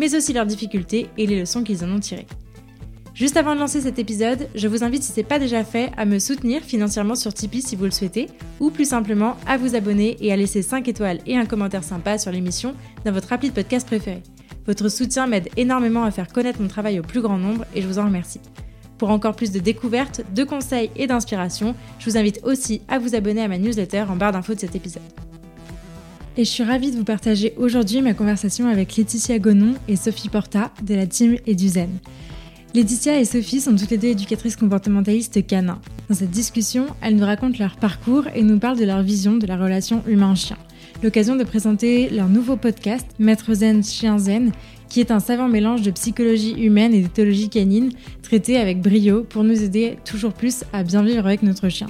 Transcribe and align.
mais 0.00 0.16
aussi 0.16 0.32
leurs 0.32 0.46
difficultés 0.46 1.08
et 1.18 1.26
les 1.26 1.38
leçons 1.38 1.62
qu'ils 1.62 1.84
en 1.84 1.90
ont 1.90 2.00
tirées. 2.00 2.26
Juste 3.14 3.36
avant 3.36 3.54
de 3.54 3.60
lancer 3.60 3.82
cet 3.82 3.98
épisode, 3.98 4.48
je 4.54 4.66
vous 4.66 4.82
invite, 4.82 5.02
si 5.02 5.12
ce 5.12 5.18
n'est 5.18 5.26
pas 5.26 5.38
déjà 5.38 5.62
fait, 5.62 5.90
à 5.98 6.06
me 6.06 6.18
soutenir 6.18 6.62
financièrement 6.62 7.14
sur 7.14 7.34
Tipeee 7.34 7.60
si 7.60 7.76
vous 7.76 7.84
le 7.84 7.90
souhaitez, 7.90 8.28
ou 8.60 8.70
plus 8.70 8.86
simplement 8.86 9.36
à 9.46 9.58
vous 9.58 9.76
abonner 9.76 10.16
et 10.20 10.32
à 10.32 10.36
laisser 10.36 10.62
5 10.62 10.88
étoiles 10.88 11.18
et 11.26 11.36
un 11.36 11.44
commentaire 11.44 11.84
sympa 11.84 12.16
sur 12.16 12.32
l'émission 12.32 12.74
dans 13.04 13.12
votre 13.12 13.30
appli 13.30 13.50
de 13.50 13.54
podcast 13.54 13.86
préféré. 13.86 14.22
Votre 14.66 14.88
soutien 14.88 15.26
m'aide 15.26 15.50
énormément 15.58 16.04
à 16.04 16.10
faire 16.10 16.28
connaître 16.28 16.62
mon 16.62 16.68
travail 16.68 16.98
au 16.98 17.02
plus 17.02 17.20
grand 17.20 17.36
nombre 17.36 17.66
et 17.74 17.82
je 17.82 17.86
vous 17.86 17.98
en 17.98 18.06
remercie. 18.06 18.40
Pour 18.96 19.10
encore 19.10 19.36
plus 19.36 19.52
de 19.52 19.58
découvertes, 19.58 20.22
de 20.34 20.44
conseils 20.44 20.90
et 20.96 21.06
d'inspiration, 21.06 21.74
je 21.98 22.08
vous 22.08 22.16
invite 22.16 22.40
aussi 22.44 22.80
à 22.88 22.98
vous 22.98 23.14
abonner 23.14 23.42
à 23.42 23.48
ma 23.48 23.58
newsletter 23.58 24.06
en 24.08 24.16
barre 24.16 24.32
d'infos 24.32 24.54
de 24.54 24.60
cet 24.60 24.74
épisode 24.74 25.29
et 26.36 26.44
je 26.44 26.50
suis 26.50 26.62
ravie 26.62 26.90
de 26.90 26.96
vous 26.96 27.04
partager 27.04 27.54
aujourd'hui 27.56 28.02
ma 28.02 28.14
conversation 28.14 28.68
avec 28.68 28.96
Laetitia 28.96 29.38
Gonon 29.38 29.74
et 29.88 29.96
Sophie 29.96 30.28
Porta 30.28 30.70
de 30.82 30.94
la 30.94 31.06
team 31.06 31.36
Eduzen. 31.46 31.90
Laetitia 32.74 33.18
et 33.18 33.24
Sophie 33.24 33.60
sont 33.60 33.74
toutes 33.74 33.90
les 33.90 33.98
deux 33.98 34.08
éducatrices 34.08 34.56
comportementalistes 34.56 35.44
canins. 35.46 35.80
Dans 36.08 36.14
cette 36.14 36.30
discussion, 36.30 36.86
elles 37.02 37.16
nous 37.16 37.26
racontent 37.26 37.58
leur 37.58 37.76
parcours 37.76 38.24
et 38.34 38.42
nous 38.42 38.58
parlent 38.58 38.78
de 38.78 38.84
leur 38.84 39.02
vision 39.02 39.36
de 39.36 39.46
la 39.46 39.56
relation 39.56 40.02
humain-chien. 40.06 40.56
L'occasion 41.02 41.34
de 41.34 41.44
présenter 41.44 42.10
leur 42.10 42.28
nouveau 42.28 42.56
podcast, 42.56 43.06
Maître 43.18 43.54
Zen 43.54 43.82
Chien 43.82 44.18
Zen, 44.18 44.52
qui 44.88 45.00
est 45.00 45.10
un 45.10 45.20
savant 45.20 45.48
mélange 45.48 45.82
de 45.82 45.90
psychologie 45.90 46.52
humaine 46.52 46.94
et 46.94 47.00
d'éthologie 47.00 47.48
canine, 47.48 47.90
traité 48.22 48.56
avec 48.56 48.80
brio 48.80 49.24
pour 49.24 49.42
nous 49.42 49.62
aider 49.62 49.96
toujours 50.04 50.32
plus 50.32 50.64
à 50.72 50.82
bien 50.84 51.02
vivre 51.02 51.26
avec 51.26 51.42
notre 51.42 51.68
chien. 51.68 51.88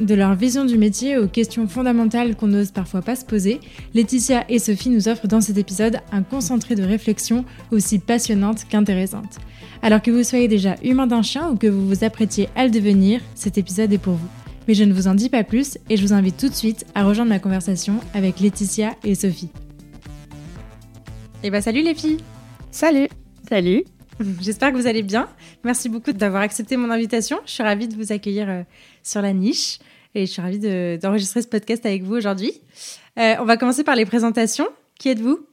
De 0.00 0.14
leur 0.14 0.36
vision 0.36 0.64
du 0.64 0.78
métier 0.78 1.18
aux 1.18 1.26
questions 1.26 1.66
fondamentales 1.66 2.36
qu'on 2.36 2.46
n'ose 2.46 2.70
parfois 2.70 3.02
pas 3.02 3.16
se 3.16 3.24
poser, 3.24 3.60
Laetitia 3.94 4.44
et 4.48 4.60
Sophie 4.60 4.90
nous 4.90 5.08
offrent 5.08 5.26
dans 5.26 5.40
cet 5.40 5.58
épisode 5.58 5.98
un 6.12 6.22
concentré 6.22 6.76
de 6.76 6.84
réflexion 6.84 7.44
aussi 7.72 7.98
passionnante 7.98 8.64
qu'intéressante. 8.68 9.38
Alors 9.82 10.00
que 10.00 10.12
vous 10.12 10.22
soyez 10.22 10.46
déjà 10.46 10.76
humain 10.84 11.08
d'un 11.08 11.22
chien 11.22 11.50
ou 11.50 11.56
que 11.56 11.66
vous 11.66 11.88
vous 11.88 12.04
apprêtiez 12.04 12.48
à 12.54 12.64
le 12.64 12.70
devenir, 12.70 13.20
cet 13.34 13.58
épisode 13.58 13.92
est 13.92 13.98
pour 13.98 14.14
vous. 14.14 14.28
Mais 14.68 14.74
je 14.74 14.84
ne 14.84 14.92
vous 14.92 15.08
en 15.08 15.14
dis 15.14 15.30
pas 15.30 15.42
plus 15.42 15.78
et 15.90 15.96
je 15.96 16.02
vous 16.02 16.12
invite 16.12 16.36
tout 16.36 16.48
de 16.48 16.54
suite 16.54 16.86
à 16.94 17.02
rejoindre 17.02 17.30
ma 17.30 17.40
conversation 17.40 17.98
avec 18.14 18.38
Laetitia 18.38 18.94
et 19.02 19.16
Sophie. 19.16 19.50
Et 21.42 21.48
eh 21.48 21.50
bah 21.50 21.60
salut 21.60 21.82
les 21.82 21.94
filles 21.94 22.18
Salut 22.70 23.08
Salut 23.48 23.82
J'espère 24.40 24.72
que 24.72 24.76
vous 24.76 24.86
allez 24.86 25.02
bien. 25.02 25.28
Merci 25.64 25.88
beaucoup 25.88 26.12
d'avoir 26.12 26.42
accepté 26.42 26.76
mon 26.76 26.90
invitation. 26.90 27.38
Je 27.46 27.52
suis 27.52 27.62
ravie 27.62 27.88
de 27.88 27.94
vous 27.94 28.12
accueillir 28.12 28.48
euh, 28.48 28.62
sur 29.02 29.22
la 29.22 29.32
niche 29.32 29.78
et 30.14 30.26
je 30.26 30.32
suis 30.32 30.42
ravie 30.42 30.58
d'enregistrer 30.98 31.42
ce 31.42 31.48
podcast 31.48 31.84
avec 31.86 32.02
vous 32.02 32.14
aujourd'hui. 32.14 32.52
Euh, 33.18 33.34
on 33.40 33.44
va 33.44 33.56
commencer 33.56 33.84
par 33.84 33.96
les 33.96 34.06
présentations. 34.06 34.68
Qui 34.98 35.10
êtes-vous? 35.10 35.46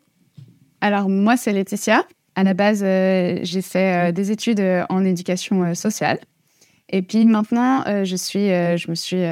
Alors, 0.82 1.10
moi, 1.10 1.38
c'est 1.38 1.54
Laetitia. 1.54 2.06
À 2.36 2.44
la 2.44 2.54
base, 2.54 2.84
euh, 2.84 3.40
j'ai 3.44 3.62
fait 3.62 4.12
des 4.12 4.32
études 4.32 4.64
en 4.90 5.06
éducation 5.06 5.74
sociale. 5.74 6.20
Et 6.90 7.02
puis 7.02 7.26
maintenant, 7.26 7.84
je, 8.04 8.16
suis, 8.16 8.48
je 8.50 8.90
me 8.90 8.96
suis 8.96 9.24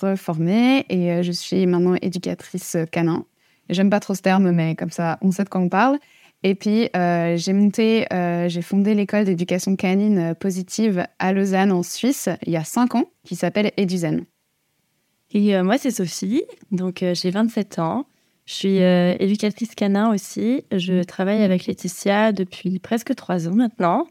reformée 0.00 0.84
et 0.88 1.22
je 1.22 1.32
suis 1.32 1.64
maintenant 1.66 1.94
éducatrice 2.02 2.76
canin. 2.90 3.24
J'aime 3.68 3.90
pas 3.90 4.00
trop 4.00 4.14
ce 4.14 4.22
terme, 4.22 4.50
mais 4.50 4.74
comme 4.74 4.90
ça, 4.90 5.18
on 5.20 5.30
sait 5.30 5.44
de 5.44 5.48
quoi 5.48 5.60
on 5.60 5.68
parle. 5.68 5.98
Et 6.42 6.54
puis, 6.54 6.88
euh, 6.96 7.36
j'ai 7.36 7.52
monté, 7.52 8.06
euh, 8.12 8.48
j'ai 8.48 8.62
fondé 8.62 8.94
l'école 8.94 9.24
d'éducation 9.24 9.74
canine 9.76 10.34
positive 10.38 11.04
à 11.18 11.32
Lausanne, 11.32 11.72
en 11.72 11.82
Suisse, 11.82 12.28
il 12.46 12.52
y 12.52 12.56
a 12.56 12.64
cinq 12.64 12.94
ans, 12.94 13.10
qui 13.24 13.34
s'appelle 13.34 13.72
Eduzen. 13.76 14.24
Et 15.32 15.56
euh, 15.56 15.62
moi, 15.62 15.78
c'est 15.78 15.90
Sophie, 15.90 16.42
donc 16.70 17.04
j'ai 17.12 17.30
27 17.30 17.78
ans. 17.78 18.06
Je 18.46 18.54
suis 18.54 18.76
éducatrice 18.78 19.74
canin 19.74 20.10
aussi. 20.10 20.64
Je 20.72 21.02
travaille 21.02 21.42
avec 21.42 21.66
Laetitia 21.66 22.32
depuis 22.32 22.78
presque 22.78 23.14
trois 23.14 23.46
ans 23.46 23.54
maintenant. 23.54 24.06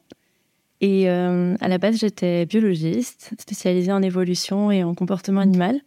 Et 0.79 1.09
à 1.09 1.67
la 1.67 1.79
base, 1.79 1.97
j'étais 1.97 2.45
biologiste, 2.45 3.31
spécialisée 3.39 3.91
en 3.91 4.03
évolution 4.03 4.69
et 4.69 4.83
en 4.83 4.93
comportement 4.93 5.41
animal. 5.41 5.81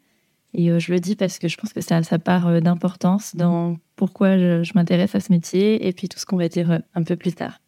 Et 0.52 0.80
je 0.80 0.92
le 0.92 0.98
dis 0.98 1.14
parce 1.14 1.38
que 1.38 1.46
je 1.46 1.56
pense 1.58 1.72
que 1.72 1.80
ça 1.80 1.96
a 1.96 2.02
sa 2.02 2.18
part 2.18 2.60
d'importance 2.60 3.36
dans 3.36 3.76
pourquoi 4.00 4.38
je, 4.38 4.72
m'intéresse 4.74 5.14
à 5.14 5.20
ce 5.20 5.30
métier 5.30 5.86
et 5.86 5.92
puis 5.92 6.08
tout 6.08 6.18
ce 6.18 6.24
qu'on 6.24 6.38
va 6.38 6.48
dire 6.48 6.70
euh, 6.70 6.78
un 6.94 7.02
peu 7.02 7.16
plus 7.16 7.34
tard. 7.34 7.60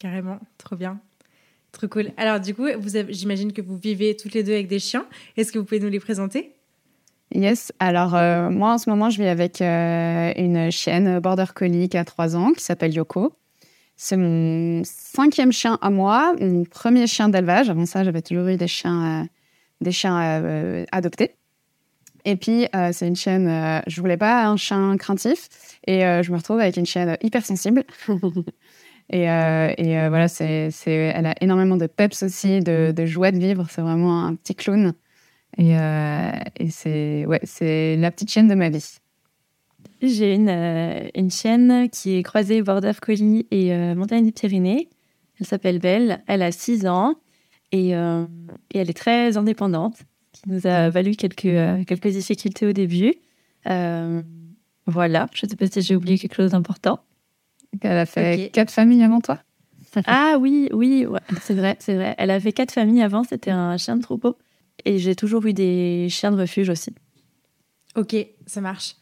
Carrément, 0.00 0.38
trop 0.56 0.76
bien. 0.76 0.98
Trop 1.74 1.88
cool. 1.88 2.12
Alors 2.16 2.38
du 2.38 2.54
coup, 2.54 2.66
j'imagine 3.08 3.52
que 3.52 3.60
vous 3.60 3.76
vivez 3.76 4.16
toutes 4.16 4.32
les 4.32 4.44
deux 4.44 4.52
avec 4.52 4.68
des 4.68 4.78
chiens. 4.78 5.06
Est-ce 5.36 5.50
que 5.50 5.58
vous 5.58 5.64
pouvez 5.64 5.80
nous 5.80 5.88
les 5.88 5.98
présenter? 5.98 6.52
Yes. 7.34 7.72
Alors 7.80 8.14
euh, 8.14 8.48
moi, 8.48 8.74
en 8.74 8.78
ce 8.78 8.88
moment, 8.88 9.10
je 9.10 9.20
vis 9.20 9.26
avec 9.26 9.60
euh, 9.60 10.32
une 10.36 10.70
chienne 10.70 11.18
border 11.18 11.46
collie 11.52 11.88
qui 11.88 11.96
a 11.96 12.04
3 12.04 12.36
ans, 12.36 12.52
qui 12.52 12.62
s'appelle 12.62 12.94
Yoko. 12.94 13.32
C'est 13.96 14.16
mon 14.16 14.82
cinquième 14.84 15.50
chien 15.50 15.78
à 15.82 15.90
moi, 15.90 16.34
mon 16.40 16.64
premier 16.64 17.08
chien 17.08 17.28
d'élevage. 17.28 17.68
Avant 17.70 17.86
ça, 17.86 18.04
j'avais 18.04 18.22
toujours 18.22 18.46
eu 18.46 18.56
des 18.56 18.68
chiens, 18.68 19.26
des 19.80 19.92
chiens 19.92 20.86
adoptés. 20.92 21.34
Et 22.24 22.36
puis, 22.36 22.66
euh, 22.74 22.90
c'est 22.92 23.06
une 23.06 23.16
chienne, 23.16 23.48
euh, 23.48 23.80
je 23.86 24.00
voulais 24.00 24.16
pas 24.16 24.46
un 24.46 24.56
chien 24.56 24.96
craintif. 24.96 25.48
Et 25.86 26.04
euh, 26.04 26.22
je 26.22 26.32
me 26.32 26.38
retrouve 26.38 26.58
avec 26.58 26.76
une 26.76 26.86
chienne 26.86 27.18
hypersensible. 27.22 27.84
et, 29.10 29.24
et 29.24 30.08
voilà, 30.08 30.28
c'est, 30.28 30.70
elle 30.86 31.26
a 31.26 31.34
énormément 31.40 31.76
de 31.76 31.86
peps 31.86 32.22
aussi, 32.22 32.60
de, 32.60 32.92
de 32.92 33.06
joie 33.06 33.30
de 33.30 33.38
vivre. 33.38 33.66
C'est 33.70 33.82
vraiment 33.82 34.24
un 34.24 34.34
petit 34.34 34.54
clown. 34.54 34.94
Et, 35.58 35.72
et 35.72 36.70
c'est, 36.70 37.26
ouais, 37.26 37.40
c'est 37.44 37.96
la 37.96 38.10
petite 38.10 38.30
chienne 38.30 38.48
de 38.48 38.54
ma 38.54 38.70
vie. 38.70 38.98
J'ai 40.02 40.34
une, 40.34 40.48
une 41.14 41.30
chienne 41.30 41.88
qui 41.90 42.16
est 42.16 42.22
croisée 42.22 42.62
Border 42.62 42.92
Collie 43.00 43.46
et 43.50 43.94
Montagne 43.94 44.24
des 44.24 44.32
Pyrénées. 44.32 44.88
Elle 45.38 45.46
s'appelle 45.46 45.78
Belle. 45.78 46.22
Elle 46.26 46.42
a 46.42 46.50
6 46.50 46.86
ans 46.86 47.14
et, 47.72 47.90
et 47.90 48.78
elle 48.78 48.90
est 48.90 48.98
très 48.98 49.36
indépendante 49.36 49.98
qui 50.34 50.42
nous 50.48 50.66
a 50.66 50.90
valu 50.90 51.14
quelques, 51.14 51.46
euh, 51.46 51.82
quelques 51.84 52.08
difficultés 52.08 52.66
au 52.66 52.72
début. 52.72 53.14
Euh, 53.66 54.22
voilà, 54.86 55.28
je 55.32 55.46
ne 55.46 55.50
sais 55.50 55.56
pas 55.56 55.66
si 55.66 55.80
j'ai 55.80 55.96
oublié 55.96 56.18
quelque 56.18 56.34
chose 56.34 56.50
d'important. 56.50 57.00
Elle 57.80 57.98
a 57.98 58.06
fait 58.06 58.50
quatre 58.52 58.70
familles 58.70 59.02
avant 59.02 59.20
toi? 59.20 59.38
Ah 60.06 60.36
oui, 60.40 60.68
oui, 60.72 61.06
c'est 61.42 61.54
vrai, 61.54 61.76
c'est 61.78 61.94
vrai. 61.94 62.14
Elle 62.18 62.30
a 62.30 62.40
fait 62.40 62.52
quatre 62.52 62.72
familles 62.72 63.02
avant, 63.02 63.22
c'était 63.24 63.50
un 63.50 63.76
chien 63.76 63.96
de 63.96 64.02
troupeau. 64.02 64.36
Et 64.84 64.98
j'ai 64.98 65.14
toujours 65.14 65.46
eu 65.46 65.52
des 65.52 66.08
chiens 66.10 66.32
de 66.32 66.40
refuge 66.40 66.68
aussi. 66.68 66.92
Ok, 67.96 68.16
ça 68.46 68.60
marche. 68.60 68.96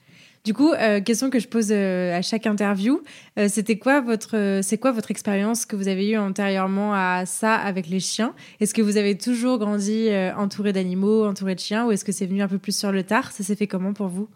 Du 0.44 0.55
coup, 0.55 0.72
euh, 0.72 1.00
question 1.00 1.31
que 1.31 1.38
je 1.38 1.47
pose 1.47 1.69
euh, 1.71 2.16
à 2.16 2.21
chaque 2.21 2.47
interview, 2.47 3.00
euh, 3.38 3.47
c'était 3.49 3.78
quoi 3.78 4.00
votre, 4.00 4.61
c'est 4.62 4.77
quoi 4.77 4.91
votre 4.91 5.12
expérience 5.12 5.65
que 5.66 5.77
vous 5.77 5.87
avez 5.87 6.11
eue 6.11 6.19
antérieurement 6.19 6.93
à 6.94 7.25
ça 7.27 7.55
avec 7.55 7.88
les 7.88 8.00
chiens? 8.00 8.34
Est-ce 8.59 8.75
que 8.75 8.82
vous 8.82 8.97
avez 8.97 9.16
toujours 9.16 9.59
grandi 9.59 10.09
entouré 10.37 10.72
d'animaux, 10.72 11.25
entouré 11.25 11.55
de 11.55 11.61
chiens, 11.61 11.87
ou 11.87 11.93
est-ce 11.93 12.05
que 12.05 12.12
c'est 12.12 12.26
venu 12.26 12.43
un 12.43 12.49
peu 12.49 12.58
plus 12.58 12.76
sur 12.76 12.91
le 12.91 13.05
tard? 13.05 13.31
Ça 13.31 13.44
s'est 13.44 13.55
fait 13.55 13.69
comment 13.69 13.93
pour 13.93 14.08
vous? 14.08 14.29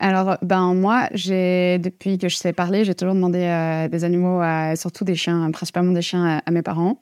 Alors, 0.00 0.38
ben 0.42 0.74
moi, 0.74 1.08
depuis 1.12 2.18
que 2.18 2.28
je 2.28 2.36
sais 2.36 2.52
parler, 2.52 2.84
j'ai 2.84 2.94
toujours 2.94 3.14
demandé 3.14 3.40
des 3.90 4.04
animaux, 4.04 4.40
surtout 4.76 5.04
des 5.04 5.16
chiens, 5.16 5.50
principalement 5.50 5.92
des 5.92 6.02
chiens 6.02 6.40
à, 6.46 6.50
mes 6.52 6.62
parents. 6.62 7.00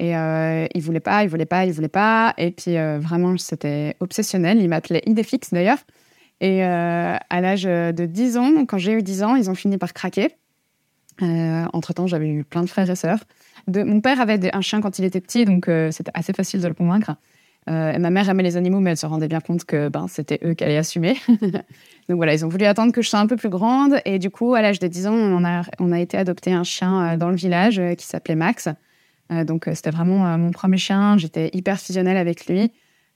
Et 0.00 0.16
euh, 0.16 0.66
ils 0.74 0.82
voulaient 0.82 0.98
pas, 0.98 1.22
ils 1.22 1.28
voulaient 1.28 1.46
pas, 1.46 1.64
ils 1.66 1.72
voulaient 1.72 1.86
pas. 1.86 2.34
Et 2.38 2.50
puis 2.50 2.74
vraiment, 2.98 3.36
c'était 3.36 3.96
obsessionnel. 4.00 4.60
Ils 4.60 4.68
m'appelaient 4.68 5.02
Idéfix 5.06 5.52
d'ailleurs. 5.52 5.78
Et 6.42 6.64
euh, 6.64 7.16
à 7.30 7.40
l'âge 7.40 7.62
de 7.62 8.04
10 8.04 8.36
ans, 8.36 8.66
quand 8.66 8.76
j'ai 8.76 8.92
eu 8.92 9.02
10 9.02 9.22
ans, 9.22 9.36
ils 9.36 9.48
ont 9.48 9.54
fini 9.54 9.78
par 9.78 9.94
craquer. 9.94 10.34
Euh, 11.22 11.64
entre-temps, 11.72 12.08
j'avais 12.08 12.28
eu 12.28 12.42
plein 12.42 12.62
de 12.62 12.68
frères 12.68 12.90
et 12.90 12.96
sœurs. 12.96 13.20
Mon 13.68 14.00
père 14.00 14.20
avait 14.20 14.52
un 14.52 14.60
chien 14.60 14.80
quand 14.80 14.98
il 14.98 15.04
était 15.04 15.20
petit, 15.20 15.44
donc 15.44 15.68
euh, 15.68 15.92
c'était 15.92 16.10
assez 16.14 16.32
facile 16.32 16.60
de 16.60 16.66
le 16.66 16.74
convaincre. 16.74 17.14
Et 17.68 17.98
ma 17.98 18.10
mère 18.10 18.28
aimait 18.28 18.42
les 18.42 18.56
animaux, 18.56 18.80
mais 18.80 18.90
elle 18.90 18.96
se 18.96 19.06
rendait 19.06 19.28
bien 19.28 19.40
compte 19.40 19.64
que 19.64 19.88
ben, 19.88 20.06
c'était 20.08 20.40
eux 20.44 20.54
qui 20.54 20.64
allaient 20.64 20.78
assumer. 20.78 21.16
donc 21.28 22.16
voilà, 22.16 22.34
ils 22.34 22.44
ont 22.44 22.48
voulu 22.48 22.64
attendre 22.64 22.92
que 22.92 23.02
je 23.02 23.08
sois 23.08 23.20
un 23.20 23.26
peu 23.26 23.36
plus 23.36 23.50
grande. 23.50 24.00
Et 24.04 24.18
du 24.18 24.30
coup, 24.30 24.54
à 24.54 24.62
l'âge 24.62 24.80
de 24.80 24.88
10 24.88 25.06
ans, 25.06 25.14
on 25.14 25.44
a, 25.44 25.62
on 25.78 25.92
a 25.92 26.00
été 26.00 26.18
adopter 26.18 26.52
un 26.52 26.64
chien 26.64 27.16
dans 27.16 27.30
le 27.30 27.36
village 27.36 27.80
qui 27.96 28.04
s'appelait 28.04 28.34
Max. 28.34 28.68
donc 29.46 29.68
c'était 29.74 29.90
vraiment 29.90 30.36
mon 30.38 30.50
premier 30.50 30.76
chien. 30.76 31.16
J'étais 31.18 31.50
hyper 31.52 31.78
fusionnelle 31.78 32.16
avec 32.16 32.46
lui. 32.46 32.72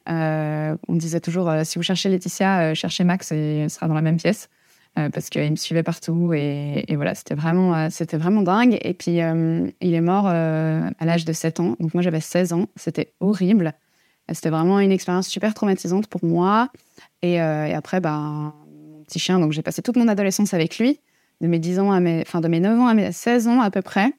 Euh, 0.08 0.76
on 0.88 0.94
disait 0.94 1.20
toujours, 1.20 1.48
euh, 1.50 1.64
si 1.64 1.78
vous 1.78 1.82
cherchez 1.82 2.08
Laetitia, 2.08 2.60
euh, 2.60 2.75
cherchez 2.75 3.04
Max 3.04 3.32
et 3.32 3.58
elle 3.64 3.70
sera 3.70 3.88
dans 3.88 3.94
la 3.94 4.02
même 4.02 4.16
pièce. 4.16 4.48
parce 5.12 5.28
qu'il 5.28 5.50
me 5.50 5.56
suivait 5.56 5.82
partout 5.82 6.32
et, 6.32 6.87
voilà, 6.94 7.14
c'était 7.14 7.34
vraiment, 7.34 7.90
c'était 7.90 8.16
vraiment 8.16 8.40
dingue. 8.40 8.78
Et 8.81 8.94
puis, 8.94 9.19
il 9.19 9.94
est 9.94 10.00
mort 10.00 10.26
à 10.26 11.04
l'âge 11.04 11.26
de 11.26 11.34
7 11.34 11.60
ans. 11.60 11.76
Donc, 11.78 11.93
moi, 11.93 12.02
j'avais 12.02 12.20
16 12.20 12.54
ans. 12.54 12.69
C'était 12.76 13.12
horrible. 13.20 13.75
C'était 14.32 14.50
vraiment 14.50 14.81
une 14.81 14.93
expérience 14.93 15.28
super 15.28 15.55
traumatisante 15.55 16.08
pour 16.08 16.25
moi. 16.25 16.69
Et, 17.23 17.40
après, 17.40 18.00
ben, 18.00 18.52
mon 18.67 19.02
petit 19.05 19.19
chien, 19.19 19.38
donc 19.38 19.52
j'ai 19.52 19.62
passé 19.62 19.82
toute 19.82 19.96
mon 19.96 20.08
adolescence 20.08 20.52
avec 20.52 20.78
lui, 20.78 21.00
de 21.40 21.46
mes 21.46 21.58
10 21.58 21.78
ans 21.78 21.93
à 21.93 22.00
mes, 22.00 22.23
enfin, 22.23 22.40
de 22.40 22.49
mes 22.49 22.61
9 22.61 22.81
ans 22.81 22.87
à 22.87 22.94
mes 22.94 23.12
16 23.12 23.49
ans 23.49 23.61
à 23.61 23.70
peu 23.70 23.82
près. 23.82 24.12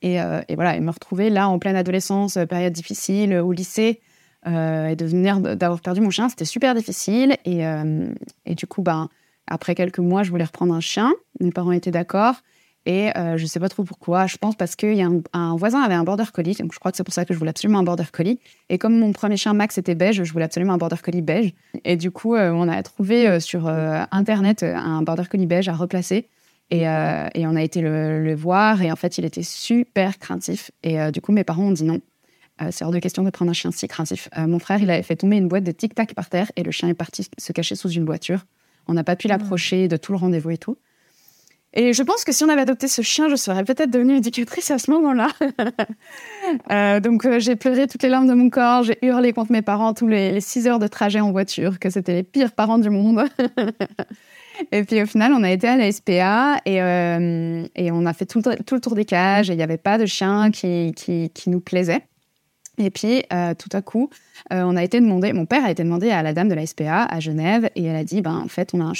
Et, 0.00 0.14
et 0.16 0.54
voilà, 0.54 0.76
et 0.76 0.80
me 0.80 0.90
retrouver 0.90 1.28
là 1.28 1.48
en 1.48 1.58
pleine 1.58 1.76
adolescence, 1.76 2.38
période 2.48 2.72
difficile, 2.72 3.34
au 3.34 3.52
lycée, 3.52 4.00
euh, 4.46 4.88
et 4.88 4.96
de 4.96 5.04
venir 5.04 5.40
d'avoir 5.40 5.80
perdu 5.80 6.00
mon 6.00 6.10
chien, 6.10 6.28
c'était 6.28 6.44
super 6.44 6.74
difficile. 6.74 7.36
Et, 7.44 7.66
euh, 7.66 8.08
et, 8.46 8.54
du 8.54 8.66
coup, 8.66 8.82
ben, 8.82 9.08
après 9.46 9.74
quelques 9.74 9.98
mois, 9.98 10.22
je 10.22 10.30
voulais 10.30 10.44
reprendre 10.44 10.74
un 10.74 10.80
chien. 10.80 11.12
Mes 11.40 11.50
parents 11.50 11.72
étaient 11.72 11.90
d'accord. 11.90 12.36
Et 12.88 13.16
euh, 13.16 13.36
je 13.36 13.42
ne 13.42 13.48
sais 13.48 13.60
pas 13.60 13.68
trop 13.68 13.84
pourquoi. 13.84 14.26
Je 14.26 14.38
pense 14.38 14.56
parce 14.56 14.74
qu'il 14.74 14.94
y 14.94 15.02
a 15.02 15.06
un, 15.06 15.20
un, 15.32 15.56
voisin 15.56 15.80
avait 15.80 15.94
un 15.94 16.02
border 16.02 16.24
collie. 16.32 16.54
Donc 16.54 16.72
je 16.72 16.78
crois 16.80 16.90
que 16.90 16.96
c'est 16.96 17.04
pour 17.04 17.14
ça 17.14 17.24
que 17.24 17.32
je 17.32 17.38
voulais 17.38 17.50
absolument 17.50 17.78
un 17.78 17.82
border 17.84 18.06
collie. 18.10 18.40
Et 18.70 18.78
comme 18.78 18.98
mon 18.98 19.12
premier 19.12 19.36
chien 19.36 19.52
Max 19.52 19.78
était 19.78 19.94
beige, 19.94 20.24
je 20.24 20.32
voulais 20.32 20.46
absolument 20.46 20.72
un 20.72 20.78
border 20.78 20.96
collie 21.02 21.22
beige. 21.22 21.52
Et 21.84 21.96
du 21.96 22.10
coup, 22.10 22.34
on 22.34 22.66
a 22.66 22.82
trouvé 22.82 23.40
sur 23.40 23.68
internet 23.68 24.62
un 24.62 25.02
border 25.02 25.24
collie 25.30 25.46
beige 25.46 25.68
à 25.68 25.74
replacer. 25.74 26.28
Et, 26.70 26.82
et 26.82 27.46
on 27.46 27.56
a 27.56 27.62
été 27.62 27.82
le, 27.82 28.24
le, 28.24 28.34
voir. 28.34 28.80
Et 28.80 28.90
en 28.90 28.96
fait, 28.96 29.18
il 29.18 29.24
était 29.26 29.42
super 29.42 30.18
craintif. 30.18 30.70
Et 30.82 30.96
du 31.12 31.20
coup, 31.20 31.32
mes 31.32 31.44
parents 31.44 31.64
ont 31.64 31.72
dit 31.72 31.84
non. 31.84 32.00
Euh, 32.60 32.68
c'est 32.70 32.84
hors 32.84 32.90
de 32.90 32.98
question 32.98 33.22
de 33.22 33.30
prendre 33.30 33.50
un 33.50 33.54
chien 33.54 33.70
si 33.70 33.86
craintif. 33.86 34.28
Euh, 34.36 34.46
mon 34.46 34.58
frère, 34.58 34.80
il 34.82 34.90
avait 34.90 35.02
fait 35.02 35.16
tomber 35.16 35.36
une 35.36 35.48
boîte 35.48 35.64
de 35.64 35.72
tic-tac 35.72 36.14
par 36.14 36.28
terre 36.28 36.50
et 36.56 36.62
le 36.62 36.70
chien 36.70 36.88
est 36.88 36.94
parti 36.94 37.28
se 37.36 37.52
cacher 37.52 37.74
sous 37.74 37.90
une 37.90 38.04
voiture. 38.04 38.44
On 38.86 38.94
n'a 38.94 39.04
pas 39.04 39.16
pu 39.16 39.28
l'approcher 39.28 39.86
de 39.86 39.96
tout 39.96 40.12
le 40.12 40.18
rendez-vous 40.18 40.50
et 40.50 40.58
tout. 40.58 40.78
Et 41.74 41.92
je 41.92 42.02
pense 42.02 42.24
que 42.24 42.32
si 42.32 42.44
on 42.44 42.48
avait 42.48 42.62
adopté 42.62 42.88
ce 42.88 43.02
chien, 43.02 43.28
je 43.28 43.36
serais 43.36 43.62
peut-être 43.62 43.90
devenue 43.90 44.16
éducatrice 44.16 44.70
à 44.70 44.78
ce 44.78 44.90
moment-là. 44.90 45.28
Euh, 46.70 46.98
donc 46.98 47.28
j'ai 47.40 47.56
pleuré 47.56 47.86
toutes 47.86 48.02
les 48.02 48.08
larmes 48.08 48.26
de 48.26 48.32
mon 48.32 48.48
corps, 48.48 48.82
j'ai 48.82 48.96
hurlé 49.02 49.34
contre 49.34 49.52
mes 49.52 49.60
parents 49.60 49.92
tous 49.92 50.08
les, 50.08 50.40
six 50.40 50.66
heures 50.66 50.78
de 50.78 50.86
trajet 50.86 51.20
en 51.20 51.30
voiture, 51.30 51.78
que 51.78 51.90
c'était 51.90 52.14
les 52.14 52.22
pires 52.22 52.52
parents 52.52 52.78
du 52.78 52.88
monde. 52.88 53.24
et 54.72 54.82
puis 54.84 55.02
au 55.02 55.06
final, 55.06 55.34
on 55.34 55.42
a 55.42 55.50
été 55.50 55.68
à 55.68 55.76
la 55.76 55.92
SPA 55.92 56.62
et, 56.64 56.76
et 56.76 57.92
on 57.92 58.06
a 58.06 58.12
fait 58.14 58.24
tout, 58.24 58.40
le 58.46 58.80
tour 58.80 58.94
des 58.94 59.04
cages 59.04 59.50
et 59.50 59.52
il 59.52 59.56
n'y 59.56 59.62
avait 59.62 59.76
pas 59.76 59.98
de 59.98 60.06
chien 60.06 60.50
qui 60.50 60.94
nous 61.48 61.60
plaisait. 61.60 62.02
Et 62.78 62.90
puis, 62.90 63.24
euh, 63.32 63.54
tout 63.54 63.68
à 63.72 63.82
coup, 63.82 64.08
euh, 64.52 64.62
on 64.62 64.76
a 64.76 64.84
été 64.84 65.00
demandé, 65.00 65.32
mon 65.32 65.46
père 65.46 65.64
a 65.64 65.70
été 65.70 65.82
demandé 65.82 66.10
à 66.10 66.22
la 66.22 66.32
dame 66.32 66.48
de 66.48 66.54
la 66.54 66.64
SPA 66.64 67.04
à 67.04 67.18
Genève, 67.20 67.68
et 67.74 67.84
elle 67.84 67.96
a 67.96 68.04
dit, 68.04 68.22
ben, 68.22 68.36
en 68.36 68.48
fait, 68.48 68.72
on 68.72 68.80
a 68.80 68.84
un 68.84 68.92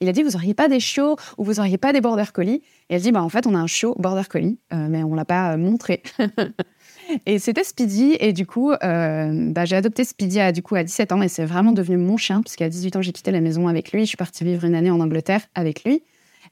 il 0.00 0.08
a 0.08 0.12
dit, 0.12 0.22
vous 0.22 0.36
auriez 0.36 0.54
pas 0.54 0.68
des 0.68 0.78
chiots 0.78 1.16
ou 1.36 1.44
vous 1.44 1.58
auriez 1.58 1.76
pas 1.76 1.92
des 1.92 2.00
border 2.00 2.26
collies? 2.32 2.62
Et 2.88 2.94
elle 2.94 3.02
dit, 3.02 3.10
ben, 3.10 3.22
en 3.22 3.28
fait, 3.28 3.46
on 3.46 3.54
a 3.54 3.58
un 3.58 3.66
chiot 3.66 3.96
border 3.98 4.28
collie, 4.28 4.58
euh, 4.72 4.86
mais 4.88 5.02
on 5.02 5.14
l'a 5.14 5.24
pas 5.24 5.56
montré. 5.56 6.02
et 7.26 7.40
c'était 7.40 7.64
Speedy, 7.64 8.16
et 8.20 8.32
du 8.32 8.46
coup, 8.46 8.72
bah, 8.80 9.64
j'ai 9.64 9.76
adopté 9.76 10.04
Speedy 10.04 10.38
à, 10.38 10.52
du 10.52 10.62
coup, 10.62 10.76
à 10.76 10.84
17 10.84 11.10
ans, 11.10 11.22
et 11.22 11.28
c'est 11.28 11.44
vraiment 11.44 11.72
devenu 11.72 11.96
mon 11.96 12.16
chien, 12.16 12.42
puisqu'à 12.42 12.68
18 12.68 12.96
ans, 12.96 13.02
j'ai 13.02 13.12
quitté 13.12 13.32
la 13.32 13.40
maison 13.40 13.66
avec 13.66 13.90
lui, 13.90 14.02
je 14.02 14.06
suis 14.06 14.16
partie 14.16 14.44
vivre 14.44 14.64
une 14.64 14.76
année 14.76 14.90
en 14.90 15.00
Angleterre 15.00 15.42
avec 15.56 15.82
lui. 15.82 16.02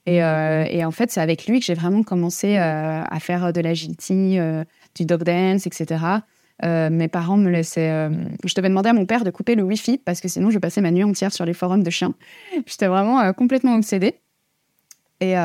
Et, 0.06 0.16
et 0.16 0.84
en 0.84 0.90
fait, 0.90 1.10
c'est 1.10 1.20
avec 1.20 1.46
lui 1.46 1.60
que 1.60 1.64
j'ai 1.64 1.74
vraiment 1.74 2.02
commencé 2.02 2.56
à 2.56 3.18
faire 3.20 3.52
de 3.52 3.60
l'agility, 3.60 4.38
du 4.94 5.06
dog 5.06 5.22
dance, 5.22 5.66
etc. 5.66 5.96
Euh, 6.62 6.88
mes 6.88 7.08
parents 7.08 7.36
me 7.36 7.50
laissaient. 7.50 7.90
Euh, 7.90 8.10
je 8.44 8.54
devais 8.54 8.68
demander 8.68 8.90
à 8.90 8.92
mon 8.92 9.06
père 9.06 9.24
de 9.24 9.30
couper 9.30 9.56
le 9.56 9.64
Wi-Fi 9.64 9.98
parce 9.98 10.20
que 10.20 10.28
sinon 10.28 10.50
je 10.50 10.58
passais 10.58 10.80
ma 10.80 10.92
nuit 10.92 11.02
entière 11.02 11.32
sur 11.32 11.44
les 11.44 11.52
forums 11.52 11.82
de 11.82 11.90
chiens. 11.90 12.14
J'étais 12.66 12.86
vraiment 12.86 13.20
euh, 13.20 13.32
complètement 13.32 13.74
obsédée. 13.74 14.20
Et, 15.20 15.36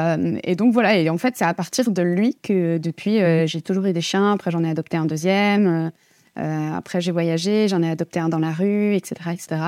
et, 0.44 0.56
donc 0.56 0.74
voilà, 0.74 0.98
et 0.98 1.10
en 1.10 1.18
fait, 1.18 1.38
c'est 1.38 1.46
à 1.46 1.54
partir 1.54 1.92
de 1.92 2.02
lui 2.02 2.36
que 2.36 2.80
depuis, 2.80 3.20
j'ai 3.48 3.62
toujours 3.62 3.86
eu 3.86 3.94
des 3.94 4.02
chiens. 4.02 4.34
Après, 4.34 4.52
j'en 4.52 4.62
ai 4.66 4.70
adopté 4.70 4.98
un 4.98 5.06
deuxième. 5.06 5.92
après, 6.36 7.00
j'ai 7.00 7.14
voyagé, 7.14 7.70
j'en 7.70 7.82
ai 7.82 7.90
adopté 7.90 8.20
un 8.20 8.28
dans 8.28 8.40
la 8.40 8.52
rue, 8.52 8.96
etc. 8.96 9.30
etc. 9.32 9.62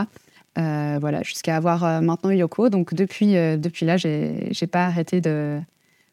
voilà, 0.57 1.23
jusqu'à 1.23 1.55
avoir 1.55 2.01
maintenant 2.01 2.31
Yoko. 2.31 2.67
Donc 2.67 2.93
depuis, 2.93 3.35
depuis 3.35 3.85
là, 3.85 3.95
j'ai 3.95 4.67
pas 4.69 4.87
arrêté 4.87 5.21
de, 5.21 5.61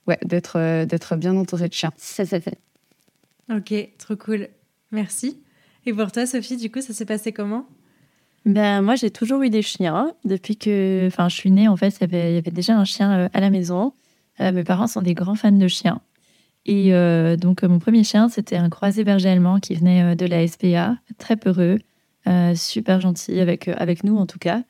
ouais, 0.06 0.18
d'être, 0.22 1.16
bien 1.16 1.34
entourée 1.34 1.68
de 1.68 1.74
chiens. 1.74 1.90
Ça, 1.96 2.24
ça 2.24 2.40
fait. 2.40 2.58
Ok, 3.50 3.74
trop 3.98 4.14
cool. 4.14 4.48
Merci. 4.90 5.42
Et 5.86 5.92
pour 5.92 6.12
toi, 6.12 6.26
Sophie, 6.26 6.56
du 6.56 6.70
coup, 6.70 6.80
ça 6.80 6.92
s'est 6.92 7.04
passé 7.04 7.32
comment? 7.32 7.66
Ben, 8.44 8.82
moi, 8.82 8.94
j'ai 8.94 9.10
toujours 9.10 9.42
eu 9.42 9.50
des 9.50 9.62
chiens. 9.62 10.12
Depuis 10.24 10.56
que 10.56 11.08
je 11.10 11.34
suis 11.34 11.50
née, 11.50 11.68
en 11.68 11.76
fait, 11.76 11.94
il 11.96 12.00
y 12.00 12.04
avait, 12.04 12.34
y 12.34 12.38
avait 12.38 12.50
déjà 12.50 12.76
un 12.76 12.84
chien 12.84 13.12
euh, 13.12 13.28
à 13.32 13.40
la 13.40 13.50
maison. 13.50 13.92
Euh, 14.40 14.52
mes 14.52 14.64
parents 14.64 14.86
sont 14.86 15.02
des 15.02 15.14
grands 15.14 15.34
fans 15.34 15.52
de 15.52 15.68
chiens. 15.68 16.00
Et 16.64 16.94
euh, 16.94 17.36
donc, 17.36 17.62
mon 17.62 17.78
premier 17.78 18.04
chien, 18.04 18.28
c'était 18.28 18.56
un 18.56 18.70
croisé 18.70 19.04
berger 19.04 19.28
allemand 19.28 19.60
qui 19.60 19.74
venait 19.74 20.16
de 20.16 20.26
la 20.26 20.46
SPA, 20.46 20.96
très 21.18 21.36
peureux, 21.36 21.78
super 22.54 23.00
gentil 23.00 23.40
avec, 23.40 23.68
avec 23.68 24.04
nous 24.04 24.18
en 24.18 24.26
tout 24.26 24.38
cas. 24.38 24.62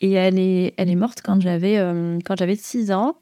Et 0.00 0.12
elle 0.12 0.38
est, 0.38 0.72
elle 0.78 0.88
est 0.88 0.96
morte 0.96 1.20
quand 1.22 1.40
j'avais 1.40 1.76
quand 2.24 2.36
j'avais 2.38 2.56
6 2.56 2.90
ans. 2.90 3.16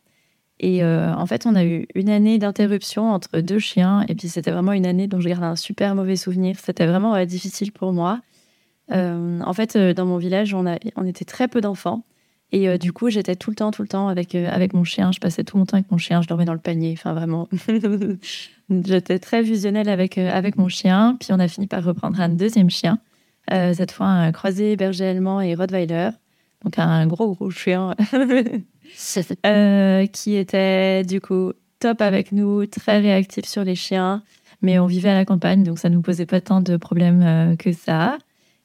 Et 0.61 0.85
euh, 0.85 1.13
en 1.15 1.27
fait, 1.27 1.47
on 1.47 1.55
a 1.55 1.65
eu 1.65 1.87
une 1.95 2.09
année 2.09 2.39
d'interruption 2.39 3.11
entre 3.11 3.41
deux 3.41 3.59
chiens. 3.59 4.05
Et 4.09 4.15
puis, 4.15 4.29
c'était 4.29 4.51
vraiment 4.51 4.73
une 4.73 4.87
année 4.87 5.07
dont 5.07 5.21
je 5.21 5.29
garde 5.29 5.43
un 5.43 5.57
super 5.57 5.95
mauvais 5.95 6.17
souvenir. 6.17 6.57
C'était 6.63 6.87
vraiment 6.87 7.25
difficile 7.25 7.73
pour 7.73 7.93
moi. 7.93 8.21
Euh, 8.93 9.41
en 9.41 9.53
fait, 9.53 9.77
euh, 9.77 9.95
dans 9.95 10.07
mon 10.07 10.19
village, 10.19 10.55
on, 10.55 10.67
a, 10.67 10.79
on 10.97 11.07
était 11.07 11.25
très 11.25 11.49
peu 11.49 11.61
d'enfants. 11.61 12.05
Et 12.53 12.79
du 12.79 12.93
coup, 12.93 13.11
j'étais 13.11 13.35
tout 13.35 13.51
le 13.51 13.57
temps, 13.57 13.73
tout 13.73 13.83
le 13.83 13.89
temps 13.89 14.07
avec, 14.07 14.37
avec 14.37 14.75
mon 14.75 14.85
chien. 14.85 15.11
Je 15.11 15.19
passais 15.19 15.43
tout 15.43 15.59
mon 15.59 15.67
temps 15.67 15.77
avec 15.77 15.91
mon 15.91 15.99
chien. 15.99 16.23
Je 16.23 16.29
dormais 16.29 16.45
dans 16.45 16.53
le 16.53 16.61
panier. 16.61 16.95
Enfin, 16.97 17.13
vraiment. 17.13 17.49
j'étais 18.71 19.19
très 19.19 19.43
fusionnelle 19.45 19.89
avec, 19.89 20.19
avec 20.19 20.57
mon 20.57 20.69
chien. 20.69 21.17
Puis, 21.19 21.31
on 21.33 21.41
a 21.41 21.49
fini 21.49 21.67
par 21.67 21.83
reprendre 21.83 22.21
un 22.21 22.29
deuxième 22.29 22.71
chien. 22.71 23.01
cette 23.51 23.91
fois, 23.91 24.07
un 24.07 24.31
croisé 24.31 24.77
berger 24.77 25.05
allemand 25.05 25.41
et 25.41 25.57
Rottweiler. 25.57 26.11
Donc, 26.63 26.79
un 26.79 27.09
gros, 27.09 27.35
gros 27.35 27.51
chien. 27.51 27.97
Euh, 29.47 30.07
qui 30.13 30.37
était 30.37 31.03
du 31.05 31.21
coup 31.21 31.53
top 31.81 32.01
avec 32.01 32.33
nous, 32.33 32.67
très 32.67 33.01
réactif 33.01 33.45
sur 33.45 33.65
les 33.65 33.75
chiens, 33.75 34.23
mais 34.63 34.79
on 34.79 34.87
vivait 34.87 35.11
à 35.11 35.15
la 35.15 35.25
campagne, 35.25 35.63
donc 35.63 35.79
ça 35.79 35.89
ne 35.89 35.95
nous 35.95 36.03
posait 36.03 36.27
pas 36.27 36.41
tant 36.41 36.61
de 36.61 36.77
problèmes 36.77 37.23
euh, 37.23 37.57
que 37.57 37.73
ça. 37.73 38.19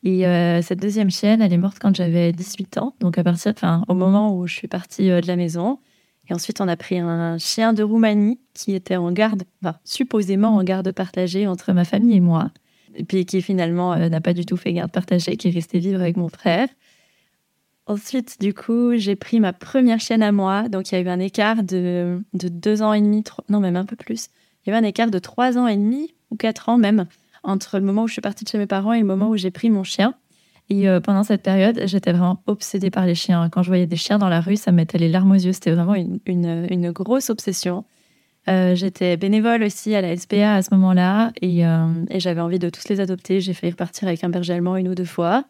Et 0.03 0.25
euh, 0.25 0.61
cette 0.61 0.79
deuxième 0.79 1.11
chienne, 1.11 1.41
elle 1.41 1.51
est 1.51 1.57
morte 1.57 1.77
quand 1.79 1.93
j'avais 1.93 2.31
18 2.31 2.77
ans, 2.77 2.95
donc 3.01 3.17
à 3.17 3.23
partir, 3.23 3.51
enfin, 3.51 3.83
au 3.89 3.93
moment 3.93 4.37
où 4.37 4.47
je 4.47 4.53
suis 4.53 4.67
partie 4.67 5.07
de 5.07 5.27
la 5.27 5.35
maison. 5.35 5.79
Et 6.29 6.33
ensuite, 6.33 6.61
on 6.61 6.67
a 6.67 6.77
pris 6.77 6.99
un 6.99 7.37
chien 7.37 7.73
de 7.73 7.83
Roumanie 7.83 8.39
qui 8.53 8.75
était 8.75 8.95
en 8.95 9.11
garde, 9.11 9.43
enfin, 9.61 9.77
supposément 9.83 10.55
en 10.55 10.63
garde 10.63 10.91
partagée 10.91 11.47
entre 11.47 11.73
ma 11.73 11.83
famille 11.83 12.15
et 12.15 12.21
moi. 12.21 12.51
Et 12.95 13.03
puis 13.03 13.25
qui 13.25 13.41
finalement 13.41 13.95
n'a 13.95 14.21
pas 14.21 14.33
du 14.33 14.45
tout 14.45 14.55
fait 14.55 14.71
garde 14.71 14.91
partagée, 14.91 15.35
qui 15.37 15.49
est 15.49 15.51
resté 15.51 15.79
vivre 15.79 15.99
avec 15.99 16.17
mon 16.17 16.29
frère. 16.29 16.69
Ensuite, 17.89 18.39
du 18.39 18.53
coup, 18.53 18.91
j'ai 18.97 19.15
pris 19.15 19.39
ma 19.39 19.51
première 19.51 19.99
chienne 19.99 20.21
à 20.21 20.31
moi. 20.31 20.69
Donc, 20.69 20.91
il 20.91 20.95
y 20.95 20.97
a 20.99 21.01
eu 21.01 21.07
un 21.09 21.19
écart 21.19 21.63
de, 21.63 22.21
de 22.35 22.47
deux 22.47 22.83
ans 22.83 22.93
et 22.93 23.01
demi, 23.01 23.23
non, 23.49 23.59
même 23.59 23.75
un 23.75 23.85
peu 23.85 23.95
plus. 23.95 24.27
Il 24.63 24.69
y 24.69 24.71
avait 24.71 24.85
un 24.85 24.87
écart 24.87 25.09
de 25.09 25.17
trois 25.17 25.57
ans 25.57 25.65
et 25.65 25.75
demi, 25.75 26.13
ou 26.29 26.35
quatre 26.35 26.69
ans 26.69 26.77
même, 26.77 27.07
entre 27.41 27.79
le 27.79 27.85
moment 27.85 28.03
où 28.03 28.07
je 28.07 28.13
suis 28.13 28.21
partie 28.21 28.43
de 28.43 28.49
chez 28.49 28.59
mes 28.59 28.67
parents 28.67 28.93
et 28.93 28.99
le 28.99 29.07
moment 29.07 29.29
où 29.29 29.37
j'ai 29.37 29.49
pris 29.49 29.71
mon 29.71 29.83
chien. 29.83 30.13
Et 30.69 30.87
euh, 30.87 30.99
pendant 30.99 31.23
cette 31.23 31.41
période, 31.41 31.81
j'étais 31.85 32.11
vraiment 32.11 32.43
obsédée 32.45 32.91
par 32.91 33.07
les 33.07 33.15
chiens. 33.15 33.49
Quand 33.49 33.63
je 33.63 33.69
voyais 33.69 33.87
des 33.87 33.95
chiens 33.95 34.19
dans 34.19 34.29
la 34.29 34.39
rue, 34.39 34.55
ça 34.55 34.71
me 34.71 34.75
mettait 34.77 34.99
les 34.99 35.09
larmes 35.09 35.31
aux 35.31 35.33
yeux. 35.33 35.53
C'était 35.53 35.71
vraiment 35.71 35.95
une, 35.95 36.19
une, 36.27 36.91
grosse 36.91 37.31
obsession. 37.31 37.85
Euh, 38.49 38.75
j'étais 38.75 39.17
bénévole 39.17 39.63
aussi 39.63 39.95
à 39.95 40.01
la 40.01 40.15
SPA 40.15 40.53
à 40.53 40.61
ce 40.61 40.75
moment-là 40.75 41.31
et, 41.41 41.65
euh, 41.65 41.87
et 42.11 42.19
j'avais 42.19 42.41
envie 42.41 42.59
de 42.59 42.69
tous 42.69 42.87
les 42.87 42.99
adopter. 42.99 43.41
J'ai 43.41 43.55
failli 43.55 43.71
repartir 43.71 44.07
avec 44.07 44.23
un 44.23 44.29
berger 44.29 44.53
allemand 44.53 44.75
une 44.75 44.89
ou 44.89 44.93
deux 44.93 45.05
fois. 45.05 45.45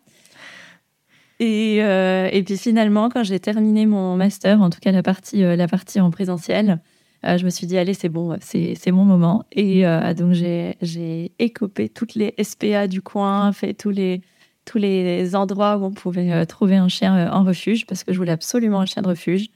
Et, 1.39 1.81
euh, 1.81 2.29
et 2.31 2.43
puis 2.43 2.57
finalement, 2.57 3.09
quand 3.09 3.23
j'ai 3.23 3.39
terminé 3.39 3.85
mon 3.85 4.17
master, 4.17 4.61
en 4.61 4.69
tout 4.69 4.79
cas 4.81 4.91
la 4.91 5.03
partie, 5.03 5.43
euh, 5.43 5.55
la 5.55 5.67
partie 5.67 6.01
en 6.01 6.11
présentiel, 6.11 6.81
euh, 7.25 7.37
je 7.37 7.45
me 7.45 7.49
suis 7.49 7.65
dit, 7.65 7.77
allez, 7.77 7.93
c'est 7.93 8.09
bon, 8.09 8.37
c'est, 8.41 8.75
mon 8.91 9.05
moment. 9.05 9.45
Et 9.53 9.83
donc, 10.17 10.33
j'ai, 10.33 10.75
j'ai 10.81 11.31
écopé 11.39 11.89
toutes 11.89 12.15
les 12.15 12.33
SPA 12.41 12.87
du 12.87 13.01
coin, 13.01 13.51
fait 13.51 13.73
tous 13.73 13.89
les, 13.89 14.21
tous 14.65 14.77
les 14.77 15.35
endroits 15.35 15.77
où 15.77 15.85
on 15.85 15.91
pouvait 15.91 16.45
trouver 16.45 16.77
un 16.77 16.87
chien 16.87 17.31
en 17.31 17.43
refuge, 17.43 17.85
parce 17.85 18.03
que 18.03 18.13
je 18.13 18.17
voulais 18.17 18.31
absolument 18.31 18.79
un 18.79 18.85
chien 18.85 19.01
de 19.01 19.07
refuge. 19.07 19.49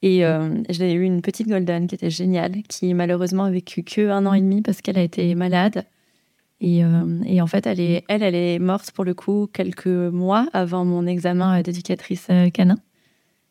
Et 0.00 0.22
j'ai 0.70 0.92
eu 0.94 1.02
une 1.02 1.20
petite 1.20 1.46
Golden 1.46 1.86
qui 1.86 1.94
était 1.94 2.08
géniale, 2.08 2.62
qui 2.68 2.94
malheureusement 2.94 3.44
a 3.44 3.50
vécu 3.50 3.82
que 3.82 4.08
un 4.08 4.24
an 4.24 4.32
et 4.32 4.40
demi 4.40 4.62
parce 4.62 4.80
qu'elle 4.80 4.98
a 4.98 5.02
été 5.02 5.34
malade. 5.34 5.84
Euh, 6.62 7.22
et, 7.26 7.40
en 7.40 7.46
fait, 7.46 7.66
elle 7.66 7.80
est, 7.80 8.04
elle, 8.08 8.22
elle 8.22 8.34
est 8.34 8.58
morte 8.58 8.90
pour 8.92 9.04
le 9.04 9.14
coup 9.14 9.48
quelques 9.52 9.86
mois 9.86 10.48
avant 10.52 10.84
mon 10.84 11.06
examen 11.06 11.60
d'éducatrice 11.62 12.26
euh, 12.30 12.48
canin. 12.50 12.78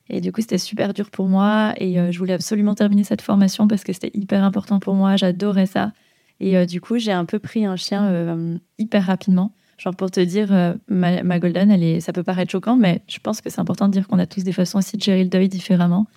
Et 0.09 0.19
du 0.19 0.31
coup, 0.31 0.41
c'était 0.41 0.57
super 0.57 0.93
dur 0.93 1.09
pour 1.11 1.27
moi. 1.27 1.73
Et 1.77 1.99
euh, 1.99 2.11
je 2.11 2.17
voulais 2.17 2.33
absolument 2.33 2.75
terminer 2.75 3.03
cette 3.03 3.21
formation 3.21 3.67
parce 3.67 3.83
que 3.83 3.93
c'était 3.93 4.11
hyper 4.13 4.43
important 4.43 4.79
pour 4.79 4.95
moi. 4.95 5.15
J'adorais 5.15 5.65
ça. 5.65 5.91
Et 6.39 6.65
du 6.65 6.81
coup, 6.81 6.97
j'ai 6.97 7.13
un 7.13 7.23
peu 7.23 7.39
pris 7.39 7.65
un 7.65 7.77
chien 7.77 8.59
hyper 8.77 9.05
rapidement. 9.05 9.53
Genre 9.77 9.95
pour 9.95 10.11
te 10.11 10.19
dire, 10.19 10.53
euh, 10.53 10.73
ma, 10.87 11.39
golden, 11.39 11.71
elle 11.71 11.83
est, 11.83 11.99
ça 11.99 12.13
peut 12.13 12.23
paraître 12.23 12.51
choquant, 12.51 12.75
mais 12.77 13.01
je 13.07 13.19
pense 13.19 13.41
que 13.41 13.49
c'est 13.49 13.59
important 13.59 13.87
de 13.87 13.91
dire 13.91 14.07
qu'on 14.07 14.19
a 14.19 14.25
tous 14.25 14.43
des 14.43 14.51
façons 14.51 14.77
aussi 14.77 14.97
de 14.97 15.03
gérer 15.03 15.23
le 15.23 15.29
deuil 15.29 15.49
différemment. 15.49 16.07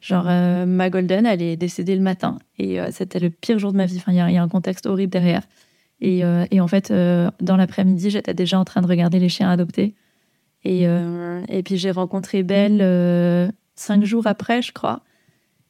Genre 0.00 0.26
euh, 0.28 0.66
ma 0.66 0.90
golden, 0.90 1.26
elle 1.26 1.42
est 1.42 1.56
décédée 1.56 1.96
le 1.96 2.02
matin 2.02 2.38
et 2.58 2.80
euh, 2.80 2.90
c'était 2.92 3.18
le 3.18 3.30
pire 3.30 3.58
jour 3.58 3.72
de 3.72 3.78
ma 3.78 3.86
vie. 3.86 3.96
Enfin, 3.96 4.12
il 4.12 4.34
y, 4.34 4.36
a 4.36 4.42
un 4.42 4.48
contexte 4.48 4.86
horrible 4.86 5.10
derrière. 5.10 5.42
Et, 6.00 6.22
et 6.50 6.60
en 6.60 6.68
fait, 6.68 6.92
dans 6.92 7.56
l'après-midi, 7.56 8.10
j'étais 8.10 8.34
déjà 8.34 8.58
en 8.58 8.64
train 8.64 8.82
de 8.82 8.86
regarder 8.86 9.18
les 9.18 9.28
chiens 9.28 9.50
adoptés. 9.50 9.94
Et, 10.64 10.82
et 10.82 11.62
puis 11.64 11.78
j'ai 11.78 11.90
rencontré 11.90 12.42
Belle 12.42 13.52
cinq 13.74 14.04
jours 14.04 14.26
après, 14.26 14.62
je 14.62 14.72
crois. 14.72 15.00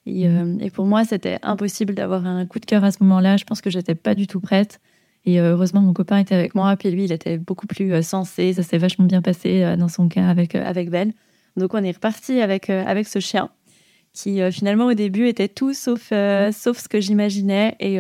Et, 0.04 0.26
et 0.60 0.70
pour 0.70 0.86
moi, 0.86 1.04
c'était 1.04 1.38
impossible 1.42 1.94
d'avoir 1.94 2.26
un 2.26 2.46
coup 2.46 2.58
de 2.58 2.66
cœur 2.66 2.82
à 2.84 2.90
ce 2.90 3.02
moment-là. 3.02 3.36
Je 3.36 3.44
pense 3.44 3.60
que 3.60 3.70
j'étais 3.70 3.94
pas 3.94 4.14
du 4.14 4.26
tout 4.26 4.40
prête. 4.40 4.80
Et 5.26 5.40
euh, 5.40 5.52
heureusement, 5.52 5.80
mon 5.80 5.92
copain 5.92 6.18
était 6.18 6.36
avec 6.36 6.54
moi. 6.54 6.76
Puis 6.76 6.90
lui, 6.90 7.04
il 7.04 7.12
était 7.12 7.36
beaucoup 7.36 7.66
plus 7.66 7.92
euh, 7.92 8.02
sensé. 8.02 8.52
Ça 8.52 8.62
s'est 8.62 8.78
vachement 8.78 9.04
bien 9.04 9.22
passé 9.22 9.64
euh, 9.64 9.76
dans 9.76 9.88
son 9.88 10.08
cas 10.08 10.28
avec, 10.28 10.54
avec 10.54 10.88
Ben. 10.88 11.12
Donc, 11.56 11.74
on 11.74 11.82
est 11.82 11.90
reparti 11.90 12.40
avec, 12.40 12.70
avec 12.70 13.08
ce 13.08 13.18
chien 13.18 13.50
qui, 14.12 14.40
finalement, 14.52 14.86
au 14.86 14.94
début, 14.94 15.26
était 15.26 15.48
tout 15.48 15.74
sauf, 15.74 16.12
sauf 16.52 16.78
ce 16.78 16.88
que 16.88 17.00
j'imaginais. 17.00 17.76
Et 17.80 17.98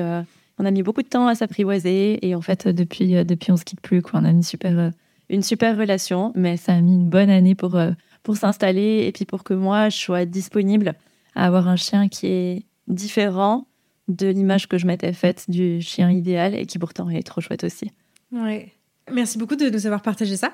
on 0.58 0.64
a 0.64 0.70
mis 0.70 0.82
beaucoup 0.82 1.02
de 1.02 1.08
temps 1.08 1.26
à 1.26 1.34
s'apprivoiser. 1.34 2.26
Et 2.26 2.34
en 2.34 2.40
fait, 2.40 2.68
depuis, 2.68 3.24
depuis 3.24 3.52
on 3.52 3.56
se 3.56 3.64
quitte 3.64 3.80
plus. 3.80 4.02
Quoi. 4.02 4.20
On 4.20 4.24
a 4.24 4.30
une 4.30 4.42
super, 4.42 4.92
une 5.28 5.42
super 5.42 5.76
relation. 5.76 6.32
Mais 6.34 6.56
ça 6.56 6.74
a 6.74 6.80
mis 6.80 6.94
une 6.94 7.08
bonne 7.08 7.30
année 7.30 7.54
pour, 7.54 7.78
pour 8.22 8.36
s'installer. 8.36 9.04
Et 9.06 9.12
puis 9.12 9.24
pour 9.24 9.44
que 9.44 9.54
moi, 9.54 9.88
je 9.88 9.96
sois 9.96 10.24
disponible 10.24 10.94
à 11.34 11.46
avoir 11.46 11.68
un 11.68 11.76
chien 11.76 12.08
qui 12.08 12.26
est 12.26 12.66
différent 12.88 13.66
de 14.08 14.28
l'image 14.28 14.68
que 14.68 14.78
je 14.78 14.86
m'étais 14.86 15.12
faite 15.12 15.46
du 15.48 15.80
chien 15.80 16.10
idéal 16.10 16.54
et 16.54 16.66
qui 16.66 16.78
pourtant 16.78 17.10
est 17.10 17.22
trop 17.22 17.40
chouette 17.40 17.64
aussi. 17.64 17.90
Ouais. 18.32 18.72
Merci 19.12 19.38
beaucoup 19.38 19.56
de 19.56 19.68
nous 19.68 19.86
avoir 19.86 20.02
partagé 20.02 20.36
ça. 20.36 20.52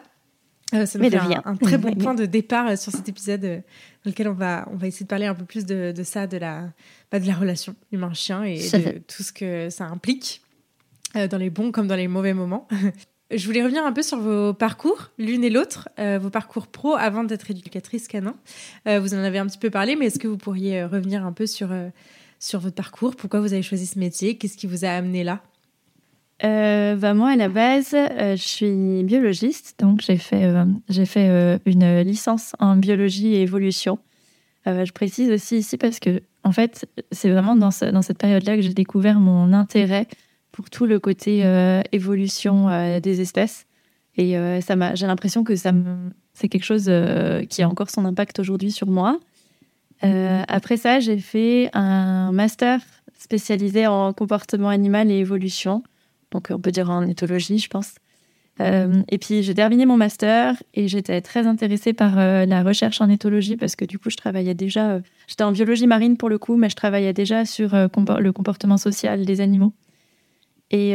Euh, 0.75 0.87
ça 0.87 0.99
me 0.99 1.09
fait 1.09 1.17
un, 1.17 1.57
très 1.57 1.79
bon 1.79 1.95
point 1.99 2.15
de 2.15 2.25
départ 2.25 2.69
euh, 2.69 2.77
sur 2.77 2.93
cet 2.93 3.09
épisode 3.09 3.45
euh, 3.45 3.57
dans 4.05 4.11
lequel 4.11 4.29
on 4.29 4.33
va, 4.33 4.69
on 4.73 4.77
va 4.77 4.87
essayer 4.87 5.05
de 5.05 5.09
parler 5.09 5.27
un 5.27 5.35
peu 5.35 5.45
plus 5.45 5.67
de, 5.67 5.93
ça, 6.03 6.27
de 6.27 6.37
la, 6.37 6.71
bah, 7.11 7.21
de 7.21 7.27
la 7.27 7.35
relation 7.35 7.75
humain-chien 7.93 8.45
et 8.45 8.59
de 8.59 8.99
tout 8.99 9.23
ce 9.23 9.33
que 9.33 9.71
ça 9.71 9.85
implique 9.87 10.43
dans 11.15 11.37
les 11.37 11.51
bons 11.51 11.73
comme 11.73 11.89
dans 11.89 11.97
les 11.97 12.09
mauvais 12.09 12.33
moments. 12.33 12.67
Je 13.31 13.47
voulais 13.47 13.63
revenir 13.63 13.85
un 13.85 13.93
peu 13.93 14.03
sur 14.03 14.19
vos 14.19 14.53
parcours, 14.53 15.11
l'une 15.19 15.43
et 15.43 15.49
l'autre, 15.49 15.89
vos 16.21 16.29
parcours 16.29 16.67
pro 16.67 16.97
avant 16.97 17.25
d'être 17.25 17.51
éducatrice 17.51 18.07
canin. 18.07 18.35
vous 18.87 19.15
en 19.15 19.19
avez 19.19 19.39
un 19.39 19.47
petit 19.47 19.59
peu 19.59 19.71
parlé, 19.71 19.97
mais 19.97 20.07
est-ce 20.07 20.19
que 20.19 20.29
vous 20.29 20.37
pourriez 20.37 20.85
revenir 20.85 21.25
un 21.25 21.33
peu 21.33 21.47
sur 21.47 21.71
sur 22.39 22.61
votre 22.61 22.75
parcours? 22.75 23.15
Pourquoi 23.17 23.41
vous 23.41 23.53
avez 23.53 23.63
choisi 23.63 23.87
ce 23.87 23.99
métier? 23.99 24.37
Qu'est-ce 24.37 24.57
qui 24.57 24.67
vous 24.67 24.85
a 24.85 24.89
amené 24.89 25.25
là? 25.25 25.43
Euh, 26.45 26.97
bah 26.97 27.15
moi, 27.15 27.31
à 27.31 27.37
la 27.37 27.49
base, 27.49 27.95
euh, 27.95 28.37
je 28.37 28.43
suis 28.43 29.03
biologiste, 29.05 29.79
donc 29.79 30.01
j'ai 30.01 30.17
fait, 30.17 30.45
euh, 30.45 30.65
j'ai 30.89 31.07
fait 31.07 31.61
une 31.67 32.01
licence 32.01 32.55
en 32.59 32.77
biologie 32.77 33.35
et 33.35 33.43
évolution. 33.43 33.99
je 34.67 34.93
précise 34.93 35.31
aussi 35.31 35.59
ici 35.59 35.77
parce 35.77 35.99
que, 35.99 36.23
en 36.45 36.53
fait, 36.53 36.87
c'est 37.11 37.31
vraiment 37.31 37.57
dans, 37.57 37.71
dans 37.93 38.03
cette 38.03 38.19
période-là 38.19 38.57
que 38.57 38.63
j'ai 38.63 38.75
découvert 38.75 39.21
mon 39.21 39.53
intérêt 39.53 40.07
pour 40.51 40.69
tout 40.71 40.87
le 40.87 40.99
côté 40.99 41.43
évolution 41.93 42.69
des 43.01 43.21
espèces. 43.21 43.67
Et 44.17 44.37
ça 44.61 44.95
j'ai 44.95 45.07
l'impression 45.07 45.45
que 45.45 45.55
c'est 45.57 46.49
quelque 46.49 46.65
chose 46.65 46.91
qui 47.49 47.63
a 47.63 47.69
encore 47.69 47.91
son 47.91 48.05
impact 48.05 48.39
aujourd'hui 48.39 48.71
sur 48.71 48.89
moi. 48.89 49.19
Euh, 50.05 50.43
après 50.49 50.77
ça, 50.77 51.01
j'ai 51.01 51.19
fait 51.19 51.71
un 51.75 52.33
master 52.33 52.81
spécialisé 53.19 53.87
en 53.87 54.13
comportement 54.13 54.69
animal 54.69 55.11
et 55.11 55.19
évolution. 55.19 55.83
Donc, 56.33 56.49
on 56.51 56.59
peut 56.59 56.73
dire 56.73 56.91
en 56.91 57.07
éthologie, 57.07 57.59
je 57.59 57.69
pense. 57.69 57.95
Euh, 58.61 59.03
et 59.09 59.19
puis, 59.19 59.43
j'ai 59.43 59.55
terminé 59.55 59.87
mon 59.87 59.97
master 59.97 60.61
et 60.75 60.89
j'étais 60.89 61.21
très 61.21 61.47
intéressée 61.47 61.93
par 61.93 62.19
euh, 62.19 62.45
la 62.45 62.63
recherche 62.63 63.01
en 63.01 63.09
éthologie 63.09 63.57
parce 63.57 63.77
que 63.77 63.85
du 63.85 63.99
coup, 63.99 64.11
je 64.11 64.17
travaillais 64.17 64.55
déjà. 64.55 65.01
j'étais 65.27 65.45
en 65.45 65.53
biologie 65.53 65.87
marine 65.87 66.17
pour 66.17 66.29
le 66.29 66.39
coup, 66.39 66.57
mais 66.57 66.69
je 66.69 66.77
travaillais 66.77 67.13
déjà 67.13 67.45
sur 67.45 67.71
le 67.75 68.31
comportement 68.33 68.77
social 68.77 69.25
des 69.25 69.41
animaux. 69.41 69.73
Et, 70.71 70.95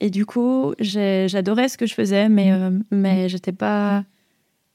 et 0.00 0.10
du 0.10 0.26
coup, 0.26 0.74
j'adorais 0.78 1.68
ce 1.68 1.78
que 1.78 1.86
je 1.86 1.94
faisais, 1.94 2.28
mais, 2.28 2.52
mais 2.90 3.30
j'étais 3.30 3.52
pas 3.52 4.04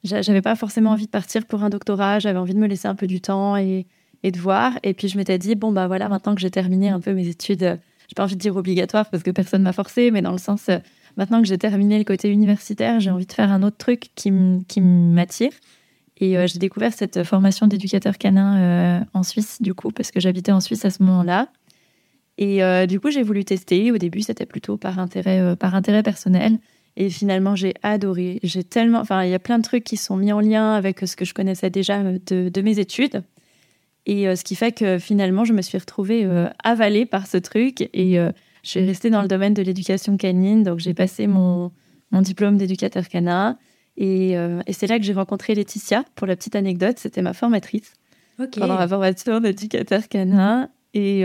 j'avais 0.05 0.41
pas 0.41 0.55
forcément 0.55 0.91
envie 0.91 1.05
de 1.05 1.11
partir 1.11 1.45
pour 1.45 1.63
un 1.63 1.69
doctorat, 1.69 2.19
j'avais 2.19 2.37
envie 2.39 2.53
de 2.53 2.59
me 2.59 2.67
laisser 2.67 2.87
un 2.87 2.95
peu 2.95 3.07
du 3.07 3.21
temps 3.21 3.57
et, 3.57 3.87
et 4.23 4.31
de 4.31 4.39
voir. 4.39 4.77
Et 4.83 4.93
puis 4.93 5.07
je 5.07 5.17
m'étais 5.17 5.37
dit, 5.37 5.55
bon, 5.55 5.71
bah 5.71 5.87
voilà, 5.87 6.09
maintenant 6.09 6.35
que 6.35 6.41
j'ai 6.41 6.51
terminé 6.51 6.89
un 6.89 6.99
peu 6.99 7.13
mes 7.13 7.27
études, 7.27 7.63
euh, 7.63 7.77
j'ai 8.07 8.13
pas 8.15 8.23
envie 8.23 8.35
de 8.35 8.39
dire 8.39 8.55
obligatoire 8.55 9.09
parce 9.09 9.23
que 9.23 9.31
personne 9.31 9.61
m'a 9.61 9.73
forcé, 9.73 10.11
mais 10.11 10.21
dans 10.21 10.31
le 10.31 10.37
sens, 10.37 10.69
euh, 10.69 10.77
maintenant 11.17 11.41
que 11.41 11.47
j'ai 11.47 11.57
terminé 11.57 11.97
le 11.97 12.03
côté 12.03 12.29
universitaire, 12.29 12.99
j'ai 12.99 13.11
envie 13.11 13.25
de 13.25 13.33
faire 13.33 13.51
un 13.51 13.63
autre 13.63 13.77
truc 13.77 14.09
qui 14.15 14.31
m'attire. 14.31 15.51
Et 16.17 16.37
euh, 16.37 16.47
j'ai 16.47 16.59
découvert 16.59 16.93
cette 16.93 17.23
formation 17.23 17.67
d'éducateur 17.67 18.17
canin 18.17 19.05
en 19.13 19.23
Suisse, 19.23 19.61
du 19.61 19.73
coup, 19.73 19.91
parce 19.91 20.11
que 20.11 20.19
j'habitais 20.19 20.51
en 20.51 20.61
Suisse 20.61 20.85
à 20.85 20.89
ce 20.89 21.03
moment-là. 21.03 21.49
Et 22.37 22.59
du 22.87 22.99
coup, 22.99 23.11
j'ai 23.11 23.23
voulu 23.23 23.45
tester. 23.45 23.91
Au 23.91 23.97
début, 23.97 24.21
c'était 24.21 24.45
plutôt 24.45 24.75
par 24.75 24.99
intérêt, 24.99 25.55
par 25.55 25.73
intérêt 25.73 26.03
personnel. 26.03 26.59
Et 26.97 27.09
finalement, 27.09 27.55
j'ai 27.55 27.73
adoré. 27.83 28.39
J'ai 28.43 28.63
tellement, 28.63 28.99
enfin, 28.99 29.23
il 29.23 29.29
y 29.29 29.33
a 29.33 29.39
plein 29.39 29.57
de 29.57 29.63
trucs 29.63 29.83
qui 29.83 29.97
sont 29.97 30.15
mis 30.15 30.31
en 30.31 30.39
lien 30.39 30.73
avec 30.73 30.99
ce 30.99 31.15
que 31.15 31.25
je 31.25 31.33
connaissais 31.33 31.69
déjà 31.69 32.01
de, 32.03 32.49
de 32.49 32.61
mes 32.61 32.79
études. 32.79 33.23
Et 34.05 34.27
euh, 34.27 34.35
ce 34.35 34.43
qui 34.43 34.55
fait 34.55 34.71
que 34.71 34.99
finalement, 34.99 35.45
je 35.45 35.53
me 35.53 35.61
suis 35.61 35.77
retrouvée 35.77 36.25
euh, 36.25 36.47
avalée 36.63 37.05
par 37.05 37.27
ce 37.27 37.37
truc. 37.37 37.89
Et 37.93 38.19
euh, 38.19 38.31
je 38.63 38.69
suis 38.69 38.85
restée 38.85 39.09
dans 39.09 39.21
le 39.21 39.27
domaine 39.27 39.53
de 39.53 39.61
l'éducation 39.61 40.17
canine. 40.17 40.63
Donc, 40.63 40.79
j'ai 40.79 40.93
passé 40.93 41.27
mon, 41.27 41.71
mon 42.11 42.21
diplôme 42.21 42.57
d'éducateur 42.57 43.07
canin. 43.07 43.57
Et, 43.97 44.31
et 44.31 44.73
c'est 44.73 44.87
là 44.87 44.99
que 44.99 45.05
j'ai 45.05 45.13
rencontré 45.13 45.55
Laetitia. 45.55 46.03
Pour 46.15 46.27
la 46.27 46.35
petite 46.35 46.57
anecdote, 46.57 46.99
c'était 46.99 47.21
ma 47.21 47.31
formatrice 47.31 47.93
pendant 48.35 48.75
ma 48.75 48.89
formation 48.89 49.39
d'éducateur 49.39 50.09
canin. 50.09 50.67
Et, 50.93 51.21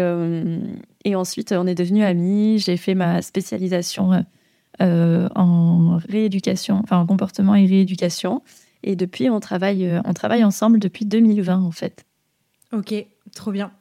et 1.05 1.17
ensuite, 1.17 1.51
on 1.51 1.67
est 1.67 1.75
devenus 1.75 2.05
amis. 2.05 2.61
J'ai 2.61 2.77
fait 2.77 2.95
ma 2.95 3.23
spécialisation 3.23 4.25
en 4.79 5.99
rééducation, 6.09 6.81
enfin 6.85 6.99
en 6.99 7.07
comportement 7.07 7.57
et 7.57 7.67
rééducation. 7.67 8.41
Et 8.85 8.95
depuis, 8.95 9.29
on 9.29 9.41
travaille, 9.41 9.91
on 10.05 10.13
travaille 10.13 10.45
ensemble 10.45 10.79
depuis 10.79 11.07
2020 11.07 11.65
en 11.65 11.73
fait. 11.73 12.05
Ok, 12.73 12.95
trop 13.35 13.51
bien. 13.51 13.73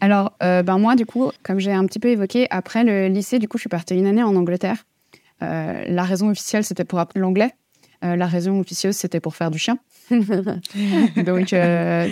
Alors, 0.00 0.32
euh, 0.42 0.62
ben 0.62 0.78
moi, 0.78 0.96
du 0.96 1.06
coup, 1.06 1.30
comme 1.42 1.58
j'ai 1.58 1.72
un 1.72 1.84
petit 1.86 1.98
peu 1.98 2.08
évoqué, 2.08 2.46
après 2.50 2.84
le 2.84 3.08
lycée, 3.08 3.38
du 3.38 3.48
coup, 3.48 3.58
je 3.58 3.62
suis 3.62 3.68
partie 3.68 3.94
une 3.94 4.06
année 4.06 4.22
en 4.22 4.34
Angleterre. 4.36 4.86
la 5.40 6.02
raison 6.02 6.30
officielle, 6.30 6.64
c'était 6.64 6.84
pour 6.84 6.98
apprendre 6.98 7.22
l'anglais. 7.22 7.52
la 8.02 8.26
raison 8.26 8.60
officieuse, 8.60 8.96
c'était 8.96 9.20
pour 9.20 9.36
faire 9.36 9.50
du 9.50 9.58
chien. 9.58 9.78
donc, 10.10 11.54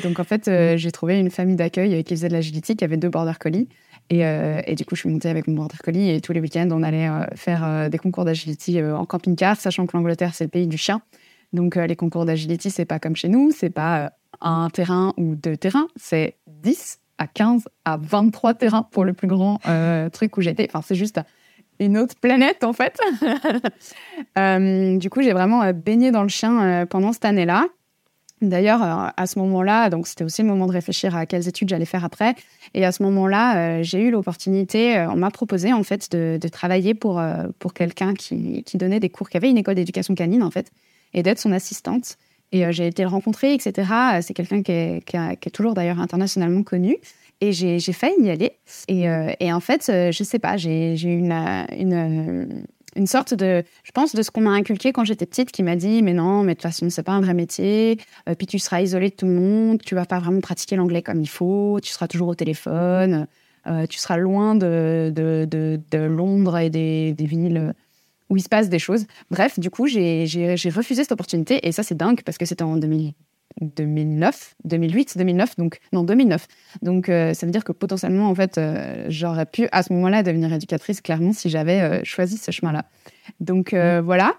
donc, 0.02 0.21
en 0.21 0.25
fait, 0.25 0.76
j'ai 0.76 0.93
trouvé 0.93 1.19
une 1.19 1.31
famille 1.31 1.57
d'accueil 1.57 2.05
qui 2.05 2.14
faisait 2.14 2.28
de 2.28 2.35
l'agility, 2.35 2.76
qui 2.76 2.85
avait 2.85 2.99
deux 2.99 3.09
border 3.09 3.35
collies. 3.40 3.69
Euh, 4.12 4.62
et, 4.67 4.75
du 4.75 4.85
coup, 4.85 4.95
je 4.95 5.00
suis 5.00 5.09
montée 5.09 5.28
avec 5.28 5.47
mon 5.47 5.55
border 5.55 5.76
collie 5.83 6.11
et 6.11 6.21
tous 6.21 6.33
les 6.33 6.40
week-ends, 6.40 6.69
on 6.71 6.83
allait 6.83 7.09
euh, 7.09 7.25
faire 7.35 7.64
euh, 7.64 7.88
des 7.88 7.99
concours 7.99 8.25
d'agility 8.25 8.83
en 8.83 9.05
camping-car, 9.05 9.57
sachant 9.57 9.87
que 9.87 9.97
l'Angleterre, 9.97 10.35
c'est 10.35 10.45
le 10.45 10.50
pays 10.50 10.67
du 10.67 10.78
chien. 10.78 11.02
Donc, 11.52 11.76
les 11.76 11.97
concours 11.97 12.25
d'agility, 12.25 12.71
c'est 12.71 12.85
pas 12.85 12.99
comme 12.99 13.17
chez 13.17 13.28
nous, 13.28 13.50
c'est 13.52 13.71
pas 13.71 14.12
un 14.41 14.71
terrain 14.71 15.15
ou 15.17 15.35
deux 15.35 15.57
terrains, 15.57 15.89
c'est 15.97 16.37
10 16.47 17.01
à 17.19 17.27
15 17.27 17.69
à 17.85 17.97
23 17.97 18.55
terrains 18.55 18.87
pour 18.91 19.05
le 19.05 19.13
plus 19.13 19.29
grand 19.29 19.59
truc 20.13 20.37
où 20.37 20.41
j'étais. 20.41 20.69
Enfin, 20.69 20.83
c'est 20.87 20.95
juste 20.95 21.21
une 21.81 21.99
autre 21.99 22.15
planète, 22.21 22.65
en 22.65 22.73
fait. 22.73 22.99
du 25.01 25.11
coup, 25.11 25.23
j'ai 25.23 25.33
vraiment 25.33 25.73
baigné 25.73 26.11
dans 26.11 26.23
le 26.23 26.29
chien 26.29 26.87
pendant 26.87 27.13
cette 27.13 27.25
année-là. 27.25 27.67
D'ailleurs, 28.41 28.83
euh, 28.83 29.11
à 29.17 29.27
ce 29.27 29.39
moment-là, 29.41 29.91
donc 29.91 30.07
c'était 30.07 30.23
aussi 30.23 30.43
le 30.43 30.49
moment 30.49 30.67
de 30.67 30.73
réfléchir 30.73 31.17
à 31.17 31.27
quelles 31.27 31.49
études 31.49 31.69
j'allais 31.69 31.85
faire 31.85 32.05
après. 32.05 32.35
Et 32.75 32.85
à 32.85 32.93
ce 32.93 33.03
moment-là, 33.03 33.79
euh, 33.79 33.83
j'ai 33.83 34.01
eu 34.01 34.11
l'opportunité, 34.11 34.97
euh, 34.97 35.11
on 35.11 35.17
m'a 35.17 35.31
proposé 35.31 35.73
en 35.73 35.83
fait 35.83 36.11
de, 36.13 36.49
travailler 36.49 36.95
pour, 36.95 37.21
pour 37.59 37.75
quelqu'un 37.75 38.15
qui, 38.15 38.63
qui, 38.65 38.79
donnait 38.79 39.01
des 39.01 39.11
cours, 39.11 39.29
qui 39.29 39.37
avait 39.37 39.51
une 39.51 39.59
école 39.59 39.75
d'éducation 39.75 40.15
canine 40.15 40.43
en 40.43 40.51
fait, 40.51 40.71
et 41.15 41.23
d'être 41.23 41.39
son 41.39 41.53
assistante. 41.53 42.17
Et 42.52 42.73
j'ai 42.73 42.87
été 42.87 43.02
le 43.02 43.09
rencontrer, 43.09 43.55
etc. 43.55 44.21
C'est 44.23 44.35
quelqu'un 44.35 44.62
qui 44.62 44.73
est, 44.73 45.50
toujours 45.52 45.75
d'ailleurs 45.75 46.00
internationalement 46.00 46.62
connu. 46.62 46.97
Et 47.40 47.52
j'ai 47.52 47.81
failli 47.93 48.14
y 48.21 48.31
aller. 48.31 48.52
Et, 48.88 49.05
et 49.40 49.52
en 49.52 49.61
fait, 49.61 49.85
je 49.87 50.25
sais 50.25 50.38
pas, 50.38 50.57
j'ai 50.57 50.95
eu 50.95 51.19
une, 51.19 52.64
une 52.99 53.07
sorte 53.07 53.35
de, 53.35 53.62
je 53.85 53.93
pense, 53.93 54.14
de 54.14 54.23
ce 54.23 54.31
qu'on 54.31 54.43
m'a 54.43 54.50
inculqué 54.50 54.93
quand 54.93 55.05
j'étais 55.05 55.25
petite, 55.25 55.52
qui 55.52 55.62
m'a 55.62 55.76
dit, 55.76 56.02
mais 56.02 56.12
non, 56.12 56.43
mais 56.43 56.52
de 56.52 56.59
toute 56.59 56.62
façon, 56.62 56.90
c'est 56.90 57.02
pas 57.02 57.12
un 57.12 57.21
vrai 57.21 57.35
métier, 57.35 57.99
euh, 58.28 58.35
puis 58.35 58.47
tu 58.47 58.59
seras 58.59 58.83
isolé 58.83 59.11
de 59.11 59.14
tout 59.14 59.26
le 59.26 59.33
monde, 59.33 59.81
tu 59.85 59.95
vas 59.95 60.05
pas 60.05 60.19
vraiment 60.19 60.40
pratiquer 60.40 60.76
l'anglais 60.76 61.02
comme 61.02 61.21
il 61.21 61.28
faut, 61.28 61.78
tu 61.83 61.90
seras 61.90 62.09
toujours 62.09 62.28
au 62.28 62.35
téléphone, 62.35 63.26
euh, 63.67 63.87
tu 63.87 63.99
seras 63.99 64.17
loin 64.17 64.55
de, 64.55 65.12
de, 65.14 65.47
de, 65.90 65.99
Londres 65.99 66.59
et 66.59 66.71
des, 66.71 67.12
des, 67.12 67.26
villes 67.26 67.75
où 68.31 68.37
il 68.37 68.43
se 68.43 68.49
passe 68.49 68.69
des 68.69 68.79
choses. 68.79 69.07
Bref, 69.31 69.59
du 69.59 69.71
coup, 69.71 69.87
j'ai 69.87 70.25
refusé 70.75 71.03
cette 71.03 71.13
opportunité, 71.13 71.67
et 71.67 71.73
ça, 71.73 71.83
c'est 71.83 71.97
dingue, 71.97 72.23
parce 72.23 72.39
que 72.39 72.45
c'était 72.45 72.65
en 72.65 72.77
2000, 72.77 73.13
2009, 73.61 74.55
2008, 74.65 75.19
2009, 75.19 75.57
donc 75.57 75.81
non 75.93 76.05
2009. 76.05 76.47
Donc 76.83 77.07
ça 77.07 77.47
veut 77.47 77.51
dire 77.51 77.65
que 77.65 77.73
potentiellement 77.73 78.29
en 78.29 78.35
fait 78.35 78.61
j'aurais 79.09 79.47
pu 79.47 79.69
à 79.73 79.83
ce 79.83 79.93
moment-là 79.95 80.23
devenir 80.23 80.53
éducatrice 80.53 81.01
clairement 81.01 81.33
si 81.33 81.49
j'avais 81.49 82.05
choisi 82.05 82.37
ce 82.37 82.51
chemin-là. 82.51 82.85
Donc 83.41 83.73
mmh. 83.73 84.01
voilà. 84.01 84.35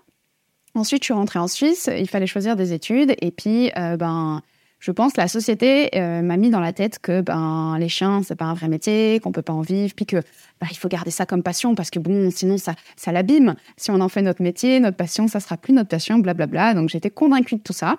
Ensuite 0.76 1.04
je 1.04 1.06
suis 1.06 1.14
rentrée 1.14 1.40
en 1.40 1.48
Suisse, 1.48 1.90
il 1.94 2.08
fallait 2.08 2.28
choisir 2.28 2.56
des 2.56 2.72
études 2.74 3.16
et 3.20 3.32
puis 3.32 3.72
ben 3.76 4.42
je 4.80 4.92
pense 4.92 5.14
que 5.14 5.20
la 5.20 5.28
société 5.28 5.90
euh, 5.96 6.22
m'a 6.22 6.38
mis 6.38 6.50
dans 6.50 6.62
la 6.62 6.72
tête 6.72 7.00
que 7.00 7.20
ben 7.20 7.78
les 7.80 7.90
chiens 7.90 8.22
c'est 8.24 8.36
pas 8.36 8.46
un 8.46 8.54
vrai 8.54 8.70
métier, 8.70 9.20
qu'on 9.20 9.34
peut 9.34 9.42
pas 9.42 9.54
en 9.54 9.62
vivre, 9.62 9.94
puis 9.94 10.06
que 10.06 10.18
ben, 10.62 10.68
il 10.72 10.78
faut 10.78 10.88
garder 10.88 11.12
ça 11.12 11.26
comme 11.26 11.44
passion 11.44 11.76
parce 11.76 11.90
que 11.90 12.00
bon 12.00 12.32
sinon 12.32 12.58
ça 12.58 12.76
ça 12.96 13.12
l'abîme. 13.12 13.56
Si 13.76 13.92
on 13.92 14.00
en 14.00 14.08
fait 14.08 14.22
notre 14.22 14.42
métier, 14.42 14.80
notre 14.80 14.96
passion, 14.96 15.28
ça 15.28 15.42
sera 15.42 15.58
plus 15.58 15.74
notre 15.74 15.90
passion, 15.90 16.20
blablabla. 16.20 16.74
Donc 16.74 16.90
j'étais 16.90 17.10
convaincue 17.10 17.56
de 17.56 17.62
tout 17.62 17.74
ça. 17.74 17.98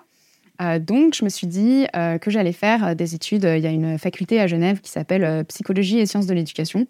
Euh, 0.59 0.79
donc 0.79 1.13
je 1.13 1.23
me 1.23 1.29
suis 1.29 1.45
dit 1.45 1.85
euh, 1.95 2.17
que 2.17 2.31
j'allais 2.31 2.51
faire 2.51 2.95
des 2.95 3.13
études. 3.13 3.43
Il 3.43 3.61
y 3.61 3.67
a 3.67 3.71
une 3.71 3.99
faculté 3.99 4.39
à 4.39 4.47
Genève 4.47 4.81
qui 4.81 4.89
s'appelle 4.89 5.45
psychologie 5.45 5.99
et 5.99 6.07
sciences 6.07 6.25
de 6.25 6.33
l'éducation. 6.33 6.87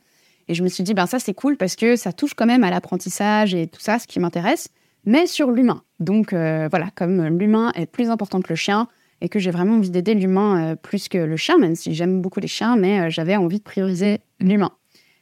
Et 0.47 0.53
je 0.53 0.63
me 0.63 0.69
suis 0.69 0.85
dit 0.85 0.93
ben 0.93 1.05
ça 1.05 1.19
c'est 1.19 1.33
cool 1.33 1.57
parce 1.57 1.75
que 1.75 1.97
ça 1.97 2.13
touche 2.13 2.33
quand 2.33 2.45
même 2.45 2.63
à 2.63 2.69
l'apprentissage 2.69 3.53
et 3.53 3.67
tout 3.67 3.81
ça, 3.81 3.99
ce 3.99 4.07
qui 4.07 4.21
m'intéresse, 4.21 4.69
mais 5.03 5.27
sur 5.27 5.51
l'humain. 5.51 5.83
Donc 5.99 6.31
voilà, 6.31 6.87
comme 6.95 7.27
l'humain 7.37 7.73
est 7.75 7.87
plus 7.87 8.09
important 8.09 8.41
que 8.41 8.49
le 8.49 8.55
chien 8.55 8.87
et 9.21 9.29
que 9.29 9.39
j'ai 9.39 9.51
vraiment 9.51 9.75
envie 9.75 9.91
d'aider 9.91 10.15
l'humain 10.15 10.71
euh, 10.71 10.75
plus 10.75 11.07
que 11.07 11.17
le 11.19 11.37
chien, 11.37 11.57
même 11.57 11.75
si 11.75 11.93
j'aime 11.93 12.21
beaucoup 12.21 12.39
les 12.39 12.47
chiens, 12.47 12.75
mais 12.75 12.99
euh, 12.99 13.09
j'avais 13.09 13.35
envie 13.35 13.59
de 13.59 13.63
prioriser 13.63 14.19
l'humain. 14.39 14.71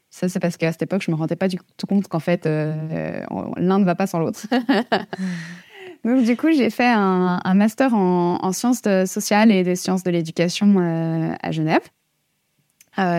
Ça, 0.10 0.27
c'est 0.27 0.39
parce 0.39 0.58
qu'à 0.58 0.72
cette 0.72 0.82
époque, 0.82 1.03
je 1.03 1.12
me 1.12 1.15
rendais 1.15 1.36
pas 1.36 1.48
du 1.48 1.58
tout 1.77 1.86
compte 1.86 2.08
qu'en 2.08 2.20
fait, 2.20 2.46
euh, 2.46 3.24
l'un 3.58 3.77
ne 3.77 3.86
va 3.86 3.94
pas 3.94 4.08
sans 4.08 4.20
l'autre. 4.20 4.48
Donc, 6.06 6.24
du 6.24 6.36
coup, 6.38 6.50
j'ai 6.51 6.70
fait 6.70 6.88
un, 6.88 7.53
master 7.53 7.94
en, 7.94 8.51
sciences 8.53 8.82
sociales 9.06 9.51
et 9.51 9.63
des 9.63 9.75
sciences 9.75 10.01
de 10.01 10.10
l'éducation 10.10 11.36
à 11.41 11.51
Genève. 11.51 11.82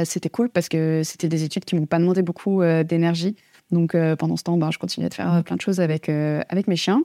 c'était 0.05 0.31
cool 0.31 0.49
parce 0.49 0.71
que 0.71 1.03
c'était 1.05 1.29
des 1.29 1.45
études 1.45 1.67
qui 1.67 1.77
m'ont 1.77 1.85
pas 1.85 1.99
demandé 1.99 2.23
beaucoup 2.23 2.63
d'énergie. 2.85 3.37
Donc, 3.71 3.95
pendant 4.19 4.39
ce 4.39 4.45
temps, 4.45 4.57
ben, 4.57 4.71
je 4.71 4.79
continuais 4.79 5.11
de 5.11 5.15
faire 5.15 5.45
plein 5.45 5.57
de 5.57 5.61
choses 5.61 5.79
avec, 5.79 6.09
avec 6.09 6.69
mes 6.69 6.77
chiens 6.77 7.03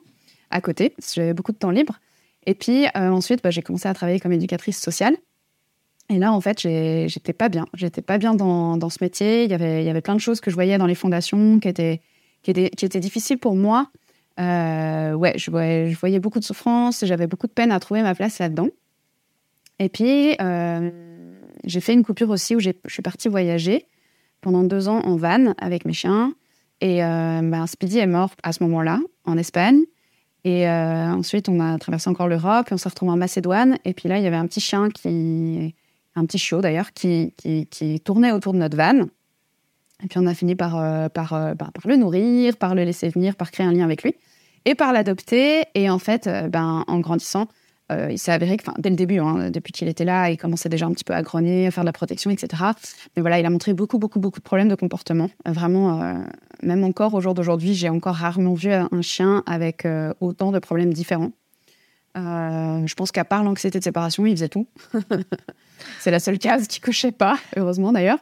à 0.50 0.62
côté. 0.62 0.96
J'avais 1.14 1.34
beaucoup 1.34 1.52
de 1.52 1.58
temps 1.58 1.72
libre. 1.72 2.00
Et 2.46 2.54
puis 2.56 2.86
euh, 2.86 3.10
ensuite, 3.10 3.44
bah, 3.44 3.52
j'ai 3.52 3.62
commencé 3.62 3.88
à 3.88 3.94
travailler 3.94 4.20
comme 4.20 4.32
éducatrice 4.32 4.80
sociale. 4.80 5.18
Et 6.10 6.20
là, 6.20 6.32
en 6.32 6.42
fait, 6.42 6.60
j'étais 6.60 7.34
pas 7.34 7.50
bien. 7.50 7.66
J'étais 7.74 8.04
pas 8.04 8.20
bien 8.20 8.36
dans, 8.36 8.78
dans, 8.78 8.90
ce 8.90 9.00
métier. 9.02 9.44
Il 9.44 9.50
y, 9.50 9.56
avait, 9.56 9.82
il 9.82 9.88
y 9.88 9.90
avait 9.90 10.02
plein 10.02 10.14
de 10.14 10.20
choses 10.20 10.40
que 10.40 10.52
je 10.52 10.56
voyais 10.56 10.78
dans 10.78 10.86
les 10.86 10.94
fondations 10.94 11.60
qui 11.60 11.68
étaient, 11.68 12.02
qui 12.44 12.52
étaient, 12.52 12.70
qui 12.70 12.86
étaient 12.86 13.00
difficiles 13.00 13.40
pour 13.40 13.56
moi. 13.56 13.90
Euh, 14.40 15.14
ouais, 15.14 15.34
je 15.38 15.50
voyais, 15.50 16.20
beaucoup 16.20 16.40
de 16.40 16.44
souffrance. 16.44 17.04
J'avais 17.04 17.26
beaucoup 17.26 17.48
de 17.48 17.54
peine 17.54 17.72
à 17.72 17.80
trouver 17.80 18.04
ma 18.04 18.14
place 18.14 18.38
là-dedans. 18.38 18.68
Et 19.80 19.90
puis, 19.90 20.36
euh, 20.40 20.92
j'ai 21.64 21.82
fait 21.82 21.94
une 21.94 22.04
coupure 22.04 22.30
aussi 22.30 22.56
où 22.56 22.60
je 22.60 22.70
suis 22.88 23.02
partie 23.02 23.28
voyager 23.28 23.88
pendant 24.42 24.62
deux 24.62 24.88
ans 24.88 25.00
en 25.00 25.16
van 25.16 25.56
avec 25.58 25.86
mes 25.86 25.94
chiens. 25.94 26.36
Et 26.82 27.00
ben, 27.00 27.66
Speedy 27.66 27.98
est 27.98 28.06
mort 28.06 28.36
à 28.44 28.52
ce 28.52 28.62
moment-là, 28.62 29.00
en 29.24 29.40
Espagne. 29.40 29.86
Et 30.46 30.70
euh, 30.70 31.12
ensuite, 31.12 31.50
on 31.50 31.60
a 31.60 31.78
traversé 31.80 32.08
encore 32.08 32.28
l'Europe 32.28 32.68
et 32.70 32.74
on 32.74 32.78
s'est 32.78 32.88
retrouvé 32.88 33.12
en 33.12 33.18
Macédoine. 33.18 33.80
Et 33.84 33.94
puis 33.94 34.08
là, 34.08 34.20
il 34.20 34.24
y 34.24 34.28
avait 34.28 34.36
un 34.36 34.46
petit 34.46 34.62
chien 34.62 34.90
qui, 34.90 35.74
un 36.16 36.26
petit 36.28 36.38
chiot 36.38 36.62
d'ailleurs, 36.62 36.94
qui, 36.94 37.34
qui, 37.36 38.00
tournait 38.02 38.32
autour 38.32 38.54
de 38.54 38.60
notre 38.60 38.78
van. 38.78 39.08
Et 40.04 40.08
puis 40.08 40.20
on 40.20 40.28
a 40.28 40.36
fini 40.36 40.54
par, 40.56 40.78
euh, 40.78 41.10
par, 41.10 41.34
euh, 41.34 41.56
bah, 41.56 41.72
par 41.74 41.88
le 41.88 41.96
nourrir, 41.96 42.58
par 42.58 42.76
le 42.76 42.84
laisser 42.84 43.10
venir, 43.10 43.36
par 43.36 43.50
créer 43.50 43.66
un 43.66 43.72
lien 43.72 43.84
avec 43.84 44.04
lui 44.04 44.14
et 44.66 44.76
par 44.76 44.94
l'adopter. 44.94 45.64
Et 45.74 45.90
en 45.90 45.98
fait, 45.98 46.30
ben, 46.52 46.84
en 46.86 47.00
grandissant, 47.00 47.48
euh, 47.92 48.10
il 48.12 48.18
s'est 48.18 48.32
avéré 48.32 48.58
que, 48.58 48.64
dès 48.80 48.90
le 48.90 48.96
début, 48.96 49.20
hein, 49.20 49.52
depuis 49.52 49.72
qu'il 49.72 49.88
était 49.88 50.06
là, 50.06 50.30
il 50.30 50.38
commençait 50.38 50.70
déjà 50.70 50.88
un 50.88 50.92
petit 50.92 51.04
peu 51.04 51.14
à 51.14 51.22
grogner, 51.22 51.68
à 51.68 51.72
faire 51.72 51.84
de 51.84 51.88
la 51.88 51.94
protection, 51.94 52.32
etc. 52.32 52.64
Mais 53.16 53.22
voilà, 53.22 53.40
il 53.40 53.46
a 53.46 53.50
montré 53.50 53.74
beaucoup, 53.74 54.00
beaucoup, 54.00 54.20
beaucoup 54.20 54.40
de 54.40 54.44
problèmes 54.44 54.70
de 54.70 54.76
comportement. 54.76 55.30
Euh, 55.48 55.52
vraiment, 55.52 56.02
euh, 56.02 56.16
même 56.64 56.84
encore 56.84 57.14
au 57.14 57.22
jour 57.22 57.34
d'aujourd'hui, 57.34 57.76
j'ai 57.76 57.90
encore 57.90 58.16
rarement 58.16 58.54
vu 58.54 58.72
un 58.72 59.02
chien 59.02 59.44
avec 59.46 59.88
autant 60.20 60.52
de 60.52 60.60
problèmes 60.60 60.94
différents. 60.94 61.32
je 62.16 62.94
pense 62.96 63.12
qu'à 63.12 63.26
part 63.26 63.44
l'anxiété 63.44 63.78
de 63.80 63.84
séparation, 63.84 64.26
il 64.26 64.36
faisait 64.36 64.50
tout. 64.50 64.68
C'est 66.00 66.12
la 66.12 66.20
seule 66.20 66.40
case 66.40 66.68
qui 66.68 66.80
cochait 66.80 67.12
pas, 67.12 67.38
heureusement 67.56 67.92
d'ailleurs. 67.92 68.20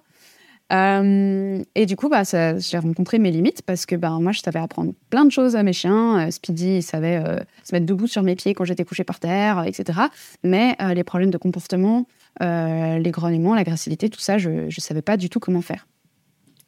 Euh, 0.71 1.61
et 1.75 1.85
du 1.85 1.95
coup, 1.95 2.09
bah, 2.09 2.23
j'ai 2.23 2.77
rencontré 2.77 3.19
mes 3.19 3.31
limites 3.31 3.61
parce 3.63 3.85
que 3.85 3.95
bah, 3.95 4.17
moi, 4.19 4.31
je 4.31 4.39
savais 4.39 4.59
apprendre 4.59 4.93
plein 5.09 5.25
de 5.25 5.31
choses 5.31 5.55
à 5.55 5.63
mes 5.63 5.73
chiens. 5.73 6.27
Euh, 6.27 6.31
Speedy, 6.31 6.77
il 6.77 6.83
savait 6.83 7.17
euh, 7.17 7.39
se 7.63 7.75
mettre 7.75 7.85
debout 7.85 8.07
sur 8.07 8.23
mes 8.23 8.35
pieds 8.35 8.53
quand 8.53 8.65
j'étais 8.65 8.85
couchée 8.85 9.03
par 9.03 9.19
terre, 9.19 9.63
etc. 9.65 9.99
Mais 10.43 10.75
les 10.93 11.03
problèmes 11.03 11.31
de 11.31 11.37
comportement, 11.37 12.07
les 12.39 13.11
grognements, 13.11 13.55
l'agressivité, 13.55 14.09
tout 14.09 14.19
ça, 14.19 14.37
je 14.37 14.49
ne 14.49 14.69
savais 14.69 15.01
pas 15.01 15.17
du 15.17 15.29
tout 15.29 15.39
comment 15.39 15.61
faire. 15.61 15.87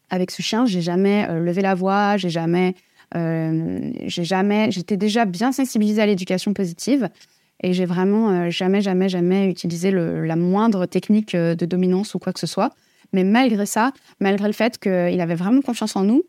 Avec 0.10 0.30
ce 0.30 0.42
chien, 0.42 0.66
j'ai 0.66 0.82
jamais 0.82 1.28
levé 1.40 1.62
la 1.62 1.74
voix, 1.74 2.18
j'ai 2.18 2.30
jamais, 2.30 2.76
j'ai 3.14 4.24
jamais, 4.24 4.72
j'étais 4.72 4.98
déjà 4.98 5.26
bien 5.26 5.52
sensibilisée 5.52 6.02
à 6.02 6.06
l'éducation 6.06 6.54
positive. 6.54 7.10
Et 7.64 7.74
j'ai 7.74 7.86
vraiment 7.86 8.50
jamais, 8.50 8.82
jamais, 8.82 9.10
jamais 9.10 9.50
utilisé 9.50 9.92
la 9.92 10.36
moindre 10.36 10.86
technique 10.86 11.36
de 11.36 11.66
dominance 11.66 12.14
ou 12.14 12.20
quoi 12.20 12.34
que 12.34 12.40
ce 12.40 12.48
soit. 12.48 12.72
Mais 13.16 13.24
malgré 13.24 13.66
ça, 13.66 13.94
malgré 14.20 14.46
le 14.46 14.54
fait 14.54 14.78
qu'il 14.78 15.22
avait 15.22 15.36
vraiment 15.36 15.62
confiance 15.62 15.96
en 15.96 16.04
nous, 16.04 16.24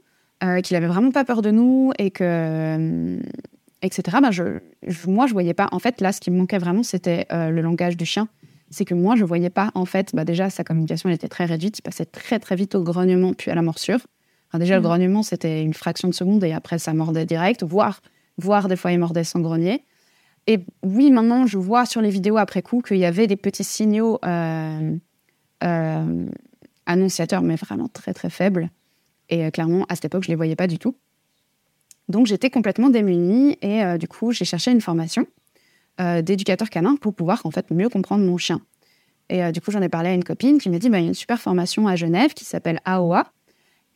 euh, 0.45 0.61
qu'il 0.61 0.77
avait 0.77 0.87
vraiment 0.87 1.11
pas 1.11 1.25
peur 1.25 1.43
de 1.43 1.51
nous 1.51 1.91
et 1.99 2.13
que 2.13 2.23
euh, 2.23 3.19
etc. 3.83 4.19
Ben 4.23 4.31
je, 4.31 4.61
moi 5.09 5.27
je 5.27 5.33
voyais 5.33 5.53
pas. 5.53 5.69
En 5.73 5.81
fait, 5.81 6.01
là, 6.01 6.13
ce 6.13 6.21
qui 6.21 6.31
me 6.31 6.39
manquait 6.39 6.59
vraiment, 6.59 6.85
c'était 6.85 7.27
euh, 7.33 7.51
le 7.51 7.61
langage 7.61 7.97
du 7.97 8.07
chien. 8.07 8.29
C'est 8.71 8.85
que 8.85 8.95
moi, 8.95 9.17
je 9.17 9.25
voyais 9.25 9.51
pas. 9.51 9.73
En 9.75 9.85
fait, 9.85 10.15
bah, 10.15 10.25
déjà 10.25 10.49
sa 10.49 10.63
communication 10.63 11.09
elle 11.09 11.17
était 11.17 11.27
très 11.27 11.45
réduite. 11.45 11.81
Il 11.81 11.83
passait 11.83 12.05
très 12.05 12.39
très 12.39 12.55
vite 12.55 12.77
au 12.77 12.85
grognement 12.85 13.33
puis 13.35 13.51
à 13.51 13.57
la 13.57 13.63
morsure. 13.63 13.99
déjà, 14.55 14.77
le 14.77 14.81
mmh. 14.81 14.85
grognement 14.85 15.23
c'était 15.25 15.65
une 15.65 15.75
fraction 15.75 16.07
de 16.07 16.15
seconde 16.15 16.45
et 16.45 16.53
après 16.53 16.79
ça 16.79 16.95
mordait 16.95 17.27
direct, 17.27 17.65
voire 17.65 18.01
voire 18.39 18.69
des 18.69 18.77
fois 18.77 18.93
il 18.93 19.01
mordait 19.01 19.25
sans 19.25 19.41
grogner. 19.41 19.83
Et 20.47 20.61
oui, 20.85 21.11
maintenant, 21.11 21.47
je 21.47 21.59
vois 21.59 21.85
sur 21.85 22.01
les 22.01 22.11
vidéos 22.11 22.37
après 22.37 22.63
coup 22.63 22.81
qu'il 22.81 22.99
y 22.99 23.05
avait 23.05 23.27
des 23.27 23.35
petits 23.35 23.65
signaux 23.65 24.21
annonciateurs, 26.87 27.43
mais 27.43 27.57
vraiment 27.57 27.89
très 27.89 28.15
très 28.15 28.31
faibles. 28.31 28.71
Et 29.29 29.45
euh, 29.45 29.51
clairement, 29.51 29.85
à 29.89 29.95
cette 29.95 30.07
époque, 30.07 30.25
je 30.25 30.29
ne 30.29 30.33
les 30.33 30.37
voyais 30.37 30.57
pas 30.57 30.67
du 30.67 30.79
tout. 30.79 30.97
Donc 32.09 32.27
j'étais 32.27 32.51
complètement 32.51 32.89
démunie 32.89 33.59
et 33.63 33.83
euh, 33.83 33.99
du 33.99 34.07
coup, 34.07 34.33
j'ai 34.33 34.45
cherché 34.45 34.71
une 34.71 34.81
formation 34.81 35.27
euh, 36.01 36.23
d'éducateur 36.23 36.71
canin 36.71 36.97
pour 36.97 37.15
pouvoir 37.15 37.45
en 37.45 37.51
fait 37.51 37.71
mieux 37.71 37.89
comprendre 37.89 38.25
mon 38.25 38.39
chien. 38.39 38.61
Et 39.29 39.51
du 39.51 39.61
coup, 39.61 39.73
j'en 39.73 39.83
ai 39.83 39.89
parlé 39.89 40.11
à 40.11 40.15
une 40.15 40.23
copine 40.23 40.59
qui 40.59 40.71
m'a 40.71 40.79
dit 40.79 40.89
bah, 40.89 41.01
il 41.01 41.03
y 41.03 41.05
a 41.07 41.09
une 41.09 41.15
super 41.15 41.41
formation 41.41 41.89
à 41.89 41.97
Genève 41.97 42.33
qui 42.33 42.45
s'appelle 42.45 42.81
AOA. 42.85 43.27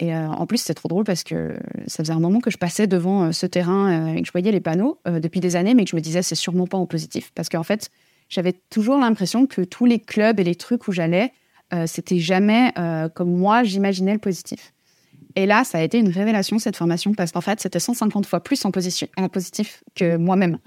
Et 0.00 0.12
en 0.12 0.44
plus, 0.44 0.58
c'est 0.58 0.74
trop 0.74 0.88
drôle 0.88 1.04
parce 1.04 1.22
que 1.22 1.56
ça 1.86 2.02
faisait 2.02 2.12
un 2.12 2.18
moment 2.18 2.40
que 2.40 2.50
je 2.50 2.56
passais 2.58 2.88
devant 2.88 3.30
ce 3.30 3.46
terrain 3.46 4.12
et 4.12 4.22
que 4.22 4.26
je 4.26 4.32
voyais 4.32 4.50
les 4.50 4.58
panneaux 4.58 4.98
depuis 5.06 5.38
des 5.38 5.54
années, 5.54 5.74
mais 5.74 5.84
que 5.84 5.90
je 5.90 5.94
me 5.94 6.00
disais 6.00 6.22
c'est 6.22 6.34
sûrement 6.34 6.66
pas 6.66 6.78
en 6.78 6.86
positif. 6.86 7.30
Parce 7.36 7.48
qu'en 7.48 7.62
fait, 7.62 7.92
j'avais 8.28 8.54
toujours 8.70 8.98
l'impression 8.98 9.46
que 9.46 9.62
tous 9.62 9.86
les 9.86 10.00
clubs 10.00 10.40
et 10.40 10.42
les 10.42 10.56
trucs 10.56 10.88
où 10.88 10.92
j'allais, 10.92 11.32
euh, 11.72 11.84
c'était 11.86 12.18
jamais 12.18 12.72
euh, 12.78 13.08
comme 13.08 13.36
moi 13.36 13.62
j'imaginais 13.62 14.12
le 14.12 14.18
positif. 14.18 14.72
Et 15.36 15.46
là, 15.46 15.62
ça 15.62 15.78
a 15.78 15.82
été 15.82 15.98
une 15.98 16.08
révélation 16.08 16.58
cette 16.58 16.76
formation 16.76 17.14
parce 17.14 17.30
qu'en 17.30 17.40
fait, 17.40 17.60
c'était 17.60 17.78
150 17.78 18.26
fois 18.26 18.40
plus 18.40 18.64
en, 18.64 18.72
positif 18.72 19.84
que 19.94 20.16
moi-même. 20.16 20.58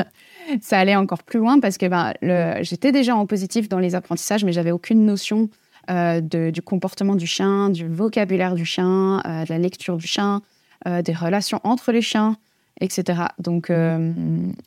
ça 0.62 0.78
allait 0.78 0.96
encore 0.96 1.22
plus 1.22 1.38
loin 1.38 1.60
parce 1.60 1.76
que 1.76 1.86
ben, 1.86 2.14
j'étais 2.62 2.90
déjà 2.90 3.14
en 3.14 3.26
positif 3.26 3.68
dans 3.68 3.78
les 3.78 3.94
apprentissages, 3.94 4.44
mais 4.44 4.52
j'avais 4.52 4.70
aucune 4.70 5.04
notion 5.04 5.50
euh, 5.90 6.22
du 6.22 6.62
comportement 6.62 7.16
du 7.16 7.26
chien, 7.26 7.68
du 7.68 7.86
vocabulaire 7.86 8.54
du 8.54 8.64
chien, 8.64 9.20
de 9.26 9.52
la 9.52 9.58
lecture 9.58 9.98
du 9.98 10.06
chien, 10.06 10.40
des 10.86 11.12
relations 11.12 11.60
entre 11.62 11.92
les 11.92 12.00
chiens, 12.00 12.38
etc. 12.80 13.24
Donc, 13.38 13.70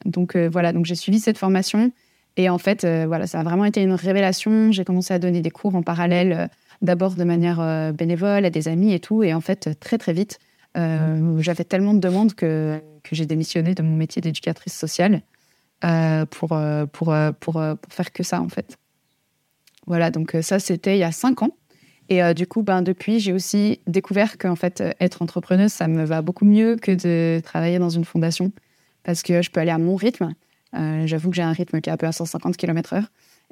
donc 0.06 0.38
voilà, 0.38 0.72
donc 0.72 0.86
j'ai 0.86 0.96
suivi 0.96 1.20
cette 1.20 1.40
formation 1.40 1.92
et 2.38 2.50
en 2.50 2.58
fait, 2.58 2.84
euh, 2.84 3.06
voilà, 3.08 3.28
ça 3.28 3.40
a 3.40 3.44
vraiment 3.44 3.66
été 3.66 3.82
une 3.82 3.94
révélation. 3.94 4.72
J'ai 4.72 4.86
commencé 4.86 5.14
à 5.14 5.20
donner 5.20 5.42
des 5.42 5.52
cours 5.52 5.76
en 5.76 5.84
parallèle, 5.84 6.34
euh, 6.34 6.48
d'abord 6.82 7.16
de 7.16 7.24
manière 7.24 7.60
euh, 7.60 7.92
bénévole 7.92 8.46
à 8.46 8.50
des 8.50 8.68
amis 8.68 8.94
et 8.94 9.00
tout. 9.00 9.24
Et 9.24 9.34
en 9.34 9.42
fait, 9.42 9.78
très 9.80 9.98
très 9.98 10.14
vite, 10.14 10.40
j'avais 10.74 11.66
tellement 11.66 11.94
de 11.94 12.00
demandes 12.00 12.34
que, 12.34 12.80
que 13.04 13.14
j'ai 13.14 13.26
démissionné 13.26 13.76
de 13.76 13.84
mon 13.84 13.96
métier 13.98 14.22
d'éducatrice 14.22 14.74
sociale 14.74 15.22
pour, 16.30 16.58
pour, 16.94 17.14
pour, 17.14 17.14
pour, 17.42 17.64
faire 17.90 18.14
que 18.14 18.24
ça, 18.24 18.40
en 18.40 18.48
fait. 18.48 18.78
Voilà, 19.86 20.12
donc 20.12 20.38
ça, 20.42 20.60
c'était 20.60 20.96
il 20.96 21.00
y 21.00 21.04
a 21.04 21.12
cinq 21.12 21.42
ans. 21.42 21.52
Et 22.08 22.22
du 22.34 22.48
coup, 22.48 22.64
ben, 22.64 22.82
depuis, 22.82 23.20
j'ai 23.20 23.34
aussi 23.34 23.82
découvert 23.86 24.38
qu'en 24.38 24.56
fait, 24.56 24.82
être 25.02 25.22
entrepreneuse, 25.22 25.74
ça 25.74 25.90
me 25.90 26.06
va 26.06 26.22
beaucoup 26.22 26.46
mieux 26.46 26.78
que 26.78 26.94
de 26.94 27.42
travailler 27.44 27.78
dans 27.78 27.90
une 27.90 28.06
fondation 28.06 28.54
parce 29.04 29.24
que 29.24 29.42
je 29.42 29.52
peux 29.52 29.60
aller 29.60 29.72
à 29.72 29.78
mon 29.78 29.98
rythme. 29.98 30.34
Euh, 30.76 31.06
j'avoue 31.06 31.30
que 31.30 31.36
j'ai 31.36 31.42
un 31.42 31.52
rythme 31.52 31.82
qui 31.82 31.90
est 31.90 31.94
un 31.94 31.98
peu 31.98 32.08
à 32.08 32.12
150 32.12 32.58
km/h. 32.58 33.04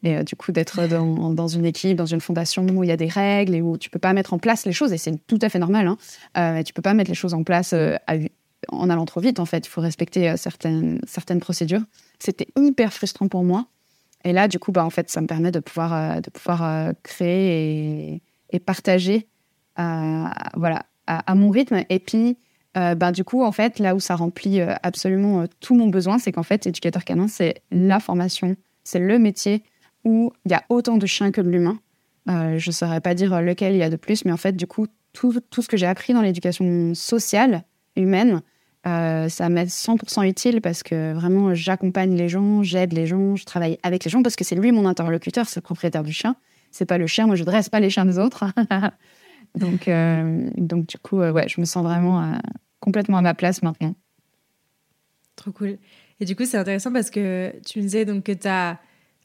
Et 0.04 0.16
euh, 0.16 0.24
du 0.24 0.36
coup, 0.36 0.52
d'être 0.52 0.88
dans, 0.88 1.48
une 1.48 1.66
équipe, 1.66 1.98
dans 1.98 2.06
une 2.06 2.22
fondation 2.22 2.66
où 2.66 2.84
il 2.84 2.88
y 2.88 2.92
a 2.92 2.98
des 2.98 3.08
règles 3.08 3.56
et 3.56 3.62
où 3.62 3.78
tu 3.78 3.90
peux 3.90 4.00
pas 4.00 4.14
mettre 4.14 4.34
en 4.34 4.40
place 4.40 4.66
les 4.66 4.72
choses, 4.72 4.94
et 4.94 4.98
c'est 4.98 5.14
tout 5.28 5.40
à 5.42 5.50
fait 5.50 5.60
normal, 5.60 5.88
hein, 5.88 5.98
euh, 6.38 6.64
tu 6.64 6.72
peux 6.74 6.82
pas 6.82 6.94
mettre 6.94 7.12
les 7.12 7.16
choses 7.16 7.34
en 7.34 7.44
place 7.44 7.74
en 8.70 8.90
allant 8.90 9.06
trop 9.06 9.20
vite, 9.20 9.40
en 9.40 9.46
fait. 9.46 9.66
Il 9.66 9.70
faut 9.70 9.82
respecter 9.82 10.36
certaines, 10.38 11.00
procédures. 11.42 11.82
C'était 12.20 12.48
hyper 12.58 12.94
frustrant 12.94 13.28
pour 13.28 13.44
moi. 13.44 13.68
Et 14.26 14.34
là, 14.34 14.48
du 14.48 14.60
coup, 14.60 14.72
bah, 14.72 14.86
en 14.86 14.90
fait, 14.90 15.10
ça 15.10 15.22
me 15.22 15.28
permet 15.28 15.52
de 15.52 15.60
pouvoir, 15.60 16.22
de 16.22 16.30
pouvoir 16.30 16.94
créer 17.04 18.22
et, 18.52 18.60
partager 18.60 19.28
voilà, 19.76 20.86
à, 21.08 21.36
mon 21.36 21.50
rythme. 21.50 21.84
Et 21.90 22.00
puis, 22.00 22.38
bah, 22.96 23.12
du 23.12 23.24
coup, 23.24 23.44
en 23.44 23.52
fait, 23.52 23.80
là 23.80 23.96
où 23.96 24.00
ça 24.00 24.16
remplit 24.16 24.62
absolument 24.62 25.46
tout 25.60 25.76
mon 25.76 25.88
besoin, 25.88 26.18
c'est 26.20 26.32
qu'en 26.32 26.44
fait, 26.44 26.68
éducateur 26.68 27.04
canin, 27.04 27.28
c'est 27.28 27.62
la 27.72 28.00
formation, 28.00 28.56
c'est 28.84 29.00
le 29.00 29.20
métier 29.20 29.64
où 30.06 30.32
il 30.46 30.52
y 30.52 30.56
a 30.56 30.64
autant 30.70 30.98
de 30.98 31.06
chiens 31.06 31.32
que 31.32 31.42
de 31.42 31.50
l'humain. 31.50 31.80
je 32.28 32.70
ne 32.70 32.74
saurais 32.74 33.02
pas 33.02 33.14
dire 33.14 33.42
lequel 33.42 33.74
il 33.74 33.80
y 33.80 33.84
a 33.84 33.90
de 33.90 33.96
plus, 33.96 34.26
mais 34.26 34.32
en 34.32 34.38
fait, 34.38 34.56
du 34.56 34.68
coup, 34.68 34.88
tout, 35.14 35.40
tout 35.50 35.62
ce 35.62 35.68
que 35.68 35.78
j'ai 35.78 35.88
appris 35.88 36.14
dans 36.14 36.22
l'éducation 36.22 36.94
sociale, 36.94 37.64
humaine, 37.96 38.42
euh, 38.88 39.28
ça 39.28 39.50
m'est 39.50 39.66
100% 39.66 40.28
utile 40.28 40.62
parce 40.62 40.84
que 40.84 41.14
vraiment, 41.14 41.54
j'accompagne 41.54 42.16
les 42.16 42.30
gens, 42.30 42.64
j'aide 42.64 42.94
les 42.94 43.08
gens, 43.08 43.36
je 43.36 43.44
travaille 43.44 43.78
avec 43.84 44.06
les 44.06 44.12
gens 44.12 44.24
parce 44.24 44.36
que 44.36 44.44
c'est 44.44 44.56
lui 44.56 44.72
mon 44.72 44.86
interlocuteur, 44.86 45.48
c'est 45.48 45.60
le 45.60 45.64
propriétaire 45.64 46.04
du 46.04 46.14
chien. 46.14 46.36
C'est 46.72 46.86
pas 46.86 46.98
le 46.98 47.08
chien, 47.08 47.26
moi 47.28 47.36
je 47.36 47.44
dresse 47.44 47.70
pas 47.70 47.80
les 47.80 47.90
chiens 47.90 48.06
des 48.06 48.20
autres. 48.20 48.46
donc, 49.56 49.88
euh, 49.88 50.50
donc 50.56 50.86
du 50.86 50.98
coup, 50.98 51.20
euh, 51.20 51.32
ouais, 51.32 51.48
je 51.50 51.60
me 51.60 51.66
sens 51.66 51.84
vraiment 51.84 52.34
complètement 52.80 53.18
à 53.18 53.22
ma 53.22 53.34
place 53.34 53.62
maintenant. 53.62 53.96
Trop 55.36 55.52
cool. 55.52 55.78
Et 56.20 56.26
du 56.26 56.36
coup, 56.36 56.46
c'est 56.46 56.58
intéressant 56.58 56.92
parce 56.92 57.10
que 57.10 57.54
tu 57.66 57.80
me 57.80 57.84
disais 57.84 58.06
donc 58.06 58.24
que 58.24 58.32
tu 58.32 58.48
as 58.48 58.80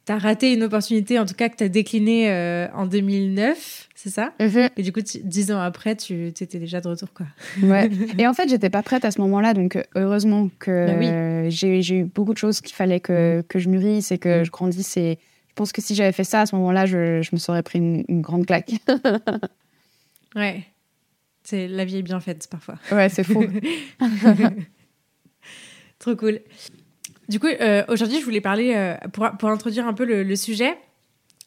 raté 0.09 0.53
une 0.53 0.63
opportunité, 0.63 1.19
en 1.19 1.27
tout 1.27 1.35
cas 1.35 1.49
que 1.49 1.57
tu 1.57 1.65
as 1.65 1.69
décliné 1.69 2.31
euh, 2.31 2.69
en 2.75 2.87
2009, 2.87 3.89
c'est 3.95 4.11
ça? 4.11 4.33
Mhm. 4.39 4.69
Et 4.77 4.83
du 4.83 4.93
coup, 4.93 5.01
dix 5.03 5.51
ans 5.51 5.61
après, 5.61 5.97
tu 5.97 6.29
étais 6.29 6.59
déjà 6.59 6.81
de 6.81 6.89
retour, 6.89 7.09
quoi. 7.13 7.27
Ouais. 7.63 7.91
Et 8.19 8.27
en 8.27 8.35
fait, 8.35 8.49
j'étais 8.49 8.71
pas 8.71 8.83
prête 8.83 9.05
à 9.05 9.11
ce 9.11 9.21
moment-là, 9.23 9.55
donc 9.55 9.77
euh, 9.77 9.83
heureusement 9.97 10.51
que 10.59 10.87
bah 10.87 11.49
j'ai 11.49 11.99
eu 11.99 12.05
beaucoup 12.05 12.33
de 12.33 12.39
choses 12.39 12.61
qu'il 12.61 12.75
fallait 12.75 13.01
que, 13.01 13.43
que, 13.49 13.59
je 13.59 13.69
mûrisse 13.69 14.13
et 14.13 14.19
que 14.19 14.45
je 14.45 14.51
grandisse. 14.51 14.97
Et 14.97 15.19
je 15.49 15.55
pense 15.55 15.73
que 15.73 15.81
si 15.81 15.95
j'avais 15.95 16.13
fait 16.13 16.25
ça 16.25 16.43
à 16.43 16.47
ce 16.47 16.55
moment-là, 16.57 16.87
je, 16.87 17.23
je, 17.23 17.31
me 17.33 17.39
serais 17.39 17.63
pris 17.63 17.79
une, 17.79 18.21
grande 18.21 18.47
claque. 18.47 18.73
ouais. 20.37 20.65
C'est 21.45 21.69
la 21.69 21.85
vie 21.85 21.99
est 21.99 22.03
bien 22.03 22.21
faite 22.21 22.49
parfois. 22.51 22.77
Ouais, 22.91 23.09
c'est 23.11 23.23
fou. 23.23 23.45
Trop 25.99 26.17
cool. 26.17 26.41
Du 27.29 27.39
coup, 27.39 27.47
euh, 27.47 27.85
aujourd'hui, 27.89 28.21
je 28.21 28.25
voulais 28.25 28.41
parler, 28.41 28.75
euh, 28.75 28.97
pour, 29.13 29.31
pour, 29.39 29.49
introduire 29.49 29.87
un 29.87 29.95
peu 29.95 30.05
le, 30.05 30.37
sujet, 30.37 30.77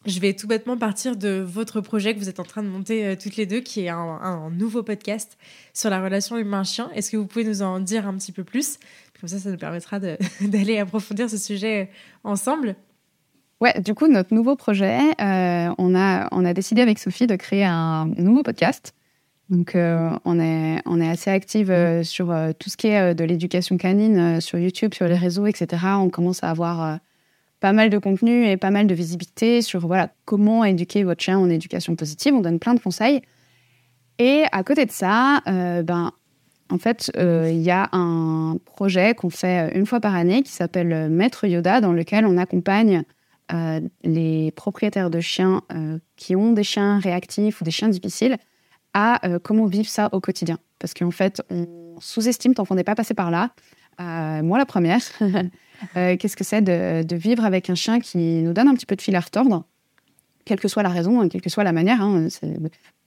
je 0.06 0.20
vais 0.20 0.34
tout 0.34 0.48
bêtement 0.48 0.78
partir 0.78 1.16
de 1.16 1.44
votre 1.46 1.82
projet 1.82 2.14
que 2.14 2.20
vous 2.20 2.30
êtes 2.30 2.40
en 2.40 2.44
train 2.44 2.64
de 2.64 2.68
monter 2.68 3.06
euh, 3.06 3.16
toutes 3.16 3.36
les 3.36 3.46
deux, 3.46 3.60
qui 3.60 3.82
est 3.82 3.90
un, 3.90 4.50
nouveau 4.52 4.82
podcast 4.82 5.38
sur 5.74 5.90
la 5.90 6.02
relation 6.02 6.38
humain-chien. 6.38 6.90
Est-ce 6.96 7.12
que 7.12 7.18
vous 7.18 7.28
pouvez 7.28 7.46
nous 7.46 7.62
en 7.62 7.80
dire 7.80 8.08
un 8.08 8.16
petit 8.16 8.32
peu 8.32 8.44
plus? 8.44 8.80
Comme 9.20 9.30
ça, 9.30 9.40
ça 9.40 9.52
nous 9.52 9.58
permettra 9.58 10.00
d'aller 10.42 10.80
approfondir 10.80 11.30
ce 11.30 11.38
sujet 11.38 11.90
ensemble. 12.24 12.76
Ouais, 13.60 13.80
du 13.82 13.96
coup, 13.96 14.08
notre 14.08 14.34
nouveau 14.34 14.56
projet, 14.56 15.00
on, 15.20 15.96
a, 15.96 16.28
on 16.32 16.46
a 16.46 16.54
décidé 16.54 16.82
avec 16.82 17.00
Sophie 17.00 17.26
de 17.26 17.36
créer 17.36 17.66
un 17.66 18.06
nouveau 18.18 18.44
podcast 18.44 18.94
donc, 19.50 19.76
euh, 19.76 20.10
on, 20.26 20.40
est, 20.40 20.82
on 20.86 21.00
est 21.00 21.10
assez 21.10 21.30
active 21.30 21.72
euh, 21.72 22.04
sur 22.04 22.32
euh, 22.32 22.52
tout 22.58 22.70
ce 22.70 22.76
qui 22.76 22.88
est 22.88 23.16
de 23.16 23.24
l'éducation 23.24 23.78
canine, 23.78 24.42
sur 24.42 24.60
YouTube, 24.60 24.94
sur 24.94 25.08
les 25.08 25.16
réseaux, 25.16 25.46
etc. 25.46 25.82
On 26.00 26.10
commence 26.10 26.44
à 26.44 26.50
avoir 26.50 27.00
pas 27.60 27.72
mal 27.72 27.90
de 27.90 27.98
contenu 27.98 28.46
et 28.46 28.58
pas 28.58 28.72
mal 28.72 28.88
de 28.88 28.94
visibilité 28.94 29.62
sur 29.62 29.88
voilà, 29.88 30.12
comment 30.26 30.64
éduquer 30.66 31.04
votre 31.04 31.24
chien 31.24 31.40
en 31.40 31.50
éducation 31.50 31.96
positive. 31.96 32.34
On 32.34 32.42
donne 32.42 32.60
plein 32.60 32.74
de 32.74 32.80
conseils. 32.80 33.22
Et 34.20 34.44
à 34.52 34.64
côté 34.64 34.86
de 34.86 34.92
ça, 34.92 35.42
ben, 35.46 36.12
en 36.70 36.78
fait, 36.78 37.12
il 37.16 37.62
y 37.62 37.72
a 37.72 37.90
un 37.94 38.58
projet 38.66 39.16
qu'on 39.16 39.30
fait 39.30 39.72
une 39.76 39.86
fois 39.86 40.00
par 40.00 40.16
année 40.16 40.44
qui 40.44 40.52
s'appelle 40.52 41.10
Maître 41.10 41.48
Yoda, 41.48 41.82
dans 41.82 41.94
lequel 41.94 42.26
on 42.26 42.38
accompagne 42.38 43.04
les 44.04 44.52
propriétaires 44.52 45.10
de 45.10 45.20
chiens 45.20 45.62
qui 46.16 46.36
ont 46.36 46.52
des 46.52 46.64
chiens 46.64 47.00
réactifs 47.00 47.62
ou 47.62 47.64
des 47.64 47.72
chiens 47.72 47.90
difficiles 47.90 48.38
à 48.94 49.26
euh, 49.26 49.40
comment 49.40 49.66
vivre 49.66 49.88
ça 49.88 50.10
au 50.12 50.20
quotidien. 50.20 50.58
Parce 50.80 50.94
qu'en 50.94 51.12
fait, 51.12 51.42
on 51.50 51.96
sous-estime 52.00 52.54
tant 52.54 52.66
qu'on 52.66 52.76
n'est 52.76 52.84
pas 52.84 52.96
passé 52.96 53.14
par 53.14 53.32
là. 53.32 53.52
Euh, 54.00 54.44
moi, 54.44 54.58
la 54.58 54.66
première, 54.66 55.02
euh, 55.98 56.18
qu'est-ce 56.18 56.36
que 56.36 56.44
c'est 56.44 56.62
de, 56.62 57.16
vivre 57.16 57.46
avec 57.46 57.70
un 57.70 57.76
chien 57.76 58.00
qui 58.00 58.18
nous 58.18 58.54
donne 58.54 58.68
un 58.68 58.76
petit 58.76 58.86
peu 58.86 58.96
de 58.96 59.02
fil 59.02 59.16
à 59.16 59.20
retordre, 59.20 59.66
quelle 60.46 60.60
que 60.60 60.68
soit 60.68 60.84
la 60.84 60.90
raison, 60.90 61.22
hein, 61.22 61.30
quelle 61.30 61.42
que 61.42 61.50
soit 61.50 61.64
la 61.64 61.74
manière. 61.74 62.02
Hein, 62.02 62.28
c'est 62.30 62.58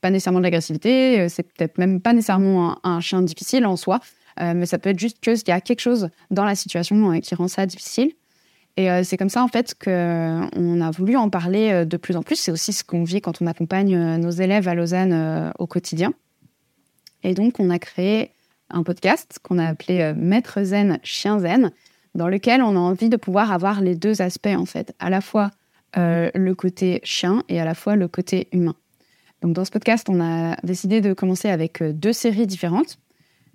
pas 0.00 0.10
nécessairement 0.10 0.40
de 0.40 0.44
l'agressivité, 0.44 1.28
c'est 1.28 1.42
peut-être 1.42 1.78
même 1.78 2.00
pas 2.00 2.12
nécessairement 2.12 2.78
un, 2.84 3.00
chien 3.00 3.22
difficile 3.22 3.66
en 3.66 3.76
soi, 3.76 4.00
mais 4.40 4.64
ça 4.64 4.78
peut 4.78 4.88
être 4.88 4.98
juste 4.98 5.20
qu'il 5.20 5.48
y 5.48 5.50
a 5.50 5.60
quelque 5.60 5.80
chose 5.80 6.08
dans 6.30 6.46
la 6.46 6.54
situation 6.54 7.20
qui 7.20 7.34
rend 7.34 7.48
ça 7.48 7.66
difficile. 7.66 8.12
Et 8.80 8.90
euh, 8.90 9.04
c'est 9.04 9.18
comme 9.18 9.28
ça, 9.28 9.44
en 9.44 9.48
fait, 9.48 9.74
qu'on 9.74 10.80
a 10.80 10.90
voulu 10.90 11.14
en 11.18 11.28
parler 11.28 11.70
euh, 11.70 11.84
de 11.84 11.98
plus 11.98 12.16
en 12.16 12.22
plus. 12.22 12.36
C'est 12.36 12.50
aussi 12.50 12.72
ce 12.72 12.82
qu'on 12.82 13.04
vit 13.04 13.20
quand 13.20 13.42
on 13.42 13.46
accompagne 13.46 13.94
euh, 13.94 14.16
nos 14.16 14.30
élèves 14.30 14.68
à 14.68 14.74
Lausanne 14.74 15.52
au 15.58 15.66
quotidien. 15.66 16.14
Et 17.22 17.34
donc, 17.34 17.60
on 17.60 17.68
a 17.68 17.78
créé 17.78 18.30
un 18.70 18.82
podcast 18.82 19.38
qu'on 19.42 19.58
a 19.58 19.66
appelé 19.66 20.14
Maître 20.16 20.62
Zen, 20.62 20.98
Chien 21.02 21.40
Zen, 21.40 21.72
dans 22.14 22.26
lequel 22.26 22.62
on 22.62 22.74
a 22.74 22.78
envie 22.78 23.10
de 23.10 23.18
pouvoir 23.18 23.52
avoir 23.52 23.82
les 23.82 23.94
deux 23.94 24.22
aspects, 24.22 24.46
en 24.46 24.64
fait, 24.64 24.94
à 24.98 25.10
la 25.10 25.20
fois 25.20 25.50
le 25.96 26.52
côté 26.52 27.00
chien 27.02 27.42
et 27.48 27.60
à 27.60 27.64
la 27.64 27.74
fois 27.74 27.96
le 27.96 28.08
côté 28.08 28.48
humain. 28.52 28.76
Donc, 29.42 29.52
dans 29.52 29.64
ce 29.66 29.70
podcast, 29.70 30.08
on 30.08 30.20
a 30.22 30.56
décidé 30.62 31.02
de 31.02 31.12
commencer 31.12 31.50
avec 31.50 31.82
deux 31.82 32.12
séries 32.12 32.46
différentes. 32.46 32.98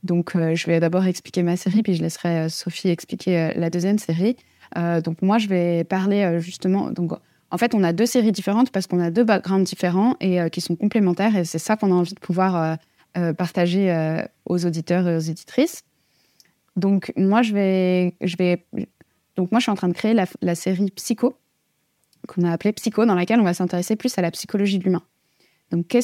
Donc, 0.03 0.33
je 0.35 0.65
vais 0.67 0.79
d'abord 0.79 1.05
expliquer 1.05 1.41
ma 1.41 1.55
série, 1.55 1.81
puis 1.81 1.95
je 1.95 2.03
laisserai 2.03 2.49
Sophie 2.49 2.89
expliquer 2.89 3.53
la 3.55 3.71
deuxième 3.71 3.97
série. 3.97 4.35
Euh, 4.77 5.01
donc 5.01 5.21
moi, 5.21 5.37
je 5.37 5.47
vais 5.47 5.83
parler 5.83 6.23
euh, 6.23 6.39
justement. 6.39 6.91
Donc, 6.91 7.11
en 7.51 7.57
fait, 7.57 7.73
on 7.73 7.83
a 7.83 7.93
deux 7.93 8.05
séries 8.05 8.31
différentes 8.31 8.71
parce 8.71 8.87
qu'on 8.87 8.99
a 8.99 9.11
deux 9.11 9.23
backgrounds 9.23 9.67
différents 9.67 10.15
et 10.19 10.41
euh, 10.41 10.49
qui 10.49 10.61
sont 10.61 10.75
complémentaires. 10.75 11.35
Et 11.35 11.45
c'est 11.45 11.59
ça 11.59 11.75
qu'on 11.75 11.91
a 11.91 11.95
envie 11.95 12.13
de 12.13 12.19
pouvoir 12.19 12.77
partager 13.37 14.25
aux 14.45 14.65
auditeurs 14.65 15.07
et 15.07 15.15
aux 15.15 15.19
éditrices. 15.19 15.83
Donc 16.75 17.13
moi, 17.15 17.43
je 17.43 17.53
vais, 17.53 18.15
je 18.19 18.35
vais, 18.35 18.65
donc 19.37 19.53
moi, 19.53 19.59
je 19.59 19.63
suis 19.63 19.71
en 19.71 19.75
train 19.75 19.87
de 19.87 19.93
créer 19.93 20.13
la, 20.13 20.55
série 20.55 20.91
Psycho 20.91 21.37
qu'on 22.27 22.43
a 22.43 22.51
appelée 22.51 22.73
Psycho, 22.73 23.05
dans 23.05 23.15
laquelle 23.15 23.39
on 23.39 23.45
va 23.45 23.53
s'intéresser 23.53 23.95
plus 23.95 24.17
à 24.17 24.21
la 24.21 24.31
psychologie 24.31 24.79
de 24.79 24.83
l'humain. 24.83 25.01
Donc, 25.71 25.95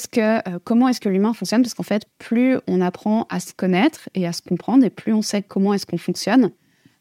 comment 0.64 0.88
est-ce 0.88 1.02
que 1.02 1.10
l'humain 1.10 1.34
fonctionne? 1.34 1.64
Parce 1.64 1.74
qu'en 1.74 1.84
fait, 1.84 2.06
plus 2.18 2.60
on 2.66 2.80
apprend 2.80 3.28
à 3.30 3.42
se 3.42 3.52
connaître 3.54 4.08
et 4.16 4.26
à 4.26 4.32
se 4.32 4.42
comprendre, 4.42 4.86
et 4.86 4.90
plus 4.90 5.12
on 5.12 5.22
sait 5.22 5.42
comment 5.42 5.74
est-ce 5.74 5.86
qu'on 5.86 5.98
fonctionne, 5.98 6.52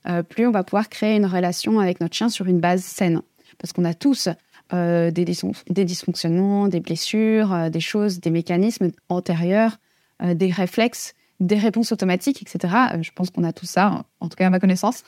euh, 0.08 0.22
plus 0.22 0.46
on 0.46 0.50
va 0.50 0.64
pouvoir 0.64 0.88
créer 0.88 1.16
une 1.16 1.26
relation 1.26 1.78
avec 1.80 2.00
notre 2.00 2.14
chien 2.14 2.28
sur 2.28 2.46
une 2.46 2.60
base 2.60 2.82
saine. 2.82 3.22
Parce 3.58 3.72
qu'on 3.72 3.84
a 3.84 3.94
tous 3.94 4.28
euh, 4.72 5.10
des, 5.10 5.24
dysfonctionnements, 5.24 6.68
des 6.68 6.80
blessures, 6.80 7.52
euh, 7.52 7.68
des 7.68 7.80
choses, 7.80 8.20
des 8.20 8.30
mécanismes 8.30 8.90
antérieurs, 9.08 9.78
des 10.22 10.50
réflexes, 10.50 11.14
des 11.40 11.56
réponses 11.56 11.92
automatiques, 11.92 12.42
etc. 12.42 12.74
je 13.00 13.10
pense 13.14 13.30
qu'on 13.30 13.42
a 13.42 13.54
tout 13.54 13.64
ça, 13.64 14.04
en 14.20 14.28
tout 14.28 14.36
cas 14.36 14.48
à 14.48 14.50
ma 14.50 14.60
connaissance. 14.60 15.02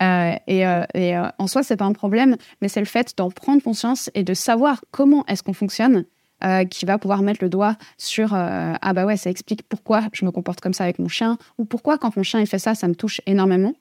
et, 0.00 0.64
en 0.66 1.46
soi, 1.46 1.62
c'est 1.62 1.76
pas 1.76 1.84
un 1.84 1.92
problème, 1.92 2.36
mais 2.62 2.68
c'est 2.68 2.80
le 2.80 2.86
fait 2.86 3.12
d'en 3.18 3.30
prendre 3.30 3.62
conscience 3.62 4.08
et 4.14 4.24
de 4.24 4.32
savoir 4.32 4.82
comment 4.92 5.26
est-ce 5.26 5.42
qu'on 5.42 5.52
fonctionne 5.52 6.06
euh, 6.44 6.64
qui 6.64 6.86
va 6.86 6.98
pouvoir 6.98 7.22
mettre 7.22 7.38
le 7.42 7.48
doigt 7.48 7.76
sur 7.98 8.34
euh, 8.34 8.72
ah 8.80 8.92
bah 8.92 9.06
ouais 9.06 9.16
ça 9.16 9.30
explique 9.30 9.62
pourquoi 9.68 10.02
je 10.12 10.24
me 10.24 10.32
comporte 10.32 10.60
comme 10.60 10.72
ça 10.72 10.82
avec 10.82 10.98
mon 10.98 11.06
chien 11.06 11.38
ou 11.56 11.64
pourquoi 11.64 11.98
quand 11.98 12.16
mon 12.16 12.24
chien 12.24 12.40
il 12.40 12.48
fait 12.48 12.58
ça 12.58 12.74
ça 12.74 12.88
me 12.88 12.94
touche 12.94 13.20
énormément? 13.26 13.74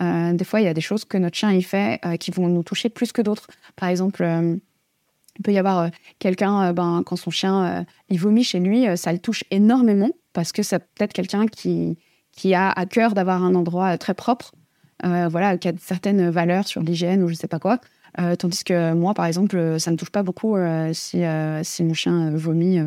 Euh, 0.00 0.32
des 0.32 0.44
fois 0.44 0.60
il 0.60 0.64
y 0.64 0.68
a 0.68 0.74
des 0.74 0.80
choses 0.80 1.04
que 1.04 1.16
notre 1.16 1.36
chien 1.36 1.52
il 1.52 1.62
fait 1.64 2.00
qui 2.18 2.32
vont 2.32 2.48
nous 2.48 2.64
toucher 2.64 2.88
plus 2.88 3.12
que 3.12 3.22
d'autres. 3.22 3.46
Par 3.76 3.88
exemple 3.88 4.24
il 4.24 5.42
peut 5.44 5.52
y 5.52 5.58
avoir 5.58 5.90
quelqu'un 6.18 6.72
ben 6.72 7.04
quand 7.06 7.14
son 7.14 7.30
chien 7.30 7.86
il 8.08 8.18
vomit 8.18 8.42
chez 8.42 8.58
lui 8.58 8.84
ça 8.96 9.12
le 9.12 9.20
touche 9.20 9.44
énormément 9.52 10.10
parce 10.32 10.50
que 10.50 10.64
c'est 10.64 10.80
peut-être 10.80 11.12
quelqu'un 11.12 11.46
qui 11.46 11.98
qui 12.32 12.52
a 12.54 12.70
à 12.70 12.86
cœur 12.86 13.14
d'avoir 13.14 13.44
un 13.44 13.54
endroit 13.54 13.96
très 13.96 14.14
propre. 14.14 14.54
voilà, 15.04 15.56
qui 15.56 15.68
a 15.68 15.72
certaines 15.78 16.30
valeurs 16.30 16.66
sur 16.66 16.82
l'hygiène 16.82 17.22
ou 17.22 17.28
je 17.28 17.34
sais 17.34 17.48
pas 17.48 17.60
quoi. 17.60 17.78
Euh, 18.18 18.34
tandis 18.34 18.64
que 18.64 18.92
moi, 18.94 19.14
par 19.14 19.26
exemple, 19.26 19.56
euh, 19.56 19.78
ça 19.78 19.90
ne 19.90 19.96
touche 19.96 20.10
pas 20.10 20.22
beaucoup 20.22 20.56
euh, 20.56 20.90
si, 20.92 21.22
si 21.62 21.84
mon 21.84 21.94
chien 21.94 22.30
vomit. 22.34 22.78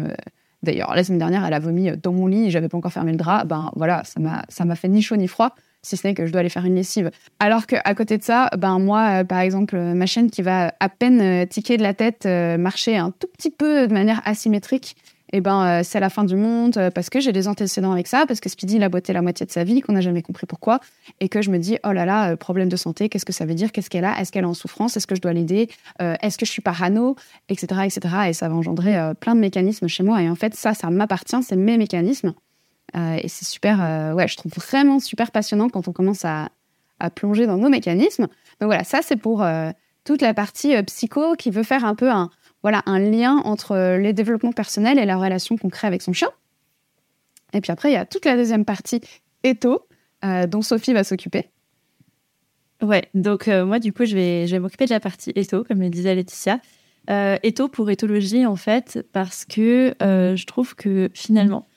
D'ailleurs, 0.64 0.94
la 0.94 1.04
semaine 1.04 1.20
dernière, 1.20 1.46
elle 1.46 1.54
a 1.54 1.60
vomi 1.60 1.92
dans 1.98 2.14
mon 2.14 2.28
lit 2.28 2.46
et 2.46 2.50
j'avais 2.52 2.70
pas 2.70 2.78
encore 2.78 2.94
fermé 2.94 3.12
le 3.12 3.18
drap. 3.18 3.46
Ben 3.46 3.72
voilà, 3.76 4.04
ça 4.04 4.20
m'a, 4.20 4.46
ça 4.50 4.66
m'a 4.66 4.76
fait 4.76 4.90
ni 4.90 5.02
chaud 5.02 5.16
ni 5.16 5.28
froid, 5.28 5.56
si 5.82 5.98
ce 5.98 6.06
n'est 6.06 6.14
que 6.14 6.28
je 6.28 6.32
dois 6.32 6.42
aller 6.42 6.50
faire 6.50 6.66
une 6.66 6.76
lessive. 6.76 7.10
Alors 7.40 7.66
qu'à 7.66 7.96
côté 7.96 8.18
de 8.20 8.24
ça, 8.24 8.50
ben 8.58 8.78
moi, 8.78 9.24
par 9.24 9.40
exemple, 9.40 9.76
ma 9.78 10.06
chaîne 10.06 10.30
qui 10.30 10.44
va 10.44 10.74
à 10.80 10.90
peine 10.90 11.48
tiquer 11.48 11.78
de 11.78 11.84
la 11.84 11.96
tête, 11.96 12.28
marcher 12.60 12.98
un 12.98 13.10
tout 13.10 13.28
petit 13.36 13.50
peu 13.50 13.88
de 13.88 13.94
manière 13.94 14.22
asymétrique, 14.26 14.96
eh 15.34 15.42
ben, 15.42 15.66
euh, 15.66 15.82
c'est 15.84 16.00
la 16.00 16.10
fin 16.10 16.24
du 16.24 16.36
monde 16.36 16.78
euh, 16.78 16.92
parce 16.92 17.10
que 17.10 17.20
j'ai 17.20 17.32
des 17.32 17.48
antécédents 17.48 17.92
avec 17.92 18.08
ça, 18.08 18.26
parce 18.28 18.40
que 18.40 18.50
Speedy, 18.50 18.76
il 18.76 18.84
a 18.84 18.90
boité 18.90 19.14
la 19.14 19.22
moitié 19.22 19.46
de 19.46 19.52
sa 19.52 19.64
vie, 19.64 19.82
qu'on 19.82 19.94
n'a 19.94 20.02
jamais 20.02 20.22
compris 20.22 20.46
pourquoi, 20.46 20.80
et 21.20 21.30
que 21.30 21.42
je 21.42 21.50
me 21.52 21.58
dis, 21.58 21.78
oh 21.86 21.92
là 21.92 22.06
là, 22.06 22.32
euh, 22.32 22.36
problème 22.36 22.70
de 22.70 22.76
santé, 22.76 23.08
qu'est-ce 23.08 23.26
que 23.26 23.34
ça 23.34 23.46
veut 23.46 23.54
dire 23.54 23.72
Qu'est-ce 23.72 23.90
qu'elle 23.90 24.06
a 24.06 24.20
Est-ce 24.20 24.32
qu'elle 24.32 24.44
est 24.44 24.48
en 24.48 24.54
souffrance 24.54 24.98
Est-ce 24.98 25.08
que 25.08 25.16
je 25.16 25.22
dois 25.22 25.34
l'aider 25.34 25.70
Est-ce 26.00 26.38
que 26.38 26.46
je 26.46 26.52
suis 26.52 26.62
parano 26.62 27.16
Etc. 27.50 27.68
etc. 27.86 28.16
Et 28.28 28.34
ça 28.34 28.50
va 28.50 28.56
engendrer 28.56 28.98
plein 29.20 29.36
de 29.36 29.40
mécanismes 29.40 29.88
chez 29.88 30.04
moi. 30.04 30.22
Et 30.22 30.30
en 30.30 30.36
fait, 30.36 30.56
ça, 30.56 30.74
ça 30.74 30.90
m'appartient, 30.90 31.42
c'est 31.44 31.56
mes 31.56 31.78
mécanismes. 31.78 32.34
et 32.96 33.28
c'est 33.28 33.46
super, 33.46 34.14
ouais, 34.16 34.28
je 34.28 34.36
trouve 34.36 34.52
vraiment 34.54 35.00
super 35.00 35.32
passionnant 35.32 35.70
quand 35.70 35.88
on 35.88 35.94
commence 35.94 36.26
à, 36.26 36.50
à, 37.00 37.10
plonger 37.10 37.48
dans 37.48 37.58
nos 37.58 37.70
mécanismes. 37.70 38.28
Donc 38.60 38.68
voilà, 38.68 38.84
ça, 38.84 39.00
c'est 39.02 39.16
pour 39.16 39.46
toute 40.04 40.22
la 40.22 40.34
partie 40.34 40.82
psycho 40.84 41.36
qui 41.36 41.52
veut 41.52 41.64
faire 41.64 41.86
un 41.86 41.96
peu 41.96 42.10
un, 42.10 42.30
voilà, 42.64 42.84
un 42.86 43.00
lien 43.00 43.38
entre 43.38 43.98
les 43.98 44.14
développements 44.14 44.52
personnels 44.52 45.00
et 45.00 45.06
la 45.06 45.18
relation 45.18 45.58
qu'on 45.58 45.70
crée 45.70 45.88
avec 45.88 46.02
son 46.02 46.14
chien. 46.14 46.30
Et 47.54 47.62
puis 47.62 47.72
après, 47.72 47.90
il 47.90 47.94
y 47.94 47.98
a 47.98 48.06
toute 48.06 48.26
la 48.26 48.36
deuxième 48.36 48.66
partie, 48.66 49.02
étho, 49.44 49.88
dont 50.48 50.62
Sophie 50.62 50.94
va 50.94 51.04
s'occuper. 51.04 51.50
Ouais, 52.82 53.10
donc 53.14 53.48
moi, 53.48 53.80
du 53.80 53.92
coup, 53.92 54.06
je 54.06 54.16
vais, 54.16 54.48
je 54.48 54.52
vais 54.52 54.60
m'occuper 54.60 54.86
de 54.86 54.92
la 54.92 55.00
partie 55.00 55.32
étho, 55.36 55.64
comme 55.64 55.82
le 55.82 55.90
disait 55.90 56.16
Laetitia. 56.16 56.60
Euh, 57.10 57.38
pour 57.74 57.90
éthologie, 57.90 58.46
en 58.46 58.56
fait, 58.56 59.06
parce 59.12 59.44
que 59.44 59.94
je 60.00 60.46
trouve 60.46 60.76
que 60.76 61.10
finalement, 61.14 61.68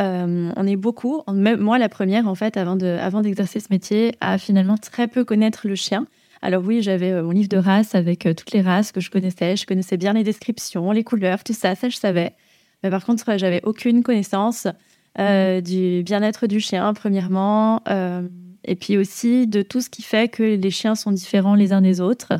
euh, 0.00 0.50
on 0.56 0.66
est 0.66 0.76
beaucoup, 0.76 1.22
même 1.30 1.60
moi 1.60 1.78
la 1.78 1.88
première 1.88 2.26
en 2.26 2.34
fait, 2.34 2.56
avant, 2.56 2.76
de, 2.76 2.86
avant 2.86 3.20
d'exercer 3.20 3.60
ce 3.60 3.66
métier, 3.70 4.14
à 4.20 4.38
finalement 4.38 4.76
très 4.76 5.06
peu 5.06 5.24
connaître 5.24 5.68
le 5.68 5.74
chien. 5.74 6.06
Alors 6.42 6.62
oui, 6.64 6.82
j'avais 6.82 7.12
euh, 7.12 7.22
mon 7.22 7.30
livre 7.30 7.48
de 7.48 7.56
race 7.56 7.94
avec 7.94 8.26
euh, 8.26 8.34
toutes 8.34 8.52
les 8.52 8.60
races 8.60 8.92
que 8.92 9.00
je 9.00 9.10
connaissais, 9.10 9.56
je 9.56 9.64
connaissais 9.64 9.96
bien 9.96 10.12
les 10.12 10.24
descriptions, 10.24 10.90
les 10.90 11.04
couleurs, 11.04 11.44
tout 11.44 11.52
ça, 11.52 11.74
ça 11.74 11.88
je 11.88 11.96
savais. 11.96 12.34
Mais 12.82 12.90
par 12.90 13.04
contre, 13.04 13.38
j'avais 13.38 13.60
aucune 13.64 14.02
connaissance 14.02 14.66
mhm. 15.16 15.60
du 15.60 16.02
bien-être 16.02 16.46
du 16.48 16.58
chien, 16.58 16.92
premièrement, 16.94 17.80
et 18.64 18.74
puis 18.74 18.98
aussi 18.98 19.46
de 19.46 19.62
tout 19.62 19.80
ce 19.80 19.88
qui 19.88 20.02
fait 20.02 20.28
que 20.28 20.42
les 20.42 20.70
chiens 20.72 20.96
sont 20.96 21.12
différents 21.12 21.54
les 21.54 21.72
uns 21.72 21.80
des 21.80 22.00
autres. 22.00 22.32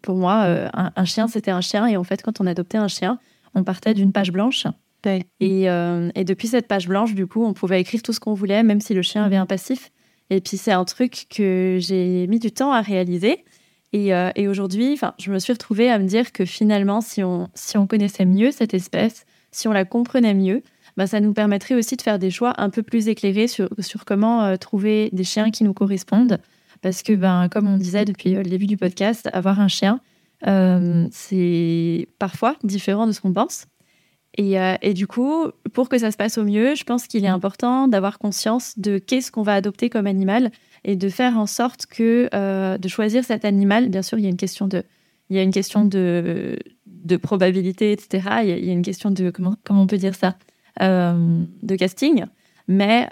pour 0.00 0.16
moi, 0.16 0.70
un 0.72 1.04
chien, 1.04 1.28
c'était 1.28 1.50
un 1.50 1.60
chien, 1.60 1.86
et 1.86 1.98
en 1.98 2.04
fait, 2.04 2.22
quand 2.22 2.40
on 2.40 2.46
adoptait 2.46 2.78
un 2.78 2.88
chien, 2.88 3.18
on 3.54 3.64
partait 3.64 3.92
d'une 3.92 4.12
page 4.12 4.32
blanche 4.32 4.66
euh, 5.06 6.10
et, 6.14 6.24
depuis 6.24 6.48
cette 6.48 6.68
page 6.68 6.88
blanche, 6.88 7.14
du 7.14 7.26
coup, 7.26 7.44
on 7.44 7.52
pouvait 7.52 7.80
écrire 7.80 8.02
tout 8.02 8.12
ce 8.12 8.20
qu'on 8.20 8.34
voulait, 8.34 8.62
même 8.62 8.80
si 8.80 8.94
le 8.94 9.02
chien 9.02 9.24
avait 9.24 9.36
un 9.36 9.46
passif. 9.46 9.90
Et 10.30 10.40
puis, 10.40 10.56
c'est 10.56 10.72
un 10.72 10.84
truc 10.84 11.26
que 11.30 11.78
j'ai 11.80 12.26
mis 12.26 12.38
du 12.38 12.50
temps 12.50 12.72
à 12.72 12.80
réaliser. 12.80 13.44
Et, 13.92 14.14
euh, 14.14 14.30
aujourd'hui, 14.48 14.98
je 15.18 15.30
me 15.30 15.38
suis 15.38 15.52
retrouvée 15.52 15.90
à 15.90 15.98
me 15.98 16.06
dire 16.06 16.32
que 16.32 16.44
finalement, 16.44 17.00
si 17.00 17.22
on, 17.22 17.48
si 17.54 17.78
on 17.78 17.86
connaissait 17.86 18.24
mieux 18.24 18.50
cette 18.50 18.74
espèce, 18.74 19.24
si 19.52 19.68
on 19.68 19.72
la 19.72 19.84
comprenait 19.84 20.34
mieux, 20.34 20.62
bah, 20.96 21.06
ça 21.06 21.20
nous 21.20 21.32
permettrait 21.32 21.74
aussi 21.74 21.96
de 21.96 22.02
faire 22.02 22.18
des 22.18 22.30
choix 22.30 22.54
un 22.58 22.70
peu 22.70 22.82
plus 22.82 23.08
éclairés 23.08 23.48
sur, 23.48 23.68
sur 23.78 24.04
comment 24.04 24.44
euh, 24.44 24.56
trouver 24.56 25.10
des 25.12 25.24
chiens 25.24 25.50
qui 25.50 25.64
nous 25.64 25.74
correspondent. 25.74 26.38
Parce 26.82 27.02
que, 27.02 27.12
ben, 27.12 27.48
comme 27.48 27.68
on 27.68 27.78
disait 27.78 28.04
depuis 28.04 28.34
le 28.34 28.42
début 28.42 28.66
du 28.66 28.76
podcast, 28.76 29.28
avoir 29.32 29.60
un 29.60 29.68
chien, 29.68 30.00
c'est 31.10 32.08
parfois 32.18 32.56
différent 32.62 33.06
de 33.06 33.12
ce 33.12 33.20
qu'on 33.20 33.32
pense. 33.32 33.66
Euh, 34.38 34.76
et, 34.82 34.94
du 34.94 35.06
coup, 35.06 35.46
pour 35.72 35.88
que 35.88 35.98
ça 35.98 36.10
se 36.10 36.16
passe 36.16 36.38
au 36.38 36.44
mieux, 36.44 36.74
je 36.74 36.84
pense 36.84 37.06
qu'il 37.06 37.24
est 37.24 37.28
important 37.28 37.88
d'avoir 37.88 38.18
conscience 38.18 38.78
de 38.78 38.98
qu'est-ce 38.98 39.32
qu'on 39.32 39.42
va 39.42 39.54
adopter 39.54 39.90
comme 39.90 40.06
animal 40.06 40.50
et 40.84 40.96
de 40.96 41.08
faire 41.08 41.38
en 41.38 41.46
sorte 41.46 41.86
que 41.86 42.28
euh, 42.34 42.78
de 42.78 42.88
choisir 42.88 43.24
cet 43.24 43.44
animal. 43.44 43.88
Bien 43.88 44.02
sûr, 44.02 44.18
il 44.18 44.24
y 44.24 44.26
a 44.26 44.30
une 44.30 44.36
question 44.36 44.68
de, 44.68 44.82
il 45.30 45.36
y 45.36 45.38
a 45.38 45.42
une 45.42 45.52
question 45.52 45.84
de, 45.84 46.58
de 46.86 47.16
probabilité, 47.16 47.92
etc. 47.92 48.28
Il 48.42 48.64
y, 48.64 48.70
a, 48.70 48.72
une 48.72 48.82
question 48.82 49.10
de 49.10 49.30
comment, 49.30 49.56
comment 49.64 49.82
on 49.82 49.86
peut 49.86 49.98
dire 49.98 50.14
ça, 50.14 50.36
euh, 50.82 51.42
de 51.62 51.76
casting. 51.76 52.24
Mais 52.68 53.08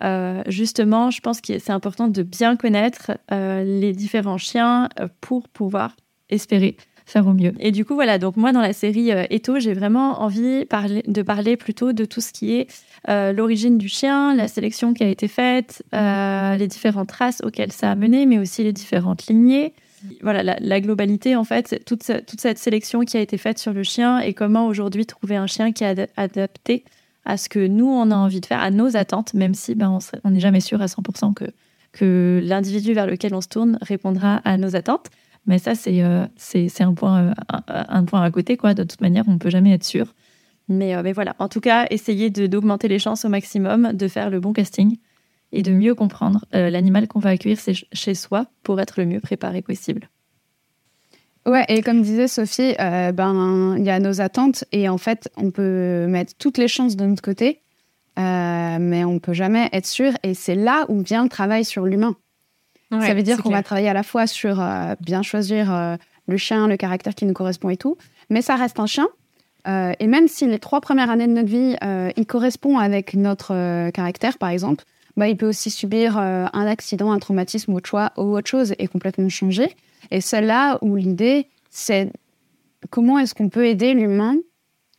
justement, 0.48 1.12
je 1.12 1.20
pense 1.20 1.40
que 1.40 1.60
c'est 1.60 1.70
important 1.70 2.08
de 2.08 2.24
bien 2.24 2.56
connaître 2.56 3.12
les 3.30 3.92
différents 3.92 4.36
chiens 4.36 4.88
pour 5.20 5.48
pouvoir 5.48 5.94
espérer 6.28 6.76
faire 7.06 7.26
au 7.26 7.32
mieux. 7.32 7.52
Et 7.60 7.70
du 7.70 7.84
coup, 7.84 7.94
voilà, 7.94 8.18
donc 8.18 8.36
moi, 8.36 8.52
dans 8.52 8.60
la 8.60 8.72
série 8.72 9.12
euh, 9.12 9.24
Eto, 9.30 9.58
j'ai 9.58 9.74
vraiment 9.74 10.22
envie 10.22 10.66
de 11.06 11.22
parler 11.22 11.56
plutôt 11.56 11.92
de 11.92 12.04
tout 12.04 12.20
ce 12.20 12.32
qui 12.32 12.54
est 12.54 12.66
euh, 13.08 13.32
l'origine 13.32 13.76
du 13.76 13.88
chien, 13.88 14.34
la 14.34 14.48
sélection 14.48 14.94
qui 14.94 15.04
a 15.04 15.08
été 15.08 15.28
faite, 15.28 15.82
euh, 15.94 16.56
les 16.56 16.66
différentes 16.66 17.12
races 17.12 17.42
auxquelles 17.44 17.72
ça 17.72 17.90
a 17.90 17.94
mené, 17.94 18.26
mais 18.26 18.38
aussi 18.38 18.64
les 18.64 18.72
différentes 18.72 19.26
lignées. 19.26 19.74
Voilà, 20.20 20.58
la, 20.60 20.80
globalité, 20.82 21.34
en 21.34 21.44
fait, 21.44 21.82
toute, 21.86 22.10
toute 22.26 22.40
cette 22.40 22.58
sélection 22.58 23.00
qui 23.00 23.16
a 23.16 23.20
été 23.20 23.38
faite 23.38 23.58
sur 23.58 23.72
le 23.72 23.82
chien 23.82 24.18
et 24.18 24.34
comment 24.34 24.66
aujourd'hui 24.66 25.06
trouver 25.06 25.36
un 25.36 25.46
chien 25.46 25.72
qui 25.72 25.82
est 25.82 26.10
adapté 26.18 26.84
à 27.24 27.38
ce 27.38 27.48
que 27.48 27.66
nous, 27.66 27.86
on 27.86 28.10
a 28.10 28.14
envie 28.14 28.42
de 28.42 28.46
faire, 28.46 28.60
à 28.60 28.70
nos 28.70 28.98
attentes, 28.98 29.32
même 29.32 29.54
si 29.54 29.74
ben, 29.74 29.98
on 30.24 30.30
n'est 30.30 30.40
jamais 30.40 30.60
sûr 30.60 30.82
à 30.82 30.86
100% 30.86 31.32
que, 31.32 31.46
que 31.92 32.40
l'individu 32.44 32.92
vers 32.92 33.06
lequel 33.06 33.34
on 33.34 33.40
se 33.40 33.48
tourne 33.48 33.78
répondra 33.80 34.42
à 34.44 34.58
nos 34.58 34.76
attentes. 34.76 35.08
Mais 35.46 35.58
ça, 35.58 35.74
c'est 35.74 36.02
euh, 36.02 36.26
c'est 36.36 36.80
un, 36.80 36.94
point, 36.94 37.22
euh, 37.22 37.34
un, 37.68 38.04
point 38.04 38.22
à 38.22 38.30
côté. 38.30 38.56
Quoi. 38.56 38.74
De 38.74 38.84
toute 38.84 39.00
manière, 39.00 39.24
on 39.28 39.32
ne 39.32 39.38
peut 39.38 39.50
jamais 39.50 39.72
être 39.72 39.84
sûr. 39.84 40.14
Mais, 40.68 40.94
euh, 40.94 41.02
mais 41.02 41.12
voilà, 41.12 41.36
en 41.38 41.48
tout 41.48 41.60
cas, 41.60 41.86
essayez 41.90 42.30
d'augmenter 42.30 42.88
les 42.88 42.98
chances 42.98 43.24
au 43.24 43.28
maximum, 43.28 43.92
de 43.92 44.08
faire 44.08 44.30
le 44.30 44.40
bon 44.40 44.52
casting 44.52 44.96
et 45.52 45.62
de 45.62 45.72
mieux 45.72 45.94
comprendre 45.94 46.44
l'animal 46.52 47.06
qu'on 47.06 47.20
va 47.20 47.30
accueillir 47.30 47.58
chez 47.92 48.14
soi 48.14 48.46
pour 48.64 48.80
être 48.80 48.94
le 48.98 49.06
mieux 49.06 49.20
préparé 49.20 49.62
possible. 49.62 50.08
Ouais, 51.46 51.64
et 51.68 51.80
comme 51.80 52.02
disait 52.02 52.26
Sophie, 52.26 52.74
ben 52.78 53.76
il 53.78 53.84
y 53.84 53.90
a 53.90 54.00
nos 54.00 54.20
attentes 54.20 54.64
et 54.72 54.88
en 54.88 54.98
fait, 54.98 55.30
on 55.36 55.52
peut 55.52 56.06
mettre 56.08 56.32
toutes 56.38 56.58
les 56.58 56.66
chances 56.66 56.96
de 56.96 57.06
notre 57.06 57.22
côté, 57.22 57.60
mais 58.16 59.04
on 59.04 59.20
peut 59.20 59.32
jamais 59.32 59.68
être 59.72 59.86
sûr. 59.86 60.10
Et 60.24 60.34
c'est 60.34 60.56
là 60.56 60.86
où 60.88 61.02
vient 61.02 61.22
le 61.22 61.28
travail 61.28 61.64
sur 61.64 61.84
l'humain 61.84 62.16
ça 63.00 63.14
veut 63.14 63.22
dire 63.22 63.42
qu'on 63.42 63.50
va 63.50 63.62
travailler 63.62 63.88
à 63.88 63.92
la 63.92 64.02
fois 64.02 64.26
sur 64.26 64.60
euh, 64.60 64.94
bien 65.00 65.22
choisir 65.22 65.72
euh, 65.72 65.96
le 66.26 66.36
chien, 66.36 66.66
le 66.68 66.76
caractère 66.76 67.14
qui 67.14 67.24
nous 67.26 67.32
correspond 67.32 67.70
et 67.70 67.76
tout, 67.76 67.96
mais 68.30 68.42
ça 68.42 68.56
reste 68.56 68.80
un 68.80 68.86
chien. 68.86 69.08
Euh, 69.66 69.92
et 69.98 70.06
même 70.06 70.28
si 70.28 70.46
les 70.46 70.58
trois 70.58 70.80
premières 70.80 71.10
années 71.10 71.26
de 71.26 71.32
notre 71.32 71.48
vie, 71.48 71.76
il 72.16 72.26
correspond 72.26 72.78
avec 72.78 73.14
notre 73.14 73.90
caractère, 73.90 74.38
par 74.38 74.50
exemple, 74.50 74.84
bah, 75.16 75.28
il 75.28 75.36
peut 75.36 75.48
aussi 75.48 75.70
subir 75.70 76.18
un 76.18 76.66
accident, 76.66 77.12
un 77.12 77.18
traumatisme 77.18 77.72
ou 77.72 77.76
autre, 77.76 77.88
choix, 77.88 78.12
ou 78.16 78.36
autre 78.36 78.48
chose 78.48 78.74
et 78.78 78.88
complètement 78.88 79.28
changer. 79.28 79.74
Et 80.10 80.20
c'est 80.20 80.42
là 80.42 80.78
où 80.82 80.96
l'idée, 80.96 81.46
c'est 81.70 82.12
comment 82.90 83.18
est-ce 83.18 83.34
qu'on 83.34 83.48
peut 83.48 83.66
aider 83.66 83.94
l'humain 83.94 84.36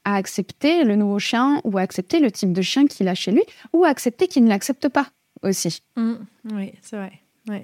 à 0.05 0.15
accepter 0.15 0.83
le 0.83 0.95
nouveau 0.95 1.19
chien 1.19 1.59
ou 1.63 1.77
à 1.77 1.81
accepter 1.81 2.19
le 2.19 2.31
type 2.31 2.53
de 2.53 2.61
chien 2.61 2.87
qu'il 2.87 3.07
a 3.07 3.15
chez 3.15 3.31
lui 3.31 3.43
ou 3.73 3.83
à 3.83 3.89
accepter 3.89 4.27
qu'il 4.27 4.43
ne 4.43 4.49
l'accepte 4.49 4.87
pas 4.87 5.07
aussi. 5.41 5.81
Mmh. 5.95 6.13
oui, 6.53 6.73
c'est 6.81 6.95
vrai. 6.95 7.13
Ouais. 7.49 7.63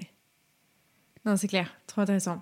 Non, 1.25 1.35
c'est 1.37 1.47
clair, 1.47 1.75
trop 1.87 2.01
intéressant. 2.01 2.41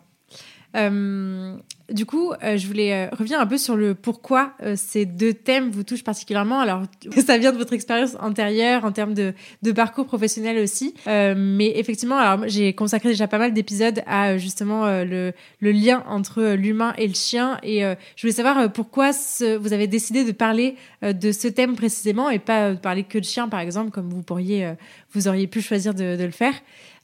Euh, 0.76 1.56
du 1.89 2.06
coup, 2.06 2.32
euh, 2.44 2.56
je 2.56 2.68
voulais 2.68 2.94
euh, 2.94 3.08
revenir 3.12 3.39
un 3.39 3.48
peu 3.48 3.58
sur 3.58 3.76
le 3.76 3.96
pourquoi 3.96 4.54
ces 4.76 5.06
deux 5.06 5.34
thèmes 5.34 5.72
vous 5.72 5.84
touchent 5.84 6.04
particulièrement. 6.04 6.60
Alors, 6.60 6.84
ça 7.26 7.39
vient 7.39 7.52
de 7.52 7.58
votre 7.58 7.74
expérience 7.74 8.15
antérieure 8.20 8.86
en 8.86 8.92
termes 8.92 9.15
de, 9.15 9.34
de 9.63 9.72
parcours 9.72 10.06
professionnel 10.06 10.60
aussi. 10.60 10.94
mais 11.08 11.74
effectivement, 11.76 12.18
alors 12.18 12.48
j'ai 12.48 12.74
consacré 12.74 13.10
déjà 13.10 13.28
pas 13.28 13.39
mal 13.39 13.54
d'épisodes 13.54 14.04
à 14.06 14.38
justement 14.38 14.86
le, 15.04 15.34
le, 15.60 15.72
lien 15.72 16.04
entre 16.08 16.54
l'humain 16.54 16.94
et 16.98 17.08
le 17.08 17.15
chien. 17.15 17.58
Et 17.63 17.82
je 17.82 18.22
voulais 18.22 18.34
savoir 18.34 18.72
pourquoi 18.72 19.12
vous 19.60 19.74
avez 19.74 19.88
décidé 19.88 20.24
de 20.24 20.32
parler 20.32 20.76
de 21.02 21.32
ce 21.32 21.48
thème 21.48 21.76
précisément 21.76 22.30
et 22.30 22.38
pas 22.38 22.76
parler 22.76 23.04
que 23.04 23.18
de 23.18 23.24
chien, 23.24 23.50
par 23.50 23.62
exemple, 23.62 23.89
comme 23.89 24.10
vous 24.10 24.22
pourriez, 24.22 24.74
vous 25.13 25.28
auriez 25.28 25.48
pu 25.48 25.62
choisir 25.62 25.96
de 25.96 26.24
le 26.24 26.32
faire. 26.32 26.54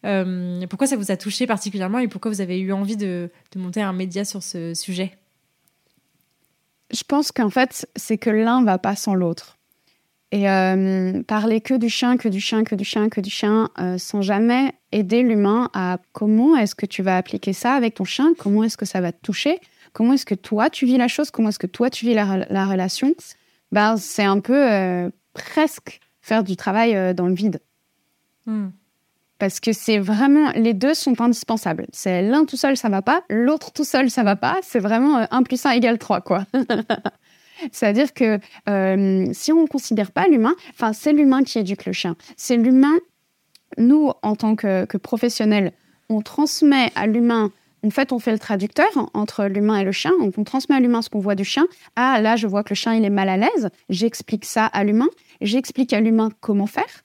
Euh, 0.06 0.66
pourquoi 0.68 0.88
ça 0.88 0.96
vous 0.96 1.12
a 1.12 1.18
touché 1.18 1.48
particulièrement 1.48 2.00
et 2.00 2.08
pourquoi 2.08 2.32
vous 2.32 2.42
avez 2.42 2.60
eu 2.60 2.72
envie 2.72 2.98
de, 2.98 3.30
monter 3.56 3.82
un 3.82 3.94
média 3.94 4.24
sur 4.24 4.44
ce 4.44 4.74
sujet? 4.74 5.18
Je 6.92 7.04
pense 7.04 7.32
qu'en 7.32 7.50
fait, 7.50 7.88
c'est 7.96 8.18
que 8.18 8.30
l'un 8.30 8.64
va 8.64 8.78
pas 8.78 8.96
sans 8.96 9.16
l'autre. 9.16 9.58
Et 10.32 10.50
euh, 10.50 11.24
parler 11.24 11.62
que 11.62 11.74
du 11.74 11.90
chien, 11.90 12.18
que 12.18 12.28
du 12.28 12.40
chien, 12.40 12.64
que 12.64 12.76
du 12.76 12.84
chien, 12.84 13.10
que 13.10 13.22
du 13.22 13.30
chien, 13.30 13.70
euh, 13.80 13.98
sans 13.98 14.22
jamais 14.22 14.74
aider 14.92 15.24
l'humain 15.24 15.70
à 15.74 15.98
comment 16.14 16.56
est-ce 16.56 16.76
que 16.76 16.86
tu 16.86 17.02
vas 17.02 17.18
appliquer 17.18 17.54
ça 17.54 17.74
avec 17.74 17.96
ton 17.96 18.04
chien, 18.04 18.34
comment 18.38 18.64
est-ce 18.64 18.78
que 18.78 18.86
ça 18.86 19.02
va 19.02 19.12
te 19.12 19.22
toucher, 19.22 19.60
comment 19.94 20.14
est-ce 20.14 20.26
que 20.26 20.36
toi 20.36 20.70
tu 20.70 20.86
vis 20.86 20.98
la 20.98 21.08
chose, 21.08 21.32
comment 21.32 21.50
est-ce 21.50 21.60
que 21.60 21.68
toi 21.68 21.90
tu 21.90 22.06
vis 22.06 22.14
la, 22.14 22.66
relation, 22.66 23.14
ben, 23.72 23.98
c'est 23.98 24.24
un 24.24 24.40
peu 24.40 25.12
presque 25.34 26.00
faire 26.22 26.44
du 26.44 26.56
travail 26.56 27.14
dans 27.14 27.28
le 27.28 27.36
vide. 27.36 27.62
Hmm. 28.46 28.70
Parce 29.38 29.60
que 29.60 29.74
c'est 29.74 30.00
vraiment, 30.00 30.52
les 30.56 30.74
deux 30.74 30.94
sont 30.94 31.20
indispensables. 31.20 31.88
C'est 31.92 32.22
l'un 32.22 32.46
tout 32.46 32.56
seul, 32.56 32.78
ça 32.78 32.90
va 32.90 33.02
pas, 33.02 33.24
l'autre 33.30 33.72
tout 33.74 33.84
seul, 33.84 34.10
ça 34.10 34.24
va 34.24 34.36
pas. 34.36 34.60
C'est 34.62 34.80
vraiment 34.80 35.18
1 35.18 35.24
euh, 35.24 35.44
plus 35.44 35.66
1 35.66 35.72
égale 35.72 35.98
3, 35.98 36.22
quoi. 36.22 36.46
C'est-à-dire 37.72 38.14
que 38.14 38.40
euh, 38.70 39.28
si 39.34 39.52
on 39.52 39.64
ne 39.64 39.68
considère 39.68 40.12
pas 40.12 40.28
l'humain, 40.28 40.56
enfin, 40.72 40.94
c'est 40.94 41.14
l'humain 41.14 41.44
qui 41.44 41.60
éduque 41.60 41.86
le 41.86 41.94
chien. 41.94 42.16
C'est 42.38 42.58
l'humain, 42.58 42.96
nous, 43.78 44.12
en 44.22 44.36
tant 44.36 44.56
que, 44.56 44.86
professionnels, 44.98 45.74
on 46.10 46.22
transmet 46.22 46.92
à 46.96 47.08
l'humain 47.08 47.52
en 47.84 47.92
fait, 47.92 48.12
on 48.12 48.18
fait 48.18 48.32
le 48.32 48.40
traducteur 48.40 48.88
entre 49.14 49.46
l'humain 49.46 49.78
et 49.78 49.84
le 49.84 49.92
chien. 49.92 50.12
Donc, 50.20 50.40
on 50.40 50.44
transmet 50.44 50.76
à 50.76 50.80
l'humain 50.80 51.04
ce 51.04 51.10
qu'on 51.12 51.20
voit 51.20 51.36
du 51.36 51.46
chien. 51.46 51.68
Ah, 51.96 52.20
là, 52.20 52.36
je 52.36 52.48
vois 52.48 52.64
que 52.64 52.70
le 52.70 52.76
chien, 52.76 52.96
il 52.96 53.06
est 53.06 53.12
mal 53.12 53.30
à 53.30 53.38
l'aise. 53.38 53.70
J'explique 53.90 54.44
ça 54.44 54.66
à 54.66 54.84
l'humain. 54.84 55.08
J'explique 55.40 55.94
à 55.94 56.02
l'humain 56.02 56.32
comment 56.42 56.66
faire. 56.66 57.04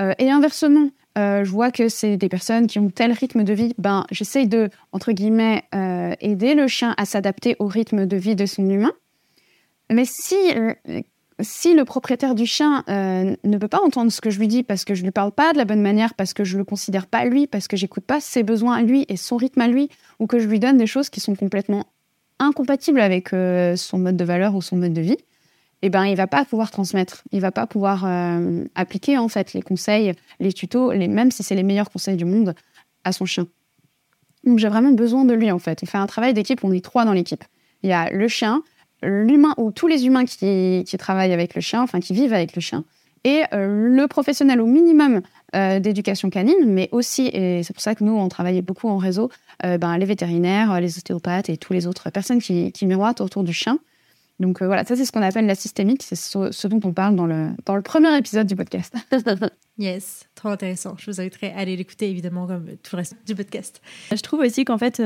Euh, 0.00 0.14
et 0.18 0.30
inversement, 0.30 0.90
euh, 1.18 1.44
je 1.44 1.50
vois 1.50 1.70
que 1.70 1.88
c'est 1.88 2.16
des 2.16 2.28
personnes 2.28 2.66
qui 2.66 2.78
ont 2.78 2.90
tel 2.90 3.12
rythme 3.12 3.44
de 3.44 3.52
vie, 3.52 3.74
ben, 3.78 4.04
j'essaye 4.10 4.46
de, 4.46 4.70
entre 4.92 5.12
guillemets, 5.12 5.64
euh, 5.74 6.14
aider 6.20 6.54
le 6.54 6.68
chien 6.68 6.94
à 6.96 7.04
s'adapter 7.04 7.56
au 7.58 7.66
rythme 7.66 8.06
de 8.06 8.16
vie 8.16 8.36
de 8.36 8.46
son 8.46 8.68
humain. 8.68 8.92
Mais 9.90 10.04
si, 10.06 10.36
si 11.42 11.74
le 11.74 11.84
propriétaire 11.84 12.34
du 12.34 12.46
chien 12.46 12.84
euh, 12.88 13.36
ne 13.44 13.58
peut 13.58 13.68
pas 13.68 13.80
entendre 13.82 14.12
ce 14.12 14.20
que 14.20 14.30
je 14.30 14.38
lui 14.38 14.48
dis 14.48 14.62
parce 14.62 14.84
que 14.84 14.94
je 14.94 15.02
lui 15.02 15.10
parle 15.10 15.32
pas 15.32 15.52
de 15.52 15.58
la 15.58 15.64
bonne 15.64 15.82
manière, 15.82 16.14
parce 16.14 16.34
que 16.34 16.44
je 16.44 16.56
le 16.56 16.64
considère 16.64 17.06
pas 17.06 17.24
lui, 17.24 17.46
parce 17.46 17.68
que 17.68 17.76
j'écoute 17.76 18.04
pas 18.04 18.20
ses 18.20 18.42
besoins 18.42 18.76
à 18.76 18.82
lui 18.82 19.04
et 19.08 19.16
son 19.16 19.36
rythme 19.36 19.60
à 19.60 19.68
lui, 19.68 19.88
ou 20.18 20.26
que 20.26 20.38
je 20.38 20.46
lui 20.46 20.60
donne 20.60 20.76
des 20.76 20.86
choses 20.86 21.10
qui 21.10 21.20
sont 21.20 21.34
complètement 21.34 21.86
incompatibles 22.38 23.00
avec 23.00 23.32
euh, 23.32 23.76
son 23.76 23.98
mode 23.98 24.16
de 24.16 24.24
valeur 24.24 24.54
ou 24.54 24.62
son 24.62 24.76
mode 24.76 24.92
de 24.92 25.00
vie, 25.00 25.18
eh 25.82 25.90
ben 25.90 26.04
il 26.06 26.16
va 26.16 26.28
pas 26.28 26.44
pouvoir 26.44 26.70
transmettre, 26.70 27.24
il 27.32 27.40
va 27.40 27.50
pas 27.50 27.66
pouvoir 27.66 28.04
euh, 28.06 28.64
appliquer 28.76 29.18
en 29.18 29.28
fait 29.28 29.52
les 29.52 29.62
conseils, 29.62 30.14
les 30.38 30.52
tutos, 30.52 30.92
les, 30.92 31.08
même 31.08 31.32
si 31.32 31.42
c'est 31.42 31.56
les 31.56 31.64
meilleurs 31.64 31.90
conseils 31.90 32.16
du 32.16 32.24
monde 32.24 32.54
à 33.04 33.12
son 33.12 33.26
chien. 33.26 33.48
Donc 34.44 34.58
j'ai 34.58 34.68
vraiment 34.68 34.92
besoin 34.92 35.24
de 35.24 35.34
lui 35.34 35.50
en 35.50 35.58
fait. 35.58 35.82
Il 35.82 35.88
fait 35.88 35.98
un 35.98 36.06
travail 36.06 36.34
d'équipe, 36.34 36.62
on 36.62 36.72
est 36.72 36.84
trois 36.84 37.04
dans 37.04 37.12
l'équipe. 37.12 37.44
Il 37.82 37.90
y 37.90 37.92
a 37.92 38.10
le 38.10 38.28
chien, 38.28 38.62
l'humain 39.02 39.54
ou 39.56 39.72
tous 39.72 39.88
les 39.88 40.06
humains 40.06 40.24
qui, 40.24 40.84
travaillent 40.98 41.32
avec 41.32 41.56
le 41.56 41.60
chien, 41.60 41.82
enfin 41.82 41.98
qui 41.98 42.14
vivent 42.14 42.32
avec 42.32 42.54
le 42.54 42.60
chien, 42.60 42.84
et 43.24 43.42
euh, 43.52 43.88
le 43.88 44.06
professionnel 44.06 44.60
au 44.60 44.66
minimum 44.66 45.20
euh, 45.56 45.80
d'éducation 45.80 46.30
canine, 46.30 46.64
mais 46.64 46.88
aussi, 46.92 47.26
et 47.26 47.64
c'est 47.64 47.72
pour 47.72 47.82
ça 47.82 47.96
que 47.96 48.04
nous, 48.04 48.16
on 48.16 48.28
travaillait 48.28 48.62
beaucoup 48.62 48.88
en 48.88 48.98
réseau, 48.98 49.30
ben, 49.62 49.96
les 49.96 50.06
vétérinaires, 50.06 50.80
les 50.80 50.96
ostéopathes 50.96 51.48
et 51.48 51.56
toutes 51.56 51.74
les 51.74 51.86
autres 51.86 52.10
personnes 52.10 52.40
qui, 52.40 52.72
qui 52.72 52.84
miroitent 52.86 53.20
autour 53.20 53.44
du 53.44 53.52
chien. 53.52 53.78
Donc 54.42 54.62
voilà, 54.62 54.84
ça 54.84 54.96
c'est 54.96 55.04
ce 55.04 55.12
qu'on 55.12 55.22
appelle 55.22 55.46
la 55.46 55.54
systémique, 55.54 56.02
c'est 56.02 56.16
ce, 56.16 56.66
dont 56.66 56.80
on 56.84 56.92
parle 56.92 57.16
dans 57.16 57.26
le, 57.26 57.50
dans 57.64 57.76
le 57.76 57.82
premier 57.82 58.16
épisode 58.16 58.46
du 58.46 58.56
podcast. 58.56 58.94
yes, 59.78 60.28
trop 60.34 60.48
intéressant. 60.48 60.94
Je 60.98 61.10
vous 61.10 61.20
inviterai 61.20 61.52
à 61.52 61.58
aller 61.58 61.76
l'écouter 61.76 62.10
évidemment 62.10 62.46
comme 62.46 62.66
tout 62.82 62.96
le 62.96 62.98
reste 62.98 63.16
du 63.26 63.34
podcast. 63.34 63.80
Je 64.10 64.20
trouve 64.20 64.40
aussi 64.40 64.64
qu'en 64.64 64.78
fait, 64.78 65.02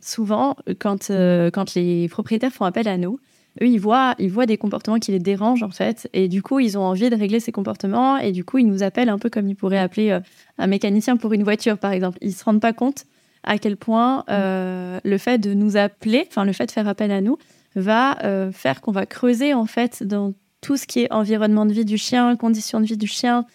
souvent, 0.00 0.56
quand, 0.80 1.08
quand 1.08 1.74
les 1.74 2.08
propriétaires 2.08 2.52
font 2.52 2.64
appel 2.64 2.88
à 2.88 2.96
nous, 2.96 3.20
eux, 3.62 3.66
ils 3.66 3.78
voient, 3.78 4.14
ils 4.18 4.30
voient 4.30 4.46
des 4.46 4.56
comportements 4.56 4.98
qui 4.98 5.12
les 5.12 5.18
dérangent, 5.18 5.62
en 5.62 5.70
fait. 5.70 6.08
Et 6.12 6.28
du 6.28 6.42
coup, 6.42 6.60
ils 6.60 6.78
ont 6.78 6.82
envie 6.82 7.10
de 7.10 7.16
régler 7.16 7.40
ces 7.40 7.52
comportements. 7.52 8.16
Et 8.18 8.32
du 8.32 8.44
coup, 8.44 8.58
ils 8.58 8.66
nous 8.66 8.82
appellent 8.82 9.08
un 9.08 9.18
peu 9.18 9.30
comme 9.30 9.48
ils 9.48 9.56
pourraient 9.56 9.78
appeler 9.78 10.10
euh, 10.10 10.20
un 10.58 10.66
mécanicien 10.66 11.16
pour 11.16 11.32
une 11.32 11.42
voiture, 11.42 11.78
par 11.78 11.92
exemple. 11.92 12.18
Ils 12.20 12.34
se 12.34 12.44
rendent 12.44 12.60
pas 12.60 12.72
compte 12.72 13.04
à 13.42 13.58
quel 13.58 13.76
point 13.76 14.24
euh, 14.28 15.00
le 15.04 15.18
fait 15.18 15.38
de 15.38 15.54
nous 15.54 15.76
appeler, 15.76 16.26
enfin, 16.28 16.44
le 16.44 16.52
fait 16.52 16.66
de 16.66 16.70
faire 16.70 16.88
appel 16.88 17.10
à 17.10 17.20
nous, 17.20 17.38
va 17.80 18.24
euh, 18.24 18.52
faire 18.52 18.80
qu'on 18.80 18.92
va 18.92 19.06
creuser, 19.06 19.54
en 19.54 19.66
fait, 19.66 20.02
dans 20.02 20.34
tout 20.60 20.76
ce 20.76 20.86
qui 20.86 21.00
est 21.00 21.12
environnement 21.12 21.66
de 21.66 21.72
vie 21.72 21.84
du 21.84 21.98
chien, 21.98 22.36
conditions 22.36 22.80
de 22.80 22.86
vie 22.86 22.96
du 22.96 23.06
chien, 23.06 23.46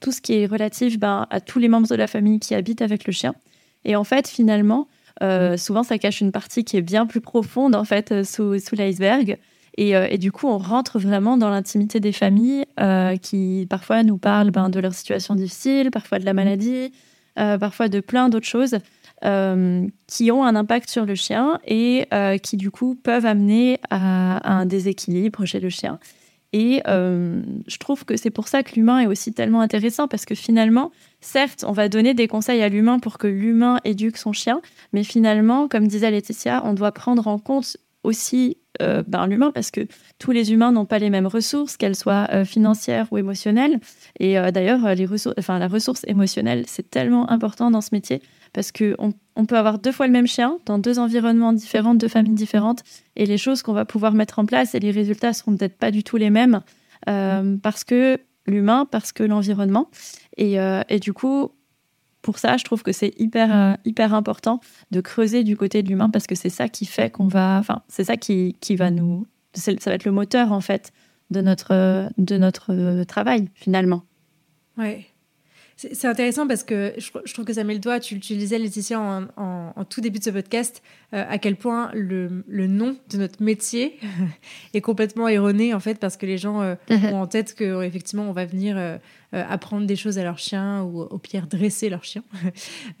tout 0.00 0.10
ce 0.10 0.20
qui 0.20 0.34
est 0.34 0.46
relatif 0.46 0.98
ben, 0.98 1.28
à 1.30 1.40
tous 1.40 1.60
les 1.60 1.68
membres 1.68 1.86
de 1.86 1.94
la 1.94 2.08
famille 2.08 2.40
qui 2.40 2.54
habitent 2.54 2.82
avec 2.82 3.06
le 3.06 3.12
chien. 3.12 3.34
Et 3.84 3.94
en 3.94 4.02
fait, 4.02 4.26
finalement, 4.26 4.88
euh, 5.22 5.56
souvent, 5.56 5.82
ça 5.82 5.98
cache 5.98 6.20
une 6.20 6.32
partie 6.32 6.64
qui 6.64 6.76
est 6.76 6.82
bien 6.82 7.06
plus 7.06 7.20
profonde, 7.20 7.74
en 7.74 7.84
fait, 7.84 8.12
euh, 8.12 8.24
sous, 8.24 8.58
sous 8.58 8.74
l'iceberg. 8.74 9.38
Et, 9.76 9.96
euh, 9.96 10.06
et, 10.10 10.18
du 10.18 10.32
coup, 10.32 10.46
on 10.46 10.58
rentre 10.58 10.98
vraiment 10.98 11.36
dans 11.36 11.50
l'intimité 11.50 12.00
des 12.00 12.12
familles 12.12 12.64
qui, 13.22 13.66
parfois, 13.68 14.02
nous 14.02 14.18
parlent 14.18 14.50
ben, 14.50 14.68
de 14.68 14.80
leur 14.80 14.94
situation 14.94 15.34
difficile, 15.34 15.90
parfois 15.90 16.18
de 16.18 16.24
la 16.24 16.32
maladie, 16.32 16.92
parfois 17.34 17.88
de 17.88 17.98
plein 17.98 18.28
d'autres 18.28 18.46
choses 18.46 18.76
qui 19.22 20.30
ont 20.30 20.44
un 20.44 20.54
impact 20.54 20.90
sur 20.90 21.06
le 21.06 21.14
chien 21.14 21.58
et 21.66 22.06
qui, 22.42 22.56
du 22.56 22.70
coup, 22.70 22.94
peuvent 22.94 23.26
amener 23.26 23.78
à, 23.90 24.58
un 24.58 24.66
déséquilibre 24.66 25.44
chez 25.46 25.60
le 25.60 25.70
chien. 25.70 25.98
Et 26.52 26.82
je 26.86 27.78
trouve 27.78 28.04
que 28.04 28.16
c'est 28.16 28.30
pour 28.30 28.48
ça 28.48 28.62
que 28.62 28.74
l'humain 28.76 29.00
est 29.00 29.06
aussi 29.06 29.32
tellement 29.32 29.60
intéressant 29.60 30.08
parce 30.08 30.24
que 30.24 30.34
finalement, 30.34 30.92
certes, 31.20 31.64
on 31.66 31.72
va 31.72 31.88
donner 31.88 32.14
des 32.14 32.28
conseils 32.28 32.62
à 32.62 32.68
l'humain 32.68 32.98
pour 32.98 33.18
que 33.18 33.26
l'humain 33.26 33.80
éduque 33.84 34.18
son 34.18 34.32
chien, 34.32 34.60
mais 34.92 35.04
finalement, 35.04 35.68
comme 35.68 35.88
disait 35.88 36.10
Laetitia, 36.10 36.62
on 36.64 36.74
doit 36.74 36.92
prendre 36.92 37.26
en 37.28 37.38
compte 37.38 37.76
aussi 38.04 38.58
euh, 38.82 39.02
ben, 39.06 39.26
l'humain 39.26 39.50
parce 39.52 39.70
que 39.70 39.86
tous 40.18 40.30
les 40.32 40.52
humains 40.52 40.72
n'ont 40.72 40.84
pas 40.84 40.98
les 40.98 41.10
mêmes 41.10 41.26
ressources, 41.26 41.76
qu'elles 41.76 41.96
soient 41.96 42.28
euh, 42.32 42.44
financières 42.44 43.06
ou 43.10 43.18
émotionnelles. 43.18 43.80
Et 44.18 44.38
euh, 44.38 44.50
d'ailleurs, 44.50 44.94
les 44.94 45.06
ressources, 45.06 45.34
enfin 45.38 45.58
la 45.58 45.68
ressource 45.68 46.02
émotionnelle, 46.06 46.64
c'est 46.66 46.90
tellement 46.90 47.30
important 47.30 47.70
dans 47.70 47.80
ce 47.80 47.90
métier 47.92 48.20
parce 48.54 48.72
que 48.72 48.96
on, 48.98 49.44
peut 49.44 49.58
avoir 49.58 49.78
deux 49.78 49.92
fois 49.92 50.06
le 50.06 50.12
même 50.12 50.26
chien 50.26 50.58
dans 50.64 50.78
deux 50.78 50.98
environnements 50.98 51.52
différents, 51.52 51.94
deux 51.94 52.08
familles 52.08 52.34
différentes, 52.34 52.82
et 53.16 53.26
les 53.26 53.36
choses 53.36 53.60
qu'on 53.60 53.74
va 53.74 53.84
pouvoir 53.84 54.14
mettre 54.14 54.38
en 54.38 54.46
place 54.46 54.74
et 54.74 54.80
les 54.80 54.90
résultats 54.90 55.34
seront 55.34 55.54
peut-être 55.56 55.76
pas 55.76 55.90
du 55.90 56.02
tout 56.02 56.16
les 56.16 56.30
mêmes 56.30 56.62
parce 57.04 57.84
que 57.84 58.18
l'humain, 58.46 58.86
parce 58.90 59.12
que 59.12 59.22
l'environnement. 59.22 59.90
Et, 60.38 60.56
et 60.88 60.98
du 61.00 61.12
coup, 61.12 61.50
pour 62.24 62.38
ça, 62.38 62.56
je 62.56 62.64
trouve 62.64 62.82
que 62.82 62.90
c'est 62.90 63.12
hyper, 63.18 63.54
euh, 63.54 63.74
hyper 63.84 64.14
important 64.14 64.58
de 64.90 65.00
creuser 65.00 65.44
du 65.44 65.56
côté 65.56 65.82
de 65.82 65.88
l'humain 65.88 66.10
parce 66.10 66.26
que 66.26 66.34
c'est 66.34 66.48
ça 66.48 66.68
qui 66.68 66.86
fait 66.86 67.10
qu'on 67.10 67.28
va. 67.28 67.58
Enfin, 67.60 67.82
c'est 67.86 68.04
ça 68.04 68.16
qui, 68.16 68.56
qui 68.60 68.74
va 68.74 68.90
nous. 68.90 69.26
Ça 69.52 69.72
va 69.86 69.92
être 69.92 70.04
le 70.04 70.10
moteur, 70.10 70.50
en 70.50 70.60
fait, 70.60 70.92
de 71.30 71.40
notre, 71.40 72.08
de 72.18 72.36
notre 72.38 72.72
euh, 72.72 73.04
travail, 73.04 73.48
finalement. 73.54 74.02
Ouais. 74.76 75.06
C'est 75.76 76.06
intéressant 76.06 76.46
parce 76.46 76.62
que 76.62 76.94
je, 76.98 77.32
trouve 77.32 77.44
que 77.44 77.52
ça 77.52 77.64
met 77.64 77.74
le 77.74 77.80
doigt, 77.80 77.98
tu, 77.98 78.20
tu 78.20 78.36
disais 78.36 78.58
Laetitia 78.58 79.00
en, 79.00 79.26
en, 79.36 79.84
tout 79.84 80.00
début 80.00 80.20
de 80.20 80.24
ce 80.24 80.30
podcast, 80.30 80.82
euh, 81.12 81.24
à 81.28 81.38
quel 81.38 81.56
point 81.56 81.90
le, 81.94 82.44
le, 82.46 82.68
nom 82.68 82.96
de 83.10 83.18
notre 83.18 83.42
métier 83.42 83.98
est 84.74 84.80
complètement 84.80 85.26
erroné 85.26 85.74
en 85.74 85.80
fait 85.80 85.98
parce 85.98 86.16
que 86.16 86.26
les 86.26 86.38
gens 86.38 86.62
euh, 86.62 86.76
ont 86.90 87.16
en 87.16 87.26
tête 87.26 87.54
qu'effectivement 87.54 88.22
on 88.22 88.32
va 88.32 88.44
venir 88.44 88.76
euh, 88.78 88.98
apprendre 89.32 89.84
des 89.86 89.96
choses 89.96 90.16
à 90.16 90.22
leur 90.22 90.38
chien 90.38 90.82
ou 90.84 91.00
au 91.00 91.18
pire 91.18 91.48
dresser 91.48 91.88
leur 91.88 92.04
chien. 92.04 92.22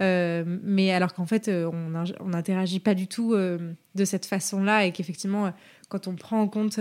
mais 0.00 0.90
alors 0.90 1.14
qu'en 1.14 1.26
fait 1.26 1.48
on 1.48 2.28
n'interagit 2.28 2.80
pas 2.80 2.94
du 2.94 3.06
tout 3.06 3.36
de 3.36 4.04
cette 4.04 4.26
façon-là 4.26 4.84
et 4.84 4.90
qu'effectivement 4.90 5.52
quand 5.88 6.08
on 6.08 6.16
prend 6.16 6.40
en 6.40 6.48
compte 6.48 6.80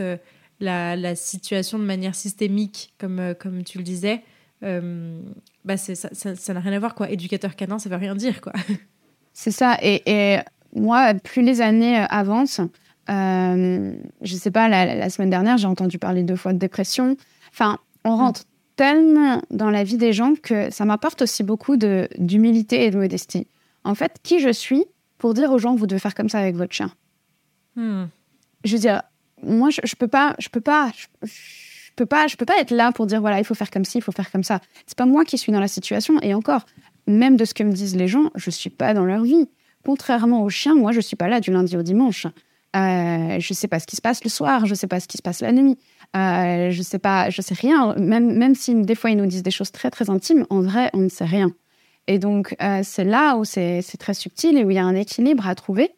la, 0.60 0.96
la, 0.96 1.16
situation 1.16 1.78
de 1.78 1.84
manière 1.84 2.16
systémique 2.16 2.96
comme, 2.98 3.36
comme 3.40 3.64
tu 3.64 3.78
le 3.78 3.84
disais, 3.84 4.24
euh, 4.64 5.22
bah 5.66 5.78
ça 5.78 6.54
n'a 6.54 6.60
rien 6.60 6.74
à 6.74 6.80
voir 6.80 6.96
quoi. 6.96 7.10
Éducateur 7.10 7.56
canin, 7.56 7.80
ça 7.80 7.90
veut 7.90 7.96
rien 7.96 8.16
dire 8.16 8.42
quoi. 8.42 8.54
C'est 9.34 9.52
ça. 9.52 9.78
Et, 9.82 10.02
et, 10.06 10.40
moi, 10.76 11.14
plus 11.14 11.42
les 11.42 11.62
années 11.62 12.00
euh, 12.00 12.06
avancent, 12.10 12.62
euh, 13.10 13.94
je 14.22 14.36
sais 14.36 14.52
pas, 14.52 14.68
la, 14.68 15.10
semaine 15.10 15.30
dernière, 15.30 15.58
j'ai 15.58 15.68
entendu 15.68 16.00
parler 16.00 16.24
deux 16.24 16.36
fois 16.36 16.54
de 16.54 16.58
dépression. 16.58 17.16
Enfin, 17.52 17.78
on 18.04 18.16
rentre 18.16 18.44
tellement 18.76 19.42
dans 19.52 19.70
la 19.70 19.84
vie 19.84 19.98
des 19.98 20.14
gens 20.14 20.34
que 20.36 20.72
ça 20.72 20.86
m'apporte 20.86 21.22
aussi 21.22 21.44
beaucoup 21.44 21.78
d'humilité 21.78 22.86
et 22.86 22.92
de 22.92 22.98
modestie. 22.98 23.48
En 23.84 23.96
fait, 23.96 24.18
qui 24.24 24.40
je 24.40 24.52
suis 24.52 24.86
pour 25.18 25.34
dire 25.34 25.52
aux 25.52 25.60
gens, 25.60 25.76
vous 25.76 25.88
devez 25.88 26.00
faire 26.00 26.16
comme 26.16 26.30
ça 26.30 26.40
avec 26.40 26.56
votre 26.56 26.74
chien? 26.74 26.92
Hmm. 27.76 28.06
Je 28.64 28.74
veux 28.74 28.80
dire, 28.80 29.04
moi, 29.44 29.70
je, 29.70 29.82
je 29.84 29.96
peux 29.96 30.08
pas, 30.08 30.36
je 30.40 30.50
peux 30.50 30.62
pas, 30.62 30.92
je 30.96 31.06
peux 31.96 32.06
pas, 32.06 32.28
je 32.28 32.36
peux 32.36 32.46
pas 32.46 32.60
être 32.60 32.72
là 32.72 32.92
pour 32.92 33.06
dire 33.06 33.22
voilà, 33.22 33.40
il 33.40 33.46
faut 33.46 33.54
faire 33.54 33.72
comme 33.72 33.86
ci, 33.86 34.00
il 34.00 34.02
faut 34.02 34.12
faire 34.12 34.32
comme 34.32 34.44
ça. 34.44 34.60
C'est 34.88 34.98
pas 34.98 35.06
moi 35.06 35.26
qui 35.26 35.38
suis 35.38 35.52
dans 35.52 35.60
la 35.60 35.68
situation. 35.68 36.20
Et 36.22 36.34
encore, 36.34 36.66
même 37.08 37.38
de 37.38 37.46
ce 37.46 37.54
que 37.54 37.64
me 37.64 37.72
disent 37.72 37.96
les 37.96 38.08
gens, 38.08 38.32
je 38.36 38.50
suis 38.50 38.70
pas 38.70 38.94
dans 38.94 39.06
leur 39.06 39.24
vie. 39.24 39.50
Contrairement 39.86 40.44
aux 40.44 40.50
chiens, 40.50 40.76
moi, 40.76 40.92
je 40.92 41.02
suis 41.02 41.16
pas 41.16 41.28
là 41.28 41.40
du 41.40 41.52
lundi 41.52 41.76
au 41.76 41.84
dimanche. 41.84 42.26
Euh, 42.76 43.40
je 43.40 43.54
sais 43.54 43.68
pas 43.68 43.80
ce 43.80 43.86
qui 43.86 43.96
se 43.96 44.02
passe 44.02 44.24
le 44.24 44.30
soir, 44.30 44.66
je 44.66 44.74
sais 44.74 44.88
pas 44.88 45.00
ce 45.00 45.08
qui 45.08 45.18
se 45.18 45.22
passe 45.22 45.42
la 45.42 45.52
nuit. 45.52 45.78
Euh, 46.16 46.72
je 46.72 46.82
sais 46.82 47.00
pas, 47.00 47.30
je 47.30 47.42
sais 47.42 47.54
rien. 47.54 47.94
Même, 47.96 48.36
même 48.36 48.56
si 48.56 48.74
des 48.74 48.96
fois 48.96 49.12
ils 49.12 49.18
nous 49.18 49.26
disent 49.26 49.44
des 49.44 49.52
choses 49.52 49.72
très 49.72 49.92
très 49.92 50.10
intimes, 50.10 50.46
en 50.50 50.62
vrai, 50.62 50.90
on 50.94 51.00
ne 51.00 51.10
sait 51.10 51.26
rien. 51.26 51.52
Et 52.08 52.20
donc, 52.20 52.56
euh, 52.62 52.82
c'est 52.84 53.04
là 53.04 53.36
où 53.38 53.46
c'est 53.46 53.82
très 54.00 54.14
subtil 54.14 54.58
et 54.58 54.66
où 54.66 54.72
il 54.72 54.76
y 54.76 54.80
a 54.80 54.86
un 54.86 54.96
équilibre 54.96 55.48
à 55.48 55.56
trouver 55.56 55.92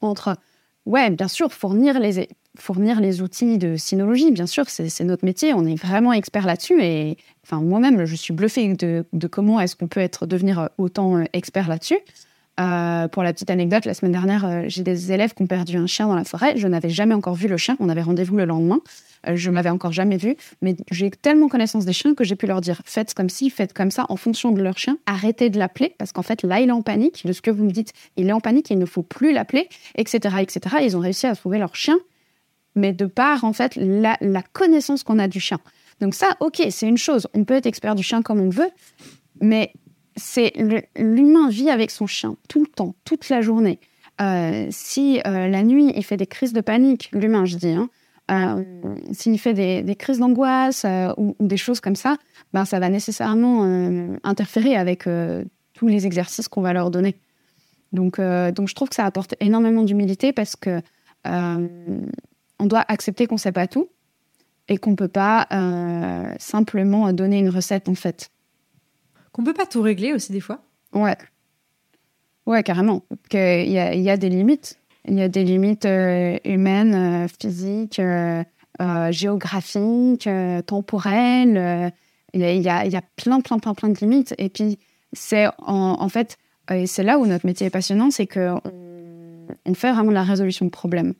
entre, 0.00 0.36
ouais, 0.84 1.10
bien 1.10 1.28
sûr, 1.28 1.52
fournir 1.52 1.98
les, 1.98 2.28
fournir 2.58 3.00
les 3.00 3.22
outils 3.22 3.58
de 3.58 3.76
cynologie, 3.76 4.30
bien 4.30 4.46
sûr, 4.46 4.68
c'est 4.68 5.04
notre 5.04 5.24
métier, 5.24 5.54
on 5.54 5.64
est 5.64 5.74
vraiment 5.74 6.12
expert 6.12 6.46
là-dessus. 6.46 6.82
Et 6.82 7.16
enfin, 7.44 7.60
moi-même, 7.60 8.04
je 8.04 8.14
suis 8.14 8.32
bluffée 8.32 8.74
de, 8.74 9.04
comment 9.30 9.60
est-ce 9.60 9.76
qu'on 9.76 9.88
peut 9.88 10.00
être 10.00 10.26
devenir 10.26 10.70
autant 10.78 11.16
euh, 11.16 11.24
expert 11.32 11.68
là-dessus. 11.68 11.98
Euh, 12.58 13.06
pour 13.08 13.22
la 13.22 13.34
petite 13.34 13.50
anecdote, 13.50 13.84
la 13.84 13.92
semaine 13.92 14.12
dernière, 14.12 14.46
euh, 14.46 14.62
j'ai 14.66 14.82
des 14.82 15.12
élèves 15.12 15.34
qui 15.34 15.42
ont 15.42 15.46
perdu 15.46 15.76
un 15.76 15.86
chien 15.86 16.06
dans 16.06 16.14
la 16.14 16.24
forêt. 16.24 16.56
Je 16.56 16.66
n'avais 16.66 16.88
jamais 16.88 17.14
encore 17.14 17.34
vu 17.34 17.48
le 17.48 17.58
chien. 17.58 17.76
On 17.80 17.90
avait 17.90 18.00
rendez-vous 18.00 18.36
le 18.36 18.46
lendemain. 18.46 18.80
je 19.30 19.50
ne 19.50 19.54
l'avais 19.54 19.68
encore 19.68 19.92
jamais 19.92 20.16
vu. 20.16 20.36
Mais 20.62 20.74
j'ai 20.90 21.10
tellement 21.10 21.48
connaissance 21.48 21.84
des 21.84 21.92
chiens 21.92 22.14
que 22.14 22.24
j'ai 22.24 22.34
pu 22.34 22.46
leur 22.46 22.62
dire 22.62 22.80
faites 22.86 23.12
comme 23.12 23.28
ci, 23.28 23.50
faites 23.50 23.74
comme 23.74 23.90
ça 23.90 24.06
en 24.08 24.16
fonction 24.16 24.52
de 24.52 24.62
leur 24.62 24.78
chien. 24.78 24.96
Arrêtez 25.04 25.50
de 25.50 25.58
l'appeler 25.58 25.94
parce 25.98 26.12
qu'en 26.12 26.22
fait, 26.22 26.42
là, 26.44 26.60
il 26.60 26.70
est 26.70 26.72
en 26.72 26.82
panique. 26.82 27.26
De 27.26 27.32
ce 27.32 27.42
que 27.42 27.50
vous 27.50 27.64
me 27.64 27.72
dites, 27.72 27.92
il 28.16 28.28
est 28.28 28.32
en 28.32 28.40
panique. 28.40 28.70
Il 28.70 28.78
ne 28.78 28.86
faut 28.86 29.02
plus 29.02 29.32
l'appeler, 29.34 29.68
etc., 29.96 30.36
etc. 30.40 30.76
ils 30.82 30.96
ont 30.96 31.00
réussi 31.00 31.26
à 31.26 31.36
trouver 31.36 31.58
leur 31.58 31.74
chien 31.76 31.98
mais 32.76 32.92
de 32.92 33.06
par 33.06 33.42
en 33.42 33.52
fait 33.52 33.74
la, 33.76 34.16
connaissance 34.52 35.02
qu'on 35.02 35.18
a 35.18 35.26
du 35.26 35.40
chien. 35.40 35.58
Donc 36.00 36.14
ça, 36.14 36.36
ok, 36.40 36.62
c'est 36.70 36.86
une 36.86 36.98
chose. 36.98 37.26
On 37.34 37.44
peut 37.44 37.54
être 37.54 37.66
expert 37.66 37.94
du 37.94 38.02
chien 38.02 38.22
comme 38.22 38.40
on 38.40 38.50
veut, 38.50 38.70
mais 39.40 39.72
c'est 40.14 40.52
l'humain 40.96 41.48
vit 41.48 41.70
avec 41.70 41.90
son 41.90 42.06
chien 42.06 42.36
tout 42.48 42.60
le 42.60 42.66
temps, 42.66 42.94
toute 43.04 43.28
la 43.28 43.40
journée. 43.40 43.80
Euh, 44.20 44.66
si 44.70 45.20
euh, 45.26 45.48
la 45.48 45.62
nuit 45.62 45.92
il 45.94 46.04
fait 46.04 46.16
des 46.16 46.26
crises 46.26 46.52
de 46.52 46.60
panique, 46.60 47.10
l'humain, 47.12 47.44
je 47.44 47.56
dis, 47.56 47.72
hein, 47.72 47.90
euh, 48.30 48.62
s'il 49.12 49.38
fait 49.38 49.54
des, 49.54 49.96
crises 49.96 50.18
d'angoisse 50.18 50.86
ou, 51.16 51.34
des 51.40 51.56
choses 51.56 51.80
comme 51.80 51.96
ça, 51.96 52.16
ben 52.52 52.64
ça 52.64 52.78
va 52.78 52.88
nécessairement 52.88 53.62
interférer 54.22 54.76
avec 54.76 55.04
tous 55.74 55.86
les 55.86 56.06
exercices 56.06 56.48
qu'on 56.48 56.62
va 56.62 56.72
leur 56.72 56.90
donner. 56.90 57.16
Donc, 57.92 58.20
donc 58.20 58.68
je 58.68 58.74
trouve 58.74 58.88
que 58.88 58.96
ça 58.96 59.04
apporte 59.04 59.34
énormément 59.40 59.82
d'humilité 59.84 60.32
parce 60.32 60.56
que 60.56 60.80
on 62.58 62.66
doit 62.66 62.84
accepter 62.88 63.26
qu'on 63.26 63.36
ne 63.36 63.40
sait 63.40 63.52
pas 63.52 63.66
tout. 63.66 63.88
et 64.68 64.78
qu'on 64.78 64.96
peut 64.96 65.08
pas 65.08 65.46
euh, 65.52 66.34
simplement 66.38 67.12
donner 67.12 67.38
une 67.38 67.50
recette 67.50 67.88
en 67.88 67.94
fait. 67.94 68.30
Qu'on 69.32 69.44
peut 69.44 69.54
pas 69.54 69.66
tout 69.66 69.82
régler 69.82 70.12
aussi 70.12 70.32
des 70.32 70.40
fois. 70.40 70.60
Ouais. 70.92 71.16
Ouais, 72.46 72.62
carrément. 72.62 73.02
Qu'il 73.28 73.70
y 73.70 73.78
a, 73.78 73.94
il 73.94 74.02
y 74.02 74.10
a 74.10 74.16
des 74.16 74.28
limites. 74.28 74.78
Il 75.06 75.14
y 75.14 75.22
a 75.22 75.28
des 75.28 75.44
limites 75.44 75.84
euh, 75.84 76.36
humaines, 76.44 77.28
physiques, 77.40 78.00
géographiques, 79.10 80.28
temporelles. 80.66 81.92
Il 82.32 82.40
y, 82.40 82.44
a, 82.44 82.52
il, 82.52 82.62
y 82.62 82.68
a, 82.68 82.84
il 82.86 82.92
y 82.92 82.96
a 82.96 83.02
plein, 83.14 83.40
plein, 83.40 83.58
plein, 83.58 83.74
plein 83.74 83.88
de 83.88 83.98
limites. 83.98 84.34
Et 84.38 84.48
puis, 84.48 84.78
c'est 85.12 85.46
en, 85.58 85.96
en, 86.00 86.08
fait, 86.08 86.38
et 86.72 86.86
c'est 86.86 87.04
là 87.04 87.18
où 87.18 87.26
notre 87.26 87.46
métier 87.46 87.68
est 87.68 87.70
passionnant, 87.70 88.10
c'est 88.10 88.26
qu'on 88.26 88.60
on 89.64 89.74
fait 89.74 89.92
vraiment 89.92 90.10
la 90.10 90.24
résolution 90.24 90.66
de 90.66 90.70
problèmes 90.70 91.14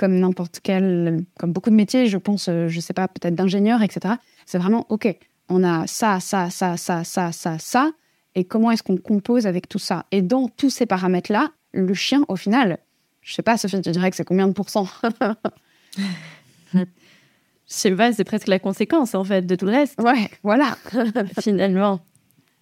comme 0.00 0.18
n'importe 0.18 0.60
quel, 0.62 1.26
comme 1.38 1.52
beaucoup 1.52 1.68
de 1.68 1.74
métiers, 1.74 2.06
je 2.06 2.16
pense, 2.16 2.48
euh, 2.48 2.68
je 2.68 2.80
sais 2.80 2.94
pas, 2.94 3.06
peut-être 3.06 3.34
d'ingénieur, 3.34 3.82
etc. 3.82 4.14
C'est 4.46 4.56
vraiment, 4.56 4.86
OK, 4.88 5.14
on 5.50 5.62
a 5.62 5.86
ça, 5.86 6.20
ça, 6.20 6.48
ça, 6.48 6.78
ça, 6.78 7.04
ça, 7.04 7.32
ça, 7.32 7.58
ça, 7.58 7.90
et 8.34 8.44
comment 8.44 8.70
est-ce 8.70 8.82
qu'on 8.82 8.96
compose 8.96 9.46
avec 9.46 9.68
tout 9.68 9.78
ça? 9.78 10.06
Et 10.10 10.22
dans 10.22 10.48
tous 10.48 10.70
ces 10.70 10.86
paramètres-là, 10.86 11.50
le 11.72 11.92
chien, 11.92 12.24
au 12.28 12.36
final, 12.36 12.78
je 13.20 13.34
sais 13.34 13.42
pas, 13.42 13.58
Sophie, 13.58 13.82
tu 13.82 13.90
dirais 13.90 14.08
que 14.08 14.16
c'est 14.16 14.24
combien 14.24 14.48
de 14.48 14.54
pourcents? 14.54 14.88
Je 16.72 17.76
sais 17.76 17.94
pas, 17.94 18.12
c'est 18.12 18.24
presque 18.24 18.48
la 18.48 18.58
conséquence, 18.58 19.14
en 19.14 19.22
fait, 19.22 19.42
de 19.42 19.54
tout 19.54 19.64
le 19.64 19.70
reste. 19.70 20.00
Ouais, 20.00 20.28
voilà. 20.42 20.76
Finalement. 21.40 22.00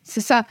C'est 0.02 0.20
ça. 0.20 0.44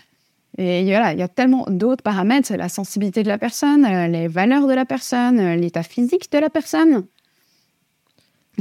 Et 0.58 0.84
voilà, 0.86 1.14
il 1.14 1.20
y 1.20 1.24
a 1.24 1.28
tellement 1.28 1.66
d'autres 1.68 2.04
paramètres, 2.04 2.54
la 2.56 2.70
sensibilité 2.70 3.22
de 3.22 3.28
la 3.28 3.38
personne, 3.38 3.86
euh, 3.86 4.08
les 4.08 4.28
valeurs 4.28 4.68
de 4.68 4.74
la 4.74 4.86
personne, 4.86 5.40
euh, 5.40 5.56
l'état 5.56 5.84
physique 5.84 6.32
de 6.32 6.40
la 6.40 6.50
personne, 6.50 7.06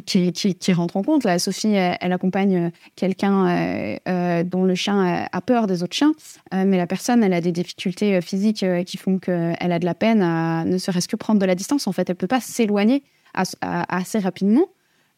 qui, 0.05 0.30
qui, 0.32 0.72
rentrent 0.74 0.99
en 0.99 1.03
compte. 1.03 1.24
Là, 1.24 1.39
Sophie, 1.39 1.72
elle, 1.72 2.12
accompagne 2.12 2.70
quelqu'un 2.97 3.97
euh, 4.07 4.43
dont 4.45 4.64
le 4.64 4.74
chien 4.74 5.26
a 5.32 5.41
peur 5.41 5.66
des 5.66 5.82
autres 5.82 5.97
chiens, 5.97 6.12
mais 6.53 6.76
la 6.76 6.87
personne, 6.87 7.24
elle 7.24 7.32
a 7.32 7.41
des 7.41 7.51
difficultés 7.51 8.20
physiques 8.20 8.62
qui 8.84 8.99
font 8.99 9.18
qu'elle 9.18 9.57
a 9.59 9.78
de 9.78 9.87
la 9.87 9.95
peine 9.95 10.20
à 10.20 10.66
ne 10.66 10.76
serait-ce 10.76 11.09
que 11.09 11.16
prendre 11.16 11.41
de 11.41 11.47
la 11.47 11.55
distance. 11.55 11.87
En 11.87 11.93
fait, 11.93 12.11
elle 12.11 12.16
peut 12.16 12.26
pas 12.26 12.43
s'éloigner 12.43 13.05
assez 13.32 14.18
rapidement. 14.18 14.68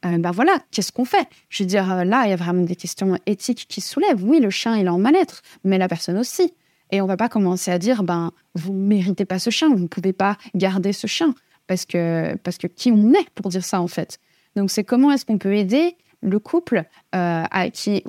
Ben 0.03 0.31
voilà, 0.31 0.59
qu'est-ce 0.71 0.93
qu'on 0.93 1.05
fait? 1.05 1.29
Je 1.49 1.63
veux 1.63 1.69
dire, 1.69 2.05
là, 2.05 2.25
il 2.27 2.31
y 2.31 2.33
a 2.33 2.37
vraiment 2.37 2.63
des 2.63 2.77
questions 2.77 3.19
éthiques 3.27 3.67
qui 3.69 3.81
se 3.81 3.91
soulèvent. 3.91 4.23
Oui, 4.23 4.41
le 4.41 4.51
chien, 4.51 4.77
il 4.77 4.87
est 4.87 4.91
en 4.91 4.99
mal-être, 4.99 5.43
mais 5.65 5.79
la 5.79 5.89
personne 5.89 6.19
aussi. 6.19 6.53
Et 6.91 7.01
on 7.01 7.07
va 7.07 7.17
pas 7.17 7.29
commencer 7.29 7.71
à 7.71 7.79
dire, 7.79 8.03
ben, 8.03 8.33
vous 8.55 8.73
méritez 8.73 9.25
pas 9.25 9.39
ce 9.39 9.51
chien, 9.51 9.69
vous 9.69 9.79
ne 9.79 9.89
pouvez 9.89 10.13
pas 10.13 10.37
garder 10.55 10.93
ce 10.93 11.07
chien. 11.07 11.35
Parce 11.67 11.85
que, 11.85 12.35
parce 12.37 12.57
que 12.57 12.67
qui 12.67 12.91
on 12.91 13.13
est 13.13 13.29
pour 13.35 13.51
dire 13.51 13.65
ça, 13.65 13.81
en 13.81 13.89
fait? 13.89 14.19
Donc, 14.57 14.71
c'est 14.71 14.85
comment 14.85 15.13
est-ce 15.13 15.27
qu'on 15.27 15.39
peut 15.39 15.55
aider 15.55 15.97
le 16.21 16.39
couple 16.39 16.85
euh, 17.15 17.45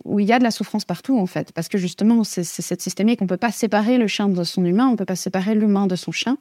où 0.05 0.19
il 0.19 0.25
y 0.25 0.31
a 0.31 0.39
de 0.39 0.43
la 0.43 0.51
souffrance 0.51 0.85
partout, 0.85 1.19
en 1.19 1.25
fait? 1.25 1.51
Parce 1.51 1.67
que 1.67 1.77
justement, 1.77 2.23
c'est 2.23 2.43
cette 2.43 2.81
systémique, 2.81 3.21
on 3.21 3.25
ne 3.25 3.29
peut 3.29 3.37
pas 3.37 3.51
séparer 3.51 3.97
le 3.97 4.07
chien 4.07 4.29
de 4.29 4.43
son 4.43 4.63
humain, 4.63 4.87
on 4.87 4.91
ne 4.91 4.95
peut 4.95 5.05
pas 5.05 5.17
séparer 5.17 5.55
l'humain 5.55 5.87
de 5.87 5.95
son 5.95 6.11
chien. 6.11 6.37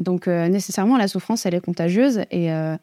Donc, 0.00 0.26
euh, 0.26 0.48
nécessairement, 0.48 0.96
la 0.96 1.06
souffrance, 1.06 1.44
elle 1.44 1.54
est 1.54 1.60
contagieuse. 1.60 2.22
Et, 2.30 2.50
euh, 2.50 2.76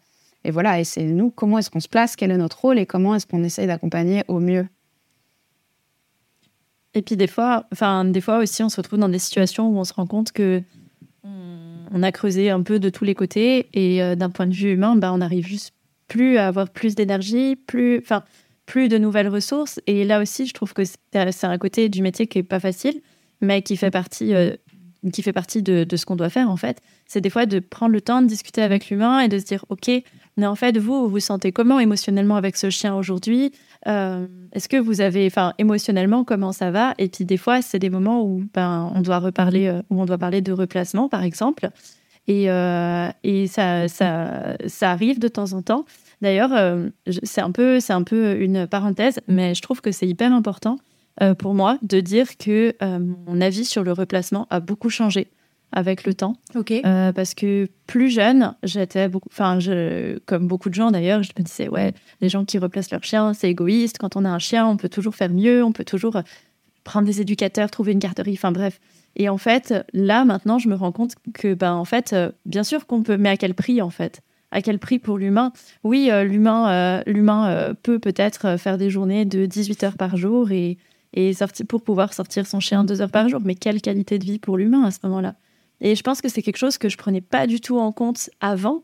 et 0.44 0.52
voilà, 0.52 0.80
et 0.80 0.84
c'est 0.84 1.04
nous, 1.04 1.30
comment 1.30 1.58
est-ce 1.60 1.70
qu'on 1.70 1.80
se 1.80 1.88
place, 1.88 2.16
quel 2.16 2.32
est 2.32 2.38
notre 2.38 2.60
rôle 2.60 2.80
et 2.80 2.86
comment 2.86 3.16
est-ce 3.16 3.28
qu'on 3.28 3.44
essaye 3.44 3.68
d'accompagner 3.68 4.24
au 4.28 4.40
mieux 4.40 4.68
et 6.94 7.02
puis 7.02 7.16
des 7.16 7.28
fois, 7.28 7.68
enfin 7.72 8.04
des 8.04 8.20
fois 8.20 8.40
aussi, 8.40 8.62
on 8.64 8.68
se 8.68 8.76
retrouve 8.76 9.00
dans 9.00 9.08
des 9.08 9.18
situations 9.18 9.70
où 9.70 9.78
on 9.78 9.86
se 9.86 9.94
rend 9.94 10.06
compte 10.06 10.34
que 10.34 10.62
on 11.94 12.04
a 12.04 12.12
creusé 12.12 12.50
un 12.50 12.62
peu 12.62 12.80
de 12.80 12.90
tous 12.90 13.04
les 13.04 13.16
côtés 13.16 13.68
et 13.74 14.02
euh, 14.02 14.16
d'un 14.16 14.30
point 14.30 14.48
de 14.48 14.54
vue 14.54 14.72
humain, 14.72 14.96
bah, 14.96 15.14
on 15.14 15.18
n'arrive 15.18 15.46
juste 15.46 15.74
plus 16.08 16.38
à 16.38 16.48
avoir 16.48 16.70
plus 16.70 16.96
d'énergie, 16.96 17.56
plus, 17.56 18.00
enfin 18.00 18.24
plus 18.66 18.88
de 18.88 18.98
nouvelles 18.98 19.28
ressources. 19.28 19.80
Et 19.88 20.06
là 20.06 20.22
aussi, 20.22 20.46
je 20.46 20.54
trouve 20.54 20.74
que 20.74 20.84
c'est 20.86 21.44
un 21.44 21.58
côté 21.58 21.90
du 21.90 22.02
métier 22.02 22.28
qui 22.28 22.40
est 22.40 22.44
pas 22.44 22.60
facile, 22.60 23.02
mais 23.42 23.62
qui 23.62 23.76
fait 23.76 23.92
partie, 23.92 24.34
euh, 24.34 24.56
qui 25.12 25.22
fait 25.22 25.34
partie 25.34 25.62
de, 25.62 25.84
de 25.84 25.98
ce 25.98 26.06
qu'on 26.06 26.16
doit 26.16 26.30
faire 26.30 26.50
en 26.50 26.58
fait. 26.58 26.82
C'est 27.06 27.22
des 27.22 27.30
fois 27.30 27.46
de 27.46 27.60
prendre 27.60 27.92
le 27.92 28.02
temps 28.02 28.22
de 28.22 28.28
discuter 28.28 28.62
avec 28.62 28.90
l'humain 28.90 29.20
et 29.20 29.28
de 29.28 29.38
se 29.40 29.46
dire, 29.46 29.66
ok, 29.70 29.92
mais 30.38 30.46
en 30.46 30.56
fait, 30.56 30.78
vous, 30.78 31.10
vous 31.10 31.20
sentez 31.20 31.52
comment 31.52 31.80
émotionnellement 31.80 32.36
avec 32.36 32.56
ce 32.58 32.70
chien 32.70 32.96
aujourd'hui? 32.96 33.52
Euh, 33.88 34.28
Est-ce 34.54 34.70
que 34.70 34.78
vous 34.78 35.02
avez, 35.02 35.26
enfin, 35.26 35.54
émotionnellement, 35.58 36.24
comment 36.24 36.52
ça 36.52 36.72
va? 36.72 36.94
Et 36.98 37.10
puis 37.10 37.26
des 37.26 37.38
fois, 37.38 37.62
c'est 37.62 37.80
des 37.80 37.90
moments 37.90 38.24
où 38.24 38.44
ben, 38.54 38.92
on 38.96 39.02
doit 39.02 39.20
reparler, 39.20 39.68
euh, 39.68 39.82
où 39.90 40.02
on 40.02 40.06
doit 40.06 40.18
parler 40.18 40.42
de 40.42 40.52
replacement, 40.52 41.10
par 41.10 41.24
exemple. 41.24 41.70
Et, 42.28 42.50
euh, 42.50 43.10
ça, 43.48 43.88
arrive 44.82 45.20
de 45.20 45.28
temps 45.28 45.54
en 45.54 45.62
temps. 45.62 45.86
D'ailleurs, 46.22 46.52
c'est 47.24 47.42
un 47.42 47.52
c'est 47.80 47.94
un 47.94 48.04
peu 48.04 48.40
une 48.40 48.68
parenthèse, 48.68 49.20
mais 49.28 49.56
je 49.56 49.62
trouve 49.62 49.82
que 49.82 49.92
c'est 49.92 50.08
hyper 50.08 50.32
important 50.32 50.78
pour 51.40 51.56
moi 51.56 51.80
de 51.82 52.00
dire 52.00 52.38
que 52.38 52.76
mon 53.26 53.42
avis 53.42 53.66
sur 53.66 53.84
le 53.84 53.92
replacement 53.92 54.46
a 54.52 54.60
beaucoup 54.60 54.92
changé 54.92 55.32
avec 55.72 56.06
le 56.06 56.14
temps. 56.14 56.36
Euh, 56.56 57.12
parce 57.14 57.34
que 57.34 57.70
plus 57.88 58.10
jeune, 58.10 58.56
j'étais 58.64 59.08
beaucoup, 59.08 59.30
enfin, 59.32 59.60
je, 59.60 60.20
comme 60.26 60.48
beaucoup 60.48 60.70
de 60.70 60.74
gens 60.74 60.92
d'ailleurs, 60.92 61.24
je 61.24 61.32
me 61.38 61.44
disais, 61.44 61.70
ouais, 61.70 61.94
les 62.20 62.30
gens 62.30 62.46
qui 62.46 62.58
replacent 62.58 62.92
leur 62.92 63.04
chien, 63.04 63.34
c'est 63.34 63.50
égoïste. 63.50 63.98
Quand 63.98 64.16
on 64.16 64.26
a 64.26 64.30
un 64.30 64.40
chien, 64.40 64.68
on 64.68 64.78
peut 64.78 64.90
toujours 64.90 65.16
faire 65.16 65.30
mieux, 65.30 65.64
on 65.64 65.72
peut 65.72 65.86
toujours 65.86 66.18
prendre 66.84 67.06
des 67.06 67.22
éducateurs, 67.22 67.72
trouver 67.72 67.94
une 67.94 68.00
garderie, 68.00 68.34
enfin 68.34 68.52
bref. 68.52 68.80
Et 69.16 69.30
en 69.30 69.38
fait, 69.38 69.74
là, 69.94 70.26
maintenant, 70.26 70.58
je 70.58 70.68
me 70.68 70.76
rends 70.76 70.92
compte 70.92 71.14
que, 71.34 71.54
ben, 71.54 71.74
en 71.74 71.86
fait, 71.86 72.14
euh, 72.14 72.32
bien 72.46 72.64
sûr 72.64 72.86
qu'on 72.88 73.04
peut, 73.04 73.18
mais 73.18 73.30
à 73.30 73.38
quel 73.38 73.54
prix, 73.54 73.82
en 73.82 73.90
fait? 73.90 74.22
À 74.52 74.62
quel 74.62 74.80
prix 74.80 75.00
pour 75.00 75.18
l'humain? 75.18 75.54
Oui, 75.84 76.10
euh, 76.12 76.24
l'humain, 76.26 77.02
l'humain 77.06 77.74
peut 77.84 78.00
peut-être 78.00 78.58
faire 78.58 78.78
des 78.78 78.90
journées 78.90 79.24
de 79.24 79.46
18 79.46 79.84
heures 79.84 79.98
par 79.98 80.18
jour 80.18 80.52
et, 80.52 80.78
et 81.14 81.34
sortir, 81.34 81.66
pour 81.66 81.82
pouvoir 81.82 82.14
sortir 82.14 82.46
son 82.46 82.60
chien 82.60 82.84
deux 82.84 83.02
heures 83.02 83.12
par 83.12 83.30
jour. 83.30 83.40
Mais 83.44 83.56
quelle 83.56 83.82
qualité 83.82 84.20
de 84.20 84.26
vie 84.26 84.40
pour 84.40 84.58
l'humain 84.58 84.84
à 84.84 84.92
ce 84.92 85.00
moment-là? 85.04 85.36
Et 85.82 85.96
je 85.96 86.04
pense 86.04 86.22
que 86.22 86.30
c'est 86.30 86.42
quelque 86.42 86.58
chose 86.58 86.78
que 86.78 86.88
je 86.88 86.98
prenais 86.98 87.22
pas 87.22 87.48
du 87.48 87.60
tout 87.60 87.80
en 87.80 87.92
compte 87.92 88.30
avant. 88.40 88.84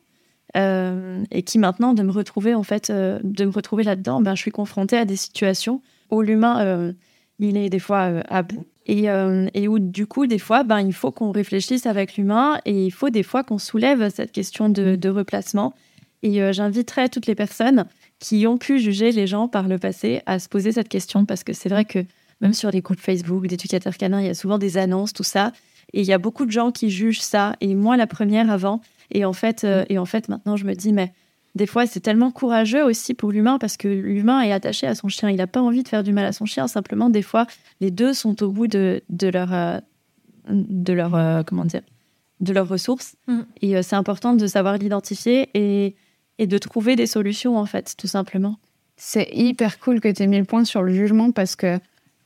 Euh, 0.56 1.26
et 1.30 1.44
qui 1.44 1.60
maintenant 1.60 1.94
de 1.94 2.02
me 2.04 2.12
retrouver 2.12 2.56
en 2.56 2.64
fait 2.64 2.90
euh, 2.90 3.20
de 3.22 3.44
me 3.44 3.52
retrouver 3.52 3.84
là-dedans 3.84 4.22
ben 4.22 4.34
je 4.34 4.40
suis 4.40 4.52
confrontée 4.52 4.96
à 4.96 5.04
des 5.04 5.18
situations 5.18 5.82
où 6.10 6.22
l'humain 6.22 6.62
euh, 6.62 6.94
il 7.38 7.58
est 7.58 7.70
des 7.70 7.80
fois 7.80 8.22
à 8.30 8.44
bout 8.44 8.66
et, 8.86 9.08
et, 9.54 9.68
où 9.68 9.78
du 9.78 10.08
coup 10.08 10.26
des 10.26 10.40
fois 10.40 10.64
ben 10.64 10.80
il 10.80 10.94
faut 10.94 11.12
qu'on 11.12 11.32
réfléchisse 11.32 11.86
avec 11.86 12.16
l'humain 12.16 12.62
et 12.64 12.86
il 12.86 12.92
faut 12.92 13.10
des 13.10 13.24
fois 13.24 13.44
qu'on 13.44 13.58
soulève 13.58 14.10
cette 14.10 14.32
question 14.32 14.70
de, 14.70 14.96
de 14.96 15.10
replacement. 15.10 15.74
Et 16.24 16.42
j'inviterai 16.54 17.10
toutes 17.10 17.28
les 17.28 17.36
personnes 17.36 17.86
qui 18.20 18.48
ont 18.48 18.58
pu 18.58 18.80
juger 18.80 19.12
les 19.12 19.28
gens 19.28 19.50
par 19.50 19.68
le 19.68 19.78
passé 19.78 20.22
à 20.26 20.40
se 20.40 20.48
poser 20.48 20.72
cette 20.72 20.88
question 20.88 21.26
parce 21.26 21.44
que 21.44 21.52
c'est 21.52 21.68
vrai 21.68 21.84
que 21.84 22.00
même 22.40 22.54
sur 22.54 22.72
les 22.72 22.80
groupes 22.80 23.02
Facebook 23.02 23.46
d'éducateurs 23.48 23.98
canins 23.98 24.22
il 24.22 24.28
y 24.28 24.30
a 24.30 24.34
souvent 24.34 24.58
des 24.58 24.78
annonces 24.78 25.12
tout 25.12 25.24
ça 25.24 25.52
et 25.94 26.02
il 26.02 26.06
y 26.06 26.14
a 26.14 26.18
beaucoup 26.18 26.46
de 26.46 26.52
gens 26.52 26.72
qui 26.72 26.90
jugent 26.90 27.22
ça, 27.22 27.56
et 27.62 27.76
moi 27.76 27.98
la 27.98 28.08
première 28.08 28.52
avant. 28.52 28.82
Et 29.12 29.26
en 29.26 29.34
fait, 29.34 29.64
euh, 29.64 29.86
et 29.90 29.98
en 29.98 30.06
fait 30.06 30.30
maintenant, 30.30 30.58
je 30.58 30.66
me 30.66 30.74
dis, 30.74 30.92
mais 30.94 31.14
des 31.56 31.66
fois, 31.66 31.88
c'est 31.88 32.02
tellement 32.02 32.30
courageux 32.32 32.84
aussi 32.84 33.14
pour 33.14 33.32
l'humain 33.32 33.58
parce 33.58 33.78
que 33.78 33.88
l'humain 33.88 34.42
est 34.42 34.52
attaché 34.52 34.86
à 34.86 34.96
son 34.96 35.08
chien. 35.08 35.30
Il 35.30 35.38
n'a 35.38 35.48
pas 35.48 35.62
envie 35.62 35.82
de 35.82 35.88
faire 35.88 36.04
du 36.04 36.14
mal 36.14 36.26
à 36.26 36.32
son 36.32 36.46
chien. 36.46 36.68
Simplement, 36.68 37.10
des 37.10 37.24
fois, 37.24 37.48
les 37.82 37.90
deux 37.90 38.14
sont 38.14 38.44
au 38.44 38.50
bout 38.50 38.68
de, 38.68 39.02
de 39.10 39.28
leur, 39.28 39.54
euh, 39.54 39.80
de 40.50 40.94
leur, 40.94 41.16
euh, 41.16 41.42
comment 41.44 41.66
dire, 41.66 41.82
de 42.42 42.54
leurs 42.54 42.68
ressources. 42.68 43.16
Mm. 43.28 43.40
Et 43.62 43.82
c'est 43.82 43.96
important 43.96 44.34
de 44.34 44.46
savoir 44.46 44.78
l'identifier 44.78 45.50
et, 45.56 45.96
et 46.38 46.46
de 46.46 46.58
trouver 46.60 46.96
des 46.96 47.08
solutions, 47.08 47.58
en 47.58 47.66
fait, 47.66 47.96
tout 47.98 48.08
simplement. 48.08 48.58
C'est 48.96 49.30
hyper 49.32 49.80
cool 49.80 50.00
que 50.00 50.10
tu 50.10 50.24
aies 50.24 50.28
mis 50.28 50.38
le 50.38 50.46
point 50.46 50.64
sur 50.64 50.84
le 50.84 50.94
jugement 50.94 51.32
parce 51.32 51.56
que 51.56 51.80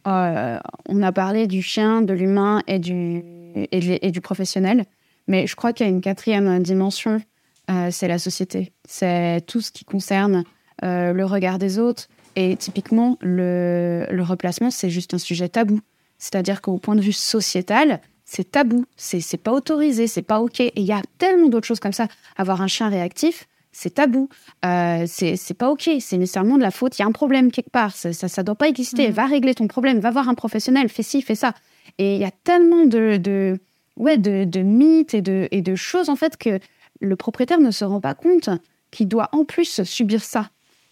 on 0.04 1.04
a 1.04 1.12
parlé 1.12 1.46
du 1.46 1.62
chien, 1.62 2.02
de 2.02 2.12
l'humain 2.12 2.64
et 2.66 2.80
du, 2.80 3.24
et, 3.56 4.12
du 4.12 4.22
professionnel. 4.22 4.86
Mais 5.28 5.48
je 5.48 5.56
crois 5.56 5.74
qu'il 5.74 5.86
y 5.86 5.90
a 5.90 5.92
une 5.92 6.02
quatrième 6.02 6.62
dimension, 6.62 7.22
euh, 7.70 7.90
c'est 7.92 8.08
la 8.08 8.20
société. 8.20 8.72
C'est 8.88 9.46
tout 9.48 9.62
ce 9.62 9.72
qui 9.72 9.86
concerne 9.86 10.44
euh, 10.84 11.14
le 11.14 11.26
regard 11.26 11.58
des 11.58 11.80
autres. 11.80 12.08
Et 12.36 12.56
typiquement, 12.56 13.18
le, 13.22 14.08
le 14.10 14.24
replacement, 14.24 14.72
c'est 14.72 14.90
juste 14.90 15.14
un 15.14 15.18
sujet 15.18 15.50
tabou. 15.50 15.80
C'est-à-dire 16.18 16.62
qu'au 16.62 16.78
point 16.78 16.96
de 16.96 17.02
vue 17.02 17.14
sociétal, 17.14 18.00
c'est 18.26 18.52
tabou, 18.52 18.86
c'est 18.96 19.42
pas 19.42 19.52
autorisé, 19.52 20.08
c'est 20.08 20.22
pas 20.22 20.40
OK. 20.40 20.60
Et 20.60 20.72
il 20.76 20.86
y 20.86 20.94
a 20.94 21.02
tellement 21.18 21.50
d'autres 21.50 21.68
choses 21.68 21.80
comme 21.80 21.94
ça. 21.94 22.08
Avoir 22.38 22.62
un 22.62 22.68
chien 22.68 22.88
réactif, 22.90 23.48
c'est 23.72 23.96
tabou, 23.96 24.30
euh, 24.66 25.06
c'est 25.08 25.54
pas 25.58 25.70
OK, 25.70 25.90
c'est 26.00 26.18
nécessairement 26.18 26.58
de 26.58 26.62
la 26.62 26.72
faute, 26.72 26.98
il 26.98 27.02
y 27.02 27.06
a 27.06 27.08
un 27.08 27.12
problème 27.12 27.52
quelque 27.52 27.70
part, 27.70 27.96
ça 27.96 28.10
ne 28.10 28.44
doit 28.44 28.56
pas 28.56 28.68
exister. 28.68 29.10
Mmh. 29.10 29.14
Va 29.14 29.26
régler 29.26 29.56
ton 29.56 29.68
problème, 29.68 30.00
va 30.00 30.12
voir 30.12 30.30
un 30.30 30.34
professionnel, 30.34 30.90
fais 30.90 31.04
ci, 31.04 31.22
fais 31.22 31.36
ça. 31.36 31.54
Et 31.98 32.16
il 32.16 32.22
y 32.22 32.26
a 32.26 32.32
tellement 32.32 32.86
de, 32.86 33.18
de 33.18 33.60
ouais, 33.98 34.18
de, 34.18 34.44
de, 34.44 34.62
mythes 34.62 35.14
et 35.14 35.22
de, 35.22 35.48
et 35.52 35.62
de 35.62 35.76
choses, 35.76 36.10
en 36.10 36.16
fait, 36.16 36.38
que 36.38 36.60
le 37.00 37.16
propriétaire 37.16 37.60
ne 37.60 37.72
se 37.72 37.86
rend 37.86 38.02
pas 38.02 38.14
compte 38.14 38.50
qu'il 38.92 39.08
doit 39.08 39.30
en 39.32 39.46
plus 39.46 39.84
subir 39.84 40.24
ça. 40.24 40.50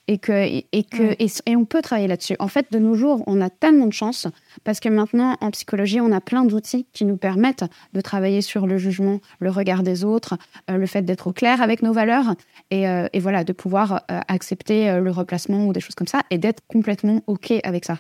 et 0.08 0.18
que 0.18 0.32
et, 0.32 0.84
que 0.84 1.16
et, 1.20 1.56
on 1.56 1.66
peut 1.66 1.82
travailler 1.84 2.08
là-dessus. 2.08 2.36
En 2.40 2.48
fait, 2.48 2.72
de 2.72 2.80
nos 2.80 2.96
jours, 2.96 3.24
on 3.28 3.42
a 3.42 3.50
tellement 3.52 3.86
de 3.86 3.94
chance 3.94 4.28
parce 4.64 4.80
que 4.80 4.90
maintenant 4.90 5.38
en 5.40 5.52
psychologie, 5.52 6.02
on 6.02 6.12
a 6.12 6.20
plein 6.20 6.46
d'outils 6.46 6.88
qui 6.94 7.06
nous 7.06 7.18
permettent 7.18 7.66
de 7.94 8.02
travailler 8.02 8.42
sur 8.42 8.66
le 8.66 8.80
jugement, 8.80 9.20
le 9.40 9.52
regard 9.52 9.84
des 9.84 10.04
autres, 10.04 10.36
euh, 10.70 10.78
le 10.78 10.88
fait 10.88 11.04
d'être 11.04 11.28
au 11.28 11.34
clair 11.34 11.62
avec 11.62 11.84
nos 11.84 11.94
valeurs 11.94 12.34
et, 12.72 12.88
euh, 12.88 13.08
et 13.14 13.20
voilà, 13.20 13.44
de 13.44 13.54
pouvoir 13.54 14.04
euh, 14.10 14.20
accepter 14.28 15.00
le 15.00 15.12
replacement 15.12 15.68
ou 15.68 15.74
des 15.74 15.80
choses 15.80 15.96
comme 15.96 16.08
ça 16.08 16.24
et 16.32 16.40
d'être 16.40 16.64
complètement 16.68 17.22
ok 17.28 17.54
avec 17.64 17.86
ça. 17.86 18.00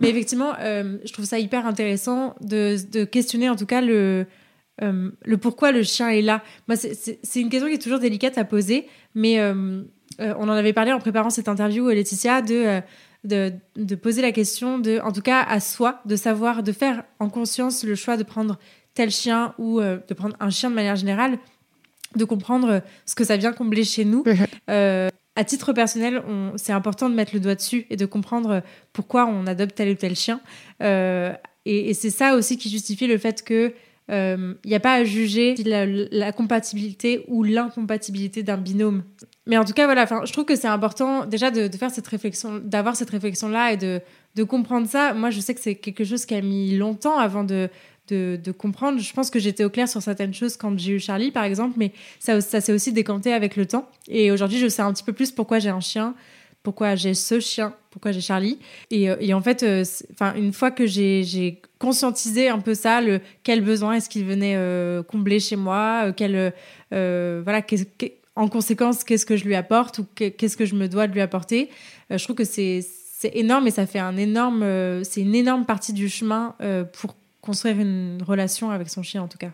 Mais 0.00 0.10
effectivement, 0.10 0.52
je 0.60 1.12
trouve 1.12 1.24
ça 1.24 1.38
hyper 1.38 1.66
intéressant 1.66 2.34
de, 2.40 2.76
de 2.90 3.04
questionner 3.04 3.48
en 3.48 3.56
tout 3.56 3.66
cas 3.66 3.80
le 3.80 4.26
le 4.82 5.36
pourquoi 5.36 5.72
le 5.72 5.82
chien 5.82 6.08
est 6.08 6.22
là. 6.22 6.42
Moi, 6.66 6.76
c'est 6.76 7.40
une 7.40 7.50
question 7.50 7.68
qui 7.68 7.74
est 7.74 7.82
toujours 7.82 7.98
délicate 7.98 8.38
à 8.38 8.44
poser, 8.44 8.86
mais 9.14 9.38
euh, 10.20 10.34
on 10.38 10.48
en 10.48 10.52
avait 10.52 10.72
parlé 10.72 10.92
en 10.92 10.98
préparant 10.98 11.30
cette 11.30 11.48
interview, 11.48 11.88
euh, 11.88 11.94
Laetitia, 11.94 12.42
euh, 12.50 12.80
de, 13.24 13.52
de, 13.76 13.94
poser 13.94 14.22
la 14.22 14.32
question 14.32 14.78
de, 14.78 15.00
en 15.02 15.12
tout 15.12 15.22
cas 15.22 15.42
à 15.42 15.60
soi, 15.60 16.00
de 16.04 16.16
savoir, 16.16 16.62
de 16.62 16.72
faire 16.72 17.04
en 17.18 17.30
conscience 17.30 17.84
le 17.84 17.94
choix 17.94 18.16
de 18.16 18.22
prendre 18.22 18.58
tel 18.94 19.10
chien 19.10 19.54
ou 19.58 19.80
de 19.80 20.14
prendre 20.14 20.36
un 20.40 20.50
chien 20.50 20.68
de 20.68 20.74
manière 20.74 20.96
générale, 20.96 21.38
de 22.16 22.24
comprendre 22.24 22.82
ce 23.06 23.14
que 23.14 23.24
ça 23.24 23.36
vient 23.36 23.52
combler 23.52 23.84
chez 23.84 24.04
nous. 24.04 24.24
À 25.36 25.44
titre 25.44 25.72
personnel, 25.72 26.22
c'est 26.56 26.72
important 26.72 27.08
de 27.08 27.14
mettre 27.14 27.34
le 27.34 27.40
doigt 27.40 27.54
dessus 27.54 27.86
et 27.90 27.96
de 27.96 28.06
comprendre 28.06 28.62
pourquoi 28.92 29.26
on 29.26 29.46
adopte 29.46 29.74
tel 29.74 29.90
ou 29.90 29.94
tel 29.94 30.16
chien. 30.16 30.40
et, 30.80 31.94
c'est 31.94 32.10
ça 32.10 32.34
aussi 32.34 32.58
qui 32.58 32.68
justifie 32.68 33.06
le 33.06 33.18
fait 33.18 33.44
que 33.44 33.72
il 34.08 34.56
n'y 34.64 34.74
a 34.74 34.80
pas 34.80 34.94
à 34.94 35.04
juger 35.04 35.54
la 35.64 36.32
compatibilité 36.32 37.24
ou 37.28 37.44
l'incompatibilité 37.44 38.42
d'un 38.42 38.56
binôme. 38.56 39.04
Mais 39.46 39.56
en 39.56 39.64
tout 39.64 39.72
cas, 39.72 39.86
voilà, 39.86 40.06
je 40.24 40.32
trouve 40.32 40.44
que 40.44 40.54
c'est 40.54 40.68
important 40.68 41.26
déjà 41.26 41.50
de, 41.50 41.68
faire 41.76 41.90
cette 41.90 42.06
réflexion, 42.06 42.60
d'avoir 42.62 42.94
cette 42.94 43.10
réflexion-là 43.10 43.72
et 43.72 43.76
de, 43.76 44.44
comprendre 44.44 44.86
ça. 44.86 45.12
Moi, 45.12 45.30
je 45.30 45.40
sais 45.40 45.54
que 45.54 45.60
c'est 45.60 45.74
quelque 45.74 46.04
chose 46.04 46.24
qui 46.24 46.34
a 46.34 46.40
mis 46.40 46.76
longtemps 46.76 47.18
avant 47.18 47.42
de, 47.42 47.68
de, 48.14 48.52
comprendre. 48.52 49.00
Je 49.00 49.12
pense 49.12 49.30
que 49.30 49.38
j'étais 49.38 49.64
au 49.64 49.70
clair 49.70 49.88
sur 49.88 50.02
certaines 50.02 50.34
choses 50.34 50.56
quand 50.56 50.78
j'ai 50.78 50.92
eu 50.92 51.00
Charlie, 51.00 51.30
par 51.30 51.44
exemple, 51.44 51.74
mais 51.76 51.92
ça, 52.18 52.40
ça 52.40 52.60
s'est 52.60 52.72
aussi 52.72 52.92
décanté 52.92 53.32
avec 53.32 53.56
le 53.56 53.66
temps. 53.66 53.88
Et 54.08 54.30
aujourd'hui, 54.30 54.58
je 54.58 54.68
sais 54.68 54.82
un 54.82 54.92
petit 54.92 55.04
peu 55.04 55.12
plus 55.12 55.30
pourquoi 55.30 55.58
j'ai 55.58 55.70
un 55.70 55.80
chien, 55.80 56.14
pourquoi 56.62 56.94
j'ai 56.94 57.14
ce 57.14 57.40
chien, 57.40 57.74
pourquoi 57.90 58.12
j'ai 58.12 58.20
Charlie. 58.20 58.58
Et, 58.90 59.10
euh, 59.10 59.34
en 59.34 59.40
fait, 59.40 59.62
euh, 59.62 59.84
enfin, 60.12 60.34
une 60.34 60.52
fois 60.52 60.70
que 60.70 60.86
j'ai 60.86 61.60
conscientisé 61.78 62.48
un 62.48 62.60
peu 62.60 62.74
ça, 62.74 63.00
le 63.00 63.20
quel 63.42 63.62
besoin 63.62 63.94
est-ce 63.94 64.08
qu'il 64.08 64.24
venait 64.24 64.54
euh, 64.56 65.02
combler 65.02 65.40
chez 65.40 65.56
moi, 65.56 66.12
quel 66.16 66.52
voilà, 66.90 67.62
qu'est-ce 67.62 67.84
en 68.36 68.48
conséquence, 68.48 69.04
qu'est-ce 69.04 69.26
que 69.26 69.36
je 69.36 69.44
lui 69.44 69.54
apporte 69.54 69.98
ou 69.98 70.06
qu'est-ce 70.14 70.56
que 70.56 70.64
je 70.64 70.74
me 70.74 70.88
dois 70.88 71.08
de 71.08 71.12
lui 71.12 71.20
apporter. 71.20 71.68
Je 72.10 72.22
trouve 72.22 72.36
que 72.36 72.44
c'est 72.44 72.84
énorme 73.34 73.66
et 73.66 73.70
ça 73.70 73.86
fait 73.86 73.98
un 73.98 74.16
énorme, 74.16 74.64
c'est 75.02 75.20
une 75.20 75.34
énorme 75.34 75.66
partie 75.66 75.92
du 75.92 76.08
chemin 76.08 76.54
pour 76.92 77.16
construire 77.40 77.78
une 77.78 78.22
relation 78.22 78.70
avec 78.70 78.88
son 78.88 79.02
chien 79.02 79.22
en 79.22 79.28
tout 79.28 79.38
cas. 79.38 79.50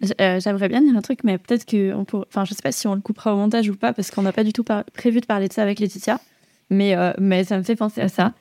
J'aimerais 0.00 0.68
bien 0.68 0.82
dire 0.82 0.96
un 0.96 1.02
truc, 1.02 1.20
mais 1.24 1.38
peut-être 1.38 1.64
que 1.64 1.94
on 1.94 2.04
pourrait... 2.04 2.26
enfin, 2.28 2.44
je 2.44 2.54
sais 2.54 2.62
pas 2.62 2.72
si 2.72 2.86
on 2.86 2.94
le 2.94 3.00
coupera 3.00 3.34
au 3.34 3.38
montage 3.38 3.68
ou 3.68 3.76
pas, 3.76 3.92
parce 3.92 4.10
qu'on 4.10 4.22
n'a 4.22 4.32
pas 4.32 4.44
du 4.44 4.52
tout 4.52 4.64
prévu 4.94 5.20
de 5.20 5.26
parler 5.26 5.48
de 5.48 5.52
ça 5.52 5.62
avec 5.62 5.80
Laetitia, 5.80 6.20
mais, 6.68 6.94
mais 7.18 7.44
ça 7.44 7.56
me 7.56 7.62
fait 7.62 7.76
penser 7.76 8.02
à 8.02 8.08
ça. 8.08 8.34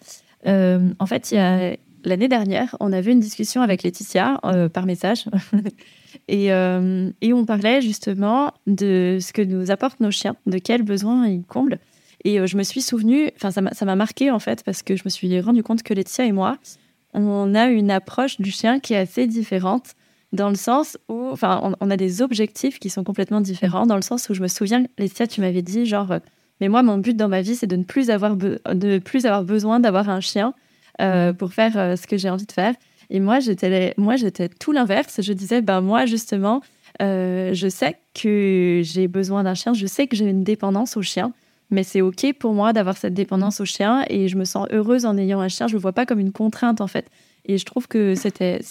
en 0.45 1.05
fait, 1.05 1.33
l'année 2.03 2.27
dernière, 2.27 2.75
on 2.81 2.91
avait 2.91 3.13
une 3.13 3.21
discussion 3.21 3.61
avec 3.61 3.83
Laetitia 3.83 4.39
par 4.73 4.85
message 4.85 5.25
Euh, 6.31 7.11
et, 7.21 7.33
on 7.33 7.45
parlait 7.45 7.81
justement 7.81 8.53
de 8.67 9.17
ce 9.21 9.33
que 9.33 9.41
nous 9.41 9.71
apportent 9.71 9.99
nos 9.99 10.11
chiens, 10.11 10.35
de 10.45 10.57
quels 10.57 10.83
besoins 10.83 11.27
ils 11.27 11.43
comblent. 11.43 11.79
Et 12.25 12.39
euh, 12.39 12.47
je 12.47 12.57
me 12.57 12.63
suis 12.63 12.81
souvenue, 12.81 13.29
enfin 13.35 13.51
ça 13.51 13.85
m'a 13.85 13.95
marqué 13.95 14.31
en 14.31 14.39
fait, 14.39 14.63
parce 14.63 14.83
que 14.83 14.97
je 14.97 15.03
me 15.05 15.09
suis 15.09 15.39
rendu 15.39 15.63
compte 15.63 15.83
que 15.83 15.93
Laetitia 15.93 16.25
et 16.25 16.31
moi, 16.31 16.57
on 17.13 17.55
a 17.55 17.67
une 17.67 17.91
approche 17.91 18.41
du 18.41 18.51
chien 18.51 18.79
qui 18.81 18.93
est 18.93 18.97
assez 18.97 19.25
différente, 19.27 19.93
dans 20.33 20.49
le 20.49 20.55
sens 20.55 20.97
où, 21.07 21.29
enfin, 21.31 21.73
on, 21.79 21.89
a 21.89 21.95
des 21.95 22.21
objectifs 22.21 22.79
qui 22.79 22.89
sont 22.89 23.05
complètement 23.05 23.39
différents, 23.39 23.85
dans 23.85 23.95
le 23.95 24.01
sens 24.01 24.27
où 24.27 24.33
je 24.33 24.41
me 24.41 24.49
souviens, 24.49 24.85
Laetitia, 24.97 25.27
tu 25.27 25.39
m'avais 25.39 25.61
dit 25.61 25.85
genre, 25.85 26.11
euh, 26.11 26.19
mais 26.59 26.67
moi, 26.67 26.83
mon 26.83 26.97
but 26.97 27.15
dans 27.15 27.29
ma 27.29 27.41
vie, 27.41 27.55
c'est 27.55 27.67
de 27.67 27.77
ne 27.77 27.83
plus 27.83 28.09
avoir, 28.09 28.35
de 28.35 28.97
plus 28.99 29.25
avoir 29.25 29.43
besoin 29.43 29.79
d'avoir 29.79 30.09
un 30.09 30.19
chien 30.19 30.53
pour 31.37 31.53
faire 31.53 31.97
ce 31.97 32.07
que 32.07 32.15
j'ai 32.15 32.29
envie 32.29 32.45
de 32.45 32.51
faire. 32.53 32.73
Et 33.09 33.19
moi, 33.19 33.39
j'étais, 33.39 33.93
moi, 33.97 34.15
j'étais 34.15 34.49
tout 34.49 34.71
l'inverse. 34.71 35.21
Je 35.21 35.33
disais, 35.33 35.61
ben 35.61 35.81
moi, 35.81 36.05
justement, 36.05 36.61
euh, 37.01 37.53
je 37.53 37.67
sais 37.67 37.97
que 38.13 38.81
j'ai 38.83 39.07
besoin 39.07 39.43
d'un 39.43 39.53
chien, 39.53 39.73
je 39.73 39.85
sais 39.85 40.07
que 40.07 40.15
j'ai 40.15 40.25
une 40.25 40.43
dépendance 40.43 40.97
au 40.97 41.01
chien, 41.01 41.33
mais 41.69 41.83
c'est 41.83 42.01
OK 42.01 42.33
pour 42.39 42.53
moi 42.53 42.73
d'avoir 42.73 42.97
cette 42.97 43.13
dépendance 43.13 43.59
au 43.59 43.65
chien 43.65 44.05
et 44.09 44.27
je 44.27 44.37
me 44.37 44.45
sens 44.45 44.67
heureuse 44.71 45.05
en 45.05 45.17
ayant 45.17 45.39
un 45.39 45.47
chien. 45.47 45.67
Je 45.67 45.73
le 45.73 45.79
vois 45.79 45.93
pas 45.93 46.05
comme 46.05 46.19
une 46.19 46.31
contrainte, 46.31 46.81
en 46.81 46.87
fait. 46.87 47.09
Et 47.45 47.57
je 47.57 47.65
trouve 47.65 47.87
que 47.87 48.15
c'était, 48.15 48.61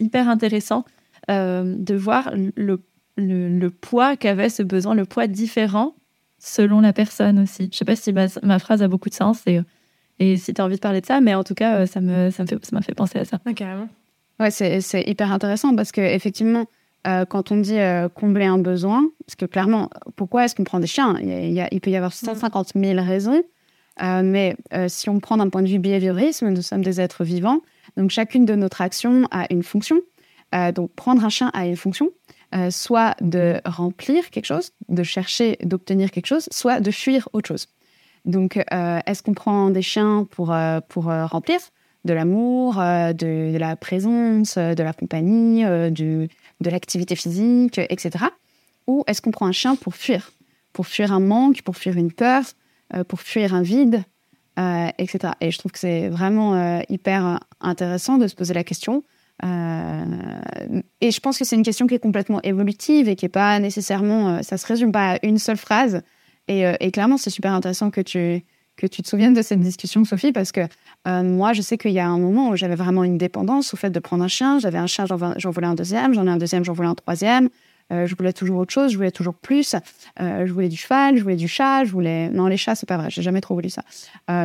hyper 0.00 0.28
intéressant 0.28 0.84
euh, 1.30 1.74
de 1.76 1.94
voir 1.94 2.32
le, 2.34 2.80
le, 3.16 3.70
poids 3.70 4.16
qu'avait 4.16 4.48
ce 4.48 4.62
besoin, 4.62 4.94
le 4.94 5.04
poids 5.04 5.26
différent 5.26 5.94
selon 6.38 6.80
la 6.80 6.92
personne 6.92 7.40
aussi. 7.40 7.68
Je 7.72 7.78
sais 7.78 7.84
pas 7.84 7.96
si 7.96 8.12
ma, 8.12 8.26
ma, 8.42 8.58
phrase 8.58 8.82
a 8.82 8.88
beaucoup 8.88 9.08
de 9.10 9.14
sens 9.14 9.42
et 9.46 9.60
et 10.20 10.36
si 10.36 10.52
tu 10.52 10.60
as 10.60 10.64
envie 10.64 10.76
de 10.76 10.80
parler 10.80 11.00
de 11.00 11.06
ça, 11.06 11.20
mais 11.20 11.34
en 11.34 11.42
tout 11.42 11.54
cas, 11.54 11.80
euh, 11.80 11.86
ça 11.86 12.00
me, 12.02 12.30
ça 12.30 12.42
me 12.42 12.46
fait, 12.46 12.72
m'a 12.72 12.82
fait 12.82 12.94
penser 12.94 13.18
à 13.18 13.24
ça. 13.24 13.40
Ah, 13.46 13.54
carrément. 13.54 13.88
Ouais, 14.38 14.50
c'est, 14.50 14.82
c'est 14.82 15.02
hyper 15.02 15.32
intéressant 15.32 15.74
parce 15.74 15.92
que 15.92 16.02
effectivement, 16.02 16.66
euh, 17.06 17.24
quand 17.24 17.52
on 17.52 17.56
dit 17.56 17.78
euh, 17.78 18.08
combler 18.08 18.46
un 18.46 18.58
besoin, 18.58 19.08
parce 19.26 19.36
que 19.36 19.46
clairement, 19.46 19.90
pourquoi 20.16 20.44
est-ce 20.44 20.54
qu'on 20.54 20.64
prend 20.64 20.80
des 20.80 20.86
chiens? 20.86 21.16
Il, 21.20 21.52
y 21.52 21.60
a, 21.60 21.68
il, 21.72 21.80
peut 21.80 21.90
y 21.90 21.96
avoir 21.96 22.12
150 22.12 22.72
000 22.74 23.02
raisons, 23.02 23.42
mais 24.00 24.56
si 24.88 25.10
on 25.10 25.20
prend 25.20 25.36
d'un 25.36 25.50
point 25.50 25.62
de 25.62 25.68
vue 25.68 25.78
behaviorisme, 25.78 26.48
nous 26.48 26.62
sommes 26.62 26.82
des 26.82 27.00
êtres 27.00 27.22
vivants, 27.22 27.60
donc 27.96 28.10
chacune 28.10 28.46
de 28.46 28.54
notre 28.54 28.80
actions 28.80 29.26
a 29.30 29.46
une 29.52 29.62
fonction. 29.62 30.00
donc 30.74 30.90
prendre 30.94 31.22
un 31.22 31.28
chien 31.28 31.50
a 31.52 31.66
une 31.66 31.76
fonction, 31.76 32.08
soit 32.70 33.14
de 33.20 33.60
remplir 33.66 34.30
quelque 34.30 34.46
chose, 34.46 34.72
de 34.88 35.02
chercher, 35.02 35.58
d'obtenir 35.62 36.10
quelque 36.10 36.26
chose, 36.26 36.48
soit 36.50 36.80
de 36.80 36.90
fuir 36.90 37.28
autre 37.34 37.48
chose. 37.48 37.68
Donc, 38.24 38.58
euh, 38.72 39.00
est-ce 39.06 39.22
qu'on 39.22 39.34
prend 39.34 39.70
des 39.70 39.82
chiens 39.82 40.26
pour, 40.30 40.52
euh, 40.52 40.80
pour 40.88 41.10
euh, 41.10 41.26
remplir? 41.26 41.58
De 42.06 42.14
l'amour, 42.14 42.76
de, 42.76 43.58
la 43.58 43.76
présence, 43.76 44.56
de 44.56 44.82
la 44.82 44.94
compagnie, 44.94 45.64
de 46.60 46.70
l'activité 46.70 47.16
physique, 47.16 47.78
etc. 47.78 48.24
Ou 48.86 49.04
est-ce 49.06 49.22
qu'on 49.22 49.30
prend 49.30 49.46
un 49.46 49.52
chien 49.52 49.76
pour 49.76 49.94
fuir? 49.94 50.32
Pour 50.72 50.86
fuir 50.86 51.12
un 51.12 51.20
manque, 51.20 51.62
pour 51.62 51.76
fuir 51.76 51.96
une 51.96 52.12
peur, 52.12 52.44
pour 53.08 53.20
fuir 53.20 53.54
un 53.54 53.62
vide, 53.62 54.04
etc. 54.56 55.32
Et 55.40 55.50
je 55.50 55.58
trouve 55.58 55.72
que 55.72 55.78
c'est 55.78 56.08
vraiment 56.08 56.80
hyper 56.88 57.40
intéressant 57.60 58.18
de 58.18 58.28
se 58.28 58.34
poser 58.34 58.54
la 58.54 58.62
question. 58.62 59.02
et 59.42 61.10
je 61.10 61.20
pense 61.20 61.38
que 61.38 61.44
c'est 61.44 61.56
une 61.56 61.64
question 61.64 61.86
qui 61.88 61.94
est 61.94 62.00
complètement 62.00 62.40
évolutive 62.42 63.08
et 63.08 63.16
qui 63.16 63.24
n'est 63.24 63.30
pas 63.30 63.58
nécessairement, 63.58 64.42
ça 64.42 64.56
se 64.58 64.66
résume 64.66 64.92
pas 64.92 65.14
à 65.14 65.18
une 65.26 65.38
seule 65.38 65.56
phrase. 65.56 66.02
Euh, 66.50 66.76
et, 66.80 66.90
clairement, 66.90 67.16
c'est 67.16 67.30
super 67.30 67.52
intéressant 67.52 67.90
que 67.90 68.00
tu, 68.00 68.44
que 68.80 68.86
tu 68.86 69.02
te 69.02 69.08
souviennes 69.08 69.34
de 69.34 69.42
cette 69.42 69.60
discussion, 69.60 70.04
Sophie, 70.04 70.32
parce 70.32 70.52
que 70.52 70.62
euh, 71.06 71.22
moi, 71.22 71.52
je 71.52 71.60
sais 71.60 71.76
qu'il 71.76 71.92
y 71.92 71.98
a 71.98 72.08
un 72.08 72.18
moment 72.18 72.48
où 72.48 72.56
j'avais 72.56 72.74
vraiment 72.74 73.04
une 73.04 73.18
dépendance 73.18 73.74
au 73.74 73.76
fait 73.76 73.90
de 73.90 73.98
prendre 74.00 74.24
un 74.24 74.28
chien. 74.28 74.58
J'avais 74.58 74.78
un 74.78 74.86
chien, 74.86 75.04
j'en 75.06 75.50
voulais 75.50 75.66
un 75.66 75.74
deuxième, 75.74 76.14
j'en 76.14 76.26
ai 76.26 76.30
un 76.30 76.38
deuxième, 76.38 76.64
j'en 76.64 76.72
voulais 76.72 76.88
un 76.88 76.94
troisième. 76.94 77.50
Euh, 77.92 78.06
je 78.06 78.14
voulais 78.14 78.32
toujours 78.32 78.58
autre 78.58 78.72
chose, 78.72 78.92
je 78.92 78.96
voulais 78.96 79.10
toujours 79.10 79.34
plus. 79.34 79.76
je 80.18 80.52
voulais 80.52 80.68
du 80.68 80.76
cheval, 80.76 81.16
je 81.16 81.22
voulais 81.22 81.36
du 81.36 81.48
chat, 81.48 81.84
je 81.84 81.92
voulais. 81.92 82.30
Non, 82.30 82.46
les 82.46 82.56
chats, 82.56 82.74
c'est 82.74 82.88
pas 82.88 82.96
vrai, 82.96 83.10
j'ai 83.10 83.22
jamais 83.22 83.40
trop 83.40 83.54
voulu 83.54 83.68
ça. 83.68 83.82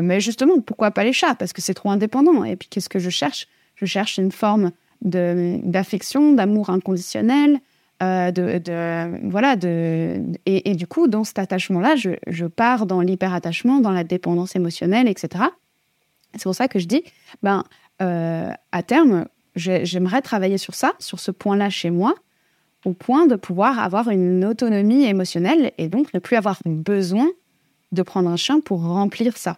mais 0.02 0.20
justement, 0.20 0.60
pourquoi 0.60 0.92
pas 0.92 1.04
les 1.04 1.14
chats? 1.14 1.36
Parce 1.36 1.54
que 1.54 1.62
c'est 1.62 1.74
trop 1.74 1.90
indépendant. 1.90 2.44
Et 2.44 2.56
puis, 2.56 2.68
qu'est-ce 2.70 2.90
que 2.90 3.00
je 3.00 3.10
cherche? 3.10 3.48
Je 3.76 3.86
cherche 3.86 4.18
une 4.18 4.32
forme 4.32 4.72
d'affection, 5.02 6.34
d'amour 6.34 6.70
inconditionnel, 6.70 7.60
euh, 8.04 8.32
de, 8.32 9.30
voilà, 9.30 9.56
de, 9.56 10.22
et, 10.46 10.76
du 10.76 10.86
coup, 10.86 11.08
dans 11.08 11.24
cet 11.24 11.40
attachement-là, 11.40 11.96
je, 11.96 12.46
pars 12.46 12.86
dans 12.86 13.02
l'hyperattachement, 13.02 13.80
dans 13.80 13.92
la 13.92 14.04
dépendance 14.04 14.56
émotionnelle, 14.56 15.08
etc. 15.08 15.46
C'est 16.34 16.44
pour 16.44 16.56
ça 16.56 16.68
que 16.68 16.80
je 16.80 16.88
dis, 16.88 17.04
ben, 17.42 17.64
euh, 18.02 18.52
à 18.72 18.84
terme, 18.84 19.26
j'aimerais 19.56 20.22
travailler 20.22 20.58
sur 20.58 20.76
ça, 20.76 20.94
sur 21.00 21.20
ce 21.20 21.32
point-là 21.32 21.70
chez 21.70 21.90
moi, 21.90 22.16
au 22.84 22.92
point 22.92 23.28
de 23.28 23.36
pouvoir 23.36 23.80
avoir 23.80 24.10
une 24.10 24.44
autonomie 24.44 25.06
émotionnelle 25.06 25.72
et 25.78 25.88
donc 25.88 26.14
ne 26.14 26.20
plus 26.20 26.36
avoir 26.36 26.60
besoin 26.66 27.30
de 27.94 28.02
prendre 28.02 28.30
un 28.30 28.36
chien 28.36 28.60
pour 28.60 28.84
remplir 28.84 29.38
ça. 29.38 29.58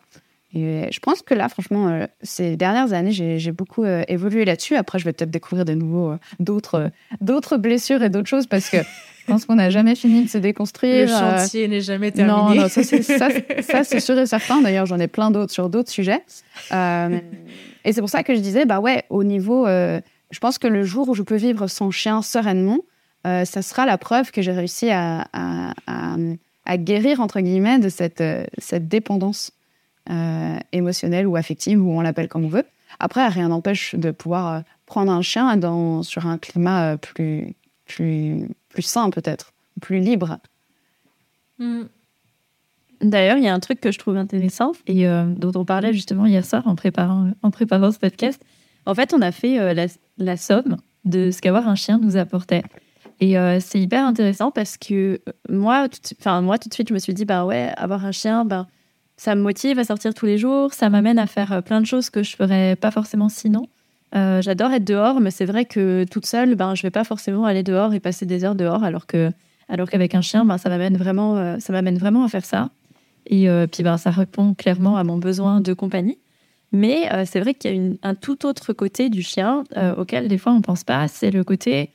Et 0.58 0.92
je 0.92 1.00
pense 1.00 1.22
que 1.22 1.34
là, 1.34 1.50
franchement, 1.50 1.88
euh, 1.88 2.08
ces 2.24 2.58
dernières 2.58 2.94
années, 2.94 3.12
j'ai 3.12 3.52
beaucoup 3.52 3.84
euh, 3.84 4.04
évolué 4.08 4.44
là-dessus. 4.44 4.76
Après, 4.76 4.98
je 4.98 5.06
vais 5.06 5.14
peut-être 5.14 5.30
découvrir 5.30 5.66
de 5.66 5.74
nouveau 5.74 6.12
euh, 6.12 6.18
d'autres 6.40 6.90
d'autres 7.22 7.58
blessures 7.58 8.02
et 8.02 8.10
d'autres 8.10 8.28
choses 8.28 8.48
parce 8.48 8.70
que 8.70 8.78
je 9.22 9.26
pense 9.28 9.46
qu'on 9.46 9.56
n'a 9.56 9.70
jamais 9.70 9.94
fini 9.94 10.24
de 10.24 10.30
se 10.30 10.40
déconstruire. 10.40 11.08
Le 11.08 11.14
chantier 11.14 11.68
n'est 11.68 11.82
jamais 11.82 12.12
terminé. 12.12 12.38
Non, 12.38 12.56
non 12.56 12.68
ça, 12.70 12.84
c'est 12.84 14.00
sûr 14.00 14.18
et 14.18 14.26
certain. 14.26 14.62
D'ailleurs, 14.62 14.88
j'en 14.88 15.00
ai 15.00 15.08
plein 15.08 15.30
d'autres 15.30 15.54
sur 15.54 15.70
d'autres 15.70 15.92
sujets. 15.92 16.24
et 16.72 17.94
c'est 17.94 18.02
pour 18.02 18.10
ça 18.10 18.24
que 18.24 18.34
je 18.34 18.40
disais, 18.40 18.66
bah 18.66 18.80
ouais, 18.80 19.04
au 19.10 19.24
niveau, 19.24 19.68
je 19.68 20.40
pense 20.40 20.58
que 20.58 20.68
le 20.68 20.84
jour 20.84 21.10
où 21.10 21.14
je 21.14 21.22
peux 21.22 21.36
vivre 21.36 21.68
sans 21.68 21.92
chien 21.92 22.24
sereinement, 22.24 22.80
ça 23.26 23.62
sera 23.62 23.86
la 23.86 24.00
preuve 24.00 24.32
que 24.32 24.42
j'ai 24.42 24.54
réussi 24.54 24.90
à, 24.90 25.28
à, 25.34 25.74
à 26.66 26.78
guérir, 26.78 27.20
entre 27.20 27.42
guillemets, 27.42 27.78
de 27.78 27.90
cette, 27.90 28.24
cette 28.58 28.88
dépendance 28.88 29.52
émotionnelle 30.72 31.28
ou 31.28 31.36
affective, 31.36 31.82
ou 31.82 31.92
on 31.92 32.02
l'appelle 32.02 32.28
comme 32.28 32.46
on 32.46 32.50
veut. 32.50 32.66
Après, 33.00 33.28
rien 33.28 33.50
n'empêche 33.50 33.96
de 33.96 34.12
pouvoir 34.12 34.64
prendre 34.86 35.12
un 35.12 35.22
chien 35.22 35.58
dans, 35.58 36.04
sur 36.04 36.26
un 36.26 36.38
climat 36.38 36.98
plus, 36.98 37.56
plus, 37.86 38.48
plus 38.70 38.82
sain, 38.82 39.10
peut-être, 39.10 39.54
plus 39.82 40.00
libre. 40.00 40.40
Mm. 41.60 41.84
D'ailleurs, 43.02 43.38
il 43.38 43.44
y 43.44 43.48
a 43.48 43.54
un 43.54 43.60
truc 43.60 43.80
que 43.80 43.92
je 43.92 44.00
trouve 44.00 44.18
intéressant 44.18 44.72
et 44.88 45.08
euh, 45.08 45.26
dont 45.26 45.52
on 45.56 45.66
parlait 45.66 45.94
justement 45.94 46.26
hier 46.26 46.46
soir 46.46 46.64
en 46.68 46.76
préparant, 46.76 47.32
en 47.44 47.52
préparant 47.52 47.92
ce 47.92 48.00
podcast. 48.00 48.44
En 48.86 48.96
fait, 48.96 49.14
on 49.14 49.22
a 49.22 49.32
fait 49.32 49.60
euh, 49.60 49.88
la, 50.18 50.38
somme 50.38 50.78
de 51.06 51.30
ce 51.30 51.42
qu'avoir 51.42 51.68
un 51.68 51.76
chien 51.76 52.00
nous 52.00 52.18
apportait. 52.18 52.64
Et 53.20 53.38
euh, 53.38 53.60
c'est 53.60 53.80
hyper 53.80 54.06
intéressant 54.06 54.52
parce 54.52 54.78
que 54.78 55.22
moi, 55.50 55.88
enfin 56.20 56.42
moi, 56.42 56.58
tout 56.58 56.70
de 56.70 56.74
suite, 56.74 56.90
je 56.90 56.94
me 56.94 57.00
suis 57.00 57.14
dit, 57.14 57.26
bah 57.26 57.46
ouais, 57.46 57.72
avoir 57.78 58.06
un 58.06 58.12
chien, 58.12 58.46
bah, 58.46 58.68
ça 59.18 59.36
me 59.36 59.42
motive 59.42 59.80
à 59.80 59.84
sortir 59.84 60.14
tous 60.14 60.26
les 60.26 60.38
jours, 60.38 60.74
ça 60.74 60.90
m'amène 60.90 61.20
à 61.20 61.28
faire 61.28 61.62
plein 61.64 61.82
de 61.82 61.86
choses 61.86 62.10
que 62.10 62.24
je 62.24 62.36
ferais 62.36 62.76
pas 62.76 62.92
forcément 62.92 63.30
sinon. 63.30 63.68
J'adore 64.14 64.72
être 64.72 64.86
dehors, 64.86 65.20
mais 65.20 65.32
c'est 65.32 65.46
vrai 65.46 65.66
que 65.66 66.06
toute 66.10 66.26
seule, 66.26 66.56
ben, 66.56 66.74
je 66.76 66.82
vais 66.82 66.92
pas 66.92 67.04
forcément 67.04 67.46
aller 67.46 67.62
dehors 67.62 67.94
et 67.94 68.00
passer 68.00 68.26
des 68.26 68.46
heures 68.46 68.56
dehors, 68.56 68.84
alors 68.84 69.06
que 69.06 69.32
alors 69.70 69.90
qu'avec 69.90 70.16
un 70.16 70.22
chien, 70.22 70.46
ben, 70.46 70.58
ça 70.58 70.70
m'amène 70.70 70.98
vraiment, 70.98 71.60
ça 71.60 71.74
m'amène 71.74 71.98
vraiment 71.98 72.24
à 72.24 72.30
faire 72.30 72.46
ça. 72.46 72.70
Et 73.30 73.50
euh, 73.50 73.68
puis, 73.68 73.84
ben, 73.84 73.98
ça 73.98 74.10
répond 74.10 74.54
clairement 74.54 74.98
à 74.98 75.04
mon 75.04 75.18
besoin 75.18 75.62
de 75.62 75.74
compagnie. 75.74 76.18
Mais 76.72 77.12
euh, 77.14 77.24
c'est 77.26 77.40
vrai 77.40 77.54
qu'il 77.54 77.76
y 77.76 77.98
a 78.02 78.08
un 78.08 78.16
tout 78.16 78.46
autre 78.46 78.74
côté 78.74 79.10
du 79.10 79.22
chien 79.22 79.64
euh, 79.78 79.96
auquel 79.96 80.28
des 80.28 80.38
fois 80.38 80.52
on 80.52 80.58
ne 80.58 80.62
pense 80.62 80.84
pas. 80.84 81.08
C'est 81.08 81.32
le 81.32 81.44
côté 81.44 81.92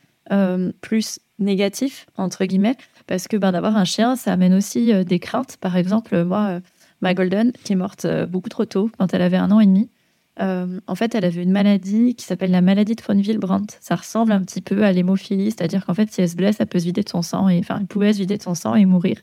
plus 0.81 1.19
négatif, 1.39 2.07
entre 2.17 2.47
guillemets, 2.47 2.77
parce 3.07 3.29
que 3.29 3.37
ben, 3.37 3.53
d'avoir 3.53 3.77
un 3.77 3.85
chien, 3.85 4.17
ça 4.17 4.33
amène 4.33 4.55
aussi 4.55 4.91
des 5.05 5.19
craintes. 5.19 5.59
Par 5.59 5.77
exemple, 5.77 6.25
moi, 6.25 6.61
ma 7.03 7.15
Golden, 7.15 7.53
qui 7.65 7.73
est 7.73 7.77
morte 7.77 8.07
beaucoup 8.29 8.49
trop 8.49 8.65
tôt, 8.65 8.91
quand 8.99 9.13
elle 9.13 9.23
avait 9.23 9.37
un 9.37 9.51
an 9.51 9.61
et 9.61 9.67
demi, 9.67 9.91
en 10.39 10.95
fait, 10.95 11.15
elle 11.15 11.25
avait 11.25 11.43
une 11.43 11.53
maladie 11.53 12.15
qui 12.15 12.25
s'appelle 12.25 12.51
la 12.51 12.63
maladie 12.63 12.95
de 12.95 13.03
von 13.03 13.15
Willebrand. 13.15 13.67
Ça 13.81 13.97
ressemble 13.97 14.33
un 14.33 14.41
petit 14.41 14.63
peu 14.63 14.85
à 14.85 14.93
l'hémophilie, 14.93 15.51
c'est-à-dire 15.51 15.85
qu'en 15.85 15.95
fait, 15.95 16.11
si 16.11 16.21
elle 16.21 16.29
se 16.29 16.37
blesse, 16.37 16.57
elle 16.59 16.67
peut 16.67 16.79
se 16.79 16.87
vider 16.87 17.03
de 17.03 17.09
son 17.09 17.23
sang, 17.23 17.49
et 17.49 17.59
enfin, 17.59 17.85
pouvait 17.85 18.13
se 18.13 18.19
vider 18.19 18.39
de 18.39 18.43
son 18.43 18.55
sang 18.55 18.75
et 18.75 18.87
mourir. 18.87 19.19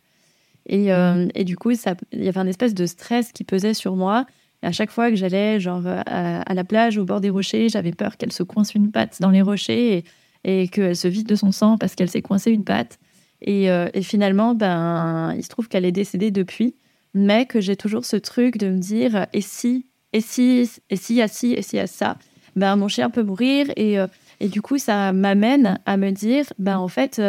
Euh, 0.72 1.28
et, 1.36 1.44
du 1.44 1.58
coup, 1.58 1.72
il 1.72 1.80
y 2.14 2.28
avait 2.28 2.40
un 2.40 2.48
espèce 2.48 2.74
de 2.74 2.86
stress 2.86 3.32
qui 3.32 3.44
pesait 3.44 3.74
sur 3.74 3.96
moi. 3.96 4.26
Et 4.62 4.68
à 4.68 4.72
chaque 4.72 4.92
fois 4.92 5.10
que 5.10 5.16
j'allais 5.16 5.60
genre 5.60 5.84
à, 5.86 6.54
la 6.54 6.64
plage, 6.64 6.98
au 6.98 7.06
bord 7.06 7.22
des 7.22 7.30
rochers, 7.30 7.70
j'avais 7.70 7.92
peur 7.92 8.18
qu'elle 8.18 8.32
se 8.32 8.44
coince 8.44 8.76
une 8.76 8.92
patte 8.92 9.18
dans 9.22 9.30
les 9.30 9.42
rochers 9.42 10.04
et, 10.44 10.68
qu'elle 10.68 10.96
se 10.96 11.08
vide 11.08 11.28
de 11.28 11.36
son 11.36 11.52
sang 11.52 11.78
parce 11.78 11.96
qu'elle 11.96 12.10
s'est 12.10 12.22
coincée 12.22 12.52
une 12.52 12.64
patte. 12.64 13.00
Euh, 13.48 13.90
et, 13.94 14.02
finalement, 14.02 14.54
ben, 14.54 15.34
il 15.36 15.44
se 15.44 15.50
trouve 15.50 15.68
qu'elle 15.70 15.86
est 15.86 15.92
décédée 15.92 16.32
depuis, 16.32 16.76
mais 17.14 17.46
que 17.46 17.60
j'ai 17.62 17.76
toujours 17.76 18.06
ce 18.06 18.16
truc 18.16 18.58
de 18.58 18.70
me 18.70 18.78
dire 18.78 19.28
et 19.34 19.42
si, 19.42 19.86
et 20.14 20.22
si, 20.22 20.70
et 20.90 20.96
s'il 20.96 21.24
y 21.24 21.30
ci, 21.30 21.54
et 21.54 21.62
s'il 21.62 21.78
y 21.78 21.82
a 21.82 21.88
ça, 21.88 22.18
ben, 22.56 22.76
mon 22.76 22.88
chien 22.88 23.10
peut 23.10 23.24
mourir. 23.24 23.68
Et, 23.76 24.00
euh, 24.00 24.08
et 24.40 24.48
du 24.48 24.62
coup, 24.62 24.78
ça 24.78 25.12
m'amène 25.14 25.80
à 25.86 25.98
me 25.98 26.12
dire, 26.12 26.46
ben, 26.58 26.78
en 26.78 26.88
fait, 26.88 27.22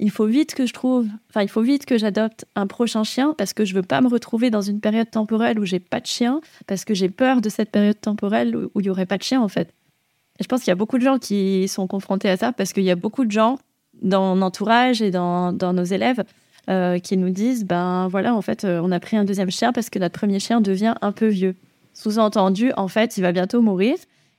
il 0.00 0.10
faut 0.10 0.24
vite 0.24 0.54
que 0.54 0.66
je 0.66 0.72
trouve, 0.72 1.06
enfin, 1.28 1.42
il 1.42 1.48
faut 1.48 1.60
vite 1.60 1.84
que 1.84 1.98
j'adopte 1.98 2.46
un 2.56 2.66
prochain 2.66 3.04
chien 3.04 3.34
parce 3.36 3.52
que 3.52 3.66
je 3.66 3.74
veux 3.74 3.82
pas 3.82 4.00
me 4.00 4.08
retrouver 4.08 4.50
dans 4.50 4.62
une 4.62 4.80
période 4.80 5.10
temporelle 5.10 5.60
où 5.60 5.66
j'ai 5.66 5.78
pas 5.78 6.00
de 6.00 6.06
chien, 6.06 6.40
parce 6.66 6.86
que 6.86 6.94
j'ai 6.94 7.10
peur 7.10 7.42
de 7.42 7.50
cette 7.50 7.70
période 7.70 8.00
temporelle 8.00 8.56
où 8.56 8.80
il 8.80 8.86
y 8.86 8.90
aurait 8.90 9.06
pas 9.06 9.18
de 9.18 9.22
chien 9.22 9.42
en 9.42 9.48
fait. 9.48 9.74
Et 10.38 10.42
je 10.42 10.48
pense 10.48 10.60
qu'il 10.60 10.68
y 10.68 10.72
a 10.72 10.76
beaucoup 10.76 10.96
de 10.96 11.04
gens 11.04 11.18
qui 11.18 11.68
sont 11.68 11.86
confrontés 11.86 12.30
à 12.30 12.38
ça 12.38 12.50
parce 12.52 12.72
qu'il 12.72 12.82
y 12.82 12.90
a 12.90 12.96
beaucoup 12.96 13.26
de 13.26 13.30
gens 13.30 13.58
dans 14.00 14.34
mon 14.34 14.42
entourage 14.42 15.02
et 15.02 15.10
dans, 15.10 15.52
dans 15.52 15.74
nos 15.74 15.84
élèves 15.84 16.24
euh, 16.68 16.98
qui 16.98 17.16
nous 17.16 17.30
disent, 17.30 17.64
ben 17.64 18.08
voilà, 18.08 18.34
en 18.34 18.42
fait, 18.42 18.64
euh, 18.64 18.80
on 18.82 18.92
a 18.92 19.00
pris 19.00 19.16
un 19.16 19.24
deuxième 19.24 19.50
chien 19.50 19.72
parce 19.72 19.90
que 19.90 19.98
notre 19.98 20.18
premier 20.18 20.38
chien 20.38 20.60
devient 20.60 20.94
un 21.00 21.12
peu 21.12 21.26
vieux. 21.26 21.56
Sous-entendu, 21.94 22.72
en 22.76 22.88
fait, 22.88 23.16
il 23.16 23.22
va 23.22 23.32
bientôt 23.32 23.62
mourir. 23.62 23.96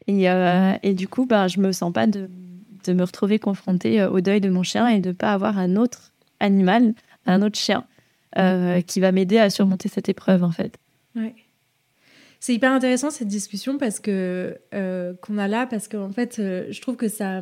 Et, 0.07 0.30
euh, 0.30 0.74
et 0.84 0.93
du 0.93 1.07
coup, 1.07 1.26
ben, 1.26 1.47
je 1.47 1.59
me 1.59 1.72
sens 1.72 1.91
pas 1.91 2.07
de 2.07 2.30
de 2.84 2.93
me 2.93 3.03
retrouver 3.03 3.38
confrontée 3.38 4.03
au 4.03 4.22
deuil 4.22 4.41
de 4.41 4.49
mon 4.49 4.63
chien 4.63 4.88
et 4.88 4.99
de 4.99 5.09
ne 5.09 5.13
pas 5.13 5.34
avoir 5.34 5.59
un 5.59 5.76
autre 5.76 6.13
animal, 6.39 6.95
un 7.28 7.43
autre 7.43 7.59
chien 7.59 7.86
euh, 8.39 8.82
qui 8.82 8.99
va 8.99 9.11
m'aider 9.11 9.38
à 9.38 9.51
surmonter 9.51 9.88
cette 9.88 10.09
épreuve 10.09 10.43
en 10.43 10.49
fait. 10.49 10.80
Ouais. 11.15 11.36
C'est 12.39 12.55
hyper 12.55 12.72
intéressant 12.72 13.11
cette 13.11 13.28
discussion 13.28 13.78
parce 13.78 13.99
que 13.99 14.57
qu'on 15.22 15.38
a 15.38 15.47
là 15.47 15.67
parce 15.67 15.88
qu'en 15.88 16.11
fait 16.11 16.38
je 16.38 16.82
trouve 16.82 16.95
que 16.95 17.07
ça 17.07 17.41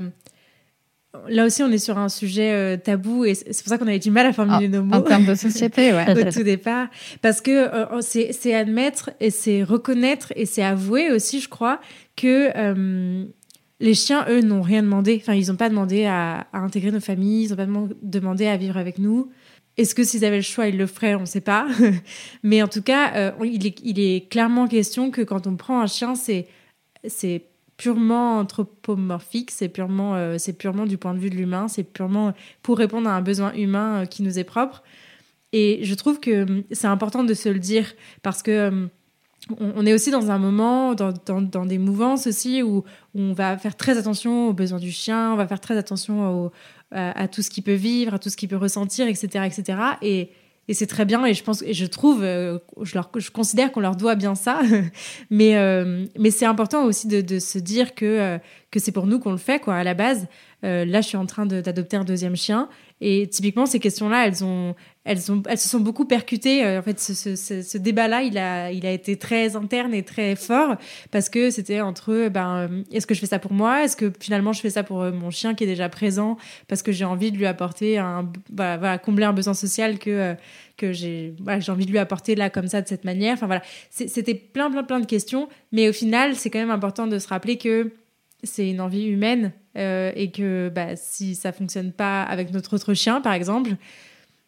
Là 1.27 1.45
aussi, 1.45 1.63
on 1.63 1.71
est 1.71 1.79
sur 1.79 1.97
un 1.97 2.09
sujet 2.09 2.77
tabou 2.77 3.25
et 3.25 3.33
c'est 3.33 3.63
pour 3.63 3.69
ça 3.69 3.77
qu'on 3.77 3.87
avait 3.87 3.99
du 3.99 4.11
mal 4.11 4.27
à 4.27 4.33
formuler 4.33 4.65
ah, 4.65 4.77
nos 4.77 4.83
mots. 4.83 4.95
En 4.95 5.01
termes 5.01 5.25
de 5.25 5.35
société, 5.35 5.91
ouais. 5.91 6.27
Au 6.27 6.31
tout 6.31 6.43
départ. 6.43 6.87
Parce 7.21 7.41
que 7.41 7.69
c'est 8.01 8.53
admettre 8.53 9.09
et 9.19 9.31
c'est 9.31 9.63
reconnaître 9.63 10.31
et 10.35 10.45
c'est 10.45 10.63
avouer 10.63 11.11
aussi, 11.11 11.41
je 11.41 11.49
crois, 11.49 11.81
que 12.15 12.51
les 13.79 13.93
chiens, 13.93 14.25
eux, 14.29 14.41
n'ont 14.41 14.61
rien 14.61 14.83
demandé. 14.83 15.17
Enfin, 15.21 15.33
ils 15.33 15.47
n'ont 15.47 15.55
pas 15.55 15.69
demandé 15.69 16.05
à, 16.05 16.47
intégrer 16.53 16.91
nos 16.91 16.99
familles, 16.99 17.45
ils 17.45 17.49
n'ont 17.49 17.55
pas 17.55 17.93
demandé 18.01 18.47
à 18.47 18.57
vivre 18.57 18.77
avec 18.77 18.99
nous. 18.99 19.31
Est-ce 19.77 19.95
que 19.95 20.03
s'ils 20.03 20.25
avaient 20.25 20.37
le 20.37 20.41
choix, 20.41 20.67
ils 20.67 20.77
le 20.77 20.87
feraient? 20.87 21.15
On 21.15 21.21
ne 21.21 21.25
sait 21.25 21.41
pas. 21.41 21.67
Mais 22.43 22.61
en 22.61 22.67
tout 22.67 22.81
cas, 22.81 23.13
euh, 23.15 23.31
il, 23.45 23.99
est, 23.99 24.29
clairement 24.29 24.67
question 24.67 25.09
que 25.09 25.21
quand 25.21 25.47
on 25.47 25.55
prend 25.55 25.79
un 25.79 25.87
chien, 25.87 26.15
c'est, 26.15 26.47
purement 27.79 28.39
anthropomorphique, 28.39 29.51
c'est 29.51 29.69
purement, 29.69 30.13
euh, 30.15 30.35
purement 30.57 30.85
du 30.85 30.97
point 30.97 31.13
de 31.13 31.19
vue 31.19 31.29
de 31.29 31.35
l'humain, 31.35 31.69
c'est 31.69 31.83
purement 31.83 32.33
pour 32.61 32.77
répondre 32.77 33.07
à 33.09 33.13
un 33.13 33.21
besoin 33.21 33.53
humain 33.53 34.01
euh, 34.01 34.05
qui 34.05 34.21
nous 34.21 34.37
est 34.37 34.43
propre. 34.43 34.83
Et 35.53 35.79
je 35.83 35.95
trouve 35.95 36.19
que 36.19 36.43
hum, 36.43 36.63
c'est 36.71 36.87
important 36.87 37.23
de 37.23 37.33
se 37.33 37.47
le 37.47 37.59
dire 37.59 37.93
parce 38.21 38.43
que 38.43 38.89
on 39.57 39.85
est 39.85 39.93
aussi 39.93 40.11
dans 40.11 40.29
un 40.29 40.37
moment, 40.37 40.93
dans, 40.93 41.65
des 41.65 41.77
mouvances 41.79 42.27
aussi, 42.27 42.61
où, 42.61 42.83
on 43.15 43.33
va 43.33 43.57
faire 43.57 43.75
très 43.75 43.97
attention 43.97 44.49
aux 44.49 44.53
besoins 44.53 44.77
du 44.77 44.91
chien, 44.91 45.31
on 45.31 45.37
va 45.37 45.47
faire 45.47 45.61
très 45.61 45.77
attention 45.77 46.51
à, 46.91 47.27
tout 47.29 47.41
ce 47.41 47.49
qu'il 47.49 47.63
peut 47.63 47.73
vivre, 47.73 48.13
à 48.13 48.19
tout 48.19 48.29
ce 48.29 48.37
qu'il 48.37 48.49
peut 48.49 48.57
ressentir, 48.57 49.07
etc. 49.07 49.45
etc. 49.47 49.79
Et, 50.03 50.29
c'est 50.73 50.87
très 50.87 51.05
bien, 51.05 51.25
et 51.25 51.33
je 51.33 51.43
pense, 51.43 51.63
et 51.63 51.73
je 51.73 51.85
trouve, 51.85 52.23
euh, 52.23 52.59
je 52.83 53.29
considère 53.31 53.71
qu'on 53.71 53.79
leur 53.79 53.95
doit 53.95 54.15
bien 54.15 54.35
ça, 54.35 54.61
mais, 55.29 55.57
euh, 55.57 56.05
mais 56.17 56.31
c'est 56.31 56.45
important 56.45 56.85
aussi 56.85 57.07
de, 57.07 57.39
se 57.39 57.57
dire 57.57 57.95
que, 57.95 58.05
euh, 58.05 58.37
que 58.69 58.79
c'est 58.79 58.91
pour 58.91 59.07
nous 59.07 59.19
qu'on 59.19 59.31
le 59.31 59.37
fait, 59.37 59.59
quoi, 59.59 59.75
à 59.75 59.83
la 59.83 59.95
base. 59.95 60.27
là, 60.61 61.01
je 61.01 61.07
suis 61.07 61.17
en 61.17 61.25
train 61.25 61.45
d'adopter 61.45 61.97
un 61.97 62.03
deuxième 62.03 62.35
chien, 62.35 62.69
et 63.01 63.27
typiquement, 63.27 63.65
ces 63.65 63.79
questions-là, 63.79 64.27
elles 64.27 65.19
se 65.21 65.69
sont 65.69 65.79
beaucoup 65.79 66.05
percutées. 66.05 66.65
Euh, 66.65 66.79
en 66.79 66.81
fait, 66.81 66.99
ce, 66.99 67.77
débat-là, 67.77 68.23
il 68.23 68.37
a, 68.37 68.71
été 68.71 69.15
très 69.17 69.55
interne 69.55 69.93
et 69.93 70.03
très 70.03 70.35
fort 70.35 70.75
parce 71.11 71.29
que 71.29 71.49
c'était 71.49 71.79
entre, 71.79 72.27
ben, 72.27 72.67
euh, 72.69 72.83
est-ce 72.91 73.07
que 73.07 73.13
je 73.13 73.21
fais 73.21 73.25
ça 73.25 73.39
pour 73.39 73.53
moi? 73.53 73.83
Est-ce 73.83 73.95
que 73.95 74.11
finalement 74.19 74.51
je 74.51 74.59
fais 74.59 74.69
ça 74.69 74.83
pour 74.83 75.01
euh, 75.01 75.11
mon 75.11 75.31
chien 75.31 75.55
qui 75.55 75.63
est 75.63 75.67
déjà 75.67 75.87
présent 75.87 76.37
parce 76.67 76.81
que 76.83 76.91
j'ai 76.91 77.05
envie 77.05 77.31
de 77.31 77.37
lui 77.37 77.45
apporter 77.45 77.97
un, 77.97 78.29
voilà, 78.51 78.97
combler 78.97 79.25
un 79.25 79.33
besoin 79.33 79.53
social 79.53 79.97
que 79.97 80.35
j'ai, 80.81 81.35
j'ai 81.59 81.71
envie 81.71 81.85
de 81.85 81.91
lui 81.91 81.99
apporter 81.99 82.35
là 82.35 82.49
comme 82.49 82.67
ça 82.67 82.81
de 82.81 82.87
cette 82.87 83.05
manière? 83.05 83.33
Enfin 83.33 83.47
voilà, 83.47 83.61
c'était 83.89 84.35
plein, 84.35 84.69
plein, 84.69 84.83
plein 84.83 84.99
de 84.99 85.05
questions. 85.05 85.47
Mais 85.71 85.87
au 85.87 85.93
final, 85.93 86.35
c'est 86.35 86.49
quand 86.49 86.59
même 86.59 86.71
important 86.71 87.07
de 87.07 87.17
se 87.17 87.27
rappeler 87.29 87.57
que 87.57 87.91
c'est 88.43 88.69
une 88.69 88.81
envie 88.81 89.07
humaine 89.07 89.53
euh, 89.79 90.11
et 90.15 90.29
que 90.29 90.69
bah, 90.69 90.95
si 90.95 91.35
ça 91.35 91.51
fonctionne 91.53 91.93
pas 91.93 92.23
avec 92.23 92.51
notre 92.51 92.75
autre 92.75 92.93
chien, 92.93 93.21
par 93.21 93.31
exemple, 93.33 93.71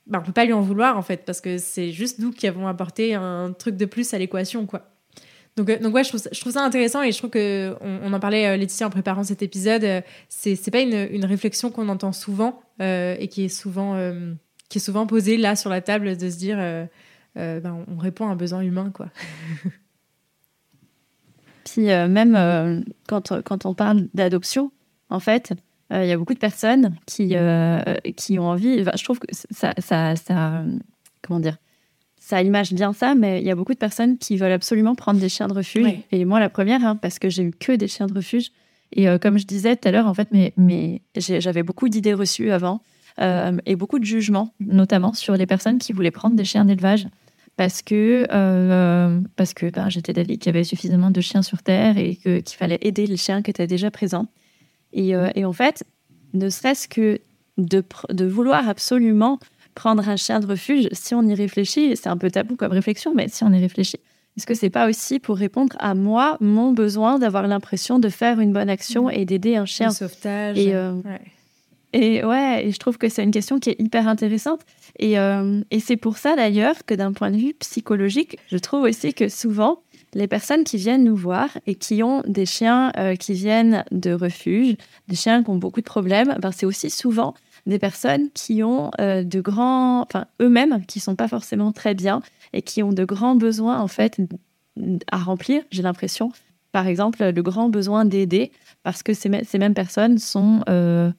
bah, 0.05 0.19
on 0.21 0.25
peut 0.25 0.33
pas 0.33 0.43
lui 0.43 0.51
en 0.51 0.61
vouloir 0.61 0.97
en 0.97 1.01
fait 1.01 1.23
parce 1.25 1.39
que 1.39 1.57
c'est 1.57 1.91
juste 1.91 2.19
nous 2.19 2.31
qui 2.31 2.47
avons 2.47 2.67
apporté 2.67 3.15
un 3.15 3.53
truc 3.57 3.77
de 3.77 3.85
plus 3.85 4.13
à 4.13 4.17
l'équation, 4.17 4.65
quoi. 4.65 4.89
Donc, 5.55 5.69
euh, 5.69 5.79
donc 5.79 5.93
ouais, 5.93 6.03
je 6.03 6.09
trouve, 6.09 6.19
ça, 6.19 6.29
je 6.33 6.39
trouve, 6.39 6.51
ça, 6.51 6.63
intéressant 6.63 7.01
et 7.01 7.11
je 7.11 7.17
trouve 7.17 7.29
que 7.29 7.75
on, 7.81 8.11
en 8.11 8.19
parlait 8.19 8.47
euh, 8.47 8.57
Laetitia 8.57 8.87
en 8.87 8.89
préparant 8.89 9.23
cet 9.23 9.41
épisode. 9.41 10.03
c'est 10.27 10.55
c'est 10.55 10.71
pas 10.71 10.81
une, 10.81 11.07
une 11.11 11.25
réflexion 11.25 11.71
qu'on 11.71 11.87
entend 11.87 12.11
souvent 12.11 12.61
et 12.79 13.27
qui 13.29 13.45
est 13.45 13.49
souvent 13.49 13.95
qui 14.69 14.79
est 14.79 14.81
souvent 14.81 15.05
posée 15.05 15.37
là 15.37 15.55
sur 15.55 15.69
la 15.69 15.81
table 15.81 16.17
de 16.17 16.29
se 16.29 16.37
dire 16.37 16.57
ben, 17.35 17.85
on 17.87 17.97
répond 17.97 18.27
à 18.27 18.31
un 18.31 18.35
besoin 18.35 18.61
humain 18.61 18.91
quoi. 18.93 19.07
Puis 21.65 21.83
même 21.83 22.83
quand, 23.07 23.43
quand 23.43 23.65
on 23.65 23.73
parle 23.73 24.07
d'adoption, 24.13 24.71
en 25.11 25.19
fait, 25.19 25.53
euh, 25.93 26.03
il 26.03 26.09
y 26.09 26.11
a 26.11 26.17
beaucoup 26.17 26.33
de 26.33 26.39
personnes 26.39 26.95
qui, 27.05 27.31
euh, 27.33 27.81
qui 28.15 28.39
ont 28.39 28.47
envie. 28.47 28.83
je 28.83 29.03
trouve 29.03 29.19
que 29.19 29.27
ça, 29.31 29.73
ça, 29.77 30.15
ça, 30.15 30.63
comment 31.21 31.39
dire, 31.39 31.57
ça 32.17 32.41
image 32.41 32.73
bien 32.73 32.93
ça, 32.93 33.13
mais 33.13 33.41
il 33.41 33.45
y 33.45 33.51
a 33.51 33.55
beaucoup 33.55 33.73
de 33.73 33.79
personnes 33.79 34.17
qui 34.17 34.37
veulent 34.37 34.53
absolument 34.53 34.95
prendre 34.95 35.19
des 35.19 35.29
chiens 35.29 35.47
de 35.47 35.53
refuge. 35.53 35.93
Et 36.11 36.23
moi, 36.25 36.39
la 36.39 36.49
première, 36.49 36.83
hein, 36.85 36.95
parce 36.95 37.19
que 37.19 37.29
j'ai 37.29 37.43
eu 37.43 37.51
que 37.51 37.73
des 37.73 37.87
chiens 37.87 38.07
de 38.07 38.13
refuge. 38.13 38.51
Et 38.93 39.07
euh, 39.07 39.17
comme 39.17 39.37
je 39.37 39.45
disais 39.45 39.75
tout 39.75 39.87
à 39.87 39.91
l'heure, 39.91 40.07
en 40.07 40.13
fait, 40.13 40.29
mais, 40.31 40.53
mais 40.55 41.01
j'avais 41.15 41.63
beaucoup 41.63 41.89
d'idées 41.89 42.13
reçues 42.13 42.51
avant 42.51 42.81
et 43.65 43.75
beaucoup 43.75 43.99
de 43.99 44.05
jugements, 44.05 44.53
notamment 44.59 45.13
sur 45.13 45.35
les 45.35 45.45
personnes 45.45 45.77
qui 45.77 45.91
voulaient 45.93 46.11
prendre 46.11 46.35
des 46.35 46.45
chiens 46.45 46.65
d'élevage 46.65 47.07
parce 47.57 47.81
que, 47.83 48.25
parce 49.35 49.53
que 49.53 49.69
ben, 49.69 49.89
j'étais 49.89 50.13
d'avis 50.13 50.39
qu'il 50.39 50.51
y 50.51 50.55
avait 50.55 50.63
suffisamment 50.63 51.11
de 51.11 51.21
chiens 51.21 51.43
sur 51.43 51.61
Terre 51.61 51.97
et 51.97 52.15
qu'il 52.15 52.55
fallait 52.57 52.79
aider 52.81 53.05
les 53.05 53.17
chiens 53.17 53.43
qui 53.43 53.51
étaient 53.51 53.67
déjà 53.67 53.91
présents. 53.91 54.27
Euh, 54.97 55.29
et, 55.35 55.45
en 55.45 55.53
fait, 55.53 55.83
ne 56.33 56.49
serait-ce 56.49 56.87
que 56.87 57.19
de, 57.57 57.83
de, 58.09 58.25
vouloir 58.25 58.67
absolument 58.67 59.39
prendre 59.75 60.07
un 60.07 60.15
chien 60.15 60.39
de 60.39 60.45
refuge, 60.45 60.87
si 60.91 61.15
on 61.15 61.23
y 61.23 61.33
réfléchit, 61.33 61.95
c'est 61.95 62.09
un 62.09 62.17
peu 62.17 62.29
tabou 62.29 62.55
comme 62.55 62.71
réflexion, 62.71 63.13
mais 63.15 63.27
si 63.29 63.43
on 63.43 63.51
y 63.51 63.59
réfléchit, 63.59 63.99
est-ce 64.37 64.45
que 64.45 64.53
c'est 64.53 64.69
pas 64.69 64.87
aussi 64.87 65.19
pour 65.19 65.37
répondre 65.37 65.75
à 65.79 65.93
moi, 65.93 66.37
mon 66.39 66.71
besoin 66.71 67.19
d'avoir 67.19 67.47
l'impression 67.47 67.99
de 67.99 68.09
faire 68.09 68.39
une 68.39 68.53
bonne 68.53 68.69
action 68.69 69.09
et 69.09 69.25
d'aider 69.25 69.55
un 69.55 69.65
chien? 69.65 69.87
Le 69.87 69.93
sauvetage. 69.93 70.57
Et, 70.57 70.73
euh, 70.73 70.93
Et 71.93 72.23
ouais, 72.23 72.65
et 72.65 72.71
je 72.71 72.77
trouve 72.77 72.97
que 72.97 73.09
c'est 73.09 73.23
une 73.23 73.31
question 73.31 73.59
qui 73.59 73.71
est 73.71 73.79
hyper 73.79 74.07
intéressante. 74.07 74.61
Et, 74.97 75.19
euh, 75.19 75.61
et 75.71 75.81
c'est 75.81 75.97
pour 75.97 76.17
ça 76.17 76.35
d'ailleurs 76.35 76.85
que 76.85 76.93
d'un 76.93 77.11
point 77.11 77.31
de 77.31 77.37
vue 77.37 77.53
psychologique, 77.55 78.37
je 78.49 78.57
trouve 78.57 78.83
aussi 78.83 79.13
que 79.13 79.27
souvent, 79.27 79.81
les 80.13 80.27
personnes 80.27 80.63
qui 80.63 80.77
viennent 80.77 81.03
nous 81.03 81.15
voir 81.15 81.49
et 81.65 81.75
qui 81.75 82.03
ont 82.03 82.21
des 82.27 82.45
chiens 82.45 82.91
euh, 82.97 83.15
qui 83.15 83.33
viennent 83.33 83.85
de 83.91 84.13
refuge, 84.13 84.75
des 85.07 85.15
chiens 85.15 85.43
qui 85.43 85.49
ont 85.49 85.57
beaucoup 85.57 85.79
de 85.79 85.85
problèmes, 85.85 86.35
ben 86.41 86.51
c'est 86.51 86.65
aussi 86.65 86.89
souvent 86.89 87.33
des 87.65 87.79
personnes 87.79 88.29
qui 88.33 88.63
ont 88.63 88.91
euh, 88.99 89.23
de 89.23 89.39
grands, 89.39 90.01
enfin 90.01 90.25
eux-mêmes, 90.41 90.85
qui 90.85 90.99
sont 90.99 91.15
pas 91.15 91.27
forcément 91.27 91.71
très 91.71 91.93
bien 91.93 92.21
et 92.53 92.61
qui 92.61 92.83
ont 92.83 92.91
de 92.91 93.05
grands 93.05 93.35
besoins 93.35 93.79
en 93.79 93.87
fait 93.87 94.17
à 95.11 95.17
remplir. 95.17 95.61
J'ai 95.71 95.83
l'impression, 95.83 96.31
par 96.71 96.87
exemple, 96.87 97.23
le 97.23 97.41
grand 97.41 97.69
besoin 97.69 98.05
d'aider 98.05 98.51
parce 98.83 99.03
que 99.03 99.13
ces, 99.13 99.29
ces, 99.43 99.59
mêmes 99.59 99.73
personnes 99.73 100.17
sont 100.17 100.63
euh, 100.69 101.11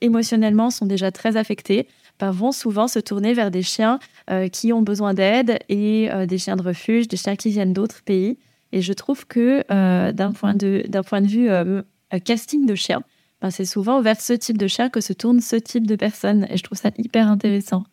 émotionnellement 0.00 0.70
sont 0.70 0.86
déjà 0.86 1.12
très 1.12 1.36
affectées, 1.36 1.86
ben, 2.20 2.30
vont 2.30 2.52
souvent 2.52 2.88
se 2.88 2.98
tourner 2.98 3.34
vers 3.34 3.50
des 3.50 3.62
chiens 3.62 3.98
euh, 4.30 4.48
qui 4.48 4.72
ont 4.72 4.82
besoin 4.82 5.14
d'aide 5.14 5.58
et 5.68 6.10
euh, 6.10 6.26
des 6.26 6.38
chiens 6.38 6.56
de 6.56 6.62
refuge, 6.62 7.08
des 7.08 7.16
chiens 7.16 7.36
qui 7.36 7.50
viennent 7.50 7.72
d'autres 7.72 8.02
pays. 8.02 8.38
Et 8.72 8.82
je 8.82 8.92
trouve 8.92 9.26
que 9.26 9.64
euh, 9.70 10.12
d'un 10.12 10.32
point 10.32 10.54
de 10.54 10.84
d'un 10.88 11.02
point 11.02 11.20
de 11.20 11.26
vue 11.26 11.48
euh, 11.50 11.82
casting 12.24 12.66
de 12.66 12.74
chiens, 12.74 13.02
ben, 13.40 13.50
c'est 13.50 13.64
souvent 13.64 14.00
vers 14.00 14.20
ce 14.20 14.32
type 14.32 14.58
de 14.58 14.66
chien 14.66 14.88
que 14.90 15.00
se 15.00 15.12
tourne 15.12 15.40
ce 15.40 15.56
type 15.56 15.86
de 15.86 15.96
personnes. 15.96 16.46
Et 16.50 16.56
je 16.56 16.62
trouve 16.62 16.78
ça 16.78 16.90
hyper 16.98 17.28
intéressant. 17.28 17.84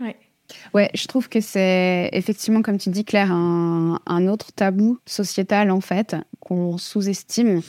Ouais. 0.00 0.16
Ouais, 0.74 0.90
je 0.94 1.06
trouve 1.06 1.28
que 1.28 1.40
c'est 1.40 2.08
effectivement, 2.12 2.62
comme 2.62 2.78
tu 2.78 2.88
dis, 2.90 3.04
Claire, 3.04 3.32
un, 3.32 4.00
un 4.06 4.28
autre 4.28 4.52
tabou 4.52 4.98
sociétal, 5.06 5.70
en 5.70 5.80
fait, 5.80 6.16
qu'on 6.40 6.78
sous-estime. 6.78 7.60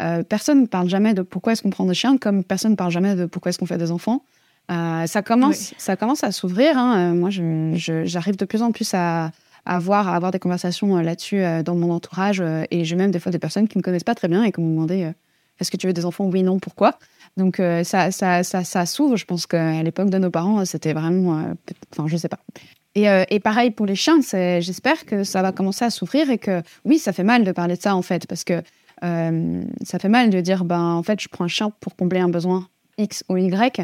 Euh, 0.00 0.22
personne 0.22 0.62
ne 0.62 0.66
parle 0.66 0.88
jamais 0.88 1.14
de 1.14 1.22
pourquoi 1.22 1.52
est-ce 1.52 1.62
qu'on 1.62 1.70
prend 1.70 1.84
des 1.84 1.94
chiens, 1.94 2.16
comme 2.16 2.44
personne 2.44 2.72
ne 2.72 2.76
parle 2.76 2.92
jamais 2.92 3.14
de 3.14 3.26
pourquoi 3.26 3.50
est-ce 3.50 3.58
qu'on 3.58 3.66
fait 3.66 3.78
des 3.78 3.90
enfants. 3.90 4.24
Euh, 4.72 5.06
ça, 5.06 5.22
commence, 5.22 5.70
Oui. 5.70 5.76
ça 5.78 5.96
commence 5.96 6.24
à 6.24 6.32
s'ouvrir. 6.32 6.78
hein. 6.78 7.12
Euh, 7.12 7.14
moi, 7.14 7.30
je- 7.30 7.72
je- 7.76 8.04
j'arrive 8.04 8.36
de 8.36 8.44
plus 8.44 8.62
en 8.62 8.72
plus 8.72 8.92
à, 8.94 9.26
à, 9.26 9.30
avoir, 9.76 10.08
à 10.08 10.16
avoir 10.16 10.30
des 10.32 10.38
conversations 10.38 10.96
euh, 10.96 11.02
là-dessus 11.02 11.42
dans 11.64 11.74
mon 11.74 11.90
entourage. 11.92 12.42
et 12.70 12.84
j'ai 12.84 12.96
même 12.96 13.10
des 13.10 13.18
fois 13.20 13.30
des 13.32 13.38
personnes 13.38 13.68
qui 13.68 13.76
ne 13.78 13.80
me 13.80 13.84
connaissent 13.84 14.04
pas 14.04 14.14
très 14.14 14.28
bien 14.28 14.42
et 14.44 14.52
qui 14.52 14.60
m'ont 14.60 14.70
demandé 14.70 15.12
est-ce 15.60 15.70
que 15.70 15.76
tu 15.76 15.86
veux 15.86 15.92
des 15.92 16.04
enfants 16.06 16.24
Oui, 16.24 16.42
non, 16.42 16.58
pourquoi? 16.58 16.98
Donc, 17.36 17.60
euh, 17.60 17.84
ça, 17.84 18.10
ça, 18.10 18.42
ça, 18.42 18.64
ça 18.64 18.84
s'ouvre. 18.86 19.16
Je 19.16 19.24
pense 19.24 19.46
qu'à 19.46 19.82
l'époque 19.82 20.10
de 20.10 20.18
nos 20.18 20.30
parents, 20.30 20.64
c'était 20.64 20.92
vraiment. 20.92 21.38
euh, 21.38 21.54
Enfin, 21.92 22.08
je 22.08 22.16
sais 22.16 22.28
pas. 22.28 22.40
Et, 22.94 23.08
euh, 23.08 23.24
et 23.30 23.38
pareil 23.40 23.70
pour 23.70 23.86
les 23.86 23.94
chiens, 23.94 24.18
j'espère 24.22 25.06
que 25.06 25.24
ça 25.24 25.40
va 25.42 25.52
commencer 25.52 25.84
à 25.84 25.90
s'ouvrir 25.90 26.30
et 26.30 26.38
que 26.38 26.62
oui, 26.84 26.98
ça 26.98 27.12
fait 27.12 27.22
mal 27.24 27.44
de 27.44 27.52
parler 27.52 27.76
de 27.76 27.80
ça 27.82 27.94
en 27.96 28.02
fait, 28.02 28.26
parce 28.26 28.44
que 28.44 28.62
ça 29.02 29.98
fait 29.98 30.08
mal 30.08 30.30
de 30.30 30.40
dire 30.40 30.64
ben 30.64 30.80
en 30.80 31.02
fait 31.02 31.20
je 31.20 31.28
prends 31.28 31.44
un 31.44 31.48
chien 31.48 31.70
pour 31.80 31.96
combler 31.96 32.20
un 32.20 32.28
besoin 32.28 32.68
X 32.98 33.24
ou 33.28 33.36
Y, 33.36 33.80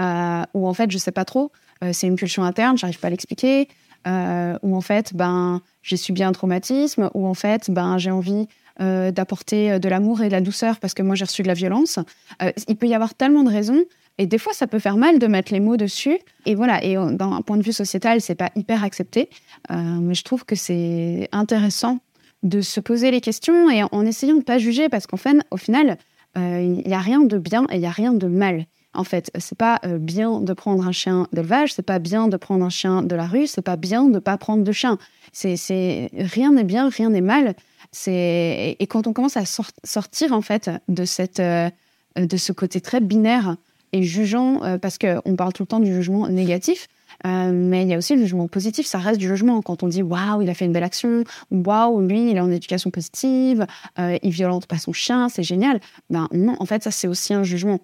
euh, 0.00 0.42
ou 0.54 0.66
en 0.66 0.74
fait 0.74 0.90
je 0.90 0.98
sais 0.98 1.12
pas 1.12 1.24
trop, 1.24 1.52
euh, 1.82 1.90
c'est 1.92 2.06
une 2.06 2.16
pulsion 2.16 2.42
interne, 2.42 2.76
j'arrive 2.76 2.98
pas 2.98 3.08
à 3.08 3.10
l'expliquer, 3.10 3.68
euh, 4.06 4.58
ou 4.62 4.76
en 4.76 4.80
fait 4.80 5.14
ben 5.14 5.60
j'ai 5.82 5.96
subi 5.96 6.22
un 6.22 6.32
traumatisme, 6.32 7.10
ou 7.14 7.26
en 7.26 7.34
fait 7.34 7.70
ben 7.70 7.98
j'ai 7.98 8.10
envie 8.10 8.46
euh, 8.80 9.10
d'apporter 9.10 9.72
euh, 9.72 9.78
de 9.80 9.88
l'amour 9.88 10.22
et 10.22 10.28
de 10.28 10.32
la 10.32 10.40
douceur 10.40 10.78
parce 10.78 10.94
que 10.94 11.02
moi 11.02 11.16
j'ai 11.16 11.24
reçu 11.24 11.42
de 11.42 11.48
la 11.48 11.54
violence. 11.54 11.98
Euh, 12.42 12.52
il 12.68 12.76
peut 12.76 12.86
y 12.86 12.94
avoir 12.94 13.14
tellement 13.14 13.42
de 13.42 13.50
raisons. 13.50 13.84
Et 14.18 14.26
des 14.26 14.38
fois, 14.38 14.52
ça 14.52 14.66
peut 14.66 14.78
faire 14.80 14.96
mal 14.96 15.18
de 15.18 15.26
mettre 15.26 15.52
les 15.52 15.60
mots 15.60 15.76
dessus. 15.76 16.18
Et 16.44 16.54
voilà. 16.54 16.84
Et 16.84 16.96
euh, 16.96 17.10
d'un 17.10 17.40
point 17.42 17.56
de 17.56 17.62
vue 17.62 17.72
sociétal, 17.72 18.20
c'est 18.20 18.34
pas 18.36 18.50
hyper 18.54 18.84
accepté. 18.84 19.30
Euh, 19.70 19.74
mais 19.74 20.14
je 20.14 20.22
trouve 20.22 20.44
que 20.44 20.54
c'est 20.54 21.28
intéressant 21.32 21.98
de 22.44 22.60
se 22.60 22.78
poser 22.78 23.10
les 23.10 23.20
questions 23.20 23.68
et 23.68 23.82
en 23.90 24.06
essayant 24.06 24.36
de 24.36 24.42
pas 24.42 24.58
juger 24.58 24.88
parce 24.88 25.08
qu'en 25.08 25.16
fait, 25.16 25.36
au 25.50 25.56
final, 25.56 25.98
euh, 26.36 26.80
il 26.84 26.88
y 26.88 26.94
a 26.94 27.00
rien 27.00 27.20
de 27.20 27.38
bien 27.38 27.64
et 27.70 27.76
il 27.76 27.80
y 27.80 27.86
a 27.86 27.90
rien 27.90 28.12
de 28.12 28.28
mal. 28.28 28.66
En 28.94 29.04
fait, 29.04 29.30
c'est 29.38 29.56
pas 29.58 29.80
euh, 29.84 29.98
bien 29.98 30.40
de 30.40 30.52
prendre 30.54 30.86
un 30.86 30.92
chien 30.92 31.26
d'élevage, 31.32 31.74
c'est 31.74 31.82
pas 31.82 31.98
bien 31.98 32.26
de 32.26 32.36
prendre 32.36 32.64
un 32.64 32.70
chien 32.70 33.02
de 33.02 33.14
la 33.14 33.26
rue, 33.26 33.46
c'est 33.46 33.62
pas 33.62 33.76
bien 33.76 34.04
de 34.08 34.18
pas 34.18 34.38
prendre 34.38 34.64
de 34.64 34.72
chien. 34.72 34.98
C'est, 35.32 36.10
rien 36.14 36.52
n'est 36.52 36.64
bien, 36.64 36.88
rien 36.88 37.10
n'est 37.10 37.20
mal. 37.20 37.54
C'est 37.92 38.76
et 38.78 38.86
quand 38.86 39.06
on 39.06 39.12
commence 39.12 39.36
à 39.36 39.44
sor- 39.44 39.70
sortir 39.84 40.32
en 40.32 40.40
fait 40.40 40.70
de 40.88 41.04
cette 41.04 41.40
euh, 41.40 41.70
de 42.16 42.36
ce 42.36 42.52
côté 42.52 42.80
très 42.80 43.00
binaire 43.00 43.56
et 43.92 44.02
jugeant, 44.02 44.62
euh, 44.64 44.78
parce 44.78 44.98
qu'on 44.98 45.36
parle 45.36 45.52
tout 45.52 45.62
le 45.62 45.68
temps 45.68 45.80
du 45.80 45.94
jugement 45.94 46.28
négatif, 46.28 46.88
mais 47.24 47.82
il 47.82 47.88
y 47.88 47.94
a 47.94 47.98
aussi 47.98 48.14
le 48.14 48.22
jugement 48.22 48.48
positif, 48.48 48.86
ça 48.86 48.98
reste 48.98 49.18
du 49.18 49.26
jugement. 49.28 49.60
Quand 49.62 49.82
on 49.82 49.88
dit 49.88 50.02
waouh, 50.02 50.42
il 50.42 50.48
a 50.50 50.54
fait 50.54 50.66
une 50.66 50.72
belle 50.72 50.84
action, 50.84 51.24
waouh, 51.50 52.00
lui, 52.00 52.30
il 52.30 52.36
est 52.36 52.40
en 52.40 52.50
éducation 52.50 52.90
positive, 52.90 53.66
euh, 53.98 54.18
il 54.22 54.30
violente 54.30 54.66
pas 54.66 54.78
son 54.78 54.92
chien, 54.92 55.28
c'est 55.28 55.42
génial. 55.42 55.80
Ben 56.10 56.28
non, 56.32 56.56
en 56.58 56.66
fait, 56.66 56.82
ça 56.82 56.90
c'est 56.90 57.08
aussi 57.08 57.34
un 57.34 57.42
jugement. 57.42 57.80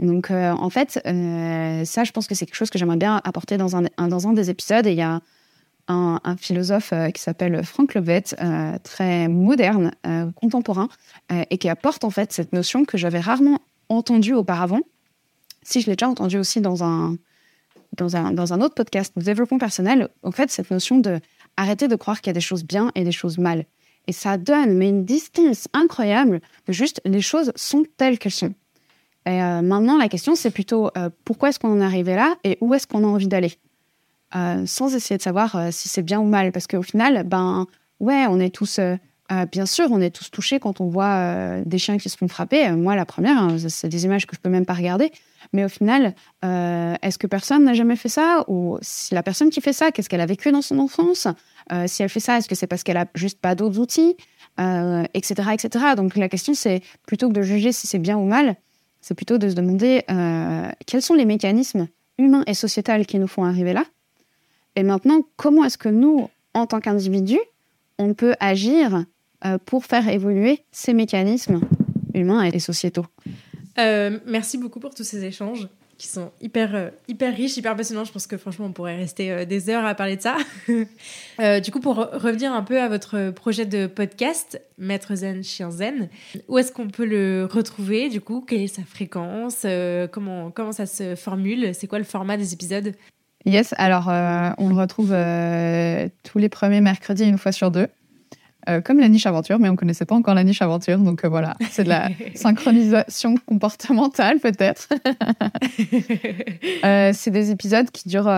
Donc 0.00 0.30
euh, 0.30 0.52
en 0.52 0.70
fait, 0.70 1.00
euh, 1.06 1.84
ça, 1.84 2.04
je 2.04 2.12
pense 2.12 2.26
que 2.26 2.34
c'est 2.34 2.46
quelque 2.46 2.54
chose 2.54 2.70
que 2.70 2.78
j'aimerais 2.78 2.96
bien 2.96 3.20
apporter 3.24 3.56
dans 3.56 3.76
un, 3.76 3.82
dans 4.08 4.28
un 4.28 4.32
des 4.32 4.50
épisodes. 4.50 4.86
Et 4.86 4.92
il 4.92 4.98
y 4.98 5.02
a 5.02 5.20
un, 5.88 6.36
philosophe 6.36 6.92
euh, 6.92 7.10
qui 7.10 7.20
s'appelle 7.20 7.64
Frank 7.64 7.94
Lovett, 7.94 8.36
euh, 8.40 8.78
très 8.82 9.26
moderne, 9.28 9.92
contemporain, 10.36 10.88
et 11.50 11.58
qui 11.58 11.68
apporte 11.68 12.04
en 12.04 12.10
fait 12.10 12.32
cette 12.32 12.52
notion 12.52 12.84
que 12.84 12.98
j'avais 12.98 13.20
rarement 13.20 13.58
entendue 13.88 14.34
auparavant. 14.34 14.80
Si 15.62 15.80
je 15.80 15.86
l'ai 15.86 15.96
déjà 15.96 16.08
entendue 16.08 16.38
aussi 16.38 16.60
dans 16.60 16.84
un, 16.84 17.16
dans 17.96 18.16
un, 18.16 18.32
dans 18.32 18.52
un 18.52 18.60
autre 18.60 18.74
podcast 18.74 19.12
de 19.16 19.22
développement 19.22 19.58
personnel, 19.58 20.08
en 20.22 20.30
fait, 20.30 20.50
cette 20.50 20.70
notion 20.70 20.98
de 20.98 21.20
arrêter 21.56 21.88
de 21.88 21.96
croire 21.96 22.20
qu'il 22.20 22.28
y 22.28 22.30
a 22.30 22.34
des 22.34 22.40
choses 22.40 22.64
bien 22.64 22.92
et 22.94 23.02
des 23.02 23.12
choses 23.12 23.38
mal. 23.38 23.64
Et 24.06 24.12
ça 24.12 24.38
donne 24.38 24.74
mais 24.74 24.88
une 24.88 25.04
distance 25.04 25.68
incroyable 25.72 26.40
de 26.66 26.72
juste 26.72 27.00
les 27.04 27.20
choses 27.20 27.52
sont 27.56 27.84
telles 27.96 28.18
qu'elles 28.18 28.32
sont. 28.32 28.54
Euh, 29.28 29.62
maintenant, 29.62 29.98
la 29.98 30.08
question, 30.08 30.34
c'est 30.34 30.50
plutôt 30.50 30.90
euh, 30.96 31.10
pourquoi 31.24 31.50
est-ce 31.50 31.58
qu'on 31.58 31.72
en 31.72 31.80
est 31.80 31.84
arrivé 31.84 32.14
là 32.14 32.36
et 32.44 32.56
où 32.60 32.74
est-ce 32.74 32.86
qu'on 32.86 33.04
a 33.04 33.06
envie 33.06 33.28
d'aller? 33.28 33.52
Euh, 34.34 34.64
Sans 34.66 34.94
essayer 34.94 35.18
de 35.18 35.22
savoir 35.22 35.56
si 35.70 35.88
c'est 35.88 36.02
bien 36.02 36.20
ou 36.20 36.24
mal. 36.24 36.52
Parce 36.52 36.66
qu'au 36.66 36.82
final, 36.82 37.24
ben, 37.24 37.66
ouais, 38.00 38.26
on 38.28 38.40
est 38.40 38.54
tous, 38.54 38.80
bien 39.52 39.66
sûr, 39.66 39.88
on 39.90 40.00
est 40.00 40.10
tous 40.10 40.30
touchés 40.30 40.60
quand 40.60 40.80
on 40.80 40.88
voit 40.88 41.60
des 41.64 41.78
chiens 41.78 41.98
qui 41.98 42.08
se 42.08 42.16
font 42.16 42.28
frapper. 42.28 42.70
Moi, 42.72 42.96
la 42.96 43.04
première, 43.04 43.38
hein, 43.38 43.56
c'est 43.68 43.88
des 43.88 44.04
images 44.04 44.26
que 44.26 44.34
je 44.34 44.40
peux 44.40 44.50
même 44.50 44.66
pas 44.66 44.74
regarder. 44.74 45.12
Mais 45.52 45.64
au 45.64 45.68
final, 45.68 46.14
est-ce 46.42 47.18
que 47.18 47.26
personne 47.26 47.64
n'a 47.64 47.74
jamais 47.74 47.96
fait 47.96 48.10
ça? 48.10 48.44
Ou 48.48 48.78
si 48.82 49.14
la 49.14 49.22
personne 49.22 49.50
qui 49.50 49.60
fait 49.60 49.72
ça, 49.72 49.92
qu'est-ce 49.92 50.08
qu'elle 50.08 50.20
a 50.20 50.26
vécu 50.26 50.50
dans 50.52 50.62
son 50.62 50.78
enfance? 50.78 51.26
Si 51.86 52.02
elle 52.02 52.08
fait 52.10 52.20
ça, 52.20 52.38
est-ce 52.38 52.48
que 52.48 52.54
c'est 52.54 52.66
parce 52.66 52.82
qu'elle 52.82 52.96
a 52.98 53.06
juste 53.14 53.40
pas 53.40 53.54
d'autres 53.54 53.78
outils? 53.78 54.16
Etc. 54.58 55.34
etc. 55.52 55.84
Donc 55.96 56.16
la 56.16 56.28
question, 56.28 56.52
c'est 56.52 56.82
plutôt 57.06 57.28
que 57.28 57.34
de 57.34 57.42
juger 57.42 57.72
si 57.72 57.86
c'est 57.86 57.98
bien 57.98 58.18
ou 58.18 58.26
mal, 58.26 58.56
c'est 59.00 59.14
plutôt 59.14 59.38
de 59.38 59.48
se 59.48 59.54
demander 59.54 60.02
euh, 60.10 60.70
quels 60.86 61.02
sont 61.02 61.14
les 61.14 61.24
mécanismes 61.24 61.88
humains 62.18 62.44
et 62.46 62.54
sociétals 62.54 63.06
qui 63.06 63.18
nous 63.18 63.28
font 63.28 63.44
arriver 63.44 63.72
là. 63.72 63.84
Et 64.76 64.82
maintenant, 64.82 65.22
comment 65.36 65.64
est-ce 65.64 65.78
que 65.78 65.88
nous, 65.88 66.28
en 66.54 66.66
tant 66.66 66.80
qu'individus, 66.80 67.40
on 67.98 68.14
peut 68.14 68.34
agir 68.40 69.04
euh, 69.44 69.58
pour 69.64 69.84
faire 69.84 70.08
évoluer 70.08 70.62
ces 70.72 70.94
mécanismes 70.94 71.60
humains 72.14 72.42
et 72.42 72.58
sociétaux? 72.58 73.06
Euh, 73.78 74.18
merci 74.26 74.58
beaucoup 74.58 74.80
pour 74.80 74.94
tous 74.94 75.04
ces 75.04 75.24
échanges 75.24 75.68
qui 75.98 76.06
sont 76.06 76.30
hyper, 76.40 76.74
euh, 76.76 76.90
hyper 77.08 77.34
riches, 77.34 77.56
hyper 77.56 77.74
passionnants. 77.76 78.04
Je 78.04 78.12
pense 78.12 78.28
que 78.28 78.36
franchement, 78.36 78.66
on 78.66 78.72
pourrait 78.72 78.96
rester 78.96 79.32
euh, 79.32 79.44
des 79.44 79.68
heures 79.68 79.84
à 79.84 79.94
parler 79.94 80.16
de 80.16 80.22
ça. 80.22 80.36
Euh, 81.40 81.60
du 81.60 81.70
coup, 81.70 81.78
pour 81.78 81.96
re- 81.96 82.16
revenir 82.18 82.52
un 82.52 82.62
peu 82.64 82.80
à 82.80 82.88
votre 82.88 83.30
projet 83.30 83.64
de 83.64 83.86
podcast, 83.86 84.60
Maître 84.76 85.14
Zen, 85.14 85.44
Chien 85.44 85.70
Zen, 85.70 86.08
où 86.48 86.58
est-ce 86.58 86.72
qu'on 86.72 86.88
peut 86.88 87.04
le 87.04 87.48
retrouver 87.48 88.08
Du 88.08 88.20
coup, 88.20 88.44
quelle 88.46 88.62
est 88.62 88.66
sa 88.66 88.82
fréquence? 88.82 89.64
Comment, 90.10 90.50
comment 90.50 90.72
ça 90.72 90.86
se 90.86 91.14
formule? 91.14 91.72
C'est 91.74 91.86
quoi 91.86 91.98
le 91.98 92.04
format 92.04 92.36
des 92.36 92.52
épisodes? 92.54 92.92
Yes, 93.44 93.72
alors 93.78 94.08
on 94.58 94.68
le 94.68 94.74
retrouve 94.74 95.10
tous 96.24 96.38
les 96.38 96.48
premiers 96.48 96.80
mercredis, 96.80 97.24
une 97.24 97.38
fois 97.38 97.52
sur 97.52 97.70
deux, 97.70 97.86
Euh, 98.68 98.80
comme 98.80 98.98
la 98.98 99.08
niche 99.08 99.24
aventure, 99.26 99.58
mais 99.58 99.68
on 99.68 99.72
ne 99.72 99.76
connaissait 99.76 100.04
pas 100.04 100.16
encore 100.16 100.34
la 100.34 100.42
niche 100.42 100.60
aventure, 100.62 100.98
donc 100.98 101.24
euh, 101.24 101.28
voilà, 101.28 101.56
c'est 101.70 101.84
de 101.84 101.88
la 101.88 102.10
synchronisation 102.34 103.36
comportementale 103.46 104.40
peut-être. 104.40 104.88
Euh, 106.84 107.12
c'est 107.12 107.30
des 107.30 107.50
épisodes 107.50 107.90
qui 107.90 108.08
durent 108.08 108.28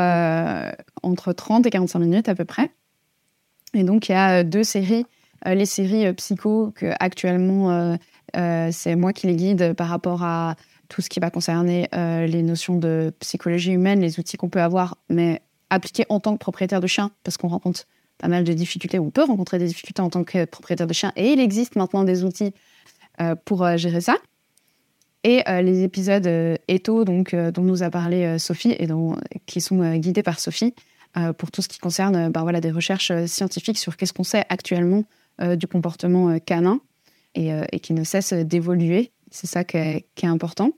entre 1.03 1.33
30 1.33 1.66
et 1.66 1.71
45 1.71 1.99
minutes 1.99 2.29
à 2.29 2.35
peu 2.35 2.45
près. 2.45 2.71
Et 3.75 3.83
donc 3.83 4.09
il 4.09 4.12
y 4.12 4.14
a 4.14 4.45
deux 4.45 4.62
séries, 4.62 5.05
les 5.45 5.66
séries 5.66 6.12
psycho, 6.14 6.73
que 6.75 6.93
actuellement 7.01 7.97
c'est 8.35 8.97
moi 8.97 9.12
qui 9.12 9.27
les 9.27 9.37
guide 9.37 9.75
par 9.75 9.89
rapport 9.89 10.23
à 10.23 10.57
tout 10.89 11.03
ce 11.03 11.09
qui 11.09 11.21
va 11.21 11.31
concerner 11.31 11.89
les 11.93 12.43
notions 12.43 12.77
de 12.77 13.12
psychologie 13.21 13.73
humaine, 13.73 14.01
les 14.01 14.18
outils 14.18 14.37
qu'on 14.37 14.49
peut 14.49 14.62
avoir, 14.62 14.97
mais 15.09 15.43
appliqués 15.68 16.07
en 16.09 16.21
tant 16.21 16.33
que 16.33 16.39
propriétaire 16.39 16.81
de 16.81 16.87
chien, 16.87 17.11
parce 17.25 17.37
qu'on 17.37 17.49
rencontre 17.49 17.85
pas 18.21 18.29
mal 18.29 18.45
de 18.45 18.53
difficultés, 18.53 18.99
on 18.99 19.11
peut 19.11 19.25
rencontrer 19.25 19.59
des 19.59 19.66
difficultés 19.66 20.03
en 20.03 20.11
tant 20.11 20.25
que 20.25 20.45
propriétaire 20.45 20.87
de 20.87 20.93
chien, 20.93 21.12
et 21.16 21.33
il 21.33 21.41
existe 21.41 21.77
maintenant 21.77 22.05
des 22.05 22.23
outils 22.25 22.53
euh, 23.21 23.35
pour 23.45 23.64
euh, 23.64 23.77
gérer 23.77 24.01
ça. 24.01 24.16
Et 25.23 25.43
les 25.47 25.83
épisodes 25.83 26.27
éto, 26.66 27.05
donc 27.05 27.35
dont 27.35 27.61
nous 27.61 27.83
a 27.83 27.91
parlé 27.91 28.39
Sophie 28.39 28.75
et 28.79 28.87
dont, 28.87 29.18
qui 29.45 29.61
sont 29.61 29.95
guidés 29.97 30.23
par 30.23 30.41
Sophie 30.41 30.75
pour 31.37 31.51
tout 31.51 31.61
ce 31.61 31.68
qui 31.68 31.79
concerne 31.79 32.31
ben, 32.31 32.41
voilà, 32.41 32.62
des 32.62 32.71
recherches 32.71 33.12
scientifiques 33.27 33.77
sur 33.77 33.99
qu'est-ce 33.99 34.14
qu'on 34.14 34.25
sait 34.25 34.47
actuellement 34.49 35.05
du 35.57 35.66
comportement 35.66 36.39
canin 36.39 36.81
et, 37.35 37.51
et, 37.71 37.81
qui 37.81 37.93
ne 37.93 38.03
cesse 38.03 38.33
d'évoluer. 38.33 39.12
C'est 39.31 39.47
ça 39.47 39.62
qui 39.62 39.77
est, 39.77 40.07
qui 40.14 40.25
est, 40.25 40.31
important. 40.31 40.71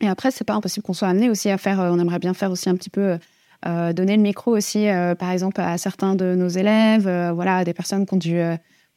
Et 0.00 0.06
après, 0.06 0.30
c'est 0.30 0.44
pas 0.44 0.54
impossible 0.54 0.86
qu'on 0.86 0.94
soit 0.94 1.08
amené 1.08 1.28
aussi 1.28 1.50
à 1.50 1.58
faire. 1.58 1.80
on 1.80 1.98
aimerait 1.98 2.20
bien 2.20 2.34
faire 2.34 2.52
aussi 2.52 2.68
un 2.68 2.76
petit 2.76 2.90
peu 2.90 3.18
euh, 3.66 3.92
donner 3.92 4.16
le 4.16 4.22
micro 4.22 4.56
aussi, 4.56 4.88
euh, 4.88 5.14
par 5.16 5.30
exemple, 5.30 5.60
à 5.60 5.78
certains 5.78 6.14
de 6.14 6.36
nos 6.36 6.48
élèves, 6.48 7.08
euh, 7.08 7.32
voilà, 7.32 7.64
des 7.64 7.74
personnes 7.74 8.06
qui 8.06 8.14
ont 8.14 8.18
dû, 8.18 8.40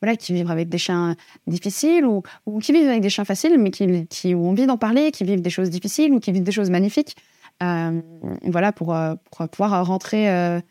voilà, 0.02 0.16
qui 0.16 0.34
vivent 0.34 0.52
avec 0.52 0.70
des 0.70 0.78
chiens 0.78 1.16
difficiles 1.48 2.06
ou, 2.06 2.22
ou, 2.46 2.60
qui 2.60 2.72
vivent 2.72 2.88
avec 2.88 3.02
des 3.02 3.10
chiens 3.10 3.26
faciles, 3.26 3.58
mais 3.58 3.72
qui, 3.72 4.06
qui 4.08 4.36
ont 4.36 4.50
envie 4.50 4.68
d'en 4.68 4.78
parler, 4.78 5.12
qui 5.12 5.24
vivent 5.24 5.42
des 5.42 5.50
choses 5.50 5.70
difficiles 5.70 6.12
ou 6.14 6.20
qui 6.20 6.32
vivent 6.32 6.44
des 6.44 6.52
choses 6.52 6.70
magnifiques. 6.70 7.16
voilà, 7.60 8.72
pour, 8.72 8.96
pour, 9.32 9.50
pouvoir 9.50 9.86
rentrer 9.86 10.62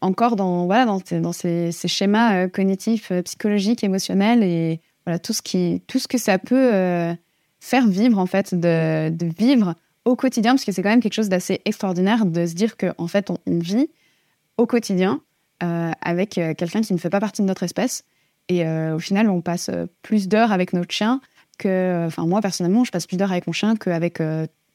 encore 0.00 0.36
dans, 0.36 0.66
voilà, 0.66 0.84
dans, 0.84 1.00
dans 1.20 1.32
ces, 1.32 1.72
schémas 1.72 2.48
cognitifs, 2.48 3.12
psychologiques, 3.24 3.82
émotionnels 3.82 4.42
et 4.44 4.80
voilà, 5.06 5.18
tout 5.18 5.32
ce, 5.32 5.42
qui, 5.42 5.82
tout 5.86 5.98
ce 5.98 6.06
que 6.08 6.18
ça 6.18 6.38
peut 6.38 6.70
faire 7.60 7.86
vivre, 7.88 8.18
en 8.18 8.26
fait, 8.26 8.54
de 8.54 9.26
vivre 9.38 9.74
au 10.04 10.16
quotidien, 10.16 10.52
parce 10.52 10.64
que 10.64 10.72
c'est 10.72 10.82
quand 10.82 10.90
même 10.90 11.00
quelque 11.00 11.14
chose 11.14 11.28
d'assez 11.28 11.60
extraordinaire 11.64 12.26
de 12.26 12.46
se 12.46 12.54
dire 12.54 12.76
qu'en 12.76 12.92
en 12.98 13.06
fait, 13.06 13.30
on, 13.30 13.38
vit 13.46 13.88
au 14.58 14.66
quotidien 14.66 15.20
euh, 15.62 15.90
avec 16.02 16.38
euh, 16.38 16.54
quelqu'un 16.54 16.82
qui 16.82 16.92
ne 16.92 16.98
fait 16.98 17.10
pas 17.10 17.20
partie 17.20 17.42
de 17.42 17.46
notre 17.46 17.62
espèce. 17.62 18.04
Et 18.48 18.66
euh, 18.66 18.96
au 18.96 18.98
final, 18.98 19.30
on 19.30 19.40
passe 19.40 19.70
plus 20.02 20.28
d'heures 20.28 20.52
avec 20.52 20.72
notre 20.72 20.92
chien 20.92 21.20
que. 21.58 22.04
Enfin, 22.06 22.26
moi, 22.26 22.42
personnellement, 22.42 22.84
je 22.84 22.90
passe 22.90 23.06
plus 23.06 23.16
d'heures 23.16 23.32
avec 23.32 23.46
mon 23.46 23.52
chien 23.52 23.76
qu'avec 23.76 24.20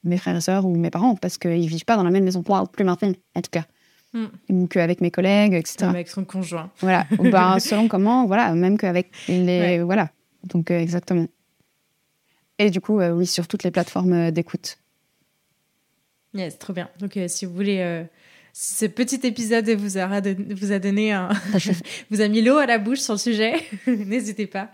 mes 0.03 0.17
frères 0.17 0.36
et 0.36 0.41
sœurs 0.41 0.65
ou 0.65 0.75
mes 0.75 0.89
parents, 0.89 1.15
parce 1.15 1.38
qu'ils 1.38 1.61
ne 1.61 1.67
vivent 1.67 1.86
pas 1.86 1.95
dans 1.95 2.03
la 2.03 2.09
même 2.09 2.23
maison, 2.23 2.41
plus 2.41 2.84
maintenant, 2.84 3.11
en 3.36 3.41
tout 3.41 3.51
cas. 3.51 3.65
Mm. 4.13 4.25
Ou 4.49 4.67
qu'avec 4.67 5.01
mes 5.01 5.11
collègues, 5.11 5.53
etc. 5.53 5.84
avec 5.84 6.07
son 6.07 6.23
conjoint. 6.23 6.71
Voilà. 6.80 7.05
ou 7.19 7.23
ben, 7.30 7.59
selon 7.59 7.88
comment, 7.88 8.25
voilà, 8.25 8.55
même 8.55 8.80
qu'avec 8.80 9.11
les. 9.27 9.84
Voilà. 9.84 10.09
Donc, 10.45 10.71
exactement. 10.71 11.27
Et 12.57 12.71
du 12.71 12.82
coup, 12.82 12.99
oui, 12.99 13.27
sur 13.27 13.47
toutes 13.47 13.63
les 13.63 13.71
plateformes 13.71 14.32
d'écoute. 14.32 14.80
Yes, 16.34 16.59
trop 16.59 16.73
bien. 16.73 16.89
Donc, 16.99 17.17
euh, 17.17 17.27
si 17.27 17.45
vous 17.45 17.53
voulez, 17.53 17.80
euh, 17.80 18.03
si 18.53 18.75
ce 18.75 18.86
petit 18.86 19.19
épisode 19.23 19.69
vous, 19.69 19.97
aura 19.97 20.21
vous 20.21 20.71
a 20.71 20.80
donné 20.80 21.11
un, 21.11 21.30
vous 22.09 22.21
a 22.21 22.27
mis 22.27 22.41
l'eau 22.41 22.57
à 22.57 22.65
la 22.65 22.77
bouche 22.77 22.99
sur 22.99 23.13
le 23.13 23.19
sujet, 23.19 23.53
n'hésitez 23.88 24.47
pas 24.47 24.69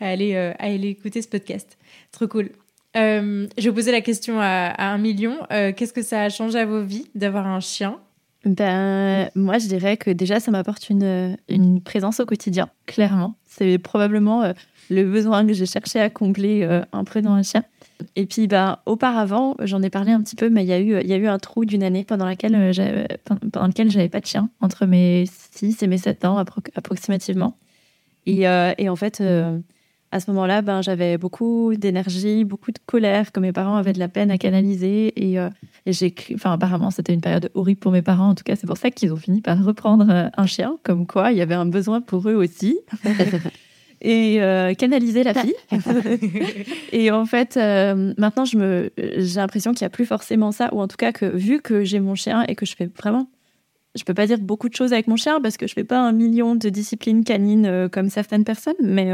à 0.00 0.08
aller, 0.08 0.34
euh, 0.34 0.52
à 0.58 0.64
aller 0.66 0.88
écouter 0.88 1.22
ce 1.22 1.28
podcast. 1.28 1.78
Trop 2.12 2.26
cool. 2.26 2.50
je 2.94 3.48
vais 3.56 3.72
poser 3.72 3.92
la 3.92 4.00
question 4.00 4.40
à, 4.40 4.74
un 4.78 4.98
million. 4.98 5.38
Qu'est-ce 5.50 5.92
que 5.92 6.02
ça 6.02 6.22
a 6.22 6.28
changé 6.28 6.58
à 6.58 6.66
vos 6.66 6.82
vies 6.82 7.08
d'avoir 7.14 7.46
un 7.46 7.60
chien? 7.60 8.00
Ben, 8.46 9.28
moi, 9.34 9.58
je 9.58 9.66
dirais 9.66 9.96
que 9.96 10.10
déjà, 10.10 10.40
ça 10.40 10.50
m'apporte 10.50 10.88
une, 10.88 11.36
une 11.48 11.82
présence 11.82 12.20
au 12.20 12.26
quotidien, 12.26 12.68
clairement. 12.86 13.34
C'est 13.44 13.78
probablement 13.78 14.52
le 14.88 15.02
besoin 15.04 15.46
que 15.46 15.52
j'ai 15.52 15.66
cherché 15.66 16.00
à 16.00 16.08
combler 16.08 16.64
un 16.92 17.04
peu 17.04 17.20
dans 17.20 17.32
un 17.32 17.42
chien. 17.42 17.64
Et 18.14 18.26
puis, 18.26 18.46
bah, 18.46 18.82
auparavant, 18.86 19.56
j'en 19.60 19.82
ai 19.82 19.90
parlé 19.90 20.12
un 20.12 20.22
petit 20.22 20.36
peu, 20.36 20.50
mais 20.50 20.64
il 20.64 20.68
y 20.68 20.72
a 20.72 20.80
eu, 20.80 21.02
y 21.02 21.12
a 21.12 21.16
eu 21.16 21.26
un 21.26 21.38
trou 21.38 21.64
d'une 21.64 21.82
année 21.82 22.04
pendant, 22.04 22.26
laquelle 22.26 22.54
euh, 22.54 23.06
pendant 23.52 23.66
lequel 23.66 23.90
j'avais 23.90 24.08
pas 24.08 24.20
de 24.20 24.26
chien, 24.26 24.50
entre 24.60 24.86
mes 24.86 25.24
6 25.52 25.82
et 25.82 25.86
mes 25.86 25.98
7 25.98 26.24
ans 26.24 26.36
approximativement. 26.36 27.56
Et, 28.26 28.48
euh, 28.48 28.74
et, 28.78 28.88
en 28.88 28.96
fait, 28.96 29.20
euh, 29.20 29.58
à 30.16 30.20
ce 30.20 30.30
moment-là, 30.30 30.62
ben, 30.62 30.82
j'avais 30.82 31.18
beaucoup 31.18 31.74
d'énergie, 31.76 32.44
beaucoup 32.44 32.72
de 32.72 32.78
colère, 32.84 33.32
que 33.32 33.40
mes 33.40 33.52
parents 33.52 33.76
avaient 33.76 33.92
de 33.92 33.98
la 33.98 34.08
peine 34.08 34.30
à 34.30 34.38
canaliser. 34.38 35.12
Et, 35.16 35.36
et 35.86 35.92
j'ai, 35.92 36.14
enfin, 36.34 36.52
apparemment, 36.52 36.90
c'était 36.90 37.14
une 37.14 37.20
période 37.20 37.50
horrible 37.54 37.80
pour 37.80 37.92
mes 37.92 38.02
parents. 38.02 38.30
En 38.30 38.34
tout 38.34 38.44
cas, 38.44 38.56
c'est 38.56 38.66
pour 38.66 38.76
ça 38.76 38.90
qu'ils 38.90 39.12
ont 39.12 39.16
fini 39.16 39.40
par 39.40 39.62
reprendre 39.64 40.30
un 40.36 40.46
chien, 40.46 40.76
comme 40.82 41.06
quoi 41.06 41.32
il 41.32 41.38
y 41.38 41.42
avait 41.42 41.54
un 41.54 41.66
besoin 41.66 42.00
pour 42.00 42.28
eux 42.28 42.34
aussi. 42.34 42.78
et 44.00 44.42
euh, 44.42 44.74
canaliser 44.74 45.22
la 45.22 45.34
fille. 45.34 45.54
et 46.92 47.10
en 47.10 47.24
fait, 47.26 47.56
euh, 47.56 48.14
maintenant, 48.18 48.44
je 48.44 48.56
me, 48.56 48.90
j'ai 48.96 49.40
l'impression 49.40 49.72
qu'il 49.72 49.84
n'y 49.84 49.86
a 49.86 49.90
plus 49.90 50.06
forcément 50.06 50.52
ça, 50.52 50.72
ou 50.72 50.80
en 50.80 50.88
tout 50.88 50.96
cas 50.96 51.12
que 51.12 51.26
vu 51.26 51.60
que 51.60 51.84
j'ai 51.84 52.00
mon 52.00 52.14
chien 52.14 52.44
et 52.48 52.54
que 52.54 52.66
je 52.66 52.76
fais 52.76 52.86
vraiment, 52.86 53.28
je 53.96 54.04
peux 54.04 54.14
pas 54.14 54.26
dire 54.26 54.38
beaucoup 54.38 54.68
de 54.68 54.74
choses 54.74 54.92
avec 54.92 55.06
mon 55.06 55.16
chien 55.16 55.40
parce 55.40 55.56
que 55.56 55.66
je 55.66 55.72
fais 55.72 55.84
pas 55.84 55.98
un 55.98 56.12
million 56.12 56.54
de 56.54 56.68
disciplines 56.68 57.24
canines 57.24 57.66
euh, 57.66 57.88
comme 57.88 58.10
certaines 58.10 58.44
personnes, 58.44 58.74
mais 58.82 59.12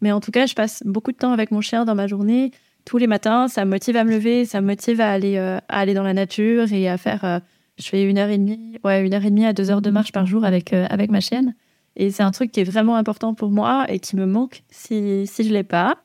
mais 0.00 0.12
en 0.12 0.20
tout 0.20 0.30
cas, 0.30 0.46
je 0.46 0.54
passe 0.54 0.82
beaucoup 0.84 1.12
de 1.12 1.16
temps 1.16 1.32
avec 1.32 1.50
mon 1.50 1.60
chien 1.60 1.84
dans 1.84 1.94
ma 1.94 2.06
journée, 2.06 2.52
tous 2.84 2.98
les 2.98 3.06
matins. 3.06 3.48
Ça 3.48 3.64
me 3.64 3.70
motive 3.70 3.96
à 3.96 4.04
me 4.04 4.10
lever, 4.10 4.44
ça 4.44 4.60
me 4.60 4.66
motive 4.66 5.00
à 5.00 5.10
aller 5.10 5.38
à 5.38 5.62
aller 5.68 5.94
dans 5.94 6.02
la 6.02 6.14
nature 6.14 6.72
et 6.72 6.88
à 6.88 6.96
faire. 6.96 7.40
je 7.78 7.88
fais 7.88 8.02
une 8.04 8.18
heure 8.18 8.28
et 8.28 8.38
demie, 8.38 8.78
ouais, 8.84 9.04
une 9.04 9.14
heure 9.14 9.24
et 9.24 9.30
demie 9.30 9.46
à 9.46 9.52
deux 9.52 9.70
heures 9.70 9.82
de 9.82 9.90
marche 9.90 10.12
par 10.12 10.26
jour 10.26 10.44
avec 10.44 10.72
avec 10.72 11.10
ma 11.10 11.20
chienne. 11.20 11.54
Et 11.98 12.10
c'est 12.12 12.22
un 12.22 12.30
truc 12.30 12.52
qui 12.52 12.60
est 12.60 12.64
vraiment 12.64 12.96
important 12.96 13.34
pour 13.34 13.50
moi 13.50 13.84
et 13.88 13.98
qui 13.98 14.14
me 14.16 14.24
manque 14.24 14.62
si, 14.70 15.26
si 15.26 15.42
je 15.42 15.48
ne 15.48 15.54
l'ai 15.54 15.64
pas. 15.64 15.98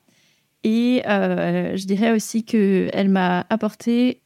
Et 0.64 1.02
euh, 1.06 1.76
je 1.76 1.86
dirais 1.86 2.12
aussi 2.12 2.44
qu'elle 2.44 3.08
m'a 3.08 3.46
apporté. 3.48 4.20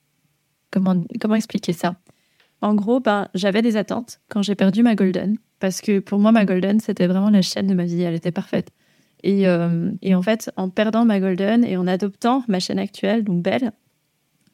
Comment, 0.71 1.03
comment 1.21 1.35
expliquer 1.35 1.73
ça? 1.73 1.97
En 2.61 2.75
gros, 2.75 3.01
ben, 3.01 3.29
j'avais 3.35 3.63
des 3.63 3.77
attentes 3.77 4.21
quand 4.29 4.43
j'ai 4.43 4.55
perdu 4.55 4.83
ma 4.83 4.95
Golden. 4.95 5.37
Parce 5.61 5.81
que 5.81 5.99
pour 5.99 6.19
moi, 6.19 6.33
ma 6.33 6.45
Golden, 6.45 6.81
c'était 6.81 7.07
vraiment 7.07 7.31
la 7.31 7.43
chaîne 7.43 7.67
de 7.67 7.75
ma 7.75 7.85
vie. 7.85 8.03
Elle 8.03 8.15
était 8.15 8.33
parfaite. 8.33 8.71
Et, 9.23 9.49
euh, 9.49 9.91
et, 10.03 10.15
en 10.15 10.23
fait, 10.23 10.51
en 10.57 10.69
perdant 10.69 11.05
ma 11.05 11.21
Golden 11.21 11.65
et 11.65 11.77
en 11.77 11.87
adoptant 11.87 12.45
ma 12.49 12.61
chaîne 12.61 12.79
actuelle, 12.79 13.25
donc 13.25 13.43
Belle, 13.43 13.73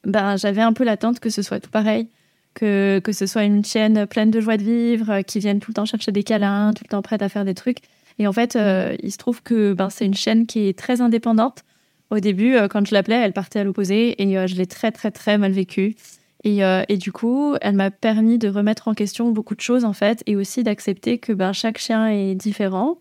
ben, 0.03 0.37
j'avais 0.37 0.61
un 0.61 0.73
peu 0.73 0.83
l'attente 0.83 1.19
que 1.19 1.29
ce 1.29 1.41
soit 1.41 1.59
tout 1.59 1.69
pareil 1.69 2.09
que, 2.53 2.99
que 2.99 3.11
ce 3.11 3.25
soit 3.25 3.43
une 3.43 3.65
chaîne 3.65 4.07
pleine 4.07 4.31
de 4.31 4.39
joie 4.39 4.55
de 4.55 4.63
vivre, 4.63 5.11
euh, 5.11 5.21
qui 5.23 5.39
vienne 5.39 5.59
tout 5.59 5.71
le 5.71 5.75
temps 5.75 5.85
chercher 5.85 6.13
des 6.13 6.23
câlins, 6.23 6.71
tout 6.73 6.85
le 6.85 6.89
temps 6.89 7.01
prête 7.01 7.21
à 7.21 7.27
faire 7.27 7.43
des 7.43 7.53
trucs. 7.53 7.79
Et 8.17 8.27
en 8.27 8.31
fait, 8.31 8.55
euh, 8.55 8.95
il 9.03 9.11
se 9.11 9.17
trouve 9.17 9.43
que 9.43 9.73
ben, 9.73 9.89
c'est 9.89 10.05
une 10.05 10.13
chaîne 10.13 10.47
qui 10.47 10.67
est 10.67 10.77
très 10.77 11.01
indépendante. 11.01 11.63
Au 12.11 12.19
début, 12.19 12.55
quand 12.69 12.87
je 12.87 12.93
l'appelais, 12.93 13.15
elle 13.15 13.33
partait 13.33 13.59
à 13.59 13.63
l'opposé 13.63 14.21
et 14.21 14.47
je 14.47 14.55
l'ai 14.55 14.67
très, 14.67 14.91
très, 14.91 15.09
très 15.09 15.39
mal 15.39 15.51
vécue. 15.51 15.95
Et, 16.43 16.59
et, 16.87 16.97
du 16.97 17.11
coup, 17.11 17.55
elle 17.61 17.73
m'a 17.73 17.89
permis 17.89 18.37
de 18.37 18.47
remettre 18.47 18.87
en 18.87 18.93
question 18.93 19.31
beaucoup 19.31 19.55
de 19.55 19.61
choses, 19.61 19.83
en 19.83 19.93
fait, 19.93 20.21
et 20.27 20.35
aussi 20.35 20.63
d'accepter 20.63 21.17
que 21.17 21.33
ben, 21.33 21.51
chaque 21.51 21.79
chien 21.79 22.07
est 22.07 22.35
différent. 22.35 22.99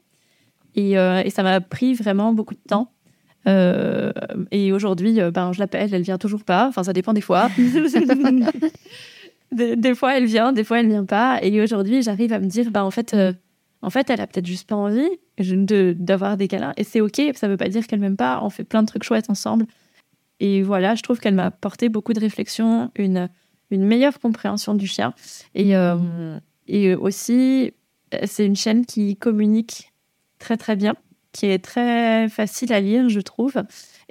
Et, 0.75 0.93
et 0.93 1.31
ça 1.31 1.43
m'a 1.43 1.61
pris 1.61 1.95
vraiment 1.95 2.33
beaucoup 2.33 2.55
de 2.55 2.61
temps. 2.69 2.93
et 3.47 4.73
aujourd'hui, 4.73 5.19
ben, 5.33 5.53
je 5.53 5.59
l'appelle, 5.61 5.95
elle 5.95 6.03
vient 6.03 6.19
toujours 6.19 6.45
pas. 6.45 6.67
Enfin, 6.69 6.83
ça 6.83 6.93
dépend 6.93 7.13
des 7.13 7.21
fois. 7.21 7.49
des, 9.55 9.95
fois, 9.95 10.17
elle 10.17 10.27
vient, 10.27 10.53
des 10.53 10.65
fois, 10.65 10.81
elle 10.81 10.89
vient 10.89 11.05
pas. 11.05 11.39
Et 11.43 11.61
aujourd'hui, 11.61 12.03
j'arrive 12.03 12.33
à 12.33 12.39
me 12.39 12.47
dire, 12.47 12.71
bah, 12.71 12.85
en 12.85 12.91
fait, 12.91 13.15
euh, 13.15 13.33
en 13.83 13.91
fait, 13.91 14.11
elle 14.11 14.21
a 14.21 14.27
peut-être 14.27 14.47
juste 14.47 14.69
pas 14.69 14.77
envie 14.77 15.09
d'avoir 15.39 16.37
des 16.37 16.49
câlins. 16.49 16.73
Et 16.77 16.85
c'est 16.85 17.01
OK, 17.01 17.21
ça 17.35 17.49
veut 17.49 17.57
pas 17.57 17.69
dire 17.69 17.87
qu'elle 17.87 18.01
m'aime 18.01 18.17
pas. 18.17 18.41
On 18.43 18.51
fait 18.51 18.65
plein 18.65 18.83
de 18.83 18.87
trucs 18.87 19.05
chouettes 19.05 19.31
ensemble. 19.31 19.67
Et 20.41 20.63
voilà, 20.63 20.95
je 20.95 21.03
trouve 21.03 21.21
qu'elle 21.21 21.35
m'a 21.35 21.47
apporté 21.47 21.89
beaucoup 21.89 22.13
de 22.13 22.21
réflexion, 22.21 22.91
une, 22.97 23.29
une 23.71 23.85
meilleure 23.85 24.19
compréhension 24.19 24.75
du 24.75 24.87
chien. 24.87 25.15
Et, 25.55 25.77
euh, 25.77 26.39
et 26.67 26.95
aussi, 26.95 27.73
c'est 28.25 28.47
une 28.47 28.57
chaîne 28.57 28.85
qui 28.85 29.17
communique 29.17 29.93
très, 30.39 30.57
très 30.57 30.77
bien, 30.77 30.95
qui 31.33 31.47
est 31.47 31.59
très 31.59 32.29
facile 32.29 32.73
à 32.73 32.81
lire, 32.81 33.09
je 33.09 33.21
trouve. 33.21 33.63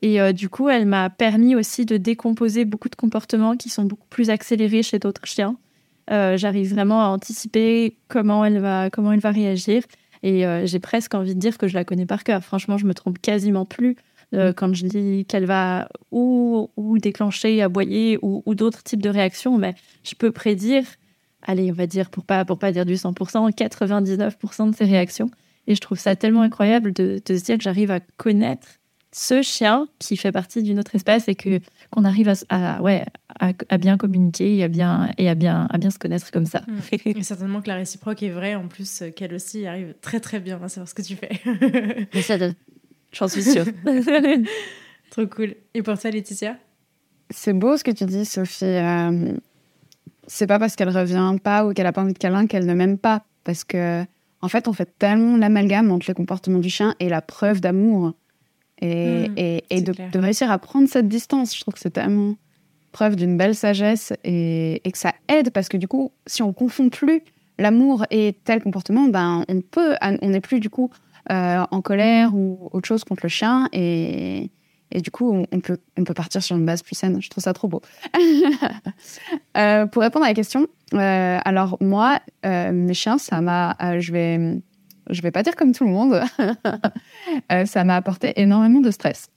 Et 0.02 0.20
euh, 0.20 0.34
du 0.34 0.50
coup, 0.50 0.70
elle 0.70 0.86
m'a 0.86 1.10
permis 1.10 1.56
aussi 1.56 1.86
de 1.86 1.98
décomposer 1.98 2.66
beaucoup 2.66 2.90
de 2.90 2.96
comportements 2.96 3.56
qui 3.56 3.70
sont 3.70 3.86
beaucoup 3.86 4.08
plus 4.10 4.30
accélérés 4.30 4.84
chez 4.84 5.00
d'autres 5.00 5.26
chiens. 5.26 5.56
Euh, 6.12 6.36
j'arrive 6.36 6.74
vraiment 6.74 7.02
à 7.02 7.08
anticiper 7.08 7.96
comment 8.10 8.44
elle 8.44 8.60
va, 8.60 8.90
comment 8.90 9.14
elle 9.14 9.22
va 9.22 9.32
réagir. 9.32 9.84
Et 10.22 10.46
euh, 10.46 10.66
j'ai 10.66 10.80
presque 10.80 11.16
envie 11.16 11.34
de 11.34 11.40
dire 11.40 11.58
que 11.58 11.70
je 11.70 11.74
la 11.74 11.86
connais 11.86 12.06
par 12.06 12.26
cœur. 12.26 12.44
Franchement, 12.44 12.78
je 12.78 12.86
me 12.86 12.94
trompe 12.94 13.20
quasiment 13.20 13.66
plus 13.66 13.96
mm. 14.34 14.52
quand 14.54 14.74
je 14.74 14.86
dis 14.86 15.26
qu'elle 15.26 15.46
va 15.46 15.88
ou, 16.12 16.70
ou, 16.76 16.98
déclencher, 16.98 17.62
aboyer 17.62 18.20
ou, 18.22 18.44
ou 18.46 18.56
d'autres 18.56 18.84
types 18.84 19.02
de 19.02 19.10
réactions. 19.10 19.58
Mais 19.58 19.76
je 20.04 20.16
peux 20.16 20.32
prédire, 20.32 20.84
allez, 21.42 21.72
on 21.72 21.76
va 21.76 21.88
dire, 21.88 22.10
pour 22.10 22.26
pas, 22.26 22.44
pour 22.44 22.60
pas 22.60 22.74
dire 22.74 22.86
du 22.86 22.96
100%, 22.96 23.54
99% 23.54 24.72
de 24.72 24.76
ces 24.76 24.86
réactions. 24.86 25.30
Et 25.68 25.76
je 25.76 25.82
trouve 25.82 26.00
ça 26.00 26.16
tellement 26.16 26.42
incroyable 26.42 26.94
de, 26.94 27.22
de 27.26 27.38
se 27.38 27.44
dire 27.44 27.58
que 27.58 27.64
j'arrive 27.64 27.92
à 27.92 28.00
connaître 28.18 28.68
ce 29.14 29.42
chien 29.42 29.88
qui 30.00 30.18
fait 30.18 30.32
partie 30.32 30.64
d'une 30.64 30.80
autre 30.80 30.96
espèce 30.96 31.28
et 31.28 31.36
que 31.36 31.60
qu'on 31.92 32.04
arrive 32.04 32.34
à, 32.50 32.82
ouais 32.82 33.06
à, 33.40 33.78
bien 33.78 33.98
communiquer 33.98 34.58
et 34.58 34.64
à 34.64 34.68
bien 34.68 35.12
et 35.18 35.30
à 35.30 35.36
bien 35.36 35.68
à 35.70 35.78
bien 35.78 35.92
se 35.92 36.00
connaître 36.00 36.32
comme 36.32 36.46
ça. 36.46 36.64
Mm. 36.68 36.96
Et 37.18 37.24
certainement 37.24 37.62
que 37.62 37.68
la 37.68 37.76
réciproque 37.76 38.24
est 38.24 38.32
vraie 38.32 38.56
en 38.56 38.68
plus 38.68 39.04
qu'elle 39.16 39.34
aussi 39.34 39.66
arrive 39.68 39.94
très 40.02 40.20
très 40.20 40.40
bien 40.40 40.60
à 40.62 40.70
savoir 40.70 40.90
ce 40.90 40.96
que 40.96 41.02
tu 41.04 41.16
fais. 41.16 41.40
Mais 42.14 42.22
ça, 42.22 42.38
j'en 43.12 43.28
suis 43.28 43.44
sûre. 43.44 43.66
Trop 45.12 45.28
cool. 45.28 45.56
Et 45.76 45.84
pour 45.84 45.98
toi, 46.00 46.10
Laetitia? 46.10 46.58
C'est 47.30 47.54
beau 47.54 47.78
ce 47.78 47.84
que 47.84 47.92
tu 47.92 48.06
dis, 48.06 48.26
Sophie. 48.26 48.66
Euh, 48.66 49.34
c'est 50.26 50.48
pas 50.48 50.58
parce 50.58 50.76
qu'elle 50.76 50.90
revient 50.90 51.36
pas 51.44 51.66
ou 51.66 51.74
qu'elle 51.74 51.86
a 51.86 51.92
pas 51.92 52.02
envie 52.02 52.14
de 52.14 52.18
câlin 52.18 52.48
qu'elle 52.48 52.66
ne 52.66 52.74
m'aime 52.74 52.98
pas, 52.98 53.24
parce 53.44 53.64
que 53.64 54.04
en 54.44 54.50
fait, 54.50 54.68
on 54.68 54.74
fait 54.74 54.98
tellement 55.00 55.38
l'amalgame 55.38 55.90
entre 55.90 56.06
le 56.10 56.14
comportement 56.14 56.60
du 56.60 56.70
chien 56.70 56.96
et 57.00 57.08
la 57.08 57.22
preuve 57.22 57.62
d'amour. 57.62 58.14
Et, 58.82 59.30
Mm, 59.30 59.34
et, 59.38 59.64
et 59.70 59.78
c'est 59.78 60.12
de, 60.12 60.20
réussir 60.20 60.52
à 60.52 60.60
prendre 60.60 60.90
cette 60.90 61.08
distance, 61.08 61.56
je 61.56 61.62
trouve 61.62 61.74
que 61.74 61.80
c'est 61.80 61.92
tellement 61.92 62.36
preuve 62.92 63.16
d'une 63.16 63.38
belle 63.38 63.56
sagesse 63.56 64.12
et, 64.26 64.82
et 64.84 64.92
que 64.92 64.98
ça 64.98 65.14
aide 65.30 65.52
parce 65.52 65.70
que 65.70 65.78
du 65.78 65.88
coup, 65.88 66.12
si 66.28 66.44
on 66.44 66.52
confond 66.52 66.90
plus 66.90 67.22
l'amour 67.58 68.06
et 68.12 68.36
tel 68.44 68.62
comportement, 68.62 69.08
ben 69.08 69.46
on 69.48 69.62
peut, 69.62 69.96
on 70.02 70.30
n'est 70.30 70.42
plus 70.42 70.60
du 70.60 70.70
coup 70.70 70.92
euh, 71.32 71.64
en 71.72 71.82
colère 71.82 72.36
ou 72.36 72.70
autre 72.74 72.88
chose 72.88 73.06
contre 73.06 73.22
le 73.24 73.30
chien 73.30 73.70
et, 73.72 74.52
et 74.94 75.02
du 75.02 75.10
coup, 75.10 75.46
on, 75.52 75.60
peut, 75.60 75.80
on 75.98 76.04
peut 76.04 76.14
partir 76.14 76.42
sur 76.44 76.56
une 76.56 76.66
base 76.66 76.84
plus 76.84 76.96
saine. 76.96 77.20
Je 77.20 77.30
trouve 77.30 77.44
ça 77.44 77.54
trop 77.54 77.68
beau. 77.68 77.82
Euh, 79.56 79.86
pour 79.86 80.02
répondre 80.02 80.26
à 80.26 80.30
la 80.30 80.34
question, 80.34 80.68
euh, 80.94 81.40
alors 81.46 81.78
moi, 81.80 82.20
euh, 82.46 82.72
mes 82.72 82.96
chiens, 82.96 83.20
ça 83.20 83.40
m'a, 83.40 83.76
je 84.00 84.12
vais, 84.12 84.62
je 85.10 85.22
vais 85.22 85.30
pas 85.30 85.44
dire 85.44 85.56
comme 85.56 85.74
tout 85.74 85.84
le 85.84 85.92
monde, 85.92 86.22
ça 87.66 87.84
m'a 87.84 87.96
apporté 87.96 88.34
énormément 88.42 88.80
de 88.80 88.90
stress. 88.90 89.30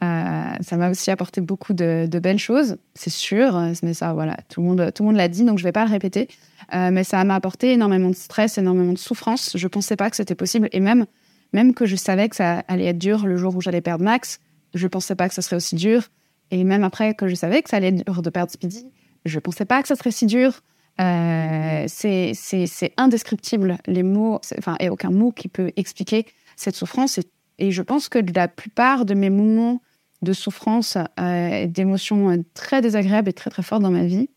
Ça 0.00 0.76
m'a 0.76 0.90
aussi 0.90 1.10
apporté 1.12 1.40
beaucoup 1.40 1.74
de, 1.74 2.06
de 2.10 2.18
belles 2.18 2.40
choses, 2.40 2.76
c'est 2.94 3.10
sûr, 3.10 3.60
mais 3.82 3.94
ça, 3.94 4.14
voilà, 4.14 4.36
tout 4.48 4.60
le 4.60 4.66
monde, 4.66 4.92
tout 4.94 5.08
l'a 5.10 5.28
dit, 5.28 5.44
donc 5.44 5.58
je 5.58 5.64
vais 5.64 5.72
pas 5.72 5.84
le 5.84 5.90
répéter. 5.90 6.28
Mais 6.72 7.04
ça 7.04 7.22
m'a 7.22 7.36
apporté 7.36 7.72
énormément 7.72 8.10
de 8.10 8.16
stress, 8.16 8.58
énormément 8.58 8.92
de 8.92 8.98
souffrance. 8.98 9.52
Je 9.54 9.68
pensais 9.68 9.96
pas 9.96 10.10
que 10.10 10.16
c'était 10.16 10.34
possible, 10.34 10.68
et 10.72 10.80
même, 10.80 11.06
même 11.52 11.72
que 11.72 11.86
je 11.86 11.96
savais 11.96 12.28
que 12.28 12.36
ça 12.36 12.64
allait 12.66 12.86
être 12.86 12.98
dur 12.98 13.26
le 13.26 13.36
jour 13.36 13.54
où 13.54 13.60
j'allais 13.60 13.80
perdre 13.80 14.04
Max, 14.04 14.40
je 14.74 14.86
pensais 14.86 15.14
pas 15.14 15.28
que 15.28 15.34
ça 15.34 15.42
serait 15.42 15.56
aussi 15.56 15.76
dur. 15.76 16.08
Et 16.50 16.64
même 16.64 16.84
après 16.84 17.14
que 17.14 17.28
je 17.28 17.34
savais 17.34 17.62
que 17.62 17.70
ça 17.70 17.78
allait 17.78 17.88
être 17.88 18.04
dur 18.04 18.22
de 18.22 18.30
perdre 18.30 18.52
Speedy, 18.52 18.86
je 19.24 19.38
pensais 19.38 19.64
pas 19.64 19.80
que 19.82 19.88
ça 19.88 19.96
serait 19.96 20.10
si 20.10 20.26
dur. 20.26 20.60
Euh, 21.00 21.84
c'est 21.88 22.92
indescriptible. 22.96 23.78
Les 23.86 24.02
mots, 24.02 24.40
enfin, 24.58 24.76
il 24.80 24.90
aucun 24.90 25.10
mot 25.10 25.32
qui 25.32 25.48
peut 25.48 25.72
expliquer 25.76 26.26
cette 26.56 26.76
souffrance. 26.76 27.18
Et, 27.58 27.70
je 27.70 27.82
pense 27.82 28.08
que 28.08 28.18
la 28.34 28.48
plupart 28.48 29.04
de 29.04 29.14
mes 29.14 29.30
moments 29.30 29.80
de 30.20 30.32
souffrance, 30.32 30.98
euh, 31.18 31.66
d'émotions 31.66 32.30
euh, 32.30 32.36
très 32.54 32.80
désagréables 32.80 33.28
et 33.28 33.32
très 33.32 33.50
très 33.50 33.62
fortes 33.62 33.82
dans 33.82 33.90
ma 33.90 34.04
vie, 34.04 34.28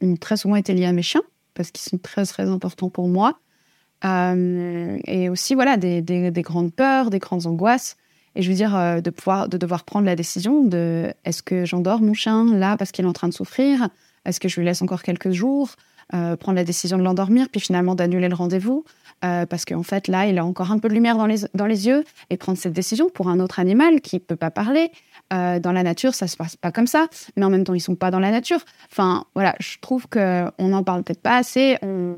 ont 0.00 0.16
très 0.16 0.36
souvent 0.36 0.56
été 0.56 0.74
liés 0.74 0.86
à 0.86 0.92
mes 0.92 1.02
chiens, 1.02 1.22
parce 1.54 1.70
qu'ils 1.70 1.88
sont 1.88 1.98
très 1.98 2.26
très 2.26 2.48
importants 2.48 2.90
pour 2.90 3.08
moi. 3.08 3.38
Et 4.02 5.30
aussi, 5.30 5.54
voilà, 5.54 5.78
des 5.78 6.32
grandes 6.42 6.74
peurs, 6.74 7.08
des 7.08 7.18
grandes 7.18 7.46
angoisses. 7.46 7.96
Et 8.36 8.42
je 8.42 8.48
veux 8.48 8.56
dire, 8.56 8.76
euh, 8.76 9.00
de, 9.00 9.10
pouvoir, 9.10 9.48
de 9.48 9.56
devoir 9.56 9.84
prendre 9.84 10.06
la 10.06 10.16
décision 10.16 10.64
de 10.64 11.12
est-ce 11.24 11.42
que 11.42 11.64
j'endors 11.64 12.00
mon 12.00 12.14
chien 12.14 12.44
là 12.54 12.76
parce 12.76 12.92
qu'il 12.92 13.04
est 13.04 13.08
en 13.08 13.12
train 13.12 13.28
de 13.28 13.34
souffrir? 13.34 13.88
Est-ce 14.24 14.40
que 14.40 14.48
je 14.48 14.60
lui 14.60 14.66
laisse 14.66 14.82
encore 14.82 15.02
quelques 15.02 15.30
jours? 15.30 15.70
Euh, 16.12 16.36
Prendre 16.36 16.56
la 16.56 16.64
décision 16.64 16.98
de 16.98 17.02
l'endormir, 17.02 17.48
puis 17.50 17.60
finalement 17.60 17.94
d'annuler 17.94 18.28
le 18.28 18.34
rendez-vous 18.34 18.84
euh, 19.24 19.46
parce 19.46 19.64
qu'en 19.64 19.82
fait, 19.82 20.06
là, 20.08 20.26
il 20.26 20.38
a 20.38 20.44
encore 20.44 20.70
un 20.70 20.78
peu 20.78 20.88
de 20.88 20.94
lumière 20.94 21.16
dans 21.16 21.26
les, 21.26 21.40
dans 21.54 21.66
les 21.66 21.86
yeux 21.86 22.04
et 22.28 22.36
prendre 22.36 22.58
cette 22.58 22.74
décision 22.74 23.08
pour 23.08 23.28
un 23.28 23.40
autre 23.40 23.58
animal 23.58 24.00
qui 24.00 24.20
peut 24.20 24.36
pas 24.36 24.50
parler. 24.50 24.90
Euh, 25.32 25.58
dans 25.58 25.72
la 25.72 25.82
nature, 25.82 26.14
ça 26.14 26.26
se 26.26 26.36
passe 26.36 26.56
pas 26.56 26.70
comme 26.72 26.86
ça, 26.86 27.06
mais 27.36 27.44
en 27.44 27.50
même 27.50 27.64
temps, 27.64 27.72
ils 27.72 27.80
sont 27.80 27.94
pas 27.94 28.10
dans 28.10 28.20
la 28.20 28.30
nature. 28.30 28.60
Enfin, 28.90 29.24
voilà, 29.34 29.54
je 29.60 29.78
trouve 29.80 30.06
que 30.08 30.44
on 30.58 30.68
n'en 30.68 30.84
parle 30.84 31.02
peut-être 31.04 31.22
pas 31.22 31.36
assez. 31.36 31.78
On... 31.82 32.16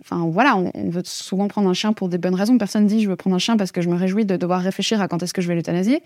Enfin, 0.00 0.28
voilà, 0.28 0.56
on, 0.56 0.90
veut 0.90 1.02
souvent 1.04 1.48
prendre 1.48 1.68
un 1.68 1.74
chien 1.74 1.92
pour 1.92 2.08
des 2.08 2.18
bonnes 2.18 2.34
raisons. 2.34 2.56
Personne 2.56 2.86
dit 2.86 3.02
je 3.02 3.08
veux 3.08 3.16
prendre 3.16 3.34
un 3.34 3.40
chien 3.40 3.56
parce 3.56 3.72
que 3.72 3.80
je 3.80 3.88
me 3.88 3.96
réjouis 3.96 4.24
de 4.24 4.36
devoir 4.36 4.60
réfléchir 4.60 5.00
à 5.00 5.08
quand 5.08 5.22
est-ce 5.22 5.34
que 5.34 5.42
je 5.42 5.48
vais 5.48 5.54
l'euthanasier. 5.54 6.02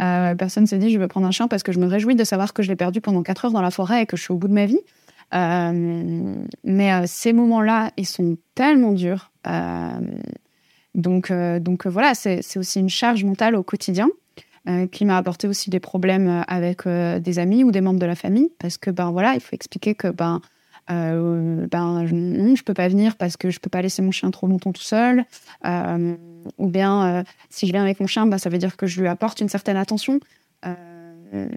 Euh, 0.00 0.34
personne 0.34 0.66
se 0.66 0.74
dit 0.74 0.90
je 0.90 0.98
veux 0.98 1.08
prendre 1.08 1.26
un 1.26 1.30
chien 1.30 1.46
parce 1.46 1.62
que 1.62 1.70
je 1.70 1.78
me 1.78 1.86
réjouis 1.86 2.16
de 2.16 2.24
savoir 2.24 2.52
que 2.52 2.62
je 2.62 2.68
l'ai 2.68 2.76
perdu 2.76 3.00
pendant 3.00 3.22
4 3.22 3.46
heures 3.46 3.52
dans 3.52 3.62
la 3.62 3.70
forêt 3.70 4.02
et 4.02 4.06
que 4.06 4.16
je 4.16 4.22
suis 4.22 4.32
au 4.32 4.36
bout 4.36 4.48
de 4.48 4.54
ma 4.54 4.66
vie. 4.66 4.80
Euh, 5.34 6.34
mais 6.62 6.92
euh, 6.92 7.04
ces 7.06 7.32
moments-là, 7.32 7.90
ils 7.96 8.06
sont 8.06 8.36
tellement 8.54 8.92
durs. 8.92 9.32
Euh, 9.46 10.00
donc, 10.94 11.32
donc 11.32 11.86
voilà, 11.86 12.14
c'est 12.14 12.56
aussi 12.56 12.78
une 12.78 12.88
charge 12.88 13.24
mentale 13.24 13.56
au 13.56 13.62
quotidien 13.62 14.08
qui 14.92 15.04
m'a 15.04 15.18
apporté 15.18 15.46
aussi 15.46 15.68
des 15.68 15.80
problèmes 15.80 16.42
avec 16.48 16.88
des 16.88 17.38
amis 17.38 17.64
ou 17.64 17.70
des 17.70 17.82
membres 17.82 17.98
de 17.98 18.06
la 18.06 18.14
famille 18.14 18.48
parce 18.58 18.78
que 18.78 18.90
ben 18.90 19.10
voilà, 19.10 19.34
il 19.34 19.40
faut 19.40 19.54
expliquer 19.54 19.94
que 19.94 20.08
ben 20.08 20.40
euh, 20.90 21.66
ben 21.70 22.04
non, 22.12 22.54
je 22.54 22.62
peux 22.62 22.74
pas 22.74 22.88
venir 22.88 23.16
parce 23.16 23.36
que 23.36 23.50
je 23.50 23.58
peux 23.58 23.70
pas 23.70 23.82
laisser 23.82 24.02
mon 24.02 24.10
chien 24.10 24.30
trop 24.30 24.46
longtemps 24.46 24.72
tout 24.72 24.82
seul. 24.82 25.24
Euh, 25.64 26.14
ou 26.58 26.68
bien 26.68 27.06
euh, 27.06 27.22
si 27.48 27.66
je 27.66 27.72
viens 27.72 27.82
avec 27.82 28.00
mon 28.00 28.06
chien, 28.06 28.26
ben, 28.26 28.38
ça 28.38 28.50
veut 28.50 28.58
dire 28.58 28.76
que 28.76 28.86
je 28.86 29.00
lui 29.00 29.08
apporte 29.08 29.40
une 29.40 29.48
certaine 29.48 29.76
attention. 29.76 30.20
Euh, 30.66 31.48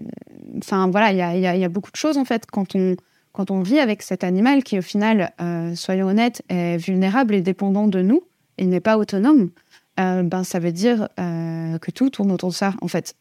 Enfin 0.56 0.88
voilà, 0.90 1.12
il 1.34 1.40
y 1.40 1.64
a, 1.64 1.68
beaucoup 1.68 1.92
de 1.92 1.96
choses 1.96 2.16
en 2.16 2.24
fait 2.24 2.46
quand 2.50 2.74
on 2.74 2.96
quand 3.30 3.52
on 3.52 3.62
vit 3.62 3.78
avec 3.78 4.02
cet 4.02 4.24
animal 4.24 4.64
qui 4.64 4.76
au 4.76 4.82
final, 4.82 5.30
soyons 5.76 6.08
honnêtes, 6.08 6.42
est 6.48 6.78
vulnérable 6.78 7.36
et 7.36 7.42
dépendant 7.42 7.86
de 7.86 8.02
nous, 8.02 8.24
il 8.56 8.70
n'est 8.70 8.80
pas 8.80 8.98
autonome. 8.98 9.50
ben 9.96 10.42
ça 10.42 10.58
veut 10.58 10.72
dire 10.72 11.08
que 11.16 11.90
tout 11.92 12.10
tourne 12.10 12.32
autour 12.32 12.48
de 12.48 12.54
ça. 12.54 12.74
En 12.80 12.88
fait, 12.88 13.14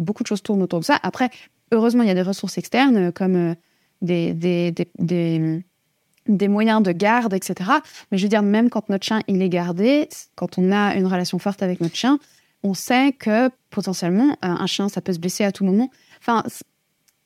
beaucoup 0.00 0.24
de 0.24 0.26
choses 0.26 0.42
tournent 0.42 0.62
autour 0.62 0.80
de 0.80 0.84
ça. 0.84 0.98
Après, 1.04 1.30
heureusement, 1.70 2.02
il 2.02 2.08
y 2.08 2.12
a 2.12 2.14
des 2.14 2.22
ressources 2.22 2.58
externes 2.58 3.12
comme 3.12 3.54
des, 4.02 4.34
des, 4.34 4.72
des, 4.98 5.62
des, 6.26 6.48
moyens 6.48 6.82
de 6.82 6.92
garde, 6.92 7.34
etc. 7.34 7.70
Mais 8.10 8.18
je 8.18 8.22
veux 8.22 8.28
dire, 8.28 8.42
même 8.42 8.70
quand 8.70 8.88
notre 8.88 9.04
chien 9.04 9.20
il 9.28 9.42
est 9.42 9.48
gardé, 9.48 10.08
quand 10.34 10.58
on 10.58 10.72
a 10.72 10.94
une 10.94 11.06
relation 11.06 11.38
forte 11.38 11.62
avec 11.62 11.80
notre 11.80 11.96
chien, 11.96 12.18
on 12.62 12.74
sait 12.74 13.12
que 13.12 13.50
potentiellement, 13.70 14.30
euh, 14.30 14.48
un 14.48 14.66
chien, 14.66 14.88
ça 14.88 15.00
peut 15.00 15.12
se 15.12 15.18
blesser 15.18 15.44
à 15.44 15.52
tout 15.52 15.64
moment. 15.64 15.90
Enfin, 16.20 16.44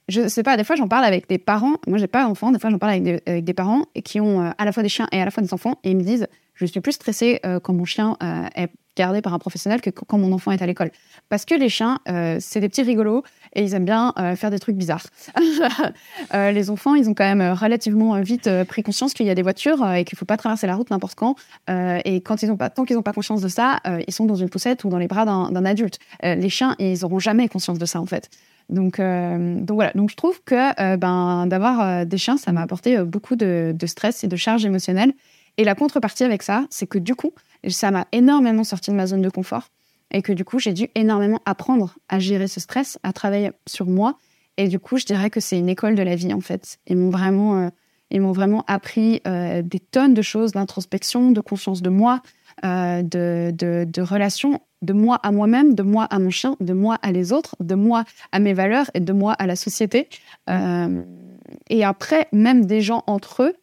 je 0.08 0.28
sais 0.28 0.42
pas, 0.42 0.56
des 0.56 0.64
fois 0.64 0.76
j'en 0.76 0.88
parle 0.88 1.04
avec 1.04 1.28
des 1.28 1.38
parents. 1.38 1.76
Moi, 1.86 1.98
j'ai 1.98 2.06
pas 2.06 2.24
d'enfants. 2.24 2.52
Des 2.52 2.58
fois, 2.58 2.70
j'en 2.70 2.78
parle 2.78 2.92
avec 2.92 3.02
des, 3.04 3.22
avec 3.26 3.44
des 3.44 3.54
parents 3.54 3.86
qui 4.04 4.20
ont 4.20 4.42
euh, 4.42 4.50
à 4.58 4.64
la 4.64 4.72
fois 4.72 4.82
des 4.82 4.88
chiens 4.88 5.08
et 5.12 5.20
à 5.20 5.24
la 5.24 5.30
fois 5.30 5.42
des 5.42 5.54
enfants. 5.54 5.78
Et 5.82 5.90
ils 5.90 5.96
me 5.96 6.02
disent 6.02 6.26
Je 6.54 6.66
suis 6.66 6.80
plus 6.80 6.92
stressée 6.92 7.40
euh, 7.44 7.58
quand 7.60 7.72
mon 7.72 7.84
chien 7.84 8.16
est 8.54 8.68
gardé 8.96 9.22
par 9.22 9.34
un 9.34 9.38
professionnel 9.38 9.80
que 9.80 9.90
quand 9.90 10.18
mon 10.18 10.32
enfant 10.32 10.52
est 10.52 10.62
à 10.62 10.66
l'école. 10.66 10.90
Parce 11.28 11.44
que 11.44 11.54
les 11.54 11.68
chiens, 11.68 11.98
euh, 12.08 12.36
c'est 12.40 12.60
des 12.60 12.68
petits 12.68 12.82
rigolos 12.82 13.22
et 13.54 13.62
ils 13.62 13.74
aiment 13.74 13.84
bien 13.84 14.12
euh, 14.18 14.36
faire 14.36 14.50
des 14.50 14.58
trucs 14.58 14.76
bizarres. 14.76 15.06
Euh, 16.32 16.52
les 16.52 16.70
enfants, 16.70 16.94
ils 16.94 17.08
ont 17.08 17.14
quand 17.14 17.24
même 17.24 17.52
relativement 17.52 18.20
vite 18.20 18.48
pris 18.64 18.82
conscience 18.82 19.14
qu'il 19.14 19.26
y 19.26 19.30
a 19.30 19.34
des 19.34 19.42
voitures 19.42 19.88
et 19.92 20.04
qu'il 20.04 20.16
faut 20.16 20.24
pas 20.24 20.36
traverser 20.36 20.66
la 20.66 20.74
route 20.74 20.90
n'importe 20.90 21.14
quand. 21.14 21.36
Et 21.68 22.20
quand 22.22 22.42
ils 22.42 22.50
ont 22.50 22.56
pas, 22.56 22.70
tant 22.70 22.84
qu'ils 22.84 22.96
n'ont 22.96 23.02
pas 23.02 23.12
conscience 23.12 23.40
de 23.40 23.48
ça, 23.48 23.80
ils 24.06 24.12
sont 24.12 24.24
dans 24.24 24.34
une 24.34 24.48
poussette 24.48 24.84
ou 24.84 24.88
dans 24.88 24.98
les 24.98 25.06
bras 25.06 25.24
d'un 25.24 25.64
adulte. 25.64 25.98
Les 26.22 26.48
chiens, 26.48 26.74
ils 26.78 27.04
auront 27.04 27.18
jamais 27.18 27.48
conscience 27.48 27.78
de 27.78 27.86
ça 27.86 28.00
en 28.00 28.06
fait. 28.06 28.30
Donc, 28.68 28.98
donc 28.98 29.74
voilà. 29.74 29.92
Donc 29.94 30.10
je 30.10 30.16
trouve 30.16 30.40
que 30.44 30.96
ben 30.96 31.46
d'avoir 31.46 32.06
des 32.06 32.18
chiens, 32.18 32.36
ça 32.36 32.52
m'a 32.52 32.62
apporté 32.62 32.98
beaucoup 32.98 33.36
de, 33.36 33.74
de 33.76 33.86
stress 33.86 34.24
et 34.24 34.28
de 34.28 34.36
charge 34.36 34.64
émotionnelle. 34.64 35.12
Et 35.56 35.64
la 35.64 35.74
contrepartie 35.74 36.24
avec 36.24 36.42
ça, 36.42 36.66
c'est 36.70 36.86
que 36.86 36.98
du 36.98 37.14
coup, 37.14 37.32
ça 37.68 37.90
m'a 37.90 38.06
énormément 38.12 38.64
sorti 38.64 38.90
de 38.90 38.96
ma 38.96 39.06
zone 39.06 39.22
de 39.22 39.30
confort 39.30 39.68
et 40.10 40.22
que 40.22 40.32
du 40.32 40.44
coup, 40.44 40.58
j'ai 40.58 40.72
dû 40.72 40.88
énormément 40.94 41.40
apprendre 41.44 41.96
à 42.08 42.18
gérer 42.18 42.48
ce 42.48 42.60
stress, 42.60 42.98
à 43.02 43.12
travailler 43.12 43.50
sur 43.66 43.86
moi. 43.86 44.18
Et 44.56 44.68
du 44.68 44.78
coup, 44.78 44.98
je 44.98 45.04
dirais 45.04 45.30
que 45.30 45.40
c'est 45.40 45.58
une 45.58 45.68
école 45.68 45.94
de 45.94 46.02
la 46.02 46.14
vie 46.14 46.32
en 46.32 46.40
fait. 46.40 46.78
Ils 46.86 46.96
m'ont 46.96 47.10
vraiment, 47.10 47.58
euh, 47.58 48.20
m'ont 48.20 48.32
vraiment 48.32 48.64
appris 48.66 49.20
euh, 49.26 49.62
des 49.62 49.80
tonnes 49.80 50.14
de 50.14 50.22
choses, 50.22 50.52
d'introspection, 50.52 51.32
de 51.32 51.40
conscience 51.40 51.82
de 51.82 51.90
moi, 51.90 52.20
euh, 52.64 53.02
de, 53.02 53.50
de, 53.52 53.84
de 53.88 54.02
relations, 54.02 54.60
de 54.82 54.92
moi 54.92 55.16
à 55.22 55.32
moi-même, 55.32 55.74
de 55.74 55.82
moi 55.82 56.04
à 56.04 56.18
mon 56.18 56.30
chien, 56.30 56.56
de 56.60 56.72
moi 56.72 56.98
à 57.02 57.10
les 57.10 57.32
autres, 57.32 57.56
de 57.60 57.74
moi 57.74 58.04
à 58.30 58.38
mes 58.38 58.52
valeurs 58.52 58.90
et 58.94 59.00
de 59.00 59.12
moi 59.12 59.32
à 59.32 59.46
la 59.46 59.56
société. 59.56 60.08
Euh, 60.48 61.02
et 61.68 61.84
après, 61.84 62.28
même 62.32 62.66
des 62.66 62.80
gens 62.80 63.02
entre 63.06 63.42
eux, 63.42 63.54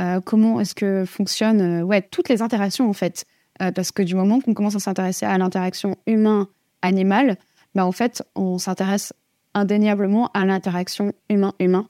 euh, 0.00 0.20
comment 0.20 0.60
est-ce 0.60 0.74
que 0.74 1.04
fonctionnent 1.04 1.80
euh, 1.80 1.82
ouais, 1.82 2.02
toutes 2.02 2.28
les 2.28 2.42
interactions 2.42 2.88
en 2.88 2.92
fait. 2.92 3.24
Euh, 3.62 3.70
parce 3.70 3.92
que 3.92 4.02
du 4.02 4.14
moment 4.14 4.40
qu'on 4.40 4.54
commence 4.54 4.74
à 4.74 4.80
s'intéresser 4.80 5.26
à 5.26 5.38
l'interaction 5.38 5.96
humain-animal, 6.06 7.36
bah, 7.74 7.86
en 7.86 7.92
fait, 7.92 8.22
on 8.34 8.58
s'intéresse 8.58 9.12
indéniablement 9.54 10.30
à 10.34 10.44
l'interaction 10.44 11.12
humain-humain. 11.30 11.88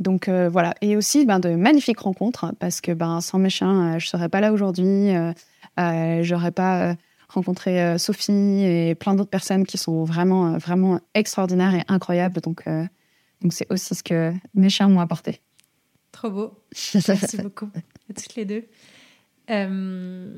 Donc 0.00 0.28
voilà, 0.28 0.74
et 0.80 0.96
aussi 0.96 1.24
ben, 1.24 1.38
de 1.38 1.50
magnifiques 1.50 2.00
rencontres, 2.00 2.52
parce 2.58 2.80
que 2.80 2.92
ben, 2.92 3.20
sans 3.20 3.38
mes 3.38 3.48
chiens, 3.48 3.98
je 3.98 4.06
ne 4.06 4.08
serais 4.08 4.28
pas 4.28 4.40
là 4.40 4.52
aujourd'hui, 4.52 5.14
euh, 5.14 6.22
j'aurais 6.22 6.50
pas 6.50 6.96
rencontré 7.28 7.96
Sophie 7.96 8.64
et 8.64 8.96
plein 8.96 9.14
d'autres 9.14 9.30
personnes 9.30 9.64
qui 9.64 9.78
sont 9.78 10.02
vraiment, 10.02 10.58
vraiment 10.58 10.98
extraordinaires 11.14 11.74
et 11.74 11.82
incroyables. 11.86 12.40
Donc 12.40 12.64
donc 13.44 13.52
c'est 13.52 13.70
aussi 13.70 13.94
ce 13.94 14.02
que 14.02 14.32
mes 14.54 14.68
chiens 14.68 14.88
m'ont 14.88 15.00
apporté. 15.00 15.40
Trop 16.14 16.30
beau. 16.30 16.54
Merci 16.94 17.36
beaucoup 17.42 17.68
à 18.08 18.14
toutes 18.14 18.36
les 18.36 18.44
deux. 18.44 18.64
Euh, 19.50 20.32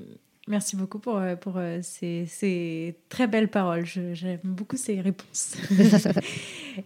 merci 0.48 0.74
beaucoup 0.74 0.98
pour, 0.98 1.18
euh, 1.18 1.36
pour 1.36 1.58
euh, 1.58 1.80
ces, 1.82 2.24
ces 2.26 2.96
très 3.10 3.26
belles 3.26 3.48
paroles. 3.48 3.84
J'aime 3.84 4.40
beaucoup 4.42 4.78
ces 4.78 5.02
réponses. 5.02 5.54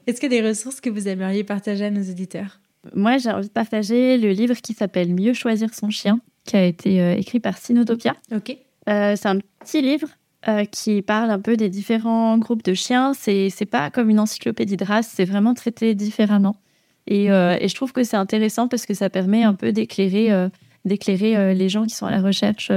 Est-ce 0.07 0.21
qu'il 0.21 0.33
y 0.33 0.37
a 0.37 0.43
des 0.43 0.49
ressources 0.49 0.81
que 0.81 0.91
vous 0.91 1.07
aimeriez 1.07 1.45
partager 1.45 1.85
à 1.85 1.91
nos 1.91 2.03
auditeurs? 2.03 2.59
Moi, 2.95 3.19
j'ai 3.19 3.31
envie 3.31 3.47
de 3.47 3.53
partager 3.53 4.19
le 4.19 4.33
livre 4.33 4.57
qui 4.57 4.75
s'appelle 4.75 5.15
Mieux 5.15 5.35
choisir 5.35 5.73
son 5.73 5.91
chien, 5.91 6.21
qui 6.45 6.57
a 6.57 6.65
été 6.65 7.01
euh, 7.01 7.15
écrit 7.15 7.39
par 7.39 7.59
Sinotopia. 7.59 8.17
Ok. 8.35 8.57
Euh, 8.89 9.15
c'est 9.17 9.29
un 9.29 9.39
petit 9.61 9.83
livre 9.83 10.09
euh, 10.49 10.65
qui 10.65 11.03
parle 11.03 11.31
un 11.31 11.39
peu 11.39 11.57
des 11.57 11.69
différents 11.69 12.39
groupes 12.39 12.65
de 12.65 12.75
chiens. 12.75 13.13
C'est 13.15 13.51
c'est 13.51 13.67
pas 13.67 13.91
comme 13.91 14.11
une 14.11 14.19
encyclopédie 14.19 14.77
de 14.77 14.85
race, 14.85 15.13
c'est 15.15 15.27
vraiment 15.27 15.55
traité 15.55 15.95
différemment. 15.95 16.57
Et, 17.07 17.31
euh, 17.31 17.57
et 17.61 17.69
je 17.69 17.75
trouve 17.75 17.93
que 17.93 18.05
c'est 18.05 18.17
intéressant 18.17 18.69
parce 18.69 18.87
que 18.87 18.95
ça 18.95 19.11
permet 19.11 19.43
un 19.43 19.55
peu 19.55 19.73
d'éclairer 19.73 20.33
euh, 20.33 20.49
d'éclairer 20.85 21.37
euh, 21.37 21.53
les 21.53 21.69
gens 21.69 21.85
qui 21.85 21.95
sont 21.95 22.07
à 22.07 22.11
la 22.11 22.21
recherche 22.21 22.71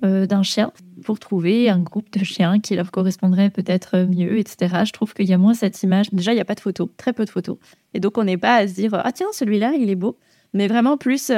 d'un 0.00 0.44
chien 0.44 0.70
pour 1.04 1.18
trouver 1.18 1.68
un 1.68 1.80
groupe 1.80 2.12
de 2.16 2.24
chiens 2.24 2.60
qui 2.60 2.76
leur 2.76 2.92
correspondrait 2.92 3.50
peut-être 3.50 4.06
mieux, 4.08 4.38
etc. 4.38 4.84
Je 4.84 4.92
trouve 4.92 5.12
qu'il 5.12 5.26
y 5.26 5.32
a 5.32 5.38
moins 5.38 5.54
cette 5.54 5.82
image. 5.82 6.10
Déjà, 6.12 6.30
il 6.30 6.36
n'y 6.36 6.40
a 6.40 6.44
pas 6.44 6.54
de 6.54 6.60
photos, 6.60 6.88
très 6.96 7.12
peu 7.12 7.24
de 7.24 7.30
photos. 7.30 7.58
Et 7.94 8.00
donc, 8.00 8.16
on 8.16 8.22
n'est 8.22 8.36
pas 8.36 8.58
à 8.58 8.68
se 8.68 8.74
dire, 8.74 8.94
ah 8.94 9.10
tiens, 9.10 9.26
celui-là, 9.32 9.72
il 9.76 9.90
est 9.90 9.96
beau. 9.96 10.16
Mais 10.54 10.68
vraiment 10.68 10.96
plus, 10.98 11.32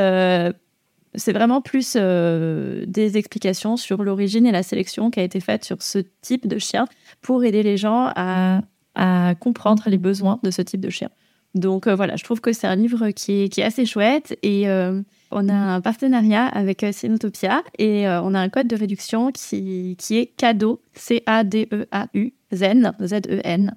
c'est 1.14 1.32
vraiment 1.32 1.62
plus 1.62 1.96
des 1.96 3.16
explications 3.16 3.78
sur 3.78 4.04
l'origine 4.04 4.44
et 4.44 4.52
la 4.52 4.62
sélection 4.62 5.10
qui 5.10 5.20
a 5.20 5.22
été 5.22 5.40
faite 5.40 5.64
sur 5.64 5.80
ce 5.80 6.00
type 6.20 6.46
de 6.46 6.58
chien 6.58 6.84
pour 7.22 7.42
aider 7.44 7.62
les 7.62 7.78
gens 7.78 8.12
à, 8.14 8.60
à 8.94 9.34
comprendre 9.40 9.84
les 9.86 9.98
besoins 9.98 10.38
de 10.42 10.50
ce 10.50 10.60
type 10.60 10.82
de 10.82 10.90
chien. 10.90 11.08
Donc 11.54 11.86
euh, 11.86 11.94
voilà, 11.94 12.16
je 12.16 12.24
trouve 12.24 12.40
que 12.40 12.52
c'est 12.52 12.66
un 12.66 12.76
livre 12.76 13.10
qui 13.10 13.42
est, 13.42 13.48
qui 13.48 13.60
est 13.60 13.64
assez 13.64 13.84
chouette 13.84 14.38
et 14.42 14.68
euh, 14.68 15.02
on 15.32 15.48
a 15.48 15.54
un 15.54 15.80
partenariat 15.80 16.46
avec 16.46 16.84
euh, 16.84 16.92
Sinotopia 16.92 17.62
et 17.78 18.06
on 18.06 18.34
a 18.34 18.40
un 18.40 18.48
code 18.48 18.68
de 18.68 18.76
réduction 18.76 19.32
qui, 19.32 19.96
qui 19.98 20.18
est 20.18 20.26
cadeau, 20.26 20.80
C-A-D-E-A-U, 20.94 22.32
Zen, 22.52 22.92
Z-E-N, 23.02 23.76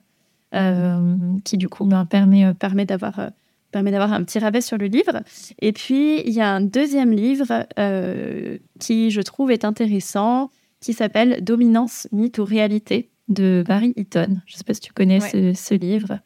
qui 1.43 1.57
du 1.57 1.67
coup 1.67 1.85
ben, 1.85 2.05
permet, 2.05 2.53
permet 2.53 2.85
d'avoir 2.85 3.31
permet 3.71 3.89
d'avoir 3.89 4.13
un 4.13 4.23
petit 4.23 4.37
rabais 4.37 4.61
sur 4.61 4.77
le 4.77 4.85
livre. 4.85 5.23
Et 5.57 5.73
puis, 5.73 6.21
il 6.27 6.31
y 6.31 6.41
a 6.41 6.51
un 6.53 6.61
deuxième 6.61 7.11
livre 7.11 7.65
qui, 8.79 9.09
je 9.09 9.21
trouve, 9.21 9.49
est 9.49 9.65
intéressant, 9.65 10.51
qui 10.79 10.93
s'appelle 10.93 11.43
Dominance, 11.43 12.07
mythe 12.11 12.37
ou 12.37 12.45
réalité 12.45 13.09
de 13.29 13.63
Barry 13.67 13.93
Eaton. 13.95 14.41
Je 14.45 14.53
ne 14.53 14.57
sais 14.57 14.63
pas 14.63 14.75
si 14.75 14.81
tu 14.81 14.93
connais 14.93 15.19
ce, 15.19 15.73
livre. 15.73 16.19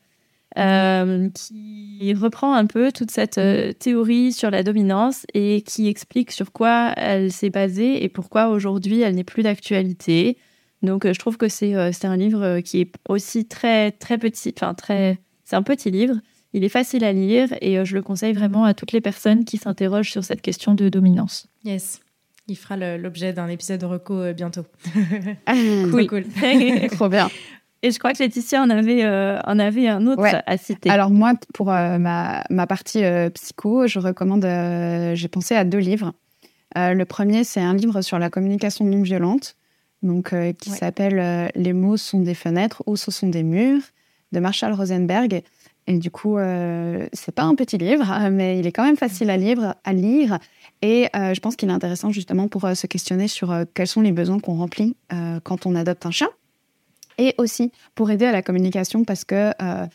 Euh, 0.57 1.29
qui 1.35 2.15
reprend 2.15 2.53
un 2.55 2.65
peu 2.65 2.91
toute 2.91 3.11
cette 3.11 3.37
euh, 3.37 3.73
théorie 3.73 4.33
sur 4.33 4.49
la 4.49 4.63
dominance 4.63 5.27
et 5.35 5.61
qui 5.61 5.87
explique 5.87 6.31
sur 6.31 6.51
quoi 6.51 6.93
elle 6.97 7.31
s'est 7.31 7.51
basée 7.51 8.03
et 8.03 8.09
pourquoi 8.09 8.47
aujourd'hui 8.47 9.01
elle 9.01 9.13
n'est 9.13 9.23
plus 9.23 9.43
d'actualité. 9.43 10.37
Donc 10.81 11.05
euh, 11.05 11.13
je 11.13 11.19
trouve 11.19 11.37
que 11.37 11.47
c'est 11.47 11.75
un 11.75 12.17
livre 12.17 12.61
qui 12.61 12.81
est 12.81 12.91
aussi 13.07 13.45
très 13.45 13.91
très 13.91 14.17
petit, 14.17 14.51
enfin 14.57 14.73
très, 14.73 15.19
c'est 15.43 15.55
un 15.55 15.61
petit 15.61 15.91
livre. 15.91 16.15
Il 16.53 16.63
est 16.63 16.69
facile 16.69 17.03
à 17.03 17.13
lire 17.13 17.49
et 17.61 17.85
je 17.85 17.93
le 17.93 18.01
conseille 18.01 18.33
vraiment 18.33 18.63
à 18.63 18.73
toutes 18.73 18.93
les 18.93 19.01
personnes 19.01 19.45
qui 19.45 19.57
s'interrogent 19.57 20.09
sur 20.09 20.23
cette 20.23 20.41
question 20.41 20.73
de 20.73 20.89
dominance. 20.89 21.47
Yes. 21.65 21.99
Il 22.47 22.55
fera 22.55 22.77
l'objet 22.97 23.31
d'un 23.31 23.49
épisode 23.49 23.81
de 23.81 23.85
Reco 23.85 24.33
bientôt. 24.33 24.65
Ah, 25.45 25.53
cool. 25.91 26.07
cool. 26.07 26.23
Trop 26.91 27.09
bien. 27.09 27.29
Et 27.83 27.91
je 27.91 27.99
crois 27.99 28.13
que 28.13 28.19
Laetitia 28.19 28.61
en 28.61 28.69
avait, 28.69 29.03
euh, 29.03 29.39
en 29.45 29.59
avait 29.59 29.87
un 29.87 30.07
autre 30.07 30.23
à 30.45 30.57
citer. 30.57 30.89
Alors 30.89 31.11
moi, 31.11 31.33
pour 31.53 31.71
euh, 31.71 31.97
ma, 31.97 32.43
ma, 32.49 32.65
partie 32.65 33.03
euh, 33.03 33.29
psycho, 33.29 33.87
je 33.87 33.99
recommande, 33.99 34.45
j'ai 35.15 35.27
pensé 35.27 35.55
à 35.55 35.63
deux 35.63 35.77
livres. 35.77 36.13
le 36.75 37.03
premier, 37.03 37.43
c'est 37.43 37.61
un 37.61 37.75
livre 37.75 38.01
sur 38.01 38.17
la 38.19 38.29
communication 38.29 38.85
non 38.85 39.03
violente, 39.03 39.55
donc, 40.03 40.33
qui 40.59 40.69
s'appelle 40.69 41.51
Les 41.55 41.73
mots 41.73 41.97
sont 41.97 42.21
des 42.21 42.35
fenêtres 42.35 42.83
ou 42.85 42.95
ce 42.95 43.11
sont 43.11 43.29
des 43.29 43.43
murs, 43.43 43.81
de 44.31 44.39
Marshall 44.39 44.73
Rosenberg. 44.73 45.43
Et 45.89 45.97
du 45.99 46.11
coup, 46.11 46.37
c'est 47.13 47.31
pas 47.33 47.43
un 47.43 47.55
petit 47.55 47.77
livre, 47.77 48.05
mais 48.31 48.59
il 48.59 48.65
est 48.65 48.71
quand 48.71 48.83
même 48.83 48.97
facile 48.97 49.29
à 49.29 49.37
lire. 49.37 49.75
À 49.83 49.93
lire 49.93 50.39
et 50.81 51.09
je 51.13 51.39
pense 51.39 51.55
qu'il 51.55 51.69
est 51.69 51.73
intéressant 51.73 52.11
justement 52.11 52.47
pour 52.47 52.67
se 52.75 52.87
questionner 52.87 53.27
sur 53.27 53.55
quels 53.75 53.87
sont 53.87 54.01
les 54.01 54.11
besoins 54.11 54.39
qu'on 54.39 54.55
remplit 54.55 54.95
quand 55.43 55.65
on 55.67 55.75
adopte 55.75 56.05
un 56.05 56.11
chien 56.11 56.29
et 57.17 57.35
aussi 57.37 57.71
pour 57.95 58.09
aider 58.11 58.25
à 58.25 58.31
la 58.31 58.41
communication 58.41 59.03
parce 59.03 59.25
que 59.25 59.51
euh, 59.61 59.85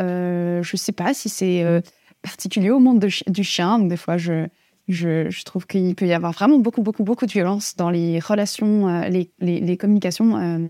euh, 0.00 0.62
je 0.62 0.74
ne 0.74 0.78
sais 0.78 0.92
pas 0.92 1.14
si 1.14 1.28
c'est 1.28 1.62
euh, 1.62 1.80
particulier 2.22 2.70
au 2.70 2.80
monde 2.80 3.04
du 3.26 3.44
chien. 3.44 3.78
Des 3.78 3.96
fois, 3.96 4.16
je, 4.16 4.48
trouve 5.44 5.66
qu'il 5.66 5.94
peut 5.94 6.06
y 6.06 6.12
avoir 6.12 6.32
vraiment 6.32 6.58
beaucoup, 6.58 6.82
beaucoup, 6.82 7.04
beaucoup 7.04 7.26
de 7.26 7.32
violence 7.32 7.76
dans 7.76 7.90
les 7.90 8.18
relations, 8.18 9.02
les, 9.08 9.76
communications 9.76 10.68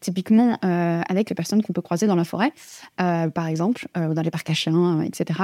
typiquement 0.00 0.58
avec 0.62 1.28
les 1.28 1.34
personnes 1.34 1.62
qu'on 1.62 1.72
peut 1.72 1.82
croiser 1.82 2.08
dans 2.08 2.16
la 2.16 2.24
forêt, 2.24 2.52
par 2.96 3.46
exemple, 3.46 3.86
dans 3.94 4.22
les 4.22 4.30
parcs 4.30 4.50
à 4.50 4.54
chiens, 4.54 5.02
etc., 5.02 5.40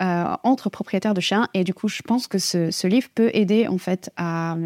entre 0.00 0.70
propriétaires 0.70 1.14
de 1.14 1.20
chiens. 1.20 1.48
Et 1.52 1.64
du 1.64 1.74
coup, 1.74 1.88
je 1.88 2.00
pense 2.00 2.28
que 2.28 2.38
ce, 2.38 2.86
livre 2.86 3.08
peut 3.14 3.30
aider 3.34 3.66
en 3.66 3.78
fait 3.78 4.10
à, 4.16 4.56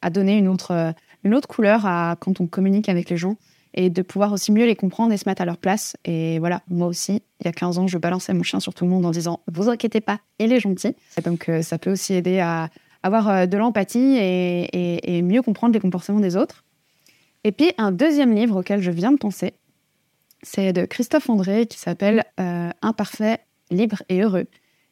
à 0.00 0.08
donner 0.08 0.38
une 0.38 0.48
autre, 0.48 0.94
une 1.24 1.34
autre 1.34 1.48
couleur 1.48 1.84
à 1.84 2.16
quand 2.18 2.40
on 2.40 2.46
communique 2.46 2.88
avec 2.88 3.10
les 3.10 3.18
gens 3.18 3.36
et 3.76 3.90
de 3.90 4.02
pouvoir 4.02 4.32
aussi 4.32 4.50
mieux 4.50 4.64
les 4.64 4.74
comprendre 4.74 5.12
et 5.12 5.16
se 5.18 5.28
mettre 5.28 5.42
à 5.42 5.44
leur 5.44 5.58
place. 5.58 5.96
Et 6.04 6.38
voilà, 6.38 6.62
moi 6.68 6.88
aussi, 6.88 7.22
il 7.40 7.44
y 7.44 7.48
a 7.48 7.52
15 7.52 7.78
ans, 7.78 7.86
je 7.86 7.98
balançais 7.98 8.32
mon 8.32 8.42
chien 8.42 8.58
sur 8.58 8.74
tout 8.74 8.84
le 8.84 8.90
monde 8.90 9.04
en 9.04 9.10
disant 9.10 9.40
Vous 9.52 9.68
inquiétez 9.68 10.00
pas, 10.00 10.18
il 10.38 10.52
est 10.52 10.60
gentil. 10.60 10.96
donc, 11.24 11.48
euh, 11.48 11.62
ça 11.62 11.78
peut 11.78 11.92
aussi 11.92 12.14
aider 12.14 12.40
à 12.40 12.70
avoir 13.02 13.28
euh, 13.28 13.46
de 13.46 13.56
l'empathie 13.56 14.16
et, 14.18 15.22
mieux 15.22 15.42
comprendre 15.42 15.74
les 15.74 15.80
comportements 15.80 16.20
des 16.20 16.36
autres. 16.36 16.64
Et 17.44 17.52
puis, 17.52 17.70
un 17.78 17.92
deuxième 17.92 18.34
livre 18.34 18.60
auquel 18.60 18.80
je 18.80 18.90
viens 18.90 19.12
de 19.12 19.18
penser, 19.18 19.52
c'est 20.42 20.72
de 20.72 20.84
Christophe 20.84 21.28
André 21.28 21.66
qui 21.66 21.78
s'appelle 21.78 22.24
euh, 22.40 22.70
Imparfait, 22.82 23.38
libre 23.70 24.02
et 24.08 24.22
heureux. 24.22 24.46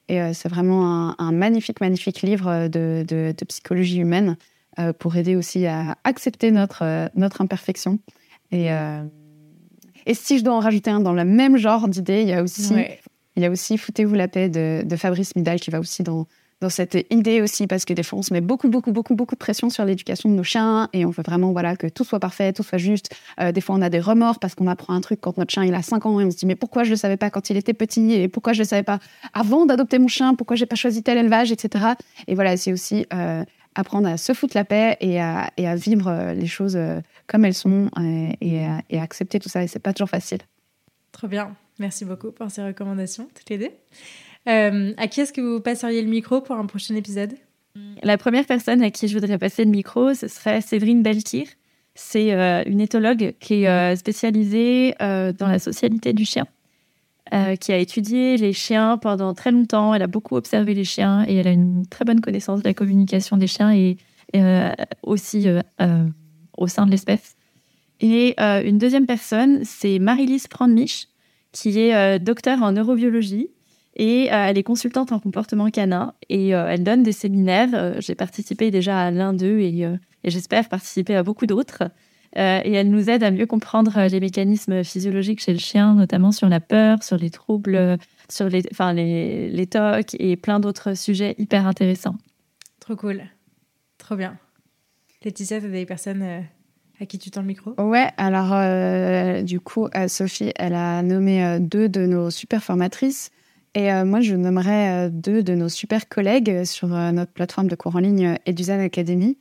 Et 0.09 0.21
c'est 0.35 0.51
vraiment 0.51 1.19
un, 1.19 1.33
magnifique, 1.33 1.81
magnifique 1.81 2.21
livre 2.21 2.69
de, 2.69 3.35
psychologie 3.49 4.01
humaine 4.01 4.37
pour 4.99 5.17
aider 5.17 5.35
aussi 5.35 5.65
à 5.65 5.97
accepter 6.05 6.51
notre 6.51 7.41
imperfection 7.41 7.99
et, 8.51 8.73
euh, 8.73 9.03
et 10.07 10.15
si 10.15 10.39
je 10.39 10.45
dois 10.45 10.55
en 10.55 10.61
rajouter 10.61 10.91
un 10.91 11.01
dans 11.01 11.13
le 11.13 11.25
même 11.25 11.57
genre 11.57 11.89
d'idée, 11.89 12.23
il 12.23 12.29
y 12.29 12.33
a 12.33 12.43
aussi, 12.43 12.75
il 13.37 13.43
y 13.43 13.47
a 13.47 13.51
aussi 13.51 13.79
Foutez-vous 13.79 14.15
la 14.15 14.29
paix 14.29 14.49
de, 14.49 14.83
de, 14.85 14.97
Fabrice 14.97 15.35
Midal 15.37 15.59
qui 15.61 15.71
va 15.71 15.81
aussi 15.81 16.03
dans, 16.03 16.27
dans 16.61 16.69
cette 16.69 16.97
idée 17.11 17.41
aussi, 17.43 17.67
parce 17.67 17.85
que 17.85 17.93
des 17.93 18.03
fois, 18.03 18.19
on 18.19 18.23
se 18.23 18.33
met 18.33 18.41
beaucoup, 18.41 18.69
beaucoup, 18.69 18.93
beaucoup, 18.93 19.15
beaucoup 19.15 19.35
de 19.35 19.39
pression 19.39 19.71
sur 19.71 19.85
l'éducation 19.85 20.29
de 20.29 20.35
nos 20.35 20.43
chiens 20.43 20.89
et 20.93 21.05
on 21.05 21.11
veut 21.11 21.23
vraiment 21.25 21.53
voilà, 21.53 21.77
que 21.77 21.87
tout 21.87 22.05
soit 22.05 22.21
parfait, 22.21 22.53
tout 22.53 22.63
soit 22.63 22.79
juste. 22.79 23.15
Euh, 23.41 23.53
des 23.53 23.61
fois, 23.61 23.77
on 23.77 23.83
a 23.83 23.91
des 23.91 24.01
remords 24.01 24.39
parce 24.39 24.55
qu'on 24.55 24.67
apprend 24.67 24.95
un 24.95 25.01
truc 25.01 25.21
quand 25.21 25.37
notre 25.37 25.53
chien 25.53 25.65
il 25.65 25.75
a 25.75 25.83
5 25.83 26.07
ans 26.07 26.21
et 26.21 26.25
on 26.25 26.31
se 26.31 26.37
dit 26.37 26.47
mais 26.47 26.57
pourquoi 26.57 26.85
je 26.85 26.91
ne 26.91 26.95
le 26.95 26.99
savais 26.99 27.17
pas 27.17 27.31
quand 27.31 27.51
il 27.51 27.57
était 27.57 27.75
petit 27.75 28.13
et 28.13 28.29
pourquoi 28.29 28.53
je 28.53 28.61
ne 28.61 28.65
le 28.65 28.69
savais 28.69 28.83
pas 28.83 28.99
avant 29.33 29.67
d'adopter 29.67 29.99
mon 29.99 30.09
chien, 30.09 30.35
pourquoi 30.35 30.57
j'ai 30.57 30.67
pas 30.67 30.77
choisi 30.77 31.03
tel 31.03 31.19
élevage, 31.19 31.51
etc. 31.51 31.85
Et 32.29 32.35
voilà, 32.35 32.57
c'est 32.57 32.73
aussi 32.73 33.07
euh, 33.13 33.45
apprendre 33.75 34.09
à 34.09 34.17
se 34.17 34.33
foutre 34.33 34.57
la 34.57 34.65
paix 34.65 34.97
et 35.01 35.21
à, 35.21 35.51
et 35.57 35.67
à 35.67 35.77
vivre 35.77 36.33
les 36.35 36.47
choses 36.47 36.79
comme 37.27 37.45
elles 37.45 37.55
sont 37.55 37.91
euh, 37.99 38.29
et, 38.41 38.67
et, 38.91 38.99
à 38.99 39.03
accepter 39.03 39.39
tout 39.39 39.49
ça. 39.49 39.63
Et 39.63 39.67
c'est 39.67 39.79
pas 39.79 39.93
toujours 39.93 40.09
facile. 40.09 40.39
Trop 41.13 41.29
bien. 41.29 41.55
Merci 41.79 42.05
beaucoup 42.05 42.31
pour 42.31 42.51
ces 42.51 42.63
recommandations, 42.63 43.29
toutes 43.35 43.51
les 43.51 43.59
deux. 43.59 43.71
à 44.47 45.09
qui 45.09 45.21
est-ce 45.21 45.33
que 45.33 45.41
vous 45.41 45.61
passeriez 45.61 46.03
le 46.03 46.09
micro 46.09 46.41
pour 46.41 46.57
un 46.57 46.67
prochain 46.67 46.95
épisode? 46.95 47.35
La 48.03 48.17
première 48.19 48.47
personne 48.47 48.83
à 48.83 48.91
qui 48.91 49.09
je 49.09 49.19
voudrais 49.19 49.39
passer 49.39 49.65
le 49.65 49.71
micro, 49.71 50.15
ce 50.15 50.29
serait 50.29 50.61
Séverine 50.61 51.03
Belkir. 51.03 51.49
C'est 51.97 52.31
une 52.67 52.81
éthologue 52.81 53.35
qui 53.41 53.65
est 53.65 53.97
spécialisée 53.97 54.95
dans 55.01 55.49
la 55.49 55.59
socialité 55.59 56.13
du 56.13 56.25
chien. 56.25 56.47
Euh, 57.33 57.57
qui 57.57 57.73
a 57.73 57.79
étudié 57.79 58.37
les 58.37 58.53
chiens 58.53 58.99
pendant 58.99 59.33
très 59.33 59.51
longtemps. 59.51 59.95
Elle 59.95 60.03
a 60.03 60.07
beaucoup 60.07 60.37
observé 60.37 60.75
les 60.75 60.85
chiens 60.85 61.25
et 61.27 61.37
elle 61.37 61.49
a 61.49 61.53
une 61.53 61.87
très 61.87 62.05
bonne 62.05 62.21
connaissance 62.21 62.61
de 62.63 62.69
la 62.69 62.75
communication 62.75 63.39
des 63.39 63.47
chiens 63.47 63.73
et, 63.75 63.97
euh, 64.37 64.71
aussi 65.03 65.49
euh, 65.49 65.63
au 66.57 66.67
sein 66.67 66.87
de 66.87 66.91
l'espèce. 66.91 67.37
Et 68.01 68.35
une 68.39 68.77
deuxième 68.79 69.07
personne, 69.07 69.65
c'est 69.65 69.99
Marie-Lise 69.99 70.49
Prandmich, 70.49 71.09
qui 71.53 71.79
est 71.79 72.19
docteur 72.19 72.63
en 72.63 72.73
neurobiologie 72.73 73.51
et 73.97 74.27
elle 74.27 74.59
est 74.59 74.65
consultante 74.65 75.13
en 75.13 75.21
comportement 75.21 75.71
canin 75.71 76.13
et 76.29 76.49
elle 76.49 76.83
donne 76.83 77.05
des 77.05 77.13
séminaires. 77.13 78.01
J'ai 78.01 78.17
participé 78.17 78.73
déjà 78.73 79.01
à 79.01 79.11
l'un 79.13 79.33
d'eux 79.33 79.61
et, 79.61 79.87
j'espère 80.25 80.69
participer 80.69 81.15
à 81.15 81.23
beaucoup 81.23 81.47
d'autres. 81.47 81.85
Euh, 82.37 82.61
et 82.65 82.73
elle 82.73 82.91
nous 82.91 83.11
aide 83.11 83.23
à 83.23 83.31
mieux 83.31 83.47
comprendre 83.47 83.97
euh, 83.97 84.09
les 84.09 84.19
mécanismes 84.19 84.83
physiologiques 84.83 85.41
chez 85.41 85.53
le 85.53 85.61
chien, 85.61 85.95
notamment 85.95 86.33
sur 86.33 86.49
la 86.49 86.61
peur, 86.61 87.03
sur 87.03 87.17
les 87.17 87.31
troubles, 87.31 87.99
sur 88.29 88.49
les, 88.49 88.63
enfin, 88.73 88.93
les, 88.93 89.49
les 89.51 89.67
tocs 89.67 90.17
et 90.19 90.37
plein 90.37 90.59
d'autres 90.59 90.95
sujets 90.95 91.37
hyper 91.39 91.67
intéressants. 91.67 92.17
Trop 92.81 92.97
cool. 92.97 93.23
Trop 93.99 94.17
bien. 94.17 94.37
Laetitia, 95.25 95.61
tu 95.61 95.67
as 95.67 95.71
des 95.71 95.87
personnes 95.87 96.23
euh, 96.23 96.41
à 97.01 97.07
qui 97.07 97.19
tu 97.19 97.31
tends 97.31 97.41
le 97.41 97.47
micro? 97.47 97.75
Ouais, 97.79 98.09
alors 98.17 99.43
du 99.43 99.61
coup, 99.61 99.89
Sophie, 100.09 100.53
elle 100.57 100.75
a 100.75 101.03
nommé 101.03 101.59
deux 101.61 101.89
de 101.89 102.07
nos 102.07 102.31
super 102.31 102.63
formatrices. 102.63 103.31
Et 103.75 103.91
moi, 104.05 104.21
je 104.21 104.37
nommerais 104.37 105.11
deux 105.11 105.43
de 105.43 105.55
nos 105.55 105.69
super 105.69 106.09
collègues 106.09 106.65
sur 106.65 106.87
notre 106.87 107.33
plateforme 107.33 107.67
de 107.67 107.75
cours 107.75 107.97
en 107.97 107.99
ligne 107.99 108.39
Edusan 108.47 108.79
Academy. 108.79 109.37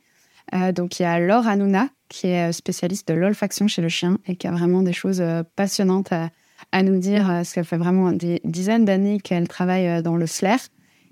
donc, 0.74 0.98
il 0.98 1.04
y 1.04 1.06
a 1.06 1.20
Laure 1.20 1.46
Hanouna, 1.46 1.90
qui 2.14 2.28
est 2.28 2.48
euh, 2.48 2.52
spécialiste 2.52 3.08
de 3.08 3.14
l'olfaction 3.14 3.66
chez 3.66 3.82
le 3.82 3.88
chien 3.88 4.18
et 4.26 4.36
qui 4.36 4.46
a 4.46 4.52
vraiment 4.52 4.82
des 4.82 4.92
choses 4.92 5.20
euh, 5.20 5.42
passionnantes 5.56 6.12
à, 6.12 6.82
nous 6.82 6.98
dire, 6.98 7.26
parce 7.26 7.52
qu'elle 7.52 7.64
fait 7.64 7.76
vraiment 7.76 8.12
des 8.12 8.40
dizaines 8.44 8.84
d'années 8.84 9.20
qu'elle 9.20 9.48
travaille 9.48 9.86
euh, 9.88 10.02
dans 10.02 10.16
le. 10.16 10.26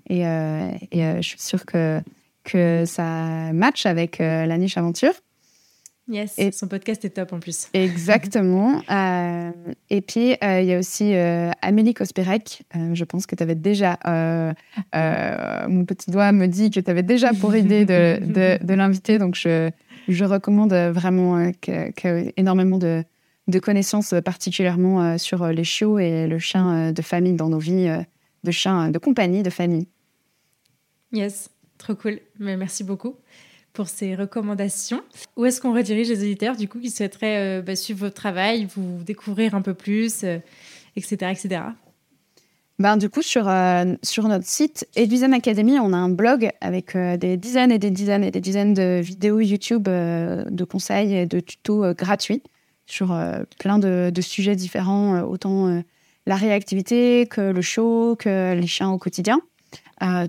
Et, 0.09 0.21
et 0.21 1.21
je 1.21 1.21
suis 1.21 1.39
sûre 1.39 1.65
que, 1.65 2.01
que 2.43 2.85
ça 2.85 3.51
match 3.53 3.85
avec 3.85 4.19
la 4.19 4.57
niche 4.57 4.77
aventure. 4.77 5.13
Yes, 6.09 6.37
et 6.37 6.51
son 6.51 6.67
podcast 6.67 7.05
est 7.05 7.11
top 7.11 7.31
en 7.31 7.39
plus. 7.39 7.69
Exactement. 7.73 8.81
et 9.89 10.01
puis, 10.01 10.35
il 10.41 10.65
y 10.65 10.73
a 10.73 10.77
aussi 10.77 11.13
Amélie 11.61 11.93
Kospérek. 11.93 12.63
je 12.93 13.03
pense 13.05 13.25
que 13.25 13.35
tu 13.35 13.43
avais 13.43 13.55
déjà. 13.55 13.97
mon 14.93 15.85
petit 15.85 16.11
doigt 16.11 16.31
me 16.33 16.47
dit 16.47 16.71
que 16.71 16.79
tu 16.81 16.91
avais 16.91 17.03
déjà 17.03 17.33
pour 17.33 17.55
idée 17.55 17.85
de, 17.85 18.19
de, 18.21 18.63
de 18.63 18.73
l'inviter. 18.73 19.17
Donc, 19.17 19.35
je, 19.35 19.69
je 20.09 20.25
recommande 20.25 20.73
vraiment 20.73 21.51
que, 21.61 22.33
énormément 22.35 22.77
de, 22.77 23.05
de, 23.47 23.59
connaissances, 23.59 24.13
particulièrement 24.25 25.17
sur 25.17 25.47
les 25.47 25.63
chiots 25.63 25.99
et 25.99 26.27
le 26.27 26.37
chien 26.37 26.91
de 26.91 27.01
famille 27.01 27.35
dans 27.35 27.47
nos 27.47 27.59
vies, 27.59 27.89
de 28.43 28.51
chien 28.51 28.91
de 28.91 28.97
compagnie, 28.97 29.41
de 29.41 29.49
famille. 29.49 29.87
Yes, 31.13 31.49
trop 31.83 31.95
cool. 31.95 32.19
Mais 32.39 32.57
merci 32.57 32.83
beaucoup 32.83 33.15
pour 33.73 33.87
ces 33.87 34.15
recommandations. 34.15 35.01
Où 35.35 35.45
est-ce 35.45 35.61
qu'on 35.61 35.73
redirige 35.73 36.09
les 36.09 36.19
auditeurs, 36.19 36.55
du 36.55 36.67
coup, 36.67 36.79
qui 36.79 36.89
souhaiteraient 36.89 37.61
bah, 37.61 37.75
suivre 37.75 37.99
votre 37.99 38.15
travail, 38.15 38.67
vous 38.75 39.03
découvrir 39.03 39.55
un 39.55 39.61
peu 39.61 39.73
plus, 39.73 40.23
etc., 40.95 41.31
etc. 41.31 41.61
Ben, 42.79 42.97
du 42.97 43.09
coup, 43.09 43.21
sur, 43.21 43.47
euh, 43.47 43.93
sur 44.01 44.27
notre 44.27 44.47
site 44.47 44.87
Eduzem 44.95 45.33
Academy, 45.33 45.79
on 45.79 45.93
a 45.93 45.97
un 45.97 46.09
blog 46.09 46.49
avec 46.59 46.95
euh, 46.95 47.17
des 47.17 47.37
dizaines 47.37 47.71
et 47.71 47.77
des 47.77 47.91
dizaines 47.91 48.23
et 48.23 48.31
des 48.31 48.41
dizaines 48.41 48.73
de 48.73 48.99
vidéos 48.99 49.39
YouTube 49.39 49.87
euh, 49.87 50.43
de 50.49 50.63
conseils 50.63 51.13
et 51.13 51.25
de 51.27 51.39
tutos 51.39 51.93
gratuits 51.93 52.41
sur 52.85 53.17
plein 53.59 53.79
de, 53.79 54.11
sujets 54.21 54.57
différents, 54.57 55.21
autant 55.21 55.81
la 56.25 56.35
réactivité 56.35 57.25
que 57.29 57.39
le 57.39 57.61
show, 57.61 58.17
que 58.19 58.53
les 58.53 58.67
chiens 58.67 58.89
au 58.91 58.97
quotidien. 58.97 59.39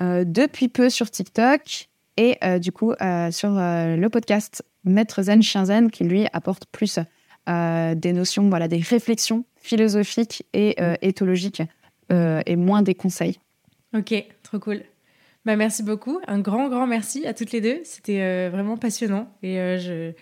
depuis 0.00 0.68
peu 0.68 0.90
sur 0.90 1.10
TikTok 1.10 1.88
et 2.16 2.38
du 2.60 2.70
coup 2.70 2.92
sur 3.32 3.50
le 3.50 4.06
podcast 4.06 4.64
Maître 4.84 5.22
Zen 5.22 5.42
Chien 5.42 5.64
Zen 5.64 5.90
qui 5.90 6.04
lui 6.04 6.28
apporte 6.32 6.66
plus 6.70 7.00
des 7.48 8.12
notions, 8.12 8.48
voilà, 8.48 8.68
des 8.68 8.78
réflexions 8.78 9.44
philosophiques 9.56 10.46
et 10.52 10.76
éthologiques 11.02 11.62
et 12.10 12.56
moins 12.56 12.82
des 12.82 12.94
conseils. 12.94 13.38
Ok, 13.96 14.14
trop 14.42 14.58
cool. 14.58 14.82
Bah, 15.44 15.56
merci 15.56 15.82
beaucoup. 15.82 16.20
Un 16.26 16.40
grand, 16.40 16.68
grand 16.68 16.86
merci 16.86 17.26
à 17.26 17.34
toutes 17.34 17.52
les 17.52 17.60
deux. 17.60 17.80
C'était 17.84 18.48
vraiment 18.48 18.76
passionnant 18.76 19.30
et 19.42 19.56
je 19.78 20.12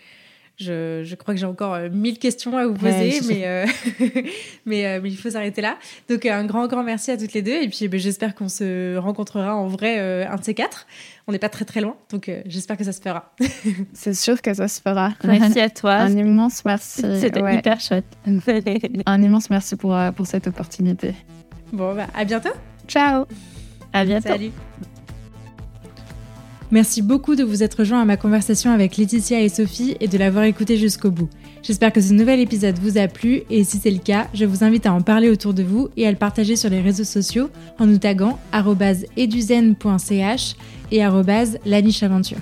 je, 0.58 1.02
je, 1.04 1.14
crois 1.14 1.34
que 1.34 1.40
j'ai 1.40 1.46
encore 1.46 1.74
euh, 1.74 1.88
mille 1.90 2.18
questions 2.18 2.56
à 2.56 2.66
vous 2.66 2.74
poser, 2.74 3.20
mais, 3.28 3.46
euh, 3.46 3.66
mais, 4.66 4.86
euh, 4.86 5.00
mais, 5.02 5.10
il 5.10 5.16
faut 5.16 5.30
s'arrêter 5.30 5.60
là. 5.60 5.76
Donc, 6.08 6.24
un 6.24 6.44
grand, 6.46 6.66
grand 6.66 6.82
merci 6.82 7.10
à 7.10 7.18
toutes 7.18 7.34
les 7.34 7.42
deux. 7.42 7.62
Et 7.62 7.68
puis, 7.68 7.88
ben, 7.88 8.00
j'espère 8.00 8.34
qu'on 8.34 8.48
se 8.48 8.96
rencontrera 8.96 9.54
en 9.54 9.66
vrai 9.66 10.24
un 10.24 10.36
de 10.36 10.44
ces 10.44 10.54
quatre. 10.54 10.86
On 11.26 11.32
n'est 11.32 11.38
pas 11.38 11.48
très, 11.48 11.64
très 11.64 11.80
loin. 11.80 11.96
Donc, 12.10 12.30
j'espère 12.46 12.76
que 12.76 12.84
ça 12.84 12.92
se 12.92 13.02
fera. 13.02 13.34
C'est 13.92 14.14
sûr 14.14 14.40
que 14.40 14.54
ça 14.54 14.68
se 14.68 14.80
fera. 14.80 15.12
Merci 15.24 15.60
à 15.60 15.68
toi. 15.68 15.94
Un 15.94 16.16
immense 16.16 16.64
merci. 16.64 17.02
C'était 17.20 17.40
hyper 17.54 17.80
chouette. 17.80 18.06
un 19.06 19.22
immense 19.22 19.50
merci 19.50 19.76
pour, 19.76 19.96
pour 20.16 20.26
cette 20.26 20.46
opportunité. 20.46 21.14
Bon, 21.72 21.94
bah, 21.94 22.06
à 22.14 22.24
bientôt. 22.24 22.50
Ciao. 22.88 23.24
À 23.92 24.04
bientôt. 24.04 24.28
Salut. 24.28 24.52
Merci 26.70 27.00
beaucoup 27.00 27.36
de 27.36 27.44
vous 27.44 27.62
être 27.62 27.80
rejoint 27.80 28.02
à 28.02 28.04
ma 28.04 28.16
conversation 28.16 28.72
avec 28.72 28.96
Laetitia 28.96 29.40
et 29.40 29.48
Sophie 29.48 29.96
et 30.00 30.08
de 30.08 30.18
l'avoir 30.18 30.44
écouté 30.44 30.76
jusqu'au 30.76 31.12
bout. 31.12 31.28
J'espère 31.62 31.92
que 31.92 32.00
ce 32.00 32.12
nouvel 32.12 32.40
épisode 32.40 32.78
vous 32.78 32.98
a 32.98 33.06
plu 33.06 33.42
et 33.50 33.62
si 33.62 33.78
c'est 33.78 33.90
le 33.90 33.98
cas, 33.98 34.26
je 34.34 34.44
vous 34.44 34.64
invite 34.64 34.86
à 34.86 34.92
en 34.92 35.00
parler 35.00 35.30
autour 35.30 35.54
de 35.54 35.62
vous 35.62 35.88
et 35.96 36.06
à 36.06 36.10
le 36.10 36.16
partager 36.16 36.56
sur 36.56 36.68
les 36.68 36.80
réseaux 36.80 37.04
sociaux 37.04 37.50
en 37.78 37.86
nous 37.86 37.98
taguant 37.98 38.38
eduzen.ch 39.16 40.56
et 40.90 41.02
lanicheaventure. 41.64 42.38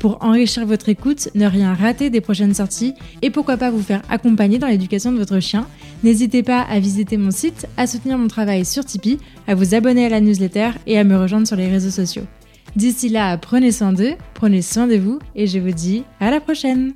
Pour 0.00 0.22
enrichir 0.22 0.66
votre 0.66 0.88
écoute, 0.88 1.28
ne 1.34 1.46
rien 1.46 1.74
rater 1.74 2.10
des 2.10 2.20
prochaines 2.20 2.54
sorties 2.54 2.94
et 3.22 3.30
pourquoi 3.30 3.56
pas 3.56 3.70
vous 3.70 3.82
faire 3.82 4.02
accompagner 4.10 4.58
dans 4.58 4.66
l'éducation 4.66 5.12
de 5.12 5.18
votre 5.18 5.40
chien, 5.40 5.66
n'hésitez 6.02 6.42
pas 6.42 6.60
à 6.60 6.78
visiter 6.78 7.16
mon 7.16 7.30
site, 7.30 7.66
à 7.76 7.86
soutenir 7.86 8.18
mon 8.18 8.28
travail 8.28 8.64
sur 8.64 8.84
Tipeee, 8.84 9.18
à 9.46 9.54
vous 9.54 9.74
abonner 9.74 10.06
à 10.06 10.10
la 10.10 10.20
newsletter 10.20 10.70
et 10.86 10.98
à 10.98 11.04
me 11.04 11.16
rejoindre 11.16 11.46
sur 11.46 11.56
les 11.56 11.68
réseaux 11.68 11.90
sociaux. 11.90 12.24
D'ici 12.76 13.08
là, 13.08 13.36
prenez 13.38 13.70
soin 13.70 13.92
d'eux, 13.92 14.14
prenez 14.34 14.60
soin 14.60 14.86
de 14.86 14.96
vous 14.96 15.20
et 15.36 15.46
je 15.46 15.60
vous 15.60 15.70
dis 15.70 16.02
à 16.18 16.30
la 16.30 16.40
prochaine 16.40 16.92